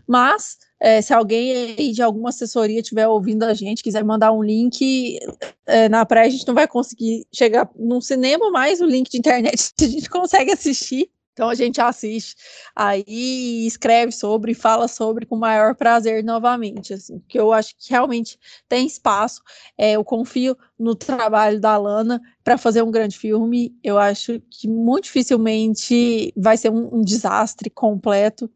Mas 0.06 0.58
é, 0.80 1.02
se 1.02 1.12
alguém 1.12 1.92
de 1.92 2.02
alguma 2.02 2.30
assessoria 2.30 2.80
estiver 2.80 3.06
ouvindo 3.06 3.42
a 3.42 3.52
gente, 3.52 3.82
quiser 3.82 4.02
mandar 4.02 4.32
um 4.32 4.42
link, 4.42 5.18
é, 5.66 5.88
na 5.88 6.06
praia 6.06 6.26
a 6.26 6.30
gente 6.30 6.46
não 6.46 6.54
vai 6.54 6.66
conseguir 6.66 7.26
chegar 7.32 7.70
num 7.76 8.00
cinema, 8.00 8.50
mas 8.50 8.80
o 8.80 8.86
link 8.86 9.10
de 9.10 9.18
internet 9.18 9.72
a 9.80 9.84
gente 9.84 10.08
consegue 10.08 10.52
assistir. 10.52 11.10
Então 11.32 11.48
a 11.48 11.54
gente 11.54 11.80
assiste 11.80 12.36
aí 12.76 13.66
escreve 13.66 14.12
sobre, 14.12 14.52
fala 14.52 14.88
sobre 14.88 15.24
com 15.24 15.36
o 15.36 15.38
maior 15.38 15.74
prazer 15.74 16.22
novamente, 16.24 16.92
assim, 16.92 17.18
porque 17.18 17.38
eu 17.38 17.52
acho 17.52 17.74
que 17.78 17.90
realmente 17.90 18.38
tem 18.68 18.86
espaço. 18.86 19.40
É, 19.78 19.92
eu 19.92 20.04
confio 20.04 20.56
no 20.78 20.94
trabalho 20.94 21.60
da 21.60 21.78
Lana 21.78 22.20
para 22.44 22.58
fazer 22.58 22.82
um 22.82 22.90
grande 22.90 23.16
filme. 23.16 23.74
Eu 23.82 23.98
acho 23.98 24.40
que 24.50 24.68
muito 24.68 25.04
dificilmente 25.04 26.32
vai 26.36 26.56
ser 26.56 26.70
um, 26.70 26.96
um 26.96 27.00
desastre 27.00 27.70
completo 27.70 28.50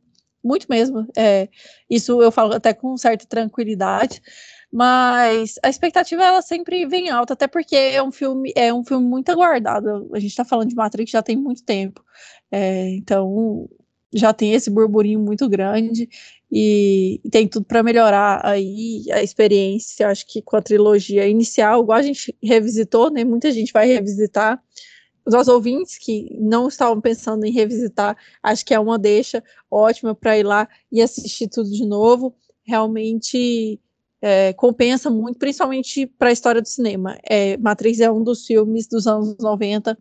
muito 0.45 0.66
mesmo. 0.68 1.07
É, 1.16 1.49
isso 1.88 2.22
eu 2.22 2.30
falo 2.30 2.55
até 2.55 2.74
com 2.74 2.97
certa 2.97 3.26
tranquilidade, 3.26 4.20
mas 4.72 5.55
a 5.62 5.68
expectativa 5.70 6.22
ela 6.22 6.42
sempre 6.42 6.86
vem 6.86 7.09
alta, 7.11 7.32
até 7.34 7.47
porque 7.47 7.76
é 7.76 8.03
um 8.03 8.12
filme 8.12 8.53
é 8.57 8.72
um 8.72 8.84
filme 8.84 9.07
muito 9.07 9.30
aguardado. 9.30 10.11
A 10.12 10.18
gente 10.18 10.30
está 10.30 10.45
falando 10.45 10.68
de 10.68 10.74
Matrix 10.76 11.11
já 11.11 11.22
tem 11.22 11.36
muito 11.36 11.64
tempo, 11.64 12.05
é, 12.51 12.90
então 12.90 13.68
já 14.14 14.32
tem 14.32 14.53
esse 14.55 14.70
burburinho 14.70 15.18
muito 15.18 15.49
grande 15.49 16.09
e, 16.51 17.20
e 17.24 17.30
tem 17.30 17.49
tudo 17.49 17.66
para 17.66 17.82
melhorar 17.82 18.40
aí 18.45 19.05
a 19.11 19.22
experiência. 19.22 20.09
Acho 20.09 20.26
que 20.26 20.40
com 20.40 20.57
a 20.57 20.62
trilogia 20.62 21.26
inicial, 21.26 21.82
igual 21.82 21.99
a 21.99 22.03
gente 22.03 22.36
revisitou, 22.42 23.11
né? 23.11 23.24
Muita 23.24 23.51
gente 23.51 23.72
vai 23.72 23.88
revisitar 23.88 24.62
os 25.27 25.49
ouvintes 25.49 25.99
que 25.99 26.37
não 26.39 26.68
estavam 26.68 27.01
pensando 27.01 27.45
em 27.45 27.51
revisitar, 27.51 28.16
acho 28.43 28.64
que 28.64 28.75
é 28.75 28.79
uma 28.79 28.99
deixa 28.99 29.43
ótima 29.70 30.14
para 30.14 30.39
ir 30.39 30.43
lá 30.43 30.68
e 30.93 31.01
assistir 31.01 31.49
tudo 31.49 31.70
de 31.70 31.87
novo. 31.87 32.35
Realmente 32.62 33.81
é, 34.20 34.53
compensa 34.55 35.11
muito, 35.11 35.39
principalmente 35.39 36.07
para 36.07 36.29
a 36.29 36.33
história 36.33 36.61
do 36.61 36.68
cinema. 36.68 37.18
É, 37.29 37.57
Matrix 37.59 38.01
é 38.01 38.11
um 38.11 38.22
dos 38.22 38.47
filmes 38.47 38.87
dos 38.87 39.07
anos 39.07 39.37
90 39.39 39.97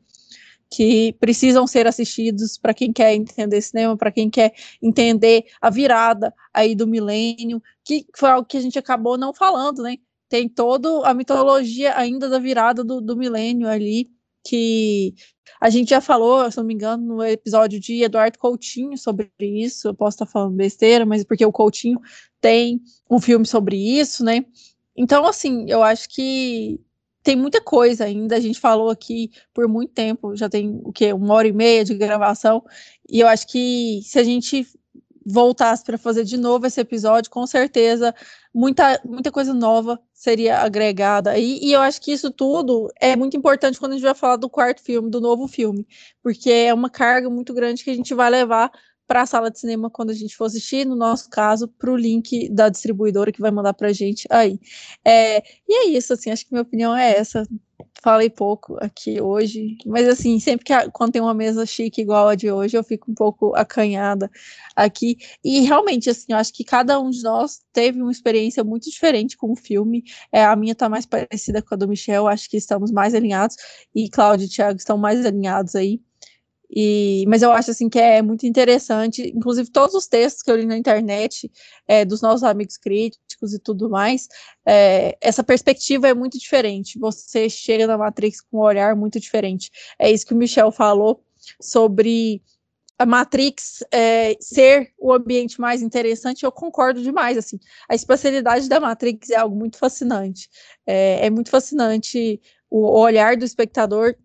que 0.73 1.13
precisam 1.19 1.67
ser 1.67 1.85
assistidos 1.87 2.57
para 2.57 2.73
quem 2.73 2.91
quer 2.91 3.13
entender 3.13 3.61
cinema, 3.61 3.95
para 3.95 4.11
quem 4.11 4.29
quer 4.29 4.53
entender 4.81 5.45
a 5.61 5.69
virada 5.69 6.33
aí 6.53 6.73
do 6.73 6.87
milênio, 6.87 7.61
que 7.83 8.07
foi 8.15 8.29
algo 8.29 8.47
que 8.47 8.57
a 8.57 8.61
gente 8.61 8.79
acabou 8.79 9.17
não 9.17 9.33
falando, 9.33 9.83
né? 9.83 9.97
Tem 10.27 10.49
toda 10.49 11.07
a 11.07 11.13
mitologia 11.13 11.95
ainda 11.95 12.27
da 12.27 12.39
virada 12.39 12.83
do, 12.83 12.99
do 12.99 13.15
milênio 13.15 13.67
ali, 13.67 14.09
que 14.43 15.13
a 15.59 15.69
gente 15.69 15.89
já 15.89 16.01
falou, 16.01 16.49
se 16.51 16.57
não 16.57 16.65
me 16.65 16.73
engano, 16.73 17.15
no 17.15 17.23
episódio 17.23 17.79
de 17.79 18.03
Eduardo 18.03 18.37
Coutinho 18.37 18.97
sobre 18.97 19.31
isso. 19.39 19.87
Eu 19.87 19.93
posso 19.93 20.15
estar 20.15 20.25
falando 20.25 20.55
besteira, 20.55 21.05
mas 21.05 21.23
porque 21.23 21.45
o 21.45 21.51
Coutinho 21.51 21.99
tem 22.41 22.81
um 23.09 23.19
filme 23.21 23.45
sobre 23.45 23.77
isso, 23.77 24.23
né? 24.25 24.45
Então, 24.95 25.25
assim, 25.25 25.65
eu 25.69 25.81
acho 25.81 26.09
que 26.09 26.79
tem 27.23 27.35
muita 27.37 27.61
coisa 27.61 28.03
ainda. 28.03 28.35
A 28.35 28.39
gente 28.39 28.59
falou 28.59 28.89
aqui 28.89 29.31
por 29.53 29.67
muito 29.67 29.93
tempo, 29.93 30.35
já 30.35 30.49
tem 30.49 30.81
o 30.83 30.91
quê? 30.91 31.13
Uma 31.13 31.33
hora 31.33 31.47
e 31.47 31.53
meia 31.53 31.85
de 31.85 31.93
gravação. 31.95 32.63
E 33.09 33.21
eu 33.21 33.27
acho 33.27 33.47
que 33.47 34.01
se 34.03 34.19
a 34.19 34.23
gente 34.23 34.67
voltasse 35.25 35.83
para 35.83 35.97
fazer 35.97 36.23
de 36.23 36.37
novo 36.37 36.65
esse 36.65 36.79
episódio, 36.79 37.29
com 37.31 37.45
certeza 37.47 38.13
muita, 38.53 38.99
muita 39.03 39.31
coisa 39.31 39.53
nova 39.53 39.99
seria 40.13 40.59
agregada. 40.59 41.37
E, 41.37 41.59
e 41.65 41.73
eu 41.73 41.81
acho 41.81 42.01
que 42.01 42.11
isso 42.11 42.31
tudo 42.31 42.91
é 42.99 43.15
muito 43.15 43.35
importante 43.35 43.79
quando 43.79 43.93
a 43.93 43.95
gente 43.95 44.03
vai 44.03 44.15
falar 44.15 44.35
do 44.37 44.49
quarto 44.49 44.81
filme, 44.81 45.09
do 45.09 45.19
novo 45.19 45.47
filme, 45.47 45.87
porque 46.21 46.49
é 46.49 46.73
uma 46.73 46.89
carga 46.89 47.29
muito 47.29 47.53
grande 47.53 47.83
que 47.83 47.89
a 47.89 47.95
gente 47.95 48.13
vai 48.13 48.29
levar 48.29 48.71
para 49.05 49.23
a 49.23 49.25
sala 49.25 49.51
de 49.51 49.59
cinema 49.59 49.89
quando 49.89 50.11
a 50.11 50.13
gente 50.13 50.35
for 50.35 50.45
assistir, 50.45 50.85
no 50.85 50.95
nosso 50.95 51.29
caso, 51.29 51.67
para 51.67 51.91
o 51.91 51.97
link 51.97 52.49
da 52.49 52.69
distribuidora 52.69 53.31
que 53.31 53.41
vai 53.41 53.51
mandar 53.51 53.73
para 53.73 53.89
a 53.89 53.93
gente 53.93 54.27
aí. 54.29 54.59
É, 55.05 55.43
e 55.67 55.73
é 55.73 55.85
isso, 55.89 56.13
assim, 56.13 56.31
acho 56.31 56.45
que 56.45 56.53
minha 56.53 56.61
opinião 56.61 56.95
é 56.95 57.17
essa 57.17 57.45
falei 58.01 58.29
pouco 58.29 58.77
aqui 58.81 59.21
hoje, 59.21 59.77
mas 59.85 60.07
assim, 60.07 60.39
sempre 60.39 60.65
que 60.65 60.73
quando 60.91 61.13
tem 61.13 61.21
uma 61.21 61.33
mesa 61.33 61.65
chique 61.65 62.01
igual 62.01 62.27
a 62.27 62.35
de 62.35 62.51
hoje, 62.51 62.77
eu 62.77 62.83
fico 62.83 63.11
um 63.11 63.13
pouco 63.15 63.55
acanhada 63.55 64.29
aqui. 64.75 65.17
E 65.43 65.61
realmente, 65.61 66.09
assim, 66.09 66.27
eu 66.29 66.37
acho 66.37 66.53
que 66.53 66.63
cada 66.63 66.99
um 66.99 67.09
de 67.09 67.21
nós 67.23 67.61
teve 67.71 68.01
uma 68.01 68.11
experiência 68.11 68.63
muito 68.63 68.89
diferente 68.89 69.37
com 69.37 69.51
o 69.51 69.55
filme. 69.55 70.03
É, 70.31 70.43
a 70.43 70.55
minha 70.55 70.75
tá 70.75 70.89
mais 70.89 71.05
parecida 71.05 71.61
com 71.61 71.73
a 71.73 71.77
do 71.77 71.87
Michel, 71.87 72.27
acho 72.27 72.49
que 72.49 72.57
estamos 72.57 72.91
mais 72.91 73.13
alinhados, 73.13 73.55
e 73.95 74.09
Cláudio 74.09 74.45
e 74.45 74.49
Thiago 74.49 74.77
estão 74.77 74.97
mais 74.97 75.25
alinhados 75.25 75.75
aí. 75.75 76.01
E, 76.75 77.23
mas 77.27 77.43
eu 77.43 77.51
acho 77.51 77.69
assim 77.69 77.87
que 77.87 77.99
é 77.99 78.21
muito 78.21 78.47
interessante, 78.47 79.31
inclusive 79.35 79.69
todos 79.69 79.93
os 79.93 80.07
textos 80.07 80.41
que 80.41 80.49
eu 80.49 80.55
li 80.55 80.65
na 80.65 80.75
internet 80.75 81.51
é, 81.87 82.03
dos 82.03 82.21
nossos 82.21 82.43
amigos 82.43 82.77
críticos 82.77 83.53
e 83.53 83.59
tudo 83.59 83.89
mais, 83.89 84.27
é, 84.65 85.15
essa 85.21 85.43
perspectiva 85.43 86.07
é 86.07 86.13
muito 86.15 86.39
diferente. 86.39 86.97
Você 86.97 87.47
chega 87.47 87.85
na 87.85 87.95
Matrix 87.97 88.41
com 88.41 88.57
um 88.57 88.61
olhar 88.61 88.95
muito 88.95 89.19
diferente. 89.19 89.69
É 89.99 90.11
isso 90.11 90.25
que 90.25 90.33
o 90.33 90.37
Michel 90.37 90.71
falou 90.71 91.23
sobre 91.61 92.41
a 92.97 93.05
Matrix 93.05 93.83
é, 93.91 94.35
ser 94.39 94.93
o 94.97 95.13
ambiente 95.13 95.59
mais 95.59 95.81
interessante, 95.81 96.43
eu 96.43 96.51
concordo 96.51 97.01
demais. 97.01 97.37
Assim, 97.37 97.59
a 97.87 97.93
especialidade 97.93 98.67
da 98.67 98.79
Matrix 98.79 99.29
é 99.29 99.35
algo 99.35 99.55
muito 99.55 99.77
fascinante. 99.77 100.49
É, 100.87 101.27
é 101.27 101.29
muito 101.29 101.49
fascinante 101.49 102.41
o 102.69 102.99
olhar 102.99 103.37
do 103.37 103.45
espectador 103.45 104.15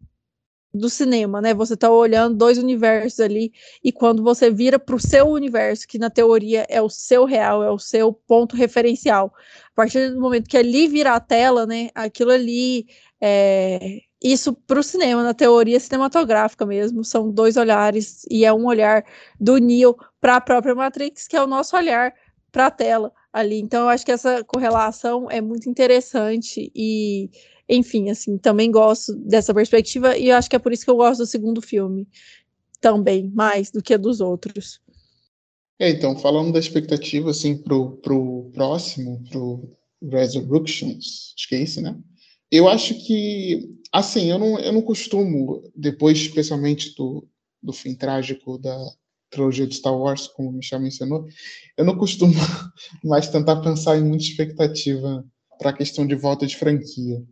do 0.79 0.89
cinema, 0.89 1.41
né? 1.41 1.53
Você 1.55 1.75
está 1.75 1.91
olhando 1.91 2.37
dois 2.37 2.59
universos 2.59 3.21
ali, 3.21 3.53
e 3.83 3.93
quando 3.93 4.23
você 4.23 4.51
vira 4.51 4.79
para 4.79 4.97
o 4.97 5.01
seu 5.01 5.29
universo, 5.29 5.87
que 5.87 5.99
na 5.99 6.11
teoria 6.11 6.65
é 6.69 6.81
o 6.81 6.89
seu 6.89 7.25
real, 7.25 7.63
é 7.63 7.71
o 7.71 7.79
seu 7.79 8.13
ponto 8.13 8.57
referencial, 8.57 9.33
a 9.73 9.75
partir 9.75 10.11
do 10.11 10.21
momento 10.21 10.49
que 10.49 10.57
ali 10.57 10.89
vira 10.89 11.15
a 11.15 11.21
tela, 11.21 11.67
né? 11.67 11.91
Aquilo 11.95 12.31
ali 12.31 12.87
é, 13.21 14.01
isso 14.23 14.53
para 14.53 14.81
o 14.81 14.83
cinema, 14.83 15.23
na 15.23 15.35
teoria 15.35 15.79
cinematográfica 15.79 16.67
mesmo, 16.67 17.05
são 17.05 17.31
dois 17.31 17.57
olhares, 17.57 18.25
e 18.31 18.45
é 18.45 18.53
um 18.53 18.67
olhar 18.67 19.05
do 19.41 19.59
Neo 19.59 19.97
para 20.21 20.37
a 20.37 20.41
própria 20.41 20.75
Matrix, 20.75 21.29
que 21.29 21.37
é 21.37 21.43
o 21.43 21.47
nosso 21.47 21.77
olhar 21.77 22.13
para 22.51 22.67
a 22.67 22.71
tela 22.71 23.13
ali. 23.33 23.61
Então, 23.61 23.83
eu 23.83 23.89
acho 23.89 24.05
que 24.05 24.13
essa 24.13 24.43
correlação 24.43 25.29
é 25.31 25.41
muito 25.41 25.69
interessante 25.69 26.71
e 26.75 27.31
enfim, 27.69 28.11
assim, 28.11 28.39
também 28.39 28.71
gosto 28.71 29.15
dessa 29.15 29.53
perspectiva 29.53 30.17
e 30.17 30.31
acho 30.31 30.49
que 30.49 30.57
é 30.57 30.59
por 30.59 30.73
isso 30.73 30.85
que 30.85 30.91
eu 30.91 30.97
gosto 30.97 31.21
do 31.21 31.27
segundo 31.27 31.61
filme 31.61 32.09
também, 32.81 33.31
mais 33.35 33.71
do 33.71 33.83
que 33.83 33.97
dos 33.99 34.21
outros. 34.21 34.81
É, 35.79 35.91
então, 35.91 36.17
falando 36.17 36.53
da 36.53 36.59
expectativa, 36.59 37.31
assim, 37.31 37.57
pro, 37.57 37.99
pro 37.99 38.51
próximo, 38.53 39.23
pro 39.31 39.77
Resurrections, 40.03 41.35
acho 41.37 41.49
que 41.49 41.55
é 41.55 41.63
isso, 41.63 41.81
né? 41.81 41.97
Eu 42.51 42.69
acho 42.69 42.95
que, 42.95 43.69
assim, 43.93 44.31
eu 44.31 44.39
não, 44.39 44.59
eu 44.59 44.73
não 44.73 44.83
costumo, 44.83 45.63
depois, 45.77 46.19
especialmente 46.19 46.95
do, 46.97 47.29
do 47.63 47.73
fim 47.73 47.95
trágico 47.95 48.59
da 48.59 48.77
trilogia 49.31 49.67
de 49.67 49.75
Star 49.75 49.97
Wars, 49.97 50.27
como 50.27 50.49
o 50.49 50.53
Michel 50.53 50.81
mencionou, 50.81 51.27
eu 51.77 51.85
não 51.85 51.97
costumo 51.97 52.33
mais 53.05 53.29
tentar 53.29 53.57
pensar 53.61 53.99
em 53.99 54.05
muita 54.05 54.25
expectativa 54.25 55.25
para 55.59 55.71
a 55.71 55.77
questão 55.77 56.07
de 56.07 56.15
volta 56.15 56.47
de 56.47 56.57
franquia. 56.57 57.23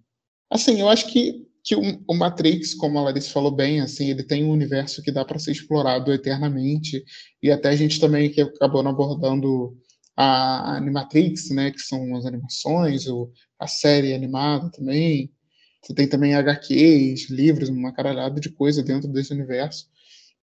Assim, 0.51 0.81
eu 0.81 0.89
acho 0.89 1.09
que, 1.09 1.47
que 1.65 1.75
o, 1.75 1.81
o, 2.09 2.15
Matrix, 2.15 2.75
como 2.75 2.99
a 2.99 3.03
Larissa 3.03 3.31
falou 3.31 3.51
bem, 3.51 3.81
assim, 3.81 4.11
ele 4.11 4.23
tem 4.23 4.45
um 4.45 4.51
universo 4.51 5.03
que 5.03 5.13
dá 5.13 5.25
para 5.25 5.39
ser 5.39 5.53
explorado 5.53 6.13
eternamente, 6.13 7.05
e 7.43 7.51
até 7.51 7.71
a 7.71 7.77
gente 7.77 8.01
também 8.01 8.31
que 8.31 8.41
acabou 8.41 8.87
abordando 8.87 9.77
a 10.17 10.77
Animatrix, 10.77 11.51
né, 11.51 11.71
que 11.71 11.81
são 11.81 12.17
as 12.17 12.25
animações, 12.25 13.07
ou 13.07 13.33
a 13.59 13.67
série 13.67 14.15
animada 14.15 14.71
também. 14.71 15.33
Você 15.83 15.95
tem 15.95 16.09
também 16.09 16.35
HQs, 16.35 17.31
livros, 17.31 17.69
uma 17.69 17.93
caralhada 17.93 18.41
de 18.41 18.51
coisa 18.51 18.83
dentro 18.83 19.09
desse 19.13 19.33
universo 19.33 19.87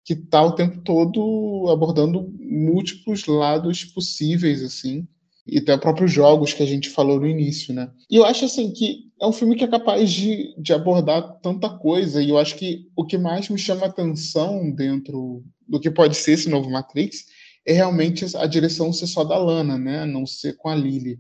que 0.03 0.13
está 0.13 0.43
o 0.43 0.55
tempo 0.55 0.81
todo 0.81 1.69
abordando 1.69 2.33
múltiplos 2.39 3.25
lados 3.25 3.85
possíveis, 3.85 4.63
assim, 4.63 5.07
e 5.51 5.57
até 5.57 5.77
próprios 5.77 6.13
jogos 6.13 6.53
que 6.53 6.63
a 6.63 6.65
gente 6.65 6.89
falou 6.89 7.19
no 7.19 7.27
início, 7.27 7.73
né? 7.73 7.91
E 8.09 8.15
eu 8.15 8.23
acho 8.23 8.45
assim 8.45 8.71
que 8.71 9.11
é 9.21 9.27
um 9.27 9.33
filme 9.33 9.57
que 9.57 9.65
é 9.65 9.67
capaz 9.67 10.09
de, 10.09 10.55
de 10.57 10.71
abordar 10.71 11.39
tanta 11.41 11.69
coisa, 11.69 12.23
e 12.23 12.29
eu 12.29 12.37
acho 12.37 12.55
que 12.55 12.89
o 12.95 13.05
que 13.05 13.17
mais 13.17 13.49
me 13.49 13.57
chama 13.57 13.85
atenção 13.85 14.71
dentro 14.71 15.43
do 15.67 15.77
que 15.77 15.91
pode 15.91 16.15
ser 16.15 16.31
esse 16.31 16.49
novo 16.49 16.69
Matrix 16.69 17.25
é 17.65 17.73
realmente 17.73 18.25
a 18.37 18.45
direção 18.45 18.93
ser 18.93 19.07
só 19.07 19.25
da 19.25 19.37
Lana, 19.37 19.77
né? 19.77 20.05
Não 20.05 20.25
ser 20.25 20.55
com 20.55 20.69
a 20.69 20.75
Lily. 20.75 21.19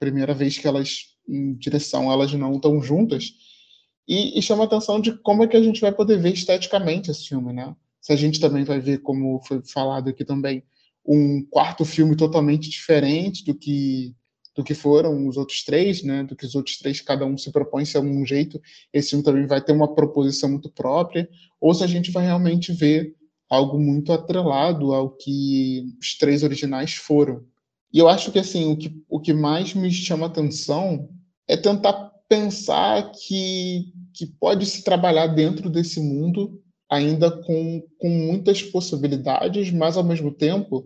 Primeira 0.00 0.32
vez 0.32 0.56
que 0.56 0.66
elas, 0.66 1.00
em 1.28 1.52
direção, 1.54 2.10
elas 2.10 2.32
não 2.32 2.54
estão 2.54 2.80
juntas. 2.80 3.34
E, 4.08 4.38
e 4.38 4.40
chama 4.40 4.64
atenção 4.64 4.98
de 4.98 5.12
como 5.18 5.44
é 5.44 5.46
que 5.46 5.56
a 5.58 5.62
gente 5.62 5.82
vai 5.82 5.92
poder 5.92 6.18
ver 6.18 6.32
esteticamente 6.32 7.10
esse 7.10 7.28
filme, 7.28 7.52
né? 7.52 7.76
Se 8.00 8.14
a 8.14 8.16
gente 8.16 8.40
também 8.40 8.64
vai 8.64 8.80
ver, 8.80 9.02
como 9.02 9.42
foi 9.46 9.60
falado 9.62 10.08
aqui 10.08 10.24
também, 10.24 10.64
um 11.08 11.42
quarto 11.50 11.84
filme 11.86 12.14
totalmente 12.14 12.68
diferente 12.68 13.44
do 13.44 13.54
que 13.54 14.14
do 14.54 14.64
que 14.64 14.74
foram 14.74 15.28
os 15.28 15.36
outros 15.36 15.62
três, 15.62 16.02
né? 16.02 16.24
Do 16.24 16.34
que 16.34 16.44
os 16.44 16.56
outros 16.56 16.78
três, 16.78 17.00
cada 17.00 17.24
um 17.24 17.38
se 17.38 17.52
propõe 17.52 17.84
ser 17.84 18.00
um 18.00 18.26
jeito. 18.26 18.60
Esse 18.92 19.10
filme 19.10 19.24
também 19.24 19.46
vai 19.46 19.62
ter 19.62 19.70
uma 19.70 19.94
proposição 19.94 20.50
muito 20.50 20.68
própria, 20.68 21.28
ou 21.60 21.72
se 21.72 21.84
a 21.84 21.86
gente 21.86 22.10
vai 22.10 22.24
realmente 22.24 22.72
ver 22.72 23.14
algo 23.48 23.78
muito 23.78 24.12
atrelado 24.12 24.92
ao 24.92 25.10
que 25.10 25.84
os 26.00 26.18
três 26.18 26.42
originais 26.42 26.94
foram. 26.94 27.44
E 27.94 28.00
eu 28.00 28.08
acho 28.08 28.32
que 28.32 28.38
assim 28.40 28.72
o 28.72 28.76
que, 28.76 29.00
o 29.08 29.20
que 29.20 29.32
mais 29.32 29.74
me 29.74 29.92
chama 29.92 30.26
atenção 30.26 31.08
é 31.46 31.56
tentar 31.56 32.10
pensar 32.28 33.12
que, 33.12 33.92
que 34.12 34.26
pode 34.26 34.66
se 34.66 34.82
trabalhar 34.82 35.28
dentro 35.28 35.70
desse 35.70 36.00
mundo 36.00 36.60
ainda 36.90 37.30
com, 37.30 37.82
com 37.98 38.08
muitas 38.08 38.62
possibilidades, 38.62 39.70
mas 39.70 39.96
ao 39.96 40.04
mesmo 40.04 40.32
tempo 40.32 40.84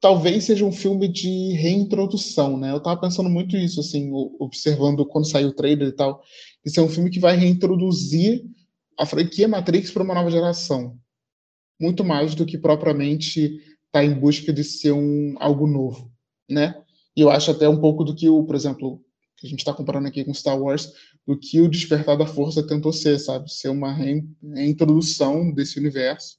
talvez 0.00 0.44
seja 0.44 0.64
um 0.64 0.72
filme 0.72 1.08
de 1.08 1.52
reintrodução, 1.52 2.56
né? 2.56 2.70
Eu 2.70 2.78
estava 2.78 3.00
pensando 3.00 3.28
muito 3.28 3.56
isso, 3.56 3.80
assim, 3.80 4.10
observando 4.38 5.06
quando 5.06 5.28
saiu 5.28 5.48
o 5.48 5.54
trailer 5.54 5.88
e 5.88 5.92
tal. 5.92 6.22
Isso 6.64 6.80
é 6.80 6.82
um 6.82 6.88
filme 6.88 7.10
que 7.10 7.20
vai 7.20 7.36
reintroduzir 7.36 8.44
a 8.98 9.06
franquia 9.06 9.48
Matrix 9.48 9.90
para 9.90 10.02
uma 10.02 10.14
nova 10.14 10.30
geração, 10.30 10.96
muito 11.80 12.04
mais 12.04 12.34
do 12.34 12.46
que 12.46 12.56
propriamente 12.56 13.44
estar 13.44 13.60
tá 13.92 14.04
em 14.04 14.14
busca 14.14 14.52
de 14.52 14.64
ser 14.64 14.92
um 14.92 15.34
algo 15.38 15.66
novo, 15.66 16.10
né? 16.48 16.74
E 17.16 17.20
eu 17.20 17.30
acho 17.30 17.50
até 17.50 17.68
um 17.68 17.80
pouco 17.80 18.04
do 18.04 18.14
que 18.14 18.28
o, 18.28 18.44
por 18.44 18.54
exemplo, 18.54 19.02
que 19.36 19.46
a 19.46 19.50
gente 19.50 19.60
está 19.60 19.72
comparando 19.72 20.08
aqui 20.08 20.24
com 20.24 20.32
Star 20.32 20.60
Wars, 20.60 20.92
do 21.26 21.38
que 21.38 21.60
o 21.60 21.68
Despertar 21.68 22.16
da 22.16 22.26
Força 22.26 22.66
tentou 22.66 22.92
ser, 22.92 23.18
sabe? 23.18 23.52
Ser 23.52 23.68
uma 23.68 23.92
reintrodução 23.92 25.52
desse 25.52 25.78
universo. 25.78 26.36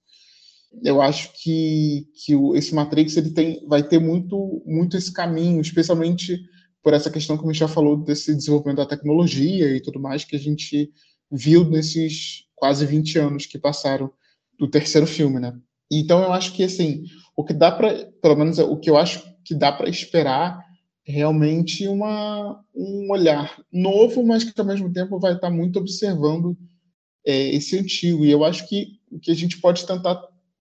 Eu 0.84 1.02
acho 1.02 1.32
que, 1.34 2.08
que 2.24 2.36
o, 2.36 2.56
esse 2.56 2.74
Matrix 2.74 3.18
ele 3.18 3.32
tem, 3.32 3.66
vai 3.68 3.82
ter 3.84 4.00
muito, 4.00 4.62
muito 4.66 4.98
esse 4.98 5.12
caminho, 5.12 5.62
especialmente 5.62 6.40
por 6.84 6.94
essa 6.94 7.10
questão 7.10 7.38
que 7.38 7.44
o 7.44 7.48
Michel 7.48 7.68
falou 7.68 7.98
desse 7.98 8.34
desenvolvimento 8.36 8.78
da 8.78 8.86
tecnologia 8.86 9.76
e 9.76 9.82
tudo 9.82 10.00
mais 10.00 10.24
que 10.24 10.36
a 10.36 10.40
gente 10.40 10.92
viu 11.32 11.70
nesses 11.70 12.46
quase 12.56 12.86
20 12.86 13.20
anos 13.20 13.46
que 13.46 13.58
passaram 13.58 14.12
do 14.58 14.68
terceiro 14.68 15.06
filme, 15.06 15.40
né? 15.40 15.54
Então 15.92 16.22
eu 16.22 16.32
acho 16.34 16.54
que 16.54 16.64
assim, 16.64 17.04
o 17.36 17.44
que 17.44 17.54
dá 17.54 17.72
para, 17.72 18.06
pelo 18.22 18.36
menos 18.36 18.58
o 18.60 18.78
que 18.78 18.90
eu 18.90 18.98
acho 18.98 19.24
que 19.44 19.56
dá 19.56 19.72
para 19.72 19.90
esperar 19.90 20.60
realmente 21.06 21.88
uma, 21.88 22.62
um 22.76 23.10
olhar 23.10 23.58
novo, 23.72 24.26
mas 24.26 24.44
que 24.44 24.60
ao 24.60 24.68
mesmo 24.68 24.92
tempo 24.92 25.20
vai 25.20 25.34
estar 25.34 25.50
muito 25.50 25.80
observando 25.80 26.58
é, 27.26 27.56
esse 27.56 27.80
antigo. 27.80 28.26
E 28.26 28.32
eu 28.32 28.44
acho 28.44 28.68
que 28.68 28.98
o 29.10 29.18
que 29.18 29.32
a 29.32 29.34
gente 29.34 29.60
pode 29.62 29.86
tentar, 29.86 30.22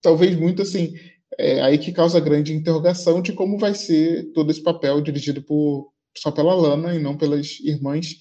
talvez 0.03 0.37
muito 0.37 0.63
assim, 0.63 0.95
é 1.39 1.63
aí 1.63 1.79
que 1.79 1.93
causa 1.93 2.21
grande 2.21 2.53
interrogação 2.53 3.23
de 3.23 3.33
como 3.33 3.59
vai 3.59 3.75
ser 3.75 4.33
todo 4.33 4.51
esse 4.51 4.63
papel 4.63 5.01
dirigido 5.01 5.43
por, 5.43 5.93
só 6.17 6.31
pela 6.31 6.55
Lana 6.55 6.95
e 6.95 6.99
não 6.99 7.17
pelas 7.17 7.59
irmãs, 7.61 8.19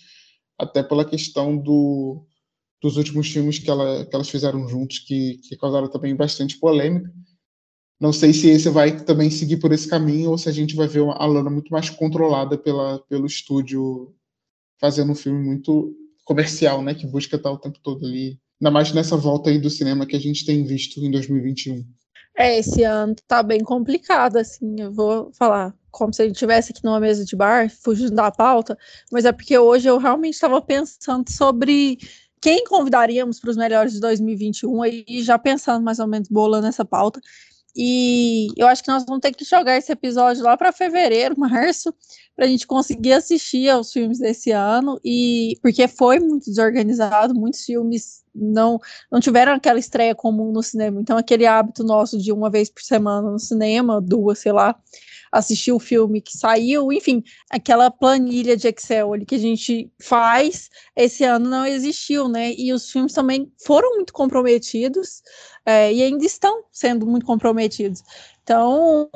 até 0.58 0.82
pela 0.84 1.04
questão 1.04 1.58
do, 1.58 2.26
dos 2.82 2.98
últimos 2.98 3.30
filmes 3.30 3.60
que, 3.60 3.70
ela, 3.70 4.06
que 4.06 4.16
elas 4.16 4.30
fizeram 4.30 4.68
juntos, 4.68 5.00
que, 5.00 5.40
que 5.40 5.58
causaram 5.58 5.90
também 5.90 6.16
bastante 6.16 6.58
polêmica. 6.58 7.12
Não 8.00 8.12
sei 8.12 8.34
se 8.34 8.50
esse 8.50 8.70
vai 8.70 9.04
também 9.04 9.30
seguir 9.30 9.58
por 9.58 9.72
esse 9.72 9.88
caminho 9.88 10.32
ou 10.32 10.38
se 10.38 10.50
a 10.50 10.52
gente 10.52 10.76
vai 10.76 10.88
ver 10.88 11.04
a 11.04 11.26
Lana 11.26 11.50
muito 11.50 11.72
mais 11.72 11.90
controlada 11.90 12.58
pela, 12.58 13.00
pelo 13.02 13.28
estúdio 13.28 14.16
fazendo 14.80 15.12
um 15.12 15.16
filme 15.16 15.40
muito 15.40 15.96
comercial, 16.26 16.82
né? 16.82 16.96
Que 16.96 17.06
busca 17.06 17.36
estar 17.36 17.52
o 17.52 17.60
tempo 17.60 17.80
todo 17.84 18.04
ali. 18.06 18.40
Ainda 18.62 18.70
mais 18.70 18.94
nessa 18.94 19.18
volta 19.18 19.50
aí 19.50 19.60
do 19.60 19.72
cinema 19.72 20.06
que 20.06 20.16
a 20.16 20.20
gente 20.20 20.46
tem 20.46 20.64
visto 20.64 21.04
em 21.04 21.10
2021. 21.10 21.84
É, 22.38 22.60
esse 22.60 22.84
ano 22.84 23.16
tá 23.28 23.42
bem 23.42 23.62
complicado, 23.62 24.38
assim, 24.38 24.80
eu 24.80 24.92
vou 24.92 25.32
falar 25.34 25.74
como 25.90 26.14
se 26.14 26.22
a 26.22 26.26
gente 26.26 26.36
estivesse 26.36 26.72
aqui 26.72 26.84
numa 26.84 27.00
mesa 27.00 27.26
de 27.26 27.36
bar, 27.36 27.70
fugindo 27.70 28.12
da 28.12 28.32
pauta, 28.32 28.78
mas 29.12 29.26
é 29.26 29.32
porque 29.32 29.58
hoje 29.58 29.90
eu 29.90 29.98
realmente 29.98 30.36
estava 30.36 30.62
pensando 30.62 31.30
sobre 31.30 31.98
quem 32.40 32.64
convidaríamos 32.64 33.40
para 33.40 33.50
os 33.50 33.58
melhores 33.58 33.94
de 33.94 34.00
2021 34.00 34.82
aí, 34.84 35.06
já 35.24 35.40
pensando 35.40 35.84
mais 35.84 35.98
ou 35.98 36.08
menos 36.08 36.30
bolando 36.30 36.68
essa 36.68 36.86
pauta. 36.86 37.20
E 37.76 38.48
eu 38.58 38.68
acho 38.68 38.84
que 38.84 38.92
nós 38.92 39.06
vamos 39.06 39.22
ter 39.22 39.34
que 39.34 39.46
jogar 39.46 39.78
esse 39.78 39.92
episódio 39.92 40.44
lá 40.44 40.58
para 40.58 40.72
fevereiro, 40.72 41.36
março, 41.40 41.94
para 42.36 42.46
a 42.46 42.48
gente 42.48 42.68
conseguir 42.68 43.14
assistir 43.14 43.70
aos 43.70 43.92
filmes 43.92 44.20
desse 44.20 44.52
ano. 44.52 45.00
E 45.04 45.58
porque 45.62 45.88
foi 45.88 46.20
muito 46.20 46.46
desorganizado, 46.46 47.34
muitos 47.34 47.64
filmes 47.64 48.22
não 48.34 48.80
não 49.12 49.20
tiveram 49.20 49.54
aquela 49.54 49.80
estreia 49.80 50.16
comum 50.16 50.52
no 50.52 50.64
cinema. 50.64 51.00
Então 51.02 51.18
aquele 51.18 51.46
hábito 51.46 51.84
nosso 51.84 52.18
de 52.18 52.32
uma 52.32 52.50
vez 52.50 52.70
por 52.70 52.82
semana 52.82 53.30
no 53.30 53.40
cinema, 53.40 54.02
duas, 54.02 54.40
sei 54.40 54.52
lá, 54.52 54.76
assistir 55.32 55.72
o 55.72 55.80
filme 55.80 56.22
que 56.22 56.38
saiu, 56.38 56.92
enfim, 56.92 57.24
aquela 57.50 57.90
planilha 57.90 58.58
de 58.58 58.68
Excel 58.68 59.14
ali 59.14 59.26
que 59.26 59.36
a 59.36 59.40
gente 59.40 59.92
faz, 60.02 60.70
esse 60.96 61.24
ano 61.24 61.50
não 61.50 61.66
existiu, 61.66 62.28
né? 62.28 62.54
E 62.58 62.74
os 62.74 62.92
filmes 62.92 63.14
também 63.14 63.52
foram 63.64 63.96
muito 63.96 64.12
comprometidos 64.12 65.22
é, 65.66 65.94
e 65.94 66.04
ainda 66.04 66.26
estão 66.26 66.64
sendo 66.72 67.06
muito 67.08 67.26
comprometidos. 67.26 68.04
Então, 68.44 69.10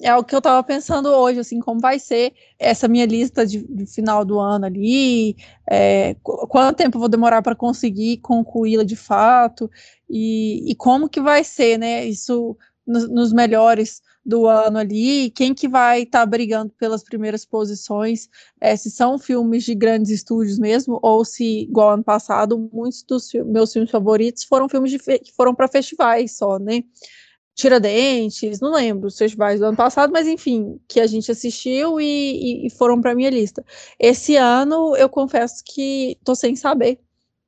é 0.00 0.14
o 0.14 0.22
que 0.22 0.34
eu 0.34 0.38
estava 0.38 0.62
pensando 0.62 1.08
hoje, 1.08 1.40
assim, 1.40 1.58
como 1.58 1.80
vai 1.80 1.98
ser 1.98 2.32
essa 2.58 2.86
minha 2.86 3.04
lista 3.04 3.44
de, 3.44 3.66
de 3.66 3.86
final 3.86 4.24
do 4.24 4.38
ano 4.38 4.66
ali, 4.66 5.36
é, 5.68 6.14
quanto 6.22 6.76
tempo 6.76 6.98
vou 6.98 7.08
demorar 7.08 7.42
para 7.42 7.56
conseguir 7.56 8.18
concluí-la 8.18 8.84
de 8.84 8.94
fato, 8.94 9.68
e, 10.08 10.70
e, 10.70 10.74
como 10.76 11.08
que 11.08 11.20
vai 11.20 11.42
ser, 11.42 11.78
né, 11.78 12.04
isso 12.04 12.56
nos 12.86 13.32
melhores 13.32 14.00
do 14.28 14.46
ano 14.46 14.76
ali, 14.76 15.30
quem 15.30 15.54
que 15.54 15.66
vai 15.66 16.02
estar 16.02 16.20
tá 16.20 16.26
brigando 16.26 16.70
pelas 16.78 17.02
primeiras 17.02 17.46
posições, 17.46 18.28
é, 18.60 18.76
se 18.76 18.90
são 18.90 19.18
filmes 19.18 19.64
de 19.64 19.74
grandes 19.74 20.10
estúdios 20.10 20.58
mesmo, 20.58 21.00
ou 21.02 21.24
se, 21.24 21.62
igual 21.62 21.92
ano 21.92 22.04
passado, 22.04 22.68
muitos 22.70 23.02
dos 23.04 23.32
meus 23.46 23.72
filmes 23.72 23.90
favoritos 23.90 24.44
foram 24.44 24.68
filmes 24.68 24.94
que 24.98 25.32
foram 25.34 25.54
para 25.54 25.66
festivais 25.66 26.36
só, 26.36 26.58
né? 26.58 26.84
Tiradentes, 27.54 28.60
não 28.60 28.72
lembro 28.72 29.08
os 29.08 29.16
festivais 29.16 29.60
do 29.60 29.66
ano 29.66 29.76
passado, 29.78 30.12
mas 30.12 30.28
enfim, 30.28 30.78
que 30.86 31.00
a 31.00 31.06
gente 31.06 31.30
assistiu 31.32 31.98
e, 31.98 32.66
e, 32.66 32.70
foram 32.70 33.00
para 33.00 33.14
minha 33.14 33.30
lista. 33.30 33.64
Esse 33.98 34.36
ano, 34.36 34.94
eu 34.94 35.08
confesso 35.08 35.62
que 35.64 36.18
estou 36.20 36.36
sem 36.36 36.54
saber 36.54 37.00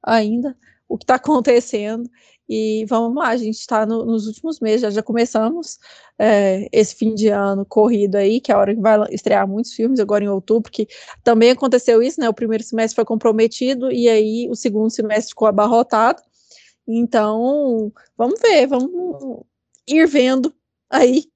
ainda 0.02 0.56
o 0.88 0.96
que 0.96 1.04
está 1.04 1.16
acontecendo. 1.20 2.08
E 2.52 2.84
vamos 2.86 3.14
lá, 3.14 3.28
a 3.28 3.36
gente 3.36 3.60
está 3.60 3.86
no, 3.86 4.04
nos 4.04 4.26
últimos 4.26 4.58
meses, 4.58 4.80
já, 4.80 4.90
já 4.90 5.02
começamos 5.04 5.78
é, 6.18 6.68
esse 6.72 6.96
fim 6.96 7.14
de 7.14 7.28
ano 7.28 7.64
corrido 7.64 8.16
aí, 8.16 8.40
que 8.40 8.50
é 8.50 8.54
a 8.56 8.58
hora 8.58 8.74
que 8.74 8.80
vai 8.80 8.98
estrear 9.12 9.46
muitos 9.46 9.72
filmes, 9.72 10.00
agora 10.00 10.24
em 10.24 10.28
outubro, 10.28 10.68
que 10.68 10.88
também 11.22 11.52
aconteceu 11.52 12.02
isso, 12.02 12.20
né? 12.20 12.28
O 12.28 12.34
primeiro 12.34 12.64
semestre 12.64 12.96
foi 12.96 13.04
comprometido 13.04 13.92
e 13.92 14.08
aí 14.08 14.48
o 14.50 14.56
segundo 14.56 14.90
semestre 14.90 15.28
ficou 15.28 15.46
abarrotado. 15.46 16.20
Então, 16.88 17.92
vamos 18.18 18.40
ver, 18.40 18.66
vamos 18.66 19.44
ir 19.86 20.08
vendo 20.08 20.52
aí 20.90 21.26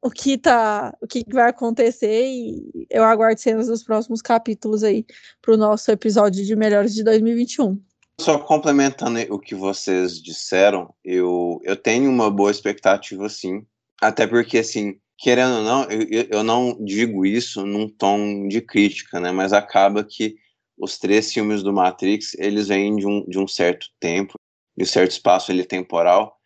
o 0.00 0.10
que 0.10 0.38
tá, 0.38 0.96
o 0.98 1.06
que 1.06 1.24
vai 1.30 1.50
acontecer 1.50 2.26
e 2.26 2.86
eu 2.88 3.04
aguardo 3.04 3.38
cenas 3.38 3.66
dos 3.66 3.84
próximos 3.84 4.22
capítulos 4.22 4.82
aí 4.82 5.04
para 5.42 5.52
o 5.52 5.58
nosso 5.58 5.90
episódio 5.90 6.42
de 6.42 6.56
melhores 6.56 6.94
de 6.94 7.04
2021. 7.04 7.78
Só 8.20 8.38
complementando 8.38 9.18
o 9.34 9.38
que 9.38 9.54
vocês 9.54 10.22
disseram, 10.22 10.94
eu, 11.04 11.60
eu 11.64 11.76
tenho 11.76 12.08
uma 12.10 12.30
boa 12.30 12.50
expectativa, 12.50 13.28
sim. 13.28 13.66
Até 14.00 14.26
porque, 14.26 14.58
assim, 14.58 15.00
querendo 15.18 15.56
ou 15.56 15.62
não, 15.62 15.84
eu, 15.90 16.26
eu 16.30 16.42
não 16.44 16.76
digo 16.84 17.26
isso 17.26 17.66
num 17.66 17.88
tom 17.88 18.46
de 18.46 18.60
crítica, 18.60 19.18
né? 19.18 19.32
Mas 19.32 19.52
acaba 19.52 20.04
que 20.04 20.36
os 20.78 20.98
três 20.98 21.32
filmes 21.32 21.62
do 21.62 21.72
Matrix, 21.72 22.34
eles 22.34 22.68
vêm 22.68 22.96
de 22.96 23.06
um, 23.06 23.24
de 23.28 23.38
um 23.38 23.48
certo 23.48 23.88
tempo, 24.00 24.34
de 24.76 24.84
um 24.84 24.86
certo 24.86 25.12
espaço 25.12 25.50
ali 25.50 25.64
temporal. 25.64 26.36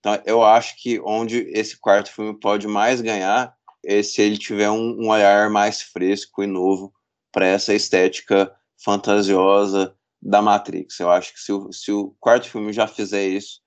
Então, 0.00 0.20
eu 0.26 0.42
acho 0.42 0.76
que 0.82 1.00
onde 1.00 1.38
esse 1.52 1.78
quarto 1.78 2.10
filme 2.10 2.38
pode 2.38 2.66
mais 2.66 3.00
ganhar 3.00 3.54
é 3.84 4.02
se 4.02 4.22
ele 4.22 4.38
tiver 4.38 4.70
um, 4.70 5.00
um 5.00 5.08
olhar 5.08 5.50
mais 5.50 5.82
fresco 5.82 6.42
e 6.42 6.46
novo 6.46 6.92
para 7.32 7.46
essa 7.46 7.74
estética 7.74 8.52
fantasiosa, 8.84 9.96
da 10.22 10.40
Matrix. 10.40 11.00
Eu 11.00 11.10
acho 11.10 11.32
que 11.34 11.40
se 11.40 11.52
o, 11.52 11.72
se 11.72 11.90
o 11.90 12.14
quarto 12.20 12.48
filme 12.48 12.72
já 12.72 12.86
fizer 12.86 13.26
isso, 13.26 13.60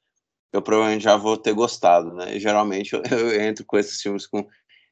eu 0.54 0.62
provavelmente 0.62 1.04
já 1.04 1.18
vou 1.18 1.36
ter 1.36 1.54
gostado, 1.54 2.14
né? 2.14 2.36
E, 2.36 2.40
geralmente 2.40 2.94
eu, 2.94 3.04
eu, 3.12 3.42
entro 3.42 3.66
com 3.66 3.78
esses 3.78 4.02
filmes 4.02 4.26
com 4.26 4.48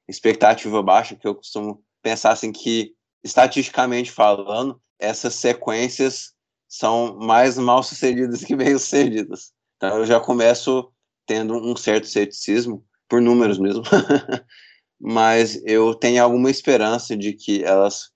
expectativa 0.07 0.83
baixa, 0.83 1.15
que 1.15 1.25
eu 1.25 1.35
costumo 1.35 1.81
pensar 2.01 2.31
assim 2.31 2.51
que, 2.51 2.93
estatisticamente 3.23 4.11
falando, 4.11 4.81
essas 4.99 5.35
sequências 5.35 6.33
são 6.67 7.15
mais 7.17 7.57
mal 7.57 7.81
sucedidas 7.81 8.43
que 8.43 8.55
bem 8.55 8.77
sucedidas. 8.77 9.53
Então 9.77 9.99
eu 9.99 10.05
já 10.05 10.19
começo 10.19 10.91
tendo 11.25 11.55
um 11.55 11.75
certo 11.75 12.07
ceticismo, 12.07 12.85
por 13.07 13.21
números 13.21 13.57
mesmo, 13.57 13.83
mas 14.99 15.61
eu 15.65 15.93
tenho 15.93 16.21
alguma 16.21 16.49
esperança 16.49 17.15
de 17.15 17.33
que 17.33 17.63
elas 17.63 18.12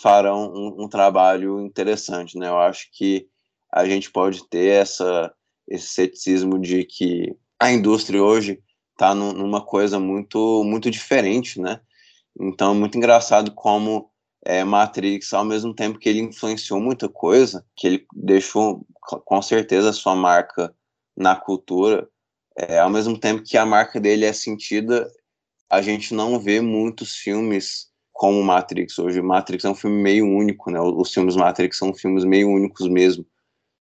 farão 0.00 0.52
um, 0.52 0.84
um, 0.84 0.88
trabalho 0.88 1.60
interessante, 1.60 2.38
né? 2.38 2.48
Eu 2.48 2.58
acho 2.58 2.88
que 2.92 3.26
a 3.72 3.84
gente 3.86 4.10
pode 4.10 4.48
ter 4.48 4.80
essa, 4.80 5.32
esse 5.68 5.88
ceticismo 5.88 6.58
de 6.58 6.84
que 6.84 7.34
a 7.58 7.72
indústria 7.72 8.22
hoje 8.22 8.60
está 8.92 9.14
numa 9.14 9.64
coisa 9.64 9.98
muito 9.98 10.62
muito 10.64 10.90
diferente, 10.90 11.60
né? 11.60 11.80
Então 12.40 12.72
é 12.72 12.74
muito 12.74 12.98
engraçado 12.98 13.52
como 13.52 14.10
é, 14.44 14.62
Matrix, 14.62 15.32
ao 15.32 15.44
mesmo 15.44 15.74
tempo 15.74 15.98
que 15.98 16.08
ele 16.08 16.20
influenciou 16.20 16.80
muita 16.80 17.08
coisa, 17.08 17.64
que 17.76 17.86
ele 17.86 18.06
deixou 18.14 18.86
com 19.00 19.40
certeza 19.42 19.90
a 19.90 19.92
sua 19.92 20.14
marca 20.14 20.74
na 21.16 21.34
cultura, 21.36 22.08
é, 22.56 22.78
ao 22.78 22.90
mesmo 22.90 23.18
tempo 23.18 23.42
que 23.42 23.56
a 23.56 23.66
marca 23.66 24.00
dele 24.00 24.24
é 24.24 24.32
sentida, 24.32 25.10
a 25.68 25.80
gente 25.80 26.14
não 26.14 26.38
vê 26.38 26.60
muitos 26.60 27.16
filmes 27.16 27.88
como 28.14 28.42
Matrix 28.42 28.98
hoje. 28.98 29.20
Matrix 29.20 29.64
é 29.64 29.68
um 29.68 29.74
filme 29.74 30.00
meio 30.00 30.24
único, 30.24 30.70
né? 30.70 30.80
Os 30.80 31.12
filmes 31.12 31.34
Matrix 31.34 31.76
são 31.76 31.92
filmes 31.92 32.24
meio 32.24 32.48
únicos 32.48 32.88
mesmo, 32.88 33.26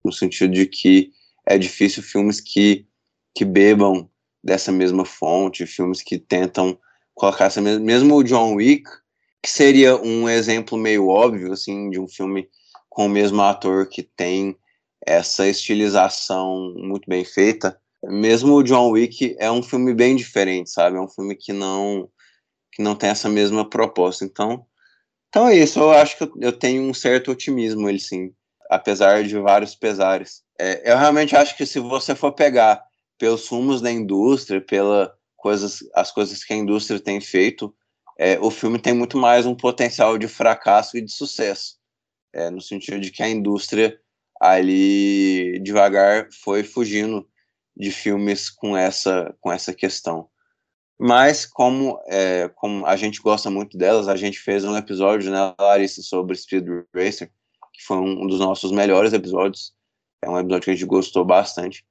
no 0.03 0.11
sentido 0.11 0.51
de 0.51 0.65
que 0.65 1.11
é 1.47 1.57
difícil 1.57 2.01
filmes 2.01 2.41
que, 2.41 2.87
que 3.35 3.45
bebam 3.45 4.09
dessa 4.43 4.71
mesma 4.71 5.05
fonte, 5.05 5.67
filmes 5.67 6.01
que 6.01 6.17
tentam 6.17 6.77
colocar 7.13 7.45
essa 7.45 7.61
mesma, 7.61 7.79
mesmo 7.79 8.15
o 8.15 8.23
John 8.23 8.55
Wick, 8.55 8.89
que 9.41 9.49
seria 9.49 9.95
um 9.95 10.27
exemplo 10.27 10.77
meio 10.77 11.07
óbvio, 11.07 11.53
assim, 11.53 11.89
de 11.91 11.99
um 11.99 12.07
filme 12.07 12.49
com 12.89 13.05
o 13.05 13.09
mesmo 13.09 13.41
ator 13.41 13.87
que 13.87 14.01
tem 14.01 14.57
essa 15.05 15.47
estilização 15.47 16.73
muito 16.75 17.07
bem 17.07 17.23
feita. 17.23 17.77
Mesmo 18.03 18.55
o 18.55 18.63
John 18.63 18.89
Wick 18.89 19.35
é 19.37 19.51
um 19.51 19.61
filme 19.61 19.93
bem 19.93 20.15
diferente, 20.15 20.71
sabe? 20.71 20.97
É 20.97 21.01
um 21.01 21.09
filme 21.09 21.35
que 21.35 21.53
não 21.53 22.09
que 22.75 22.81
não 22.81 22.95
tem 22.95 23.09
essa 23.09 23.29
mesma 23.29 23.69
proposta. 23.69 24.25
Então, 24.25 24.65
então 25.29 25.47
é 25.47 25.55
isso. 25.55 25.79
Eu 25.79 25.91
acho 25.91 26.17
que 26.17 26.23
eu, 26.23 26.33
eu 26.41 26.51
tenho 26.51 26.83
um 26.83 26.93
certo 26.93 27.31
otimismo, 27.31 27.89
ele 27.89 27.99
sim, 27.99 28.33
apesar 28.69 29.23
de 29.23 29.37
vários 29.39 29.75
pesares. 29.75 30.43
É, 30.59 30.91
eu 30.91 30.97
realmente 30.97 31.35
acho 31.35 31.55
que 31.57 31.65
se 31.65 31.79
você 31.79 32.15
for 32.15 32.31
pegar 32.33 32.83
pelos 33.17 33.47
rumos 33.47 33.81
da 33.81 33.91
indústria, 33.91 34.61
pela 34.61 35.13
coisas, 35.37 35.79
as 35.93 36.11
coisas 36.11 36.43
que 36.43 36.53
a 36.53 36.57
indústria 36.57 36.99
tem 36.99 37.19
feito, 37.19 37.75
é, 38.17 38.39
o 38.39 38.49
filme 38.49 38.79
tem 38.79 38.93
muito 38.93 39.17
mais 39.17 39.45
um 39.45 39.55
potencial 39.55 40.17
de 40.17 40.27
fracasso 40.27 40.97
e 40.97 41.01
de 41.01 41.11
sucesso, 41.11 41.77
é, 42.31 42.49
no 42.49 42.61
sentido 42.61 42.99
de 42.99 43.11
que 43.11 43.23
a 43.23 43.29
indústria 43.29 43.99
ali 44.39 45.59
devagar 45.59 46.27
foi 46.43 46.63
fugindo 46.63 47.27
de 47.75 47.91
filmes 47.91 48.49
com 48.49 48.77
essa 48.77 49.35
com 49.41 49.51
essa 49.51 49.73
questão. 49.73 50.29
Mas 50.99 51.45
como 51.45 51.99
é, 52.07 52.49
como 52.55 52.85
a 52.85 52.95
gente 52.95 53.21
gosta 53.21 53.49
muito 53.49 53.77
delas, 53.77 54.07
a 54.07 54.15
gente 54.15 54.39
fez 54.39 54.63
um 54.63 54.77
episódio, 54.77 55.31
né, 55.31 55.53
Larissa, 55.59 56.01
sobre 56.01 56.35
Speed 56.35 56.67
Racer, 56.93 57.31
que 57.73 57.83
foi 57.83 57.97
um, 57.97 58.27
dos 58.27 58.39
nossos 58.39 58.71
melhores 58.71 59.13
episódios. 59.13 59.73
É 60.21 60.29
um 60.29 60.39
episódio 60.39 60.65
que 60.65 60.71
a 60.71 60.73
gente 60.73 60.85
gostou 60.85 61.25
bastante. 61.25 61.85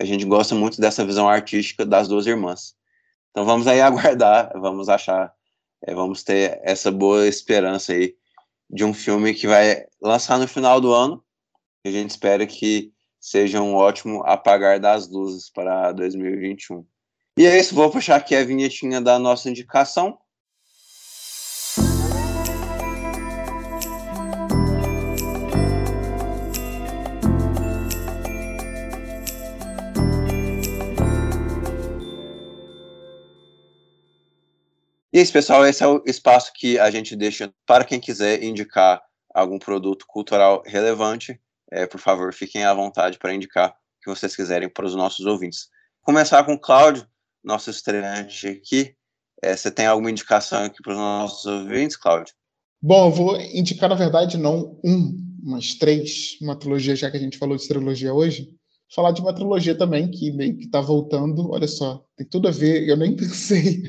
A 0.00 0.04
gente 0.04 0.24
gosta 0.24 0.54
muito 0.54 0.80
dessa 0.80 1.04
visão 1.04 1.28
artística 1.28 1.84
das 1.84 2.08
duas 2.08 2.26
irmãs. 2.26 2.74
Então 3.30 3.44
vamos 3.44 3.66
aí 3.66 3.80
aguardar, 3.82 4.52
vamos 4.58 4.88
achar 4.88 5.32
é, 5.86 5.94
vamos 5.94 6.22
ter 6.22 6.60
essa 6.62 6.90
boa 6.90 7.26
esperança 7.26 7.92
aí 7.92 8.16
de 8.70 8.84
um 8.84 8.94
filme 8.94 9.34
que 9.34 9.46
vai 9.46 9.84
lançar 10.00 10.38
no 10.38 10.48
final 10.48 10.80
do 10.80 10.92
ano. 10.92 11.22
E 11.84 11.88
a 11.90 11.92
gente 11.92 12.10
espera 12.10 12.46
que 12.46 12.92
seja 13.20 13.60
um 13.60 13.74
ótimo 13.74 14.22
apagar 14.24 14.80
das 14.80 15.08
luzes 15.08 15.50
para 15.50 15.92
2021. 15.92 16.86
E 17.36 17.46
é 17.46 17.58
isso, 17.58 17.74
vou 17.74 17.90
puxar 17.90 18.14
aqui 18.14 18.36
a 18.36 18.44
vinhetinha 18.44 19.00
da 19.00 19.18
nossa 19.18 19.50
indicação. 19.50 20.16
E 35.12 35.18
é 35.18 35.20
isso, 35.20 35.32
pessoal, 35.32 35.66
esse 35.66 35.82
é 35.82 35.88
o 35.88 36.00
espaço 36.06 36.52
que 36.54 36.78
a 36.78 36.88
gente 36.88 37.16
deixa 37.16 37.52
para 37.66 37.84
quem 37.84 37.98
quiser 37.98 38.44
indicar 38.44 39.02
algum 39.34 39.58
produto 39.58 40.06
cultural 40.06 40.62
relevante. 40.64 41.40
É, 41.68 41.84
por 41.84 41.98
favor, 41.98 42.32
fiquem 42.32 42.64
à 42.64 42.72
vontade 42.72 43.18
para 43.18 43.34
indicar 43.34 43.70
o 43.70 43.74
que 44.04 44.10
vocês 44.10 44.36
quiserem 44.36 44.68
para 44.68 44.86
os 44.86 44.94
nossos 44.94 45.26
ouvintes. 45.26 45.68
Começar 46.00 46.44
com 46.44 46.54
o 46.54 46.60
Cláudio, 46.60 47.08
nosso 47.44 47.70
estreante 47.70 48.48
aqui. 48.48 48.94
É, 49.42 49.56
você 49.56 49.70
tem 49.70 49.86
alguma 49.86 50.10
indicação 50.10 50.64
aqui 50.64 50.82
para 50.82 50.92
os 50.92 50.98
nossos 50.98 51.44
ouvintes, 51.44 51.96
Cláudio? 51.96 52.34
Bom, 52.82 53.08
eu 53.08 53.12
vou 53.12 53.40
indicar, 53.40 53.88
na 53.88 53.94
verdade, 53.94 54.36
não 54.38 54.80
um, 54.84 55.16
mas 55.42 55.74
três, 55.74 56.38
uma 56.40 56.56
trilogia, 56.56 56.96
já 56.96 57.10
que 57.10 57.16
a 57.16 57.20
gente 57.20 57.38
falou 57.38 57.56
de 57.56 57.68
trilogia 57.68 58.12
hoje 58.12 58.54
falar 58.94 59.10
de 59.10 59.20
uma 59.20 59.34
trilogia 59.34 59.74
também 59.74 60.08
que 60.08 60.30
meio 60.30 60.56
que 60.56 60.64
está 60.64 60.80
voltando. 60.80 61.50
Olha 61.50 61.66
só, 61.66 62.04
tem 62.16 62.26
tudo 62.26 62.48
a 62.48 62.50
ver, 62.50 62.88
eu 62.88 62.96
nem 62.96 63.14
pensei, 63.16 63.82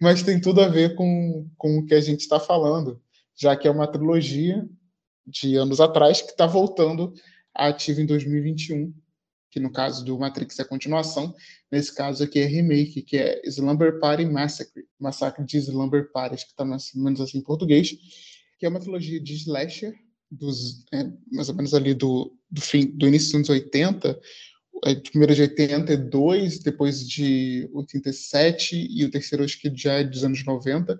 mas 0.00 0.22
tem 0.22 0.40
tudo 0.40 0.60
a 0.60 0.68
ver 0.68 0.94
com, 0.94 1.48
com 1.56 1.78
o 1.78 1.86
que 1.86 1.94
a 1.94 2.00
gente 2.00 2.20
está 2.20 2.40
falando, 2.40 3.00
já 3.36 3.54
que 3.56 3.68
é 3.68 3.70
uma 3.70 3.86
trilogia 3.86 4.66
de 5.26 5.56
anos 5.56 5.80
atrás 5.80 6.22
que 6.22 6.30
está 6.30 6.46
voltando 6.46 7.12
ativa 7.54 8.00
em 8.00 8.06
2021, 8.06 8.92
que 9.52 9.60
no 9.60 9.70
caso 9.70 10.02
do 10.02 10.18
Matrix 10.18 10.58
é 10.58 10.64
continuação, 10.64 11.34
nesse 11.70 11.94
caso 11.94 12.24
aqui 12.24 12.40
é 12.40 12.46
remake, 12.46 13.02
que 13.02 13.18
é 13.18 13.42
Slumber 13.44 14.00
Party 14.00 14.24
Massacre, 14.24 14.84
Massacre 14.98 15.44
de 15.44 15.58
Slumber 15.58 16.10
Party, 16.10 16.34
acho 16.34 16.46
que 16.46 16.52
está 16.52 16.64
mais 16.64 16.90
ou 16.96 17.02
menos 17.04 17.20
assim 17.20 17.38
em 17.38 17.42
português, 17.42 17.94
que 18.58 18.64
é 18.64 18.68
uma 18.68 18.80
trilogia 18.80 19.20
de 19.20 19.34
slasher 19.34 19.94
dos, 20.30 20.86
é, 20.90 21.04
mais 21.30 21.50
ou 21.50 21.54
menos 21.54 21.74
ali 21.74 21.92
do, 21.92 22.34
do, 22.50 22.62
fim, 22.62 22.86
do 22.86 23.06
início 23.06 23.28
dos 23.28 23.34
anos 23.34 23.50
80, 23.50 24.18
é, 24.86 24.94
primeiro 24.94 25.34
de 25.34 25.42
82, 25.42 26.60
depois 26.60 27.06
de 27.06 27.68
87, 27.74 28.88
e 28.90 29.04
o 29.04 29.10
terceiro 29.10 29.44
acho 29.44 29.60
que 29.60 29.70
já 29.76 29.94
é 29.94 30.04
dos 30.04 30.24
anos 30.24 30.42
90. 30.46 30.98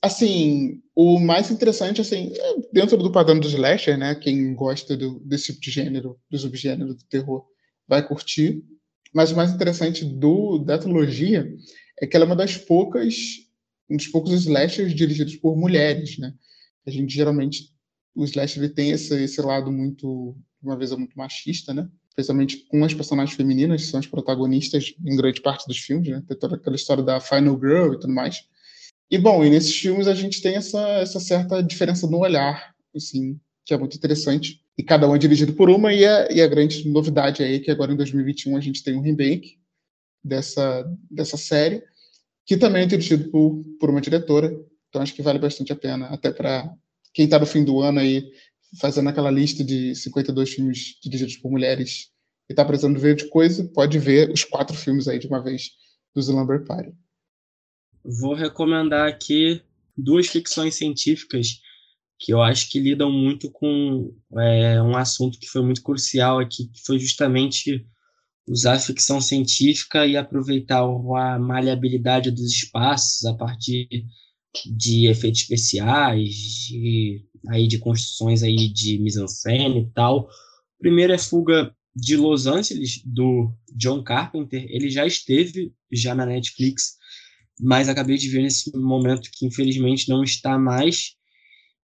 Assim, 0.00 0.80
o 0.94 1.20
mais 1.20 1.50
interessante, 1.50 2.00
assim, 2.00 2.32
é 2.34 2.54
dentro 2.72 2.96
do 2.96 3.12
padrão 3.12 3.38
do 3.38 3.46
slasher, 3.46 3.98
né, 3.98 4.14
quem 4.14 4.54
gosta 4.54 4.96
do, 4.96 5.20
desse 5.20 5.46
tipo 5.46 5.60
de 5.60 5.70
gênero, 5.70 6.18
do 6.30 6.38
subgênero 6.38 6.94
do 6.94 7.04
terror, 7.04 7.44
vai 7.86 8.06
curtir. 8.06 8.62
Mas 9.12 9.30
o 9.30 9.36
mais 9.36 9.52
interessante 9.52 10.04
do, 10.04 10.58
da 10.58 10.78
trilogia 10.78 11.54
é 12.00 12.06
que 12.06 12.16
ela 12.16 12.24
é 12.24 12.26
uma 12.26 12.36
das 12.36 12.56
poucas, 12.56 13.14
um 13.88 13.96
dos 13.96 14.08
poucos 14.08 14.32
slashers 14.32 14.94
dirigidos 14.94 15.36
por 15.36 15.56
mulheres, 15.56 16.18
né? 16.18 16.34
A 16.86 16.90
gente 16.90 17.14
geralmente 17.14 17.74
o 18.14 18.24
Slash 18.24 18.58
ele 18.58 18.68
tem 18.68 18.90
esse, 18.90 19.14
esse 19.22 19.42
lado 19.42 19.72
muito, 19.72 20.36
uma 20.62 20.76
vez 20.76 20.92
muito 20.92 21.18
machista, 21.18 21.74
né? 21.74 21.88
Especialmente 22.08 22.58
com 22.68 22.84
as 22.84 22.94
personagens 22.94 23.36
femininas, 23.36 23.82
que 23.82 23.88
são 23.88 23.98
as 23.98 24.06
protagonistas 24.06 24.94
em 25.04 25.16
grande 25.16 25.40
parte 25.40 25.66
dos 25.66 25.78
filmes, 25.78 26.08
né? 26.08 26.22
Tem 26.26 26.38
toda 26.38 26.54
aquela 26.54 26.76
história 26.76 27.02
da 27.02 27.20
Final 27.20 27.58
Girl 27.58 27.94
e 27.94 27.98
tudo 27.98 28.12
mais. 28.12 28.44
E, 29.10 29.18
bom, 29.18 29.44
e 29.44 29.50
nesses 29.50 29.74
filmes 29.74 30.06
a 30.06 30.14
gente 30.14 30.40
tem 30.40 30.54
essa, 30.54 30.80
essa 30.98 31.18
certa 31.18 31.60
diferença 31.62 32.06
no 32.06 32.18
olhar, 32.18 32.74
assim, 32.94 33.38
que 33.64 33.74
é 33.74 33.78
muito 33.78 33.96
interessante. 33.96 34.63
E 34.76 34.82
cada 34.82 35.08
um 35.08 35.14
é 35.14 35.18
dirigido 35.18 35.52
por 35.52 35.70
uma, 35.70 35.92
e 35.92 36.04
a, 36.04 36.28
e 36.30 36.42
a 36.42 36.46
grande 36.46 36.88
novidade 36.88 37.42
aí 37.42 37.56
é 37.56 37.60
que 37.60 37.70
agora 37.70 37.92
em 37.92 37.96
2021 37.96 38.56
a 38.56 38.60
gente 38.60 38.82
tem 38.82 38.96
um 38.96 39.00
remake 39.00 39.58
dessa, 40.22 40.84
dessa 41.10 41.36
série, 41.36 41.82
que 42.44 42.56
também 42.56 42.82
é 42.82 42.86
dirigido 42.86 43.30
por, 43.30 43.62
por 43.78 43.90
uma 43.90 44.00
diretora. 44.00 44.52
Então 44.88 45.00
acho 45.00 45.14
que 45.14 45.22
vale 45.22 45.38
bastante 45.38 45.72
a 45.72 45.76
pena, 45.76 46.06
até 46.06 46.32
para 46.32 46.72
quem 47.12 47.26
está 47.26 47.38
no 47.38 47.46
fim 47.46 47.64
do 47.64 47.80
ano 47.80 48.00
aí 48.00 48.32
fazendo 48.80 49.08
aquela 49.08 49.30
lista 49.30 49.62
de 49.62 49.94
52 49.94 50.50
filmes 50.50 50.98
dirigidos 51.02 51.36
por 51.36 51.50
mulheres 51.50 52.10
e 52.48 52.52
está 52.52 52.64
precisando 52.64 52.98
ver 52.98 53.14
de 53.14 53.28
coisa, 53.28 53.64
pode 53.72 53.98
ver 53.98 54.30
os 54.30 54.44
quatro 54.44 54.76
filmes 54.76 55.08
aí 55.08 55.18
de 55.18 55.26
uma 55.26 55.42
vez 55.42 55.70
do 56.14 56.20
Slumber 56.20 56.64
Party. 56.64 56.92
Vou 58.04 58.34
recomendar 58.34 59.08
aqui 59.08 59.62
duas 59.96 60.26
ficções 60.26 60.74
científicas 60.74 61.60
que 62.24 62.32
eu 62.32 62.40
acho 62.40 62.70
que 62.70 62.80
lidam 62.80 63.12
muito 63.12 63.50
com 63.50 64.10
é, 64.38 64.80
um 64.80 64.96
assunto 64.96 65.38
que 65.38 65.46
foi 65.46 65.62
muito 65.62 65.82
crucial 65.82 66.38
aqui, 66.38 66.68
que 66.68 66.80
foi 66.82 66.98
justamente 66.98 67.86
usar 68.48 68.72
a 68.72 68.80
ficção 68.80 69.20
científica 69.20 70.06
e 70.06 70.16
aproveitar 70.16 70.80
a 70.80 71.38
maleabilidade 71.38 72.30
dos 72.30 72.50
espaços 72.50 73.26
a 73.26 73.34
partir 73.34 74.06
de 74.74 75.06
efeitos 75.06 75.42
especiais, 75.42 76.34
de, 76.34 77.26
aí 77.50 77.68
de 77.68 77.78
construções 77.78 78.42
aí 78.42 78.68
de 78.68 78.98
mise-en-scène 79.00 79.82
e 79.82 79.90
tal. 79.92 80.26
Primeiro 80.78 81.12
é 81.12 81.18
Fuga 81.18 81.76
de 81.94 82.16
Los 82.16 82.46
Angeles, 82.46 83.02
do 83.04 83.52
John 83.76 84.02
Carpenter. 84.02 84.64
Ele 84.70 84.88
já 84.88 85.04
esteve 85.04 85.74
já 85.92 86.14
na 86.14 86.24
Netflix 86.24 86.96
mas 87.60 87.88
acabei 87.88 88.16
de 88.16 88.28
ver 88.28 88.42
nesse 88.42 88.76
momento 88.76 89.30
que 89.32 89.46
infelizmente 89.46 90.08
não 90.08 90.24
está 90.24 90.58
mais. 90.58 91.14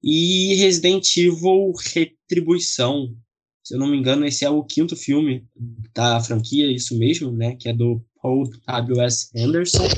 E 0.03 0.55
Resident 0.55 1.17
Evil 1.17 1.73
Retribuição, 1.93 3.15
se 3.63 3.75
eu 3.75 3.79
não 3.79 3.87
me 3.87 3.97
engano, 3.97 4.25
esse 4.25 4.45
é 4.45 4.51
o 4.51 4.65
quinto 4.65 4.97
filme 4.97 5.47
da 5.95 6.21
franquia, 6.21 6.71
isso 6.71 6.99
mesmo, 6.99 7.31
né? 7.31 7.55
Que 7.57 7.69
é 7.69 7.73
do 7.73 8.03
Paul 8.23 8.51
W.S. 8.67 9.31
Anderson. 9.37 9.89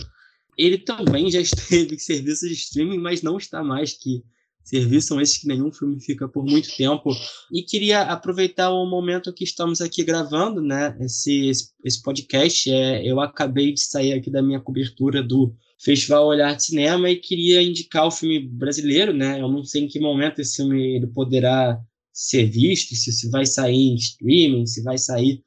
Ele 0.59 0.79
também 0.79 1.31
já 1.31 1.41
esteve 1.43 1.95
em 1.95 1.99
serviços 1.99 2.49
de 2.49 2.55
streaming, 2.55 2.99
mas 2.99 3.23
não 3.23 3.39
está 3.39 3.63
mais, 3.63 3.95
que 3.95 4.23
serviços 4.65 5.07
são 5.07 5.21
esses 5.21 5.39
que 5.39 5.47
nenhum 5.47 5.73
filme 5.73 6.01
fica 6.01 6.29
por 6.29 6.45
muito 6.45 6.75
tempo. 6.77 7.11
E 7.53 7.63
queria 7.63 8.03
aproveitar 8.03 8.71
o 8.71 8.89
momento 8.89 9.33
que 9.33 9.45
estamos 9.45 9.81
aqui 9.81 10.05
gravando, 10.05 10.61
né? 10.61 10.97
Esse, 11.01 11.51
esse 11.85 12.03
podcast. 12.03 12.71
É, 12.71 13.09
eu 13.09 13.21
acabei 13.21 13.73
de 13.73 13.81
sair 13.81 14.13
aqui 14.13 14.31
da 14.31 14.43
minha 14.43 14.61
cobertura 14.61 15.23
do 15.23 15.55
Festival 15.83 16.27
Olhar 16.27 16.55
de 16.55 16.65
Cinema 16.65 17.11
e 17.11 17.17
queria 17.17 17.63
indicar 17.63 18.07
o 18.07 18.11
filme 18.11 18.39
brasileiro, 18.39 19.13
né? 19.13 19.41
Eu 19.41 19.49
não 19.49 19.65
sei 19.65 19.83
em 19.83 19.89
que 19.89 19.99
momento 19.99 20.41
esse 20.41 20.57
filme 20.57 20.97
ele 20.97 21.09
poderá 21.09 21.81
ser 22.13 22.45
visto, 22.45 22.95
se, 22.95 23.13
se 23.13 23.29
vai 23.31 23.45
sair 23.45 23.89
em 23.89 23.95
streaming, 23.97 24.67
se 24.67 24.83
vai 24.83 24.97
sair 24.97 25.43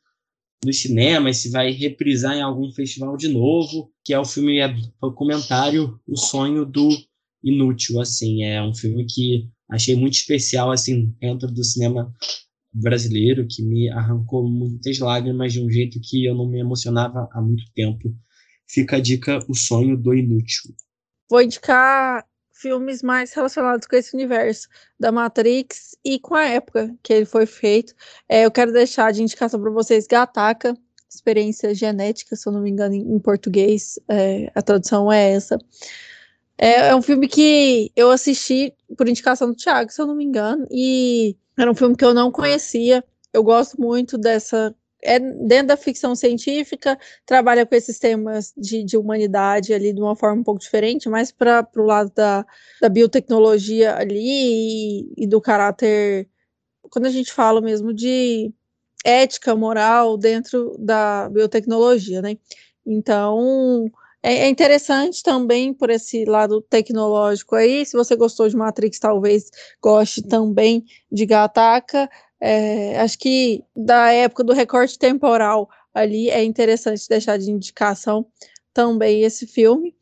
no 0.65 0.73
cinema, 0.73 1.31
se 1.31 1.49
vai 1.49 1.71
reprisar 1.71 2.35
em 2.35 2.41
algum 2.41 2.71
festival 2.71 3.15
de 3.15 3.29
novo, 3.29 3.91
que 4.03 4.13
é 4.13 4.19
o 4.19 4.25
filme, 4.25 4.57
é 4.57 4.75
o 5.01 5.11
comentário 5.11 5.99
O 6.07 6.17
Sonho 6.17 6.65
do 6.65 6.89
Inútil, 7.43 8.01
assim, 8.01 8.43
é 8.43 8.61
um 8.61 8.73
filme 8.73 9.05
que 9.05 9.47
achei 9.69 9.95
muito 9.95 10.15
especial, 10.15 10.71
assim, 10.71 11.13
dentro 11.19 11.47
do 11.47 11.63
cinema 11.63 12.11
brasileiro, 12.73 13.47
que 13.47 13.63
me 13.63 13.89
arrancou 13.89 14.49
muitas 14.49 14.99
lágrimas 14.99 15.53
de 15.53 15.61
um 15.61 15.69
jeito 15.69 15.99
que 16.01 16.25
eu 16.25 16.35
não 16.35 16.47
me 16.47 16.59
emocionava 16.59 17.29
há 17.31 17.41
muito 17.41 17.63
tempo. 17.73 18.13
Fica 18.67 18.97
a 18.97 19.01
dica 19.01 19.39
O 19.47 19.55
Sonho 19.55 19.97
do 19.97 20.13
Inútil. 20.13 20.73
Vou 21.29 21.41
indicar 21.41 22.25
filmes 22.51 23.03
mais 23.03 23.33
relacionados 23.33 23.85
com 23.85 23.95
esse 23.95 24.15
universo 24.15 24.67
da 24.99 25.11
Matrix 25.11 25.95
e 26.03 26.19
com 26.19 26.35
a 26.35 26.45
época 26.45 26.95
que 27.03 27.13
ele 27.13 27.25
foi 27.25 27.45
feito. 27.45 27.93
É, 28.27 28.45
eu 28.45 28.51
quero 28.51 28.71
deixar 28.71 29.11
de 29.11 29.21
indicação 29.21 29.61
para 29.61 29.71
vocês 29.71 30.07
Gataca, 30.07 30.75
experiência 31.09 31.73
genética, 31.73 32.35
se 32.35 32.47
eu 32.47 32.53
não 32.53 32.61
me 32.61 32.69
engano, 32.69 32.95
em, 32.95 33.19
português, 33.19 33.99
é, 34.09 34.51
a 34.55 34.61
tradução 34.61 35.11
é 35.11 35.31
essa. 35.31 35.57
É, 36.57 36.87
é, 36.87 36.95
um 36.95 37.01
filme 37.01 37.27
que 37.27 37.91
eu 37.95 38.09
assisti 38.09 38.73
por 38.97 39.07
indicação 39.07 39.49
do 39.49 39.55
Thiago, 39.55 39.91
se 39.91 40.01
eu 40.01 40.07
não 40.07 40.15
me 40.15 40.23
engano, 40.23 40.65
e 40.71 41.35
era 41.57 41.69
um 41.69 41.75
filme 41.75 41.95
que 41.95 42.05
eu 42.05 42.13
não 42.13 42.31
conhecia. 42.31 43.03
Eu 43.33 43.43
gosto 43.43 43.79
muito 43.79 44.17
dessa 44.17 44.73
é 45.05 45.19
dentro 45.19 45.67
da 45.67 45.77
ficção 45.77 46.15
científica, 46.15 46.97
trabalha 47.25 47.65
com 47.65 47.75
esses 47.75 47.99
temas 47.99 48.53
de, 48.57 48.83
de 48.83 48.97
humanidade 48.97 49.73
ali 49.73 49.93
de 49.93 50.01
uma 50.01 50.15
forma 50.15 50.41
um 50.41 50.43
pouco 50.43 50.59
diferente, 50.59 51.07
mais 51.07 51.31
para 51.31 51.67
o 51.77 51.83
lado 51.83 52.11
da, 52.15 52.45
da 52.81 52.89
biotecnologia 52.89 53.95
ali 53.95 55.07
e, 55.17 55.23
e 55.23 55.27
do 55.27 55.39
caráter, 55.39 56.27
quando 56.89 57.05
a 57.05 57.11
gente 57.11 57.31
fala 57.31 57.61
mesmo 57.61 57.93
de 57.93 58.53
ética, 59.05 59.55
moral 59.55 60.17
dentro 60.17 60.75
da 60.79 61.29
biotecnologia, 61.29 62.21
né? 62.21 62.37
Então, 62.85 63.89
é, 64.25 64.45
é 64.45 64.49
interessante 64.49 65.21
também 65.21 65.71
por 65.71 65.91
esse 65.91 66.25
lado 66.25 66.59
tecnológico 66.61 67.55
aí. 67.55 67.85
Se 67.85 67.95
você 67.95 68.15
gostou 68.15 68.49
de 68.49 68.55
Matrix, 68.57 68.97
talvez 68.97 69.51
goste 69.79 70.23
também 70.23 70.83
de 71.11 71.27
Gataca. 71.27 72.09
É, 72.47 72.99
acho 72.99 73.17
que 73.17 73.63
da 73.75 74.11
época 74.11 74.43
do 74.43 74.53
recorte 74.53 74.99
temporal 74.99 75.67
ali 75.95 76.29
é 76.29 76.43
interessante 76.43 77.09
deixar 77.09 77.39
de 77.39 77.49
indicação 77.49 78.27
também 78.71 79.23
esse 79.23 79.47
filme. 79.47 79.95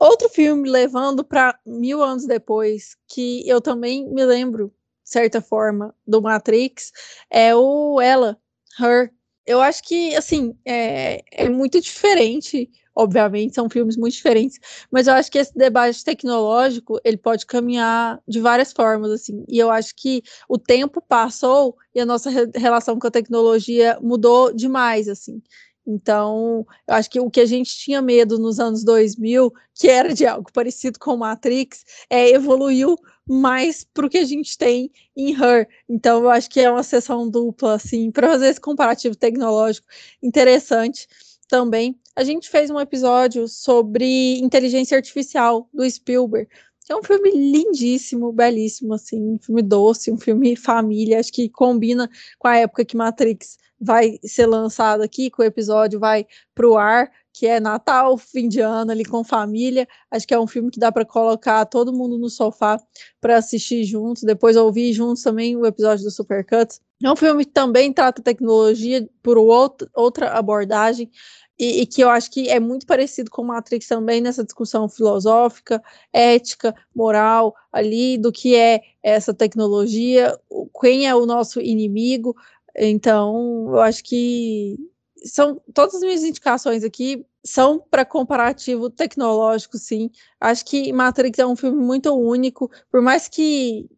Outro 0.00 0.26
filme 0.30 0.70
levando 0.70 1.22
para 1.22 1.58
mil 1.66 2.02
anos 2.02 2.26
depois, 2.26 2.96
que 3.06 3.46
eu 3.46 3.60
também 3.60 4.08
me 4.08 4.24
lembro, 4.24 4.68
de 5.04 5.10
certa 5.10 5.42
forma, 5.42 5.94
do 6.06 6.22
Matrix, 6.22 6.92
é 7.30 7.54
o 7.54 8.00
Ela, 8.00 8.38
Her. 8.80 9.12
Eu 9.46 9.60
acho 9.60 9.82
que, 9.82 10.14
assim, 10.14 10.54
é, 10.64 11.22
é 11.32 11.48
muito 11.48 11.80
diferente 11.80 12.70
obviamente, 12.94 13.54
são 13.54 13.70
filmes 13.70 13.96
muito 13.96 14.12
diferentes, 14.12 14.58
mas 14.90 15.06
eu 15.06 15.14
acho 15.14 15.30
que 15.32 15.38
esse 15.38 15.56
debate 15.56 16.04
tecnológico, 16.04 17.00
ele 17.02 17.16
pode 17.16 17.46
caminhar 17.46 18.20
de 18.28 18.38
várias 18.38 18.70
formas, 18.70 19.10
assim, 19.10 19.46
e 19.48 19.58
eu 19.58 19.70
acho 19.70 19.94
que 19.96 20.22
o 20.46 20.58
tempo 20.58 21.00
passou 21.00 21.74
e 21.94 22.00
a 22.00 22.04
nossa 22.04 22.28
re 22.28 22.50
relação 22.54 22.98
com 22.98 23.06
a 23.06 23.10
tecnologia 23.10 23.98
mudou 24.02 24.52
demais, 24.52 25.08
assim, 25.08 25.40
então, 25.86 26.64
eu 26.86 26.94
acho 26.94 27.10
que 27.10 27.20
o 27.20 27.30
que 27.30 27.40
a 27.40 27.46
gente 27.46 27.76
tinha 27.76 28.00
medo 28.00 28.38
nos 28.38 28.60
anos 28.60 28.84
2000, 28.84 29.52
que 29.74 29.88
era 29.88 30.14
de 30.14 30.24
algo 30.24 30.50
parecido 30.52 30.98
com 30.98 31.16
Matrix, 31.16 31.84
é, 32.08 32.30
evoluiu 32.30 32.96
mais 33.28 33.84
para 33.84 34.06
o 34.06 34.10
que 34.10 34.18
a 34.18 34.24
gente 34.24 34.56
tem 34.56 34.90
em 35.16 35.32
Her. 35.34 35.68
Então, 35.88 36.22
eu 36.22 36.30
acho 36.30 36.48
que 36.48 36.60
é 36.60 36.70
uma 36.70 36.82
sessão 36.82 37.28
dupla, 37.28 37.74
assim, 37.74 38.10
para 38.10 38.28
fazer 38.28 38.48
esse 38.48 38.60
comparativo 38.60 39.16
tecnológico 39.16 39.86
interessante 40.22 41.08
também. 41.48 41.98
A 42.14 42.24
gente 42.24 42.48
fez 42.48 42.70
um 42.70 42.80
episódio 42.80 43.48
sobre 43.48 44.38
inteligência 44.38 44.96
artificial 44.96 45.68
do 45.72 45.88
Spielberg. 45.88 46.48
É 46.90 46.96
um 46.96 47.02
filme 47.02 47.30
lindíssimo, 47.30 48.32
belíssimo, 48.32 48.94
assim, 48.94 49.20
um 49.34 49.38
filme 49.38 49.62
doce, 49.62 50.10
um 50.10 50.18
filme 50.18 50.56
família, 50.56 51.20
acho 51.20 51.32
que 51.32 51.48
combina 51.48 52.10
com 52.38 52.48
a 52.48 52.56
época 52.56 52.84
que 52.84 52.96
Matrix 52.96 53.56
vai 53.80 54.18
ser 54.24 54.46
lançado 54.46 55.02
aqui, 55.02 55.30
que 55.30 55.40
o 55.40 55.44
episódio 55.44 55.98
vai 55.98 56.26
para 56.54 56.68
o 56.68 56.76
ar, 56.76 57.10
que 57.32 57.46
é 57.46 57.58
Natal, 57.58 58.16
fim 58.16 58.46
de 58.48 58.60
ano 58.60 58.92
ali 58.92 59.04
com 59.04 59.24
família. 59.24 59.88
Acho 60.10 60.26
que 60.26 60.34
é 60.34 60.38
um 60.38 60.46
filme 60.46 60.70
que 60.70 60.78
dá 60.78 60.92
para 60.92 61.04
colocar 61.04 61.64
todo 61.66 61.92
mundo 61.92 62.18
no 62.18 62.28
sofá 62.28 62.80
para 63.20 63.38
assistir 63.38 63.84
juntos, 63.84 64.22
depois 64.22 64.56
ouvir 64.56 64.92
juntos 64.92 65.22
também 65.22 65.56
o 65.56 65.66
episódio 65.66 66.04
do 66.04 66.10
Supercuts. 66.10 66.80
É 67.02 67.10
um 67.10 67.16
filme 67.16 67.44
que 67.44 67.50
também 67.50 67.92
trata 67.92 68.22
tecnologia 68.22 69.08
por 69.20 69.36
outra 69.36 70.30
abordagem, 70.30 71.10
e, 71.58 71.82
e, 71.82 71.86
que 71.86 72.02
eu 72.02 72.10
acho 72.10 72.30
que 72.30 72.48
é 72.48 72.58
muito 72.58 72.86
parecido 72.86 73.30
com 73.30 73.44
Matrix 73.44 73.86
também 73.86 74.20
nessa 74.20 74.44
discussão 74.44 74.88
filosófica, 74.88 75.82
ética, 76.12 76.74
moral 76.94 77.54
ali 77.72 78.18
do 78.18 78.32
que 78.32 78.56
é 78.56 78.80
essa 79.02 79.32
tecnologia, 79.34 80.38
quem 80.80 81.06
é 81.06 81.14
o 81.14 81.26
nosso 81.26 81.60
inimigo. 81.60 82.34
Então, 82.76 83.66
eu 83.68 83.80
acho 83.80 84.02
que 84.02 84.76
são 85.24 85.60
todas 85.72 85.96
as 85.96 86.00
minhas 86.00 86.24
indicações 86.24 86.82
aqui 86.84 87.24
são 87.44 87.84
para 87.90 88.04
comparativo 88.04 88.88
tecnológico, 88.88 89.76
sim. 89.76 90.10
Acho 90.40 90.64
que 90.64 90.92
Matrix 90.92 91.38
é 91.38 91.46
um 91.46 91.56
filme 91.56 91.82
muito 91.82 92.12
único, 92.14 92.70
por 92.90 93.02
mais 93.02 93.28
que 93.28 93.88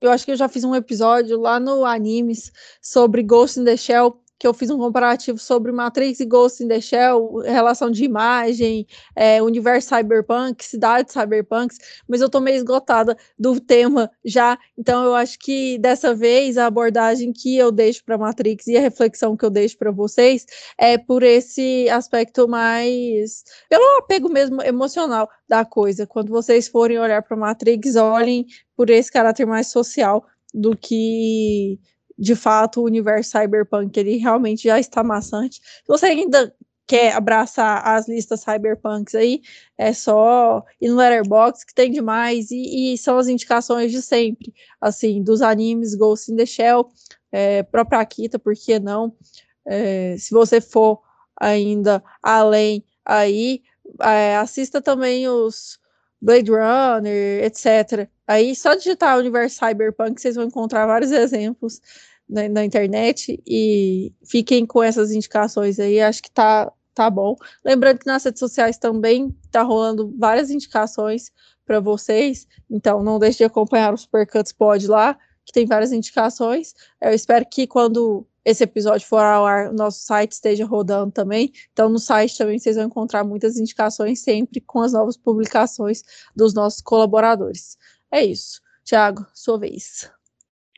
eu 0.00 0.10
acho 0.10 0.24
que 0.24 0.32
eu 0.32 0.36
já 0.36 0.48
fiz 0.48 0.64
um 0.64 0.74
episódio 0.74 1.38
lá 1.38 1.60
no 1.60 1.84
Animes 1.84 2.50
sobre 2.80 3.22
Ghost 3.22 3.60
in 3.60 3.64
the 3.64 3.76
Shell 3.76 4.20
que 4.38 4.46
eu 4.46 4.54
fiz 4.54 4.70
um 4.70 4.78
comparativo 4.78 5.38
sobre 5.38 5.72
Matrix 5.72 6.20
e 6.20 6.24
Ghost 6.24 6.62
in 6.62 6.68
the 6.68 6.80
Shell, 6.80 7.38
relação 7.44 7.90
de 7.90 8.04
imagem, 8.04 8.86
é, 9.14 9.42
universo 9.42 9.94
cyberpunk, 9.94 10.64
cidade 10.64 11.12
cyberpunk, 11.12 11.74
mas 12.08 12.20
eu 12.20 12.28
tô 12.28 12.40
meio 12.40 12.56
esgotada 12.56 13.16
do 13.38 13.60
tema 13.60 14.10
já, 14.24 14.58
então 14.76 15.04
eu 15.04 15.14
acho 15.14 15.38
que 15.38 15.78
dessa 15.78 16.14
vez 16.14 16.58
a 16.58 16.66
abordagem 16.66 17.32
que 17.32 17.56
eu 17.56 17.70
deixo 17.70 18.04
para 18.04 18.18
Matrix 18.18 18.66
e 18.66 18.76
a 18.76 18.80
reflexão 18.80 19.36
que 19.36 19.44
eu 19.44 19.50
deixo 19.50 19.78
para 19.78 19.90
vocês 19.90 20.44
é 20.78 20.98
por 20.98 21.22
esse 21.22 21.88
aspecto 21.88 22.48
mais 22.48 23.44
pelo 23.68 23.98
apego 23.98 24.28
mesmo 24.28 24.62
emocional 24.62 25.28
da 25.48 25.64
coisa. 25.64 26.06
Quando 26.06 26.30
vocês 26.30 26.68
forem 26.68 26.98
olhar 26.98 27.22
para 27.22 27.36
Matrix, 27.36 27.96
olhem 27.96 28.46
por 28.76 28.90
esse 28.90 29.10
caráter 29.10 29.46
mais 29.46 29.68
social 29.68 30.24
do 30.52 30.76
que 30.76 31.78
de 32.18 32.34
fato, 32.34 32.80
o 32.80 32.84
universo 32.84 33.32
cyberpunk 33.32 33.98
ele 33.98 34.16
realmente 34.16 34.64
já 34.64 34.78
está 34.78 35.02
maçante. 35.02 35.60
Se 35.60 35.88
você 35.88 36.06
ainda 36.06 36.54
quer 36.86 37.14
abraçar 37.14 37.86
as 37.86 38.08
listas 38.08 38.40
cyberpunks 38.40 39.14
aí, 39.14 39.40
é 39.76 39.92
só 39.92 40.62
ir 40.80 40.90
no 40.90 40.96
Letterboxd, 40.96 41.66
que 41.66 41.74
tem 41.74 41.90
demais, 41.90 42.50
e, 42.50 42.92
e, 42.94 42.98
são 42.98 43.18
as 43.18 43.26
indicações 43.28 43.90
de 43.90 44.02
sempre, 44.02 44.52
assim, 44.80 45.22
dos 45.22 45.40
animes 45.40 45.94
Ghost 45.94 46.30
in 46.30 46.36
the 46.36 46.46
Shell, 46.46 46.88
é, 47.32 47.62
própria 47.62 48.00
Akita, 48.00 48.38
por 48.38 48.54
que 48.54 48.78
não? 48.78 49.16
É, 49.66 50.16
se 50.18 50.30
você 50.30 50.60
for 50.60 51.00
ainda 51.40 52.02
além 52.22 52.84
aí, 53.04 53.62
é, 54.00 54.36
assista 54.36 54.80
também 54.80 55.28
os 55.28 55.78
Blade 56.20 56.50
Runner, 56.50 57.44
etc. 57.44 58.08
Aí, 58.26 58.54
só 58.56 58.74
digitar 58.74 59.18
Universo 59.18 59.58
Cyberpunk, 59.58 60.20
vocês 60.20 60.36
vão 60.36 60.44
encontrar 60.44 60.86
vários 60.86 61.12
exemplos 61.12 61.80
na, 62.28 62.48
na, 62.48 62.64
internet 62.64 63.42
e 63.46 64.12
fiquem 64.24 64.64
com 64.64 64.82
essas 64.82 65.12
indicações 65.12 65.78
aí, 65.78 66.00
acho 66.00 66.22
que 66.22 66.30
tá, 66.30 66.72
tá 66.94 67.10
bom. 67.10 67.36
Lembrando 67.64 67.98
que 67.98 68.06
nas 68.06 68.24
redes 68.24 68.40
sociais 68.40 68.78
também 68.78 69.36
tá 69.50 69.62
rolando 69.62 70.14
várias 70.18 70.50
indicações 70.50 71.30
para 71.66 71.80
vocês, 71.80 72.46
então 72.70 73.02
não 73.02 73.18
deixe 73.18 73.38
de 73.38 73.44
acompanhar 73.44 73.92
o 73.92 73.98
Supercuts 73.98 74.52
Pod 74.52 74.86
lá, 74.86 75.18
que 75.44 75.52
tem 75.52 75.66
várias 75.66 75.92
indicações. 75.92 76.74
Eu 77.00 77.12
espero 77.12 77.44
que 77.46 77.66
quando 77.66 78.26
esse 78.44 78.62
episódio 78.62 79.06
for 79.06 79.20
ao 79.20 79.46
ar, 79.46 79.70
o 79.70 79.72
nosso 79.72 80.00
site 80.00 80.32
esteja 80.32 80.66
rodando 80.66 81.10
também. 81.10 81.50
Então, 81.72 81.88
no 81.88 81.98
site 81.98 82.36
também 82.36 82.58
vocês 82.58 82.76
vão 82.76 82.86
encontrar 82.86 83.24
muitas 83.24 83.56
indicações 83.56 84.20
sempre 84.20 84.60
com 84.60 84.82
as 84.82 84.92
novas 84.92 85.16
publicações 85.16 86.02
dos 86.36 86.52
nossos 86.52 86.82
colaboradores. 86.82 87.78
É 88.14 88.24
isso. 88.24 88.60
Tiago, 88.84 89.26
sua 89.34 89.58
vez. 89.58 90.08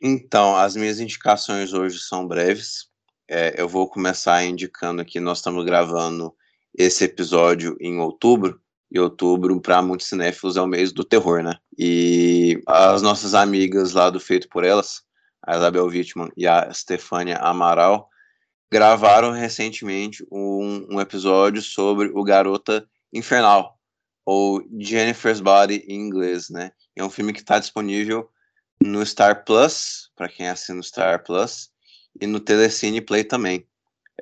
Então, 0.01 0.55
as 0.55 0.75
minhas 0.75 0.99
indicações 0.99 1.71
hoje 1.71 1.99
são 1.99 2.27
breves. 2.27 2.87
É, 3.29 3.61
eu 3.61 3.69
vou 3.69 3.87
começar 3.87 4.43
indicando 4.43 5.05
que 5.05 5.19
nós 5.19 5.37
estamos 5.37 5.63
gravando 5.63 6.33
esse 6.75 7.03
episódio 7.03 7.77
em 7.79 7.99
outubro, 7.99 8.59
e 8.89 8.99
outubro, 8.99 9.61
para 9.61 9.83
muitos 9.83 10.07
cinéfilos, 10.07 10.57
é 10.57 10.61
o 10.61 10.65
mês 10.65 10.91
do 10.91 11.03
terror, 11.03 11.43
né? 11.43 11.59
E 11.77 12.59
as 12.65 13.03
nossas 13.03 13.35
amigas 13.35 13.93
lá 13.93 14.09
do 14.09 14.19
Feito 14.19 14.49
por 14.49 14.63
Elas, 14.63 15.03
a 15.45 15.57
Isabel 15.57 15.85
Wittmann 15.85 16.31
e 16.35 16.47
a 16.47 16.73
Stefania 16.73 17.37
Amaral, 17.37 18.09
gravaram 18.71 19.31
recentemente 19.31 20.25
um, 20.31 20.87
um 20.89 20.99
episódio 20.99 21.61
sobre 21.61 22.07
o 22.15 22.23
Garota 22.23 22.89
Infernal, 23.13 23.77
ou 24.25 24.63
Jennifer's 24.79 25.39
Body 25.39 25.85
em 25.87 25.99
inglês, 25.99 26.49
né? 26.49 26.71
É 26.97 27.03
um 27.03 27.09
filme 27.09 27.31
que 27.31 27.39
está 27.39 27.59
disponível 27.59 28.29
no 28.81 29.05
Star 29.05 29.43
Plus, 29.45 30.09
para 30.15 30.27
quem 30.27 30.47
assina 30.47 30.79
o 30.79 30.83
Star 30.83 31.23
Plus, 31.23 31.69
e 32.19 32.25
no 32.25 32.39
Telecine 32.39 33.01
Play 33.01 33.23
também. 33.23 33.65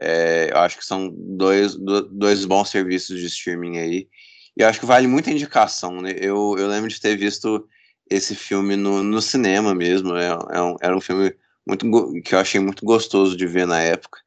É, 0.01 0.49
eu 0.51 0.57
acho 0.57 0.77
que 0.77 0.85
são 0.85 1.09
dois, 1.15 1.75
dois 2.11 2.43
bons 2.43 2.69
serviços 2.69 3.19
de 3.19 3.27
streaming 3.27 3.77
aí. 3.77 4.09
E 4.57 4.61
eu 4.61 4.67
acho 4.67 4.79
que 4.79 4.85
vale 4.85 5.07
muita 5.07 5.31
indicação, 5.31 6.01
né? 6.01 6.11
Eu, 6.17 6.55
eu 6.57 6.67
lembro 6.67 6.89
de 6.89 6.99
ter 6.99 7.17
visto 7.17 7.67
esse 8.09 8.35
filme 8.35 8.75
no, 8.75 9.01
no 9.01 9.21
cinema 9.21 9.73
mesmo. 9.73 10.15
É, 10.15 10.27
é 10.27 10.61
um, 10.61 10.75
era 10.81 10.95
um 10.95 11.01
filme 11.01 11.33
muito 11.65 11.85
que 12.23 12.35
eu 12.35 12.39
achei 12.39 12.59
muito 12.59 12.85
gostoso 12.85 13.37
de 13.37 13.47
ver 13.47 13.65
na 13.65 13.81
época. 13.81 14.19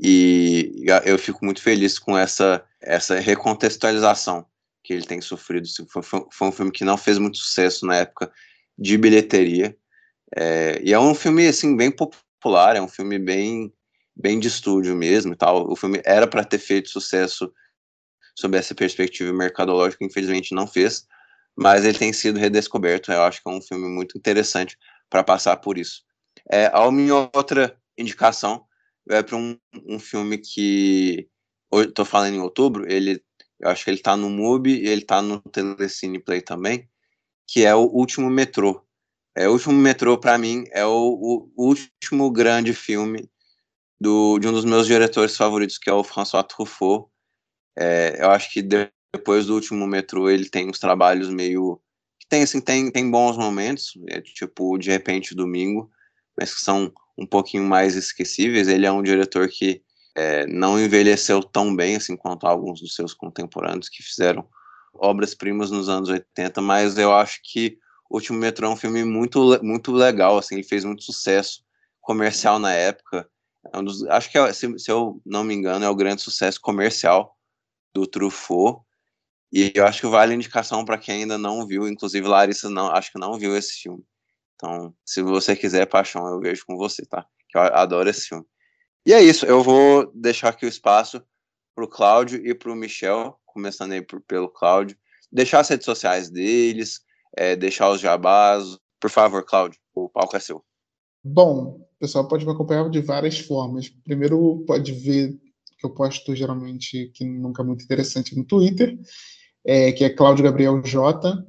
E 0.00 0.84
eu 1.04 1.18
fico 1.18 1.44
muito 1.44 1.62
feliz 1.62 1.98
com 1.98 2.16
essa, 2.16 2.64
essa 2.80 3.20
recontextualização 3.20 4.44
que 4.84 4.92
ele 4.92 5.06
tem 5.06 5.20
sofrido. 5.20 5.66
Foi, 6.30 6.48
um 6.48 6.52
filme 6.52 6.70
que 6.70 6.84
não 6.84 6.98
fez 6.98 7.18
muito 7.18 7.38
sucesso 7.38 7.86
na 7.86 7.96
época 7.96 8.30
de 8.78 8.98
bilheteria. 8.98 9.76
É, 10.36 10.80
e 10.84 10.92
é 10.92 10.98
um 10.98 11.14
filme 11.14 11.46
assim 11.48 11.74
bem 11.74 11.90
popular, 11.90 12.76
é 12.76 12.82
um 12.82 12.88
filme 12.88 13.18
bem 13.18 13.72
bem 14.16 14.38
de 14.38 14.46
estúdio 14.46 14.94
mesmo 14.94 15.32
e 15.32 15.36
tal. 15.36 15.68
O 15.68 15.74
filme 15.74 16.00
era 16.04 16.26
para 16.26 16.44
ter 16.44 16.58
feito 16.58 16.90
sucesso 16.90 17.52
sob 18.36 18.56
essa 18.56 18.74
perspectiva 18.74 19.32
mercadológica, 19.32 20.04
infelizmente 20.04 20.54
não 20.54 20.66
fez, 20.66 21.06
mas 21.56 21.84
ele 21.84 21.98
tem 21.98 22.12
sido 22.12 22.38
redescoberto. 22.38 23.10
Eu 23.10 23.22
acho 23.22 23.42
que 23.42 23.48
é 23.48 23.52
um 23.52 23.62
filme 23.62 23.88
muito 23.88 24.16
interessante 24.16 24.76
para 25.10 25.24
passar 25.24 25.56
por 25.56 25.78
isso. 25.78 26.02
É, 26.50 26.66
a 26.72 26.90
minha 26.92 27.28
outra 27.34 27.76
indicação 27.98 28.64
é 29.08 29.22
para 29.22 29.36
um, 29.36 29.58
um 29.86 29.98
filme 29.98 30.38
que 30.38 31.28
estou 31.72 32.04
falando 32.04 32.34
em 32.34 32.40
outubro, 32.40 32.90
ele 32.90 33.20
eu 33.64 33.70
acho 33.70 33.82
que 33.82 33.90
ele 33.90 33.96
está 33.96 34.14
no 34.14 34.28
MUBI 34.28 34.82
e 34.82 34.88
ele 34.88 35.00
está 35.00 35.22
no 35.22 35.40
Telecine 35.40 36.18
Play 36.18 36.42
também, 36.42 36.86
que 37.46 37.64
é 37.64 37.74
o 37.74 37.86
Último 37.86 38.28
Metrô. 38.28 38.84
É, 39.34 39.48
o 39.48 39.52
Último 39.52 39.72
Metrô, 39.72 40.18
para 40.18 40.36
mim, 40.36 40.66
é 40.70 40.84
o, 40.84 41.48
o, 41.56 41.64
último 41.66 42.30
grande 42.30 42.74
filme 42.74 43.26
do, 43.98 44.38
de 44.38 44.46
um 44.46 44.52
dos 44.52 44.66
meus 44.66 44.86
diretores 44.86 45.34
favoritos, 45.34 45.78
que 45.78 45.88
é 45.88 45.92
o 45.94 46.04
François 46.04 46.44
Truffaut. 46.46 47.08
É, 47.74 48.18
eu 48.20 48.30
acho 48.30 48.52
que 48.52 48.60
depois 48.60 49.46
do 49.46 49.54
Último 49.54 49.86
Metrô 49.86 50.28
ele 50.28 50.50
tem 50.50 50.68
uns 50.68 50.78
trabalhos 50.78 51.30
meio... 51.30 51.80
Tem, 52.28 52.42
assim, 52.42 52.60
tem, 52.60 52.90
tem 52.90 53.10
bons 53.10 53.38
momentos, 53.38 53.92
é, 54.08 54.20
tipo 54.20 54.76
De 54.76 54.90
Repente 54.90 55.34
Domingo, 55.34 55.90
mas 56.38 56.54
que 56.54 56.60
são 56.60 56.92
um 57.16 57.26
pouquinho 57.26 57.64
mais 57.64 57.96
esquecíveis. 57.96 58.68
Ele 58.68 58.84
é 58.84 58.92
um 58.92 59.02
diretor 59.02 59.48
que 59.48 59.82
é, 60.14 60.46
não 60.46 60.78
envelheceu 60.78 61.42
tão 61.42 61.74
bem 61.74 61.96
assim 61.96 62.16
quanto 62.16 62.46
alguns 62.46 62.80
dos 62.80 62.94
seus 62.94 63.12
contemporâneos 63.12 63.88
que 63.88 64.02
fizeram 64.02 64.48
obras-primas 64.94 65.70
nos 65.70 65.88
anos 65.88 66.08
80, 66.08 66.60
mas 66.60 66.96
eu 66.96 67.12
acho 67.12 67.40
que 67.42 67.78
O 68.08 68.16
Último 68.16 68.38
Metrô 68.38 68.68
é 68.68 68.70
um 68.70 68.76
filme 68.76 69.04
muito, 69.04 69.58
muito 69.62 69.92
legal, 69.92 70.38
assim, 70.38 70.54
ele 70.54 70.62
fez 70.62 70.84
muito 70.84 71.02
sucesso 71.02 71.64
comercial 72.00 72.58
na 72.58 72.72
época. 72.72 73.28
É 73.72 73.78
um 73.78 73.84
dos, 73.84 74.04
acho 74.04 74.30
que, 74.30 74.38
é, 74.38 74.52
se, 74.52 74.78
se, 74.78 74.90
eu 74.90 75.20
não 75.24 75.42
me 75.42 75.54
engano, 75.54 75.84
é 75.84 75.88
o 75.88 75.94
grande 75.94 76.22
sucesso 76.22 76.60
comercial 76.60 77.36
do 77.94 78.06
Truffaut. 78.06 78.82
E 79.52 79.72
eu 79.74 79.86
acho 79.86 80.00
que 80.00 80.06
vale 80.06 80.32
a 80.32 80.36
indicação 80.36 80.84
para 80.84 80.98
quem 80.98 81.22
ainda 81.22 81.38
não 81.38 81.66
viu, 81.66 81.88
inclusive 81.88 82.26
Larissa 82.26 82.68
não, 82.68 82.90
acho 82.90 83.10
que 83.10 83.18
não 83.18 83.38
viu 83.38 83.56
esse 83.56 83.74
filme. 83.82 84.04
Então, 84.54 84.94
se 85.04 85.22
você 85.22 85.56
quiser, 85.56 85.86
paixão, 85.86 86.26
eu 86.26 86.40
vejo 86.40 86.64
com 86.66 86.76
você, 86.76 87.04
tá? 87.06 87.26
Que 87.48 87.58
eu 87.58 87.62
adoro 87.62 88.08
esse 88.08 88.28
filme. 88.28 88.44
E 89.06 89.12
é 89.12 89.22
isso, 89.22 89.44
eu 89.44 89.62
vou 89.62 90.10
deixar 90.14 90.48
aqui 90.48 90.64
o 90.64 90.68
espaço 90.68 91.22
para 91.74 91.84
o 91.84 91.88
Cláudio 91.88 92.46
e 92.46 92.54
para 92.54 92.72
o 92.72 92.74
Michel, 92.74 93.38
começando 93.44 93.92
aí 93.92 94.00
por, 94.00 94.20
pelo 94.22 94.48
Cláudio, 94.48 94.96
deixar 95.30 95.60
as 95.60 95.68
redes 95.68 95.84
sociais 95.84 96.30
deles, 96.30 97.00
é, 97.36 97.54
deixar 97.54 97.90
os 97.90 98.00
jabás. 98.00 98.78
Por 98.98 99.10
favor, 99.10 99.44
Cláudio, 99.44 99.78
o 99.94 100.08
palco 100.08 100.36
é 100.36 100.40
seu. 100.40 100.64
Bom, 101.22 101.80
o 101.80 101.98
pessoal 101.98 102.26
pode 102.26 102.46
me 102.46 102.52
acompanhar 102.52 102.88
de 102.88 103.00
várias 103.00 103.38
formas. 103.38 103.88
Primeiro, 103.88 104.64
pode 104.66 104.92
ver 104.92 105.38
que 105.78 105.84
eu 105.84 105.90
posto 105.90 106.34
geralmente, 106.34 107.10
que 107.14 107.24
nunca 107.24 107.62
é 107.62 107.66
muito 107.66 107.84
interessante, 107.84 108.34
no 108.34 108.44
Twitter, 108.44 108.98
é, 109.66 109.92
que 109.92 110.04
é 110.04 110.10
Cláudio 110.10 110.44
Gabriel 110.44 110.80
J. 110.82 111.44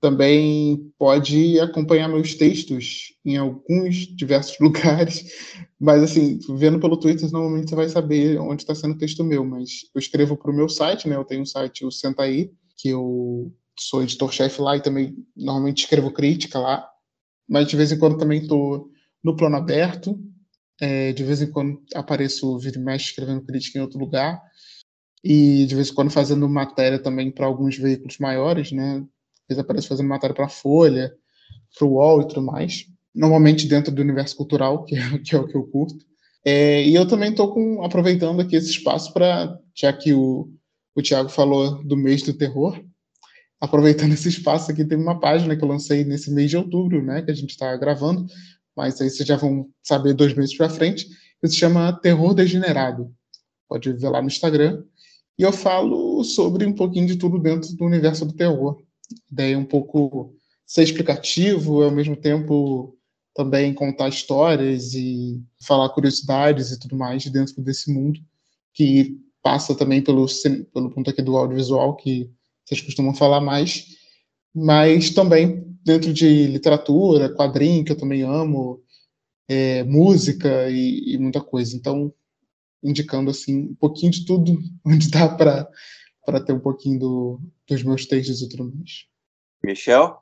Também 0.00 0.92
pode 0.96 1.58
acompanhar 1.58 2.08
meus 2.08 2.34
textos 2.34 3.14
em 3.24 3.36
alguns 3.36 3.96
diversos 4.16 4.56
lugares, 4.60 5.24
mas 5.78 6.02
assim, 6.02 6.38
vendo 6.56 6.78
pelo 6.78 6.96
Twitter, 6.96 7.30
normalmente 7.32 7.70
você 7.70 7.74
vai 7.74 7.88
saber 7.88 8.38
onde 8.38 8.62
está 8.62 8.74
sendo 8.74 8.94
o 8.94 8.98
texto 8.98 9.24
meu, 9.24 9.44
mas 9.44 9.90
eu 9.94 9.98
escrevo 9.98 10.36
para 10.36 10.52
o 10.52 10.54
meu 10.54 10.68
site, 10.68 11.08
né? 11.08 11.16
Eu 11.16 11.24
tenho 11.24 11.42
um 11.42 11.46
site, 11.46 11.84
o 11.84 11.90
Senta 11.90 12.22
Aí, 12.22 12.50
que 12.76 12.90
eu 12.90 13.52
sou 13.78 14.02
editor-chefe 14.02 14.60
lá 14.60 14.76
e 14.76 14.82
também 14.82 15.16
normalmente 15.36 15.84
escrevo 15.84 16.12
crítica 16.12 16.58
lá, 16.58 16.88
mas 17.48 17.66
de 17.66 17.76
vez 17.76 17.90
em 17.90 17.98
quando 17.98 18.18
também 18.18 18.40
estou 18.42 18.90
no 19.22 19.36
plano 19.36 19.56
aberto, 19.56 20.18
é, 20.80 21.12
de 21.12 21.24
vez 21.24 21.42
em 21.42 21.50
quando 21.50 21.80
apareço, 21.94 22.58
vira 22.58 22.78
e 22.78 22.82
mexe, 22.82 23.06
escrevendo 23.06 23.44
crítica 23.44 23.78
em 23.78 23.82
outro 23.82 23.98
lugar, 23.98 24.40
e 25.24 25.66
de 25.66 25.74
vez 25.74 25.90
em 25.90 25.94
quando 25.94 26.10
fazendo 26.10 26.48
matéria 26.48 26.98
também 26.98 27.30
para 27.30 27.46
alguns 27.46 27.76
veículos 27.76 28.18
maiores, 28.18 28.70
né? 28.70 29.04
Vezes 29.48 29.60
aparece 29.60 29.88
fazendo 29.88 30.08
matéria 30.08 30.34
para 30.34 30.46
a 30.46 30.50
Folha, 30.50 31.12
para 31.76 31.86
o 31.86 31.94
UOL 31.94 32.22
e 32.22 32.28
tudo 32.28 32.42
mais. 32.42 32.86
Normalmente 33.14 33.66
dentro 33.66 33.92
do 33.92 34.02
universo 34.02 34.36
cultural, 34.36 34.84
que 34.84 34.96
é, 34.96 35.18
que 35.18 35.34
é 35.34 35.38
o 35.38 35.46
que 35.46 35.56
eu 35.56 35.64
curto. 35.64 35.96
É, 36.44 36.82
e 36.84 36.94
eu 36.94 37.06
também 37.06 37.30
estou 37.30 37.82
aproveitando 37.82 38.40
aqui 38.40 38.56
esse 38.56 38.70
espaço 38.70 39.12
para, 39.12 39.58
já 39.74 39.92
que 39.92 40.12
o, 40.12 40.50
o 40.94 41.02
Tiago 41.02 41.28
falou 41.28 41.82
do 41.84 41.96
mês 41.96 42.22
do 42.22 42.32
terror, 42.32 42.80
aproveitando 43.60 44.12
esse 44.14 44.28
espaço 44.28 44.70
aqui, 44.70 44.84
tem 44.84 44.98
uma 44.98 45.18
página 45.18 45.56
que 45.56 45.64
eu 45.64 45.68
lancei 45.68 46.04
nesse 46.04 46.30
mês 46.30 46.50
de 46.50 46.56
outubro, 46.56 47.02
né, 47.02 47.22
que 47.22 47.30
a 47.30 47.34
gente 47.34 47.50
está 47.50 47.76
gravando, 47.76 48.26
mas 48.76 49.00
aí 49.00 49.10
vocês 49.10 49.26
já 49.26 49.36
vão 49.36 49.68
saber 49.82 50.14
dois 50.14 50.34
meses 50.34 50.56
para 50.56 50.70
frente, 50.70 51.08
que 51.40 51.48
se 51.48 51.56
chama 51.56 51.92
Terror 52.00 52.34
Degenerado. 52.34 53.12
Pode 53.68 53.92
ver 53.92 54.08
lá 54.08 54.22
no 54.22 54.28
Instagram. 54.28 54.82
E 55.38 55.42
eu 55.42 55.52
falo 55.52 56.24
sobre 56.24 56.64
um 56.64 56.72
pouquinho 56.72 57.06
de 57.06 57.16
tudo 57.16 57.38
dentro 57.38 57.74
do 57.76 57.84
universo 57.84 58.24
do 58.24 58.32
terror 58.32 58.80
ideia 59.30 59.58
um 59.58 59.64
pouco 59.64 60.34
ser 60.66 60.82
explicativo, 60.82 61.82
ao 61.82 61.90
mesmo 61.90 62.16
tempo 62.16 62.96
também 63.34 63.72
contar 63.72 64.08
histórias 64.08 64.94
e 64.94 65.40
falar 65.62 65.88
curiosidades 65.90 66.72
e 66.72 66.78
tudo 66.78 66.96
mais 66.96 67.24
dentro 67.26 67.62
desse 67.62 67.92
mundo 67.92 68.20
que 68.74 69.16
passa 69.42 69.74
também 69.74 70.02
pelo 70.02 70.26
pelo 70.72 70.90
ponto 70.90 71.10
aqui 71.10 71.22
do 71.22 71.36
audiovisual 71.36 71.96
que 71.96 72.30
vocês 72.64 72.80
costumam 72.82 73.14
falar 73.14 73.40
mais, 73.40 73.86
mas 74.54 75.10
também 75.10 75.64
dentro 75.84 76.12
de 76.12 76.46
literatura, 76.46 77.34
quadrinho 77.34 77.84
que 77.84 77.92
eu 77.92 77.96
também 77.96 78.22
amo, 78.22 78.82
é, 79.48 79.82
música 79.84 80.68
e, 80.70 81.14
e, 81.14 81.18
muita 81.18 81.40
coisa. 81.40 81.74
Então, 81.74 82.12
indicando 82.82 83.30
assim 83.30 83.70
um 83.70 83.74
pouquinho 83.74 84.12
de 84.12 84.26
tudo 84.26 84.58
onde 84.84 85.10
dá 85.10 85.28
para 85.28 85.66
para 86.28 86.44
ter 86.44 86.52
um 86.52 86.60
pouquinho 86.60 86.98
do, 86.98 87.40
dos 87.66 87.82
meus 87.82 88.04
textos 88.04 88.42
e 88.42 88.48
tudo 88.50 88.70
mais. 88.70 89.06
Michel? 89.64 90.18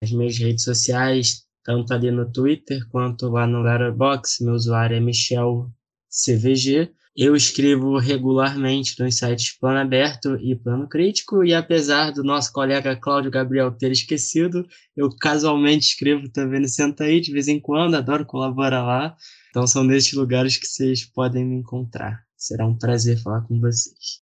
As 0.00 0.12
minhas 0.12 0.38
redes 0.38 0.62
sociais, 0.62 1.48
tanto 1.64 1.92
ali 1.92 2.12
no 2.12 2.30
Twitter 2.30 2.88
quanto 2.90 3.28
lá 3.28 3.44
no 3.44 3.62
Letterboxd, 3.62 4.44
meu 4.44 4.54
usuário 4.54 4.96
é 4.96 5.00
MichelCVG. 5.00 6.92
Eu 7.16 7.34
escrevo 7.34 7.98
regularmente 7.98 9.02
nos 9.02 9.16
sites 9.16 9.58
Plano 9.58 9.80
Aberto 9.80 10.36
e 10.36 10.54
Plano 10.54 10.88
Crítico, 10.88 11.44
e 11.44 11.52
apesar 11.52 12.12
do 12.12 12.22
nosso 12.22 12.52
colega 12.52 12.94
Cláudio 12.94 13.28
Gabriel 13.28 13.72
ter 13.72 13.90
esquecido, 13.90 14.64
eu 14.96 15.10
casualmente 15.10 15.86
escrevo 15.86 16.28
também 16.28 16.60
no 16.60 16.68
Senta 16.68 17.02
aí, 17.02 17.20
de 17.20 17.32
vez 17.32 17.48
em 17.48 17.58
quando, 17.58 17.96
adoro 17.96 18.24
colaborar 18.24 18.84
lá. 18.84 19.16
Então 19.50 19.66
são 19.66 19.82
nesses 19.82 20.12
lugares 20.12 20.56
que 20.56 20.68
vocês 20.68 21.04
podem 21.04 21.44
me 21.44 21.56
encontrar. 21.56 22.24
Será 22.36 22.64
um 22.64 22.78
prazer 22.78 23.20
falar 23.20 23.40
com 23.40 23.58
vocês. 23.58 24.27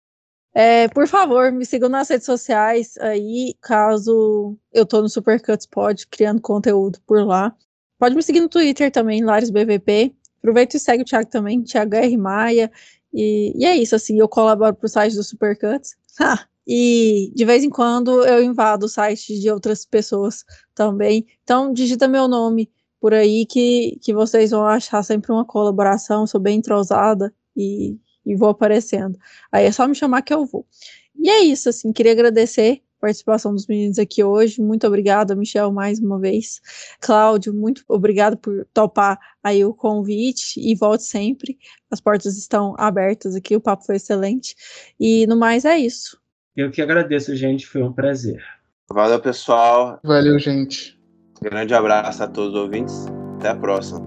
É, 0.55 0.89
por 0.89 1.09
favor, 1.09 1.51
me 1.51 1.65
sigam 1.65 1.89
nas 1.89 2.09
redes 2.09 2.27
sociais 2.27 2.97
aí, 2.99 3.55
caso 3.61 4.57
eu 4.73 4.85
tô 4.85 5.01
no 5.01 5.09
Supercuts 5.09 5.67
Pod 5.67 6.07
criando 6.09 6.41
conteúdo 6.41 7.01
por 7.07 7.25
lá. 7.27 7.55
Pode 7.99 8.15
me 8.15 8.23
seguir 8.23 8.41
no 8.41 8.49
Twitter 8.49 8.91
também, 8.91 9.25
LaresBVP, 9.25 10.15
Aproveita 10.43 10.77
e 10.77 10.81
segue 10.81 11.03
o 11.03 11.07
Thiago 11.07 11.31
também, 11.31 11.63
Thiago 11.63 11.95
R. 11.95 12.17
Maia. 12.17 12.71
E, 13.15 13.53
e 13.57 13.65
é 13.65 13.77
isso, 13.77 13.95
assim, 13.95 14.19
eu 14.19 14.29
colaboro 14.29 14.75
pro 14.75 14.89
site 14.89 15.15
do 15.15 15.23
Supercuts. 15.23 15.95
e 16.67 17.33
de 17.35 17.45
vez 17.45 17.63
em 17.63 17.71
quando 17.71 18.25
eu 18.27 18.43
invado 18.43 18.85
o 18.85 18.89
site 18.89 19.39
de 19.39 19.51
outras 19.51 19.85
pessoas 19.85 20.45
também. 20.75 21.25
Então, 21.45 21.73
digita 21.73 22.09
meu 22.09 22.27
nome 22.27 22.71
por 23.01 23.15
aí 23.15 23.47
que, 23.47 23.99
que 24.03 24.13
vocês 24.13 24.51
vão 24.51 24.67
achar 24.67 25.03
sempre 25.05 25.31
uma 25.31 25.45
colaboração. 25.45 26.27
Sou 26.27 26.41
bem 26.41 26.59
entrosada 26.59 27.33
e, 27.57 27.97
e 28.25 28.35
vou 28.35 28.49
aparecendo. 28.49 29.19
Aí 29.51 29.67
é 29.67 29.73
só 29.73 29.87
me 29.87 29.95
chamar 29.95 30.23
que 30.23 30.33
eu 30.33 30.45
vou. 30.45 30.67
E 31.15 31.29
é 31.29 31.41
isso, 31.41 31.69
assim, 31.69 31.93
queria 31.93 32.13
agradecer 32.13 32.83
a 32.99 33.01
participação 33.03 33.53
dos 33.53 33.67
meninos 33.67 33.99
aqui 33.99 34.25
hoje. 34.25 34.61
Muito 34.61 34.87
obrigada, 34.87 35.35
Michel, 35.35 35.71
mais 35.73 35.99
uma 35.99 36.19
vez. 36.19 36.61
Cláudio, 37.01 37.53
muito 37.53 37.85
obrigado 37.89 38.37
por 38.37 38.67
topar 38.73 39.19
aí 39.43 39.65
o 39.65 39.75
convite 39.75 40.59
e 40.59 40.75
volte 40.75 41.05
sempre. 41.05 41.59
As 41.91 42.01
portas 42.01 42.37
estão 42.37 42.75
abertas 42.79 43.35
aqui, 43.35 43.55
o 43.57 43.61
papo 43.61 43.85
foi 43.85 43.97
excelente. 43.97 44.55
E 44.99 45.27
no 45.27 45.37
mais 45.37 45.65
é 45.65 45.79
isso. 45.79 46.21
Eu 46.57 46.71
que 46.71 46.83
agradeço, 46.83 47.35
gente, 47.35 47.67
foi 47.67 47.83
um 47.83 47.93
prazer. 47.93 48.43
Valeu, 48.91 49.21
pessoal. 49.21 49.99
Valeu, 50.05 50.39
gente. 50.39 50.99
Grande 51.41 51.75
abraço 51.75 52.23
a 52.23 52.29
todos 52.29 52.55
os 52.55 52.61
ouvintes. 52.61 53.07
Até 53.37 53.49
a 53.49 53.57
próxima. 53.57 54.07